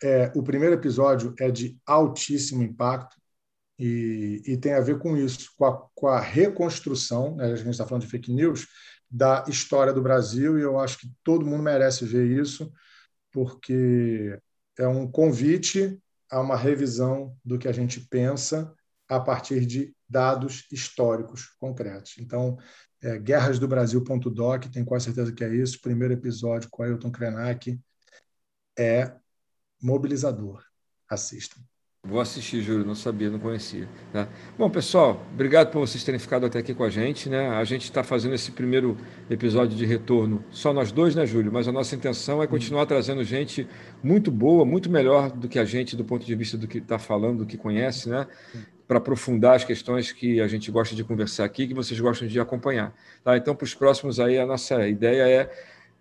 É, 0.03 0.31
o 0.35 0.43
primeiro 0.43 0.75
episódio 0.75 1.33
é 1.39 1.51
de 1.51 1.77
altíssimo 1.85 2.63
impacto 2.63 3.15
e, 3.77 4.41
e 4.45 4.57
tem 4.57 4.73
a 4.73 4.81
ver 4.81 4.97
com 4.99 5.15
isso, 5.15 5.51
com 5.57 5.65
a, 5.65 5.87
com 5.95 6.07
a 6.07 6.19
reconstrução, 6.19 7.35
né, 7.35 7.45
a 7.45 7.55
gente 7.55 7.69
está 7.69 7.85
falando 7.85 8.03
de 8.03 8.09
fake 8.09 8.33
news, 8.33 8.67
da 9.09 9.43
história 9.47 9.91
do 9.91 10.01
Brasil, 10.01 10.57
e 10.59 10.61
eu 10.61 10.79
acho 10.79 10.99
que 10.99 11.11
todo 11.23 11.45
mundo 11.45 11.63
merece 11.63 12.05
ver 12.05 12.27
isso, 12.27 12.71
porque 13.31 14.39
é 14.77 14.87
um 14.87 15.09
convite 15.09 16.01
a 16.29 16.39
uma 16.39 16.55
revisão 16.55 17.35
do 17.43 17.57
que 17.57 17.67
a 17.67 17.71
gente 17.71 17.99
pensa 18.01 18.73
a 19.07 19.19
partir 19.19 19.65
de 19.65 19.95
dados 20.07 20.67
históricos 20.71 21.55
concretos. 21.59 22.15
Então, 22.19 22.57
é, 23.01 23.17
guerrasdobrasil.doc, 23.17 24.65
tenho 24.65 24.85
quase 24.85 25.05
certeza 25.05 25.33
que 25.33 25.43
é 25.43 25.53
isso. 25.53 25.81
Primeiro 25.81 26.13
episódio 26.13 26.69
com 26.69 26.83
Ailton 26.83 27.11
Krenak 27.11 27.79
é 28.77 29.15
mobilizador. 29.81 30.63
Assistam. 31.07 31.59
Vou 32.07 32.21
assistir, 32.21 32.61
Júlio, 32.61 32.85
não 32.85 32.95
sabia, 32.95 33.29
não 33.29 33.39
conhecia. 33.39 33.85
Tá? 34.13 34.25
Bom, 34.57 34.69
pessoal, 34.69 35.21
obrigado 35.33 35.69
por 35.69 35.79
vocês 35.79 36.01
terem 36.01 36.17
ficado 36.17 36.45
até 36.45 36.59
aqui 36.59 36.73
com 36.73 36.85
a 36.85 36.89
gente. 36.89 37.27
Né? 37.27 37.49
A 37.49 37.63
gente 37.65 37.83
está 37.83 38.05
fazendo 38.05 38.33
esse 38.33 38.51
primeiro 38.51 38.97
episódio 39.29 39.77
de 39.77 39.85
retorno, 39.85 40.41
só 40.49 40.71
nós 40.71 40.93
dois, 40.93 41.13
né, 41.13 41.25
Júlio? 41.25 41.51
Mas 41.51 41.67
a 41.67 41.73
nossa 41.73 41.93
intenção 41.93 42.41
é 42.41 42.47
continuar 42.47 42.85
trazendo 42.85 43.21
gente 43.21 43.67
muito 44.01 44.31
boa, 44.31 44.63
muito 44.63 44.89
melhor 44.89 45.29
do 45.29 45.49
que 45.49 45.59
a 45.59 45.65
gente, 45.65 45.97
do 45.97 46.05
ponto 46.05 46.25
de 46.25 46.33
vista 46.35 46.57
do 46.57 46.69
que 46.69 46.77
está 46.77 46.97
falando, 46.97 47.39
do 47.39 47.45
que 47.45 47.57
conhece, 47.57 48.07
né? 48.07 48.25
Para 48.87 48.99
aprofundar 48.99 49.57
as 49.57 49.65
questões 49.65 50.13
que 50.13 50.39
a 50.39 50.47
gente 50.47 50.71
gosta 50.71 50.95
de 50.95 51.03
conversar 51.03 51.43
aqui, 51.43 51.67
que 51.67 51.73
vocês 51.73 51.99
gostam 51.99 52.29
de 52.29 52.39
acompanhar. 52.39 52.93
Tá? 53.25 53.35
Então, 53.35 53.53
para 53.53 53.65
os 53.65 53.75
próximos 53.75 54.21
aí, 54.21 54.39
a 54.39 54.45
nossa 54.45 54.87
ideia 54.87 55.27
é 55.27 55.51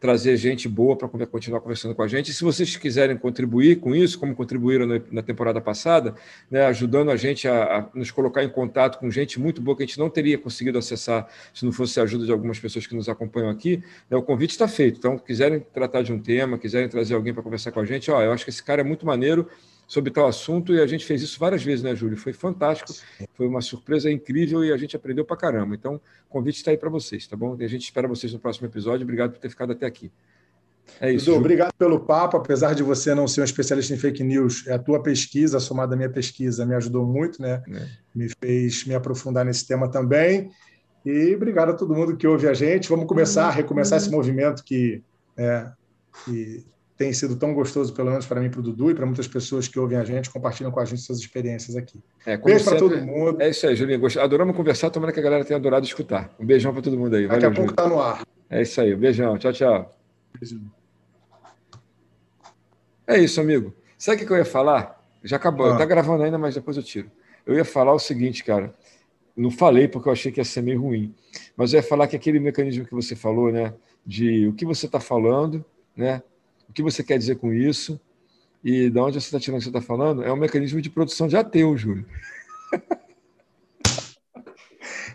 trazer 0.01 0.37
gente 0.37 0.69
boa 0.69 0.97
para 0.97 1.09
continuar 1.27 1.61
conversando 1.61 1.95
com 1.95 2.03
a 2.03 2.09
gente. 2.09 2.31
E 2.31 2.35
se 2.35 2.45
vocês 2.45 2.77
quiserem 2.77 3.17
contribuir 3.17 3.81
com 3.81 3.95
isso, 3.95 4.19
como 4.19 4.35
contribuíram 4.35 4.87
na 5.11 5.23
temporada 5.23 5.61
passada, 5.61 6.15
né, 6.51 6.67
ajudando 6.67 7.11
a 7.11 7.17
gente 7.17 7.49
a, 7.49 7.79
a, 7.79 7.89
nos 7.95 8.11
colocar 8.11 8.45
em 8.45 8.49
contato 8.49 8.99
com 8.99 9.11
gente 9.11 9.41
muito 9.41 9.61
boa 9.61 9.77
que 9.77 9.83
a 9.83 9.87
gente 9.87 9.99
não 9.99 10.09
teria 10.09 10.39
conseguido 10.39 10.79
acessar 10.79 11.29
se 11.53 11.65
não 11.65 11.73
fosse 11.73 11.99
a 11.99 12.05
ajuda 12.05 12.25
de 12.25 12.33
algumas 12.33 12.61
pessoas 12.61 12.87
que 12.87 12.95
nos 12.95 13.09
acompanham 13.09 13.51
aqui, 13.51 13.83
né, 14.09 14.17
o 14.17 14.23
convite 14.23 14.51
está 14.51 14.69
feito. 14.69 14.99
Então, 14.99 15.19
quiserem 15.19 15.61
tratar 15.73 16.03
de 16.03 16.13
um 16.13 16.21
tema, 16.21 16.59
quiserem 16.59 16.89
trazer 16.89 17.15
alguém 17.15 17.35
para 17.35 17.43
conversar 17.43 17.73
com 17.73 17.81
a 17.81 17.85
gente, 17.85 18.11
ó, 18.11 18.23
eu 18.23 18.33
acho 18.33 18.45
que 18.45 18.51
esse 18.51 18.63
cara 18.63 18.83
é 18.83 18.85
muito 18.85 19.05
maneiro, 19.05 19.49
sobre 19.89 20.11
tal 20.11 20.29
assunto 20.29 20.75
e 20.75 20.81
a 20.83 20.87
gente 20.87 21.07
fez 21.07 21.23
isso 21.23 21.41
várias 21.41 21.65
vezes, 21.65 21.83
né, 21.83 21.97
Júlio? 21.97 22.19
Foi 22.19 22.35
fantástico, 22.35 22.93
foi 23.33 23.49
uma 23.49 23.63
surpresa 23.63 24.11
incrível 24.11 24.63
e 24.63 24.71
a 24.71 24.77
gente 24.77 24.95
aprendeu 24.95 25.25
para 25.25 25.37
caramba. 25.37 25.75
Então, 25.75 25.95
o 25.95 26.29
convite 26.29 26.57
está 26.57 26.71
aí 26.71 26.77
para 26.77 26.91
vocês, 26.91 27.27
tá 27.27 27.35
bom? 27.35 27.57
E 27.59 27.65
a 27.65 27.69
gente 27.69 27.85
espera 27.85 28.07
vocês 28.07 28.31
no 28.31 28.39
próximo 28.39 28.67
episódio. 28.67 29.05
Obrigado 29.05 29.33
por 29.33 29.39
ter 29.39 29.49
ficado 29.49 29.73
até 29.73 29.87
aqui. 29.87 30.13
É 31.01 31.11
isso. 31.11 31.27
Dudu, 31.27 31.39
obrigado 31.39 31.73
pelo 31.73 32.01
papo. 32.01 32.37
Apesar 32.37 32.75
de 32.75 32.83
você 32.83 33.15
não 33.15 33.27
ser 33.27 33.41
um 33.41 33.45
especialista 33.45 33.95
em 33.95 33.97
fake 33.97 34.23
news, 34.23 34.67
é 34.67 34.75
a 34.75 34.79
tua 34.79 35.03
pesquisa, 35.03 35.59
somada 35.59 35.95
à 35.95 35.97
minha 35.97 36.11
pesquisa, 36.11 36.67
me 36.67 36.75
ajudou 36.75 37.07
muito, 37.07 37.41
né? 37.41 37.63
É. 37.71 37.87
Me 38.15 38.29
fez 38.29 38.85
me 38.85 38.95
aprofundar 38.95 39.45
nesse 39.45 39.67
tema 39.67 39.91
também. 39.91 40.51
E 41.05 41.35
obrigado 41.35 41.71
a 41.71 41.75
todo 41.75 41.95
mundo 41.95 42.15
que 42.15 42.27
ouve 42.27 42.47
a 42.47 42.53
gente. 42.53 42.91
Vamos 42.91 43.07
começar 43.07 43.49
a 43.49 43.51
recomeçar 43.51 43.97
esse 43.97 44.11
movimento 44.11 44.63
que, 44.63 45.03
é, 45.37 45.67
que 46.25 46.67
tem 46.99 47.13
sido 47.13 47.37
tão 47.37 47.55
gostoso, 47.55 47.95
pelo 47.95 48.11
menos 48.11 48.27
para 48.27 48.41
mim, 48.41 48.51
para 48.51 48.59
o 48.59 48.63
Dudu 48.63 48.91
e 48.91 48.95
para 48.95 49.07
muitas 49.07 49.29
pessoas 49.29 49.69
que 49.69 49.79
ouvem 49.79 49.97
a 49.97 50.03
gente, 50.03 50.29
compartilham 50.29 50.73
com 50.73 50.81
a 50.81 50.85
gente 50.85 51.01
suas 51.01 51.21
experiências 51.21 51.77
aqui. 51.77 52.03
É, 52.27 52.37
Beijo 52.37 52.65
para 52.65 52.77
todo 52.77 52.99
mundo. 53.01 53.41
É 53.41 53.51
isso 53.51 53.69
aí, 53.69 53.77
Julinho. 53.77 54.05
Adoramos 54.21 54.57
conversar, 54.57 54.91
tomara 54.91 55.13
que 55.13 55.21
a 55.21 55.23
galera 55.23 55.45
tenha 55.45 55.57
adorado 55.57 55.87
escutar. 55.87 56.35
Um 56.41 56.45
beijão 56.45 56.73
para 56.73 56.83
todo 56.83 56.99
mundo 56.99 57.15
aí. 57.15 57.29
Daqui 57.29 57.43
Valeu, 57.43 57.51
a 57.51 57.55
pouco 57.55 57.71
está 57.71 57.89
no 57.89 58.01
ar. 58.01 58.27
É 58.51 58.63
isso 58.63 58.81
aí. 58.81 58.93
Um 58.93 58.99
beijão. 58.99 59.39
Tchau, 59.39 59.53
tchau. 59.53 59.91
Beijão. 60.39 60.61
É 63.07 63.19
isso, 63.21 63.41
amigo. 63.41 63.73
Sabe 63.97 64.21
o 64.21 64.27
que 64.27 64.33
eu 64.33 64.37
ia 64.37 64.45
falar? 64.45 65.01
Já 65.23 65.37
acabou. 65.37 65.71
Ah. 65.71 65.79
Tá 65.79 65.85
gravando 65.85 66.25
ainda, 66.25 66.37
mas 66.37 66.57
depois 66.57 66.77
eu 66.77 66.83
tiro. 66.83 67.09
Eu 67.47 67.55
ia 67.55 67.65
falar 67.65 67.93
o 67.93 67.99
seguinte, 68.01 68.43
cara. 68.43 68.75
Não 69.37 69.53
falei 69.53 69.87
porque 69.87 70.09
eu 70.09 70.13
achei 70.13 70.33
que 70.33 70.41
ia 70.41 70.45
ser 70.45 70.63
meio 70.63 70.83
ruim. 70.83 71.15
Mas 71.57 71.73
eu 71.73 71.79
ia 71.79 71.83
falar 71.83 72.09
que 72.09 72.17
aquele 72.17 72.41
mecanismo 72.41 72.85
que 72.85 72.93
você 72.93 73.15
falou, 73.15 73.53
né? 73.53 73.73
De 74.05 74.49
o 74.49 74.53
que 74.53 74.65
você 74.65 74.87
está 74.87 74.99
falando, 74.99 75.65
né? 75.97 76.23
O 76.83 76.85
que 76.87 76.93
você 76.93 77.03
quer 77.03 77.19
dizer 77.19 77.37
com 77.37 77.53
isso 77.53 78.01
e 78.65 78.91
de 78.91 78.99
onde 78.99 79.21
você 79.21 79.27
está 79.27 79.39
tirando 79.39 79.57
o 79.57 79.65
que 79.65 79.71
você 79.71 79.77
está 79.77 79.81
falando, 79.81 80.23
é 80.23 80.33
um 80.33 80.37
mecanismo 80.37 80.81
de 80.81 80.91
produção 80.91 81.29
de 81.29 81.37
ateu, 81.37 81.77
Júlio. 81.77 82.05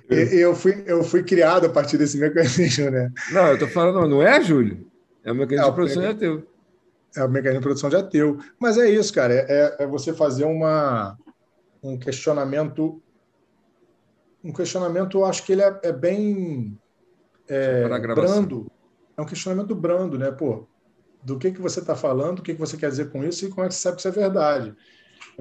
Eu 0.10 0.54
fui, 0.54 0.84
eu 0.86 1.04
fui 1.04 1.24
criado 1.24 1.66
a 1.66 1.70
partir 1.70 1.98
desse 1.98 2.18
mecanismo, 2.18 2.92
né? 2.92 3.12
Não, 3.32 3.48
eu 3.48 3.54
estou 3.54 3.68
falando, 3.68 4.08
não 4.08 4.22
é, 4.22 4.40
Júlio? 4.44 4.86
É 5.24 5.32
o 5.32 5.36
mecanismo 5.36 5.66
é, 5.66 5.70
de 5.70 5.76
produção 5.76 6.02
de 6.02 6.08
ateu. 6.10 6.48
É 7.16 7.24
o 7.24 7.30
mecanismo 7.30 7.60
de 7.62 7.64
produção 7.64 7.90
de 7.90 7.96
ateu. 7.96 8.38
Mas 8.60 8.78
é 8.78 8.90
isso, 8.90 9.14
cara. 9.14 9.34
É, 9.34 9.78
é 9.80 9.88
você 9.88 10.14
fazer 10.14 10.44
uma, 10.44 11.18
um 11.82 11.98
questionamento. 11.98 13.02
Um 14.44 14.52
questionamento, 14.52 15.18
eu 15.18 15.26
acho 15.26 15.44
que 15.46 15.54
ele 15.54 15.62
é, 15.62 15.80
é 15.84 15.92
bem 15.92 16.78
é, 17.48 17.88
brando. 17.88 18.70
É 19.18 19.22
um 19.22 19.26
questionamento 19.26 19.74
brando, 19.74 20.20
né? 20.20 20.32
Pô, 20.32 20.68
do 21.24 21.38
que, 21.38 21.52
que 21.52 21.62
você 21.62 21.80
está 21.80 21.96
falando, 21.96 22.40
o 22.40 22.42
que, 22.42 22.54
que 22.54 22.60
você 22.60 22.78
quer 22.78 22.90
dizer 22.90 23.10
com 23.10 23.24
isso 23.24 23.46
e 23.46 23.50
como 23.50 23.66
é 23.66 23.70
que 23.70 23.76
você 23.76 23.82
sabe 23.82 23.96
que 23.96 24.02
isso 24.02 24.08
é 24.08 24.12
verdade. 24.12 24.76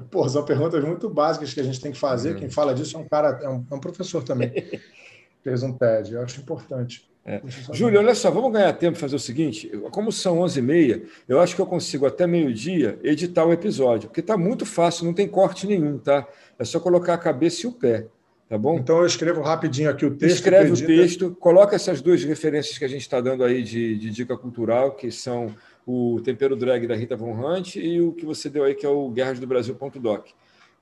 Pô, 0.09 0.27
são 0.27 0.43
perguntas 0.43 0.83
muito 0.83 1.09
básicas 1.09 1.53
que 1.53 1.59
a 1.59 1.63
gente 1.63 1.79
tem 1.79 1.91
que 1.91 1.99
fazer. 1.99 2.33
Uhum. 2.33 2.39
Quem 2.39 2.49
fala 2.49 2.73
disso 2.73 2.97
é 2.97 2.99
um 2.99 3.07
cara, 3.07 3.39
é 3.41 3.49
um, 3.49 3.65
é 3.69 3.75
um 3.75 3.79
professor 3.79 4.23
também. 4.23 4.51
Fez 5.43 5.61
um 5.61 5.73
TED, 5.73 6.13
eu 6.13 6.21
acho 6.21 6.39
importante. 6.39 7.07
É. 7.25 7.41
Júlio, 7.71 7.99
olha 7.99 8.13
só, 8.13 8.29
vamos 8.29 8.51
ganhar 8.51 8.73
tempo 8.73 8.97
fazer 8.97 9.15
o 9.15 9.19
seguinte: 9.19 9.69
como 9.91 10.11
são 10.11 10.39
11h30, 10.39 11.03
eu 11.27 11.39
acho 11.39 11.55
que 11.55 11.61
eu 11.61 11.65
consigo 11.65 12.05
até 12.05 12.27
meio-dia 12.27 12.99
editar 13.01 13.45
o 13.45 13.53
episódio, 13.53 14.09
porque 14.09 14.19
está 14.19 14.37
muito 14.37 14.65
fácil, 14.65 15.05
não 15.05 15.13
tem 15.13 15.27
corte 15.27 15.65
nenhum, 15.65 15.97
tá? 15.97 16.27
É 16.59 16.65
só 16.65 16.81
colocar 16.81 17.13
a 17.13 17.17
cabeça 17.17 17.65
e 17.65 17.69
o 17.69 17.71
pé, 17.71 18.07
tá 18.49 18.57
bom? 18.57 18.77
Então 18.77 18.97
eu 18.97 19.05
escrevo 19.05 19.41
rapidinho 19.41 19.89
aqui 19.89 20.05
o 20.05 20.11
texto. 20.11 20.35
Escreve 20.35 20.71
o 20.71 20.85
texto, 20.85 21.31
coloca 21.39 21.77
essas 21.77 22.01
duas 22.01 22.21
referências 22.25 22.77
que 22.77 22.83
a 22.83 22.89
gente 22.89 23.01
está 23.01 23.21
dando 23.21 23.45
aí 23.45 23.63
de, 23.63 23.97
de 23.97 24.09
dica 24.09 24.37
cultural, 24.37 24.91
que 24.91 25.09
são 25.09 25.55
o 25.85 26.21
tempero 26.23 26.55
drag 26.55 26.87
da 26.87 26.95
Rita 26.95 27.15
Von 27.15 27.33
Hunt 27.33 27.75
e 27.75 27.99
o 28.01 28.13
que 28.13 28.25
você 28.25 28.49
deu 28.49 28.63
aí, 28.63 28.73
que 28.73 28.85
é 28.85 28.89
o 28.89 29.09
guerrasdobrasil.doc. 29.09 30.27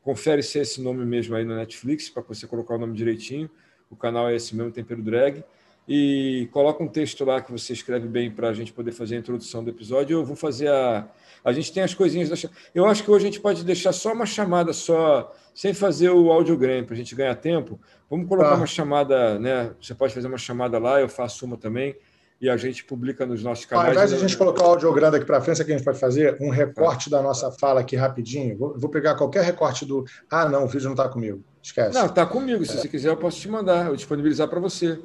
Confere 0.04 0.42
se 0.42 0.60
é 0.60 0.62
esse 0.62 0.82
nome 0.82 1.06
mesmo 1.06 1.36
aí 1.36 1.46
na 1.46 1.56
Netflix, 1.56 2.10
para 2.10 2.24
você 2.24 2.48
colocar 2.48 2.76
o 2.76 2.78
nome 2.78 2.94
direitinho. 2.94 3.50
O 3.90 3.96
canal 3.96 4.30
é 4.30 4.36
esse 4.36 4.56
mesmo, 4.56 4.72
Tempero 4.72 5.02
Drag. 5.02 5.44
E 5.88 6.48
coloca 6.52 6.84
um 6.84 6.88
texto 6.88 7.26
lá 7.26 7.42
que 7.42 7.52
você 7.52 7.74
escreve 7.74 8.08
bem 8.08 8.32
para 8.32 8.50
a 8.50 8.54
gente 8.54 8.72
poder 8.72 8.92
fazer 8.92 9.16
a 9.16 9.20
introdução 9.20 9.64
do 9.64 9.70
episódio. 9.70 10.20
Eu 10.20 10.26
vou 10.26 10.36
fazer 10.36 10.70
a. 10.70 11.08
A 11.44 11.52
gente 11.52 11.74
tem 11.74 11.82
as 11.84 11.94
coisinhas 11.94 12.30
da. 12.30 12.50
Eu 12.74 12.86
acho 12.86 13.04
que 13.04 13.12
hoje 13.12 13.26
a 13.26 13.30
gente 13.30 13.42
pode 13.42 13.64
deixar 13.64 13.92
só 13.92 14.14
uma 14.14 14.26
chamada 14.26 14.74
só, 14.74 15.36
sem 15.54 15.74
fazer 15.74 16.10
o 16.10 16.32
audiogram, 16.32 16.84
para 16.84 16.94
a 16.94 16.98
gente 16.98 17.14
ganhar 17.16 17.36
tempo. 17.36 17.80
Vamos 18.10 18.28
colocar 18.28 18.52
tá. 18.52 18.56
uma 18.56 18.68
chamada, 18.68 19.40
né? 19.40 19.74
Você 19.82 19.94
pode 19.96 20.14
fazer 20.14 20.28
uma 20.28 20.38
chamada 20.38 20.78
lá, 20.78 21.02
eu 21.02 21.10
faço 21.10 21.46
uma 21.46 21.58
também 21.58 21.96
e 22.42 22.50
a 22.50 22.58
gente 22.58 22.84
publica 22.84 23.24
nos 23.24 23.44
nossos 23.44 23.66
canais. 23.66 23.90
Ao 23.90 23.94
invés 23.94 24.10
de 24.10 24.16
a 24.16 24.20
gente 24.20 24.36
colocar 24.36 24.64
o 24.64 24.72
audiograma 24.72 25.18
aqui 25.18 25.26
para 25.26 25.40
frente, 25.40 25.62
o 25.62 25.66
que 25.66 25.72
a 25.72 25.78
gente 25.78 25.86
pode 25.86 26.00
fazer? 26.00 26.38
Um 26.42 26.50
recorte 26.50 27.08
da 27.08 27.22
nossa 27.22 27.52
fala 27.52 27.82
aqui 27.82 27.96
rapidinho. 27.96 28.58
Vou, 28.58 28.74
vou 28.76 28.90
pegar 28.90 29.14
qualquer 29.14 29.44
recorte 29.44 29.86
do. 29.86 30.04
Ah, 30.30 30.50
não, 30.50 30.66
o 30.66 30.68
vídeo 30.68 30.86
não 30.86 30.94
está 30.94 31.08
comigo. 31.08 31.44
Esquece. 31.62 31.94
Não, 31.94 32.08
está 32.08 32.26
comigo. 32.26 32.66
Se 32.66 32.74
é. 32.74 32.82
você 32.82 32.88
quiser, 32.88 33.10
eu 33.10 33.18
posso 33.18 33.40
te 33.40 33.48
mandar, 33.48 33.86
eu 33.86 33.96
disponibilizar 33.96 34.48
para 34.48 34.60
você. 34.60 35.00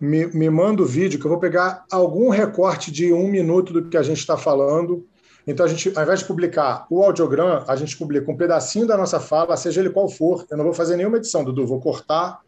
Me, 0.00 0.26
me 0.28 0.48
manda 0.48 0.82
o 0.82 0.86
vídeo, 0.86 1.20
que 1.20 1.26
eu 1.26 1.30
vou 1.30 1.38
pegar 1.38 1.84
algum 1.92 2.30
recorte 2.30 2.90
de 2.90 3.12
um 3.12 3.28
minuto 3.28 3.72
do 3.74 3.88
que 3.88 3.96
a 3.96 4.02
gente 4.02 4.18
está 4.18 4.38
falando. 4.38 5.06
Então, 5.46 5.64
a 5.64 5.68
gente, 5.68 5.92
ao 5.94 6.02
invés 6.02 6.20
de 6.20 6.24
publicar 6.24 6.86
o 6.90 7.02
audiograma, 7.02 7.64
a 7.68 7.76
gente 7.76 7.96
publica 7.96 8.30
um 8.30 8.36
pedacinho 8.36 8.86
da 8.86 8.96
nossa 8.96 9.20
fala, 9.20 9.56
seja 9.56 9.80
ele 9.80 9.90
qual 9.90 10.08
for. 10.08 10.44
Eu 10.50 10.56
não 10.56 10.64
vou 10.64 10.74
fazer 10.74 10.96
nenhuma 10.96 11.18
edição, 11.18 11.44
Dudu. 11.44 11.66
Vou 11.66 11.80
cortar 11.80 12.40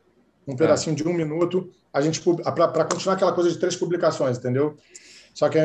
um 0.49 0.57
pedacinho 0.57 0.95
é. 0.95 0.97
de 0.97 1.07
um 1.07 1.13
minuto, 1.13 1.71
a 1.93 2.01
gente 2.01 2.21
para 2.21 2.85
continuar 2.85 3.15
aquela 3.15 3.33
coisa 3.33 3.51
de 3.51 3.59
três 3.59 3.77
publicações, 3.77 4.39
entendeu? 4.39 4.77
Só 5.35 5.49
que 5.49 5.59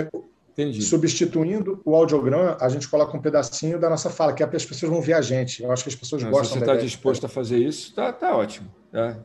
Entendi. 0.52 0.82
substituindo 0.84 1.82
o 1.84 1.96
audiograma, 1.96 2.58
a 2.60 2.70
gente 2.70 2.88
coloca 2.88 3.16
um 3.18 3.22
pedacinho 3.22 3.80
da 3.80 3.90
nossa 3.90 4.10
fala, 4.10 4.34
que 4.34 4.44
é 4.44 4.46
as 4.46 4.66
pessoas 4.66 4.92
vão 4.92 5.02
ver 5.02 5.14
a 5.14 5.22
gente. 5.22 5.64
Eu 5.64 5.72
acho 5.72 5.84
que 5.84 5.90
as 5.90 5.96
pessoas 5.96 6.22
Não, 6.22 6.30
gostam. 6.30 6.60
Se 6.60 6.66
você 6.66 6.72
está 6.72 6.76
disposto 6.76 7.26
a 7.26 7.30
fazer 7.30 7.58
isso, 7.58 7.96
tá, 7.96 8.12
tá 8.12 8.36
ótimo. 8.36 8.70
É. 8.94 9.16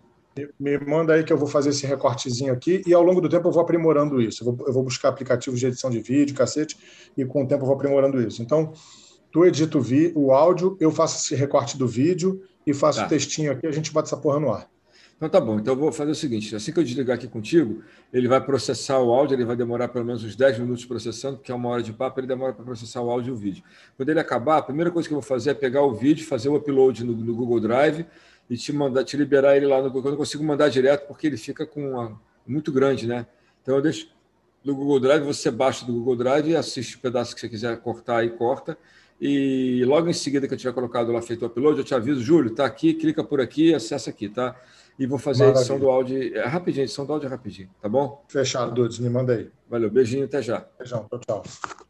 Me 0.59 0.79
manda 0.79 1.15
aí 1.15 1.25
que 1.25 1.33
eu 1.33 1.37
vou 1.37 1.49
fazer 1.49 1.71
esse 1.71 1.85
recortezinho 1.85 2.53
aqui 2.53 2.81
e 2.87 2.95
ao 2.95 3.03
longo 3.03 3.21
do 3.21 3.29
tempo 3.29 3.49
eu 3.49 3.53
vou 3.53 3.61
aprimorando 3.61 4.23
isso. 4.23 4.43
Eu 4.43 4.55
vou, 4.55 4.67
eu 4.69 4.73
vou 4.73 4.85
buscar 4.85 5.09
aplicativos 5.09 5.59
de 5.59 5.67
edição 5.67 5.91
de 5.91 6.01
vídeo, 6.01 6.35
cacete, 6.35 6.79
e 7.17 7.25
com 7.25 7.43
o 7.43 7.47
tempo 7.47 7.63
eu 7.63 7.67
vou 7.67 7.75
aprimorando 7.75 8.23
isso. 8.23 8.41
Então, 8.41 8.73
tu 9.33 9.45
edita 9.45 9.77
o, 9.77 9.83
o 10.15 10.33
áudio, 10.33 10.77
eu 10.81 10.93
faço 10.93 11.19
esse 11.19 11.35
recorte 11.35 11.77
do 11.77 11.89
vídeo 11.89 12.41
e 12.65 12.73
faço 12.73 13.01
tá. 13.01 13.07
o 13.07 13.09
textinho 13.09 13.51
aqui, 13.51 13.67
a 13.67 13.73
gente 13.73 13.93
bota 13.93 14.09
essa 14.09 14.17
porra 14.17 14.39
no 14.39 14.53
ar. 14.53 14.69
Então 15.19 15.29
tá 15.29 15.41
bom, 15.41 15.59
então 15.59 15.75
eu 15.75 15.79
vou 15.79 15.91
fazer 15.91 16.13
o 16.13 16.15
seguinte: 16.15 16.55
assim 16.55 16.73
que 16.73 16.79
eu 16.79 16.85
desligar 16.85 17.17
aqui 17.17 17.27
contigo, 17.27 17.83
ele 18.13 18.29
vai 18.29 18.41
processar 18.41 19.01
o 19.01 19.13
áudio, 19.13 19.35
ele 19.35 19.45
vai 19.45 19.57
demorar 19.57 19.89
pelo 19.89 20.05
menos 20.05 20.23
uns 20.23 20.37
10 20.37 20.61
minutos 20.61 20.85
processando, 20.85 21.39
porque 21.39 21.51
é 21.51 21.55
uma 21.55 21.69
hora 21.69 21.83
de 21.83 21.93
papo, 21.93 22.21
ele 22.21 22.29
demora 22.29 22.53
para 22.53 22.65
processar 22.65 23.03
o 23.03 23.11
áudio 23.11 23.31
e 23.31 23.33
o 23.33 23.37
vídeo. 23.37 23.65
Quando 23.97 24.09
ele 24.11 24.21
acabar, 24.21 24.59
a 24.59 24.63
primeira 24.63 24.93
coisa 24.93 25.09
que 25.09 25.13
eu 25.13 25.21
vou 25.21 25.29
fazer 25.29 25.51
é 25.51 25.55
pegar 25.55 25.83
o 25.83 25.93
vídeo, 25.93 26.25
fazer 26.25 26.49
o 26.49 26.55
upload 26.55 27.03
no, 27.03 27.17
no 27.17 27.35
Google 27.35 27.59
Drive 27.59 28.07
e 28.49 28.57
te 28.57 28.73
mandar, 28.73 29.03
te 29.03 29.17
liberar 29.17 29.57
ele 29.57 29.67
lá 29.67 29.83
no 29.83 29.91
Google. 29.91 30.07
Eu 30.07 30.11
não 30.13 30.19
consigo 30.19 30.45
mandar 30.45 30.69
direto 30.69 31.09
porque 31.09 31.27
ele 31.27 31.37
fica 31.37 31.67
com 31.67 31.91
uma, 31.91 32.21
muito 32.47 32.71
grande, 32.71 33.09
né? 33.09 33.27
Então 33.61 33.75
eu 33.75 33.83
deixo 33.83 34.09
no 34.65 34.73
Google 34.77 35.01
Drive, 35.01 35.25
você 35.25 35.51
baixa 35.51 35.85
do 35.85 35.93
Google 35.95 36.15
Drive 36.15 36.49
e 36.49 36.55
assiste 36.55 36.95
o 36.95 37.01
pedaço 37.01 37.35
que 37.35 37.41
você 37.41 37.49
quiser 37.49 37.77
cortar 37.79 38.25
e 38.25 38.31
corta. 38.31 38.79
E 39.21 39.83
logo 39.85 40.09
em 40.09 40.13
seguida 40.13 40.47
que 40.47 40.55
eu 40.55 40.59
tiver 40.59 40.73
colocado 40.73 41.11
lá 41.11 41.21
feito 41.21 41.43
o 41.43 41.47
upload, 41.47 41.79
eu 41.79 41.85
te 41.85 41.93
aviso, 41.93 42.21
Júlio, 42.21 42.55
tá 42.55 42.65
aqui, 42.65 42.95
clica 42.95 43.25
por 43.25 43.41
aqui, 43.41 43.75
acessa 43.75 44.11
aqui, 44.11 44.29
tá? 44.29 44.55
E 44.99 45.07
vou 45.07 45.19
fazer 45.19 45.45
Maravilha. 45.45 45.59
a 45.59 45.63
edição 45.63 45.79
do 45.79 45.91
áudio. 45.91 46.37
É 46.37 46.47
rapidinho, 46.47 46.85
edição 46.85 47.07
do 47.07 47.13
áudio 47.13 47.27
é 47.27 47.31
rapidinho, 47.31 47.71
tá 47.81 47.89
bom? 47.89 48.25
Fechado, 48.29 48.73
Dudes, 48.73 48.99
me 48.99 49.09
manda 49.09 49.35
aí. 49.35 49.51
Valeu, 49.69 49.91
beijinho, 49.91 50.25
até 50.25 50.43
já. 50.43 50.67
Beijão, 50.79 51.07
tchau, 51.09 51.21
tchau. 51.21 51.88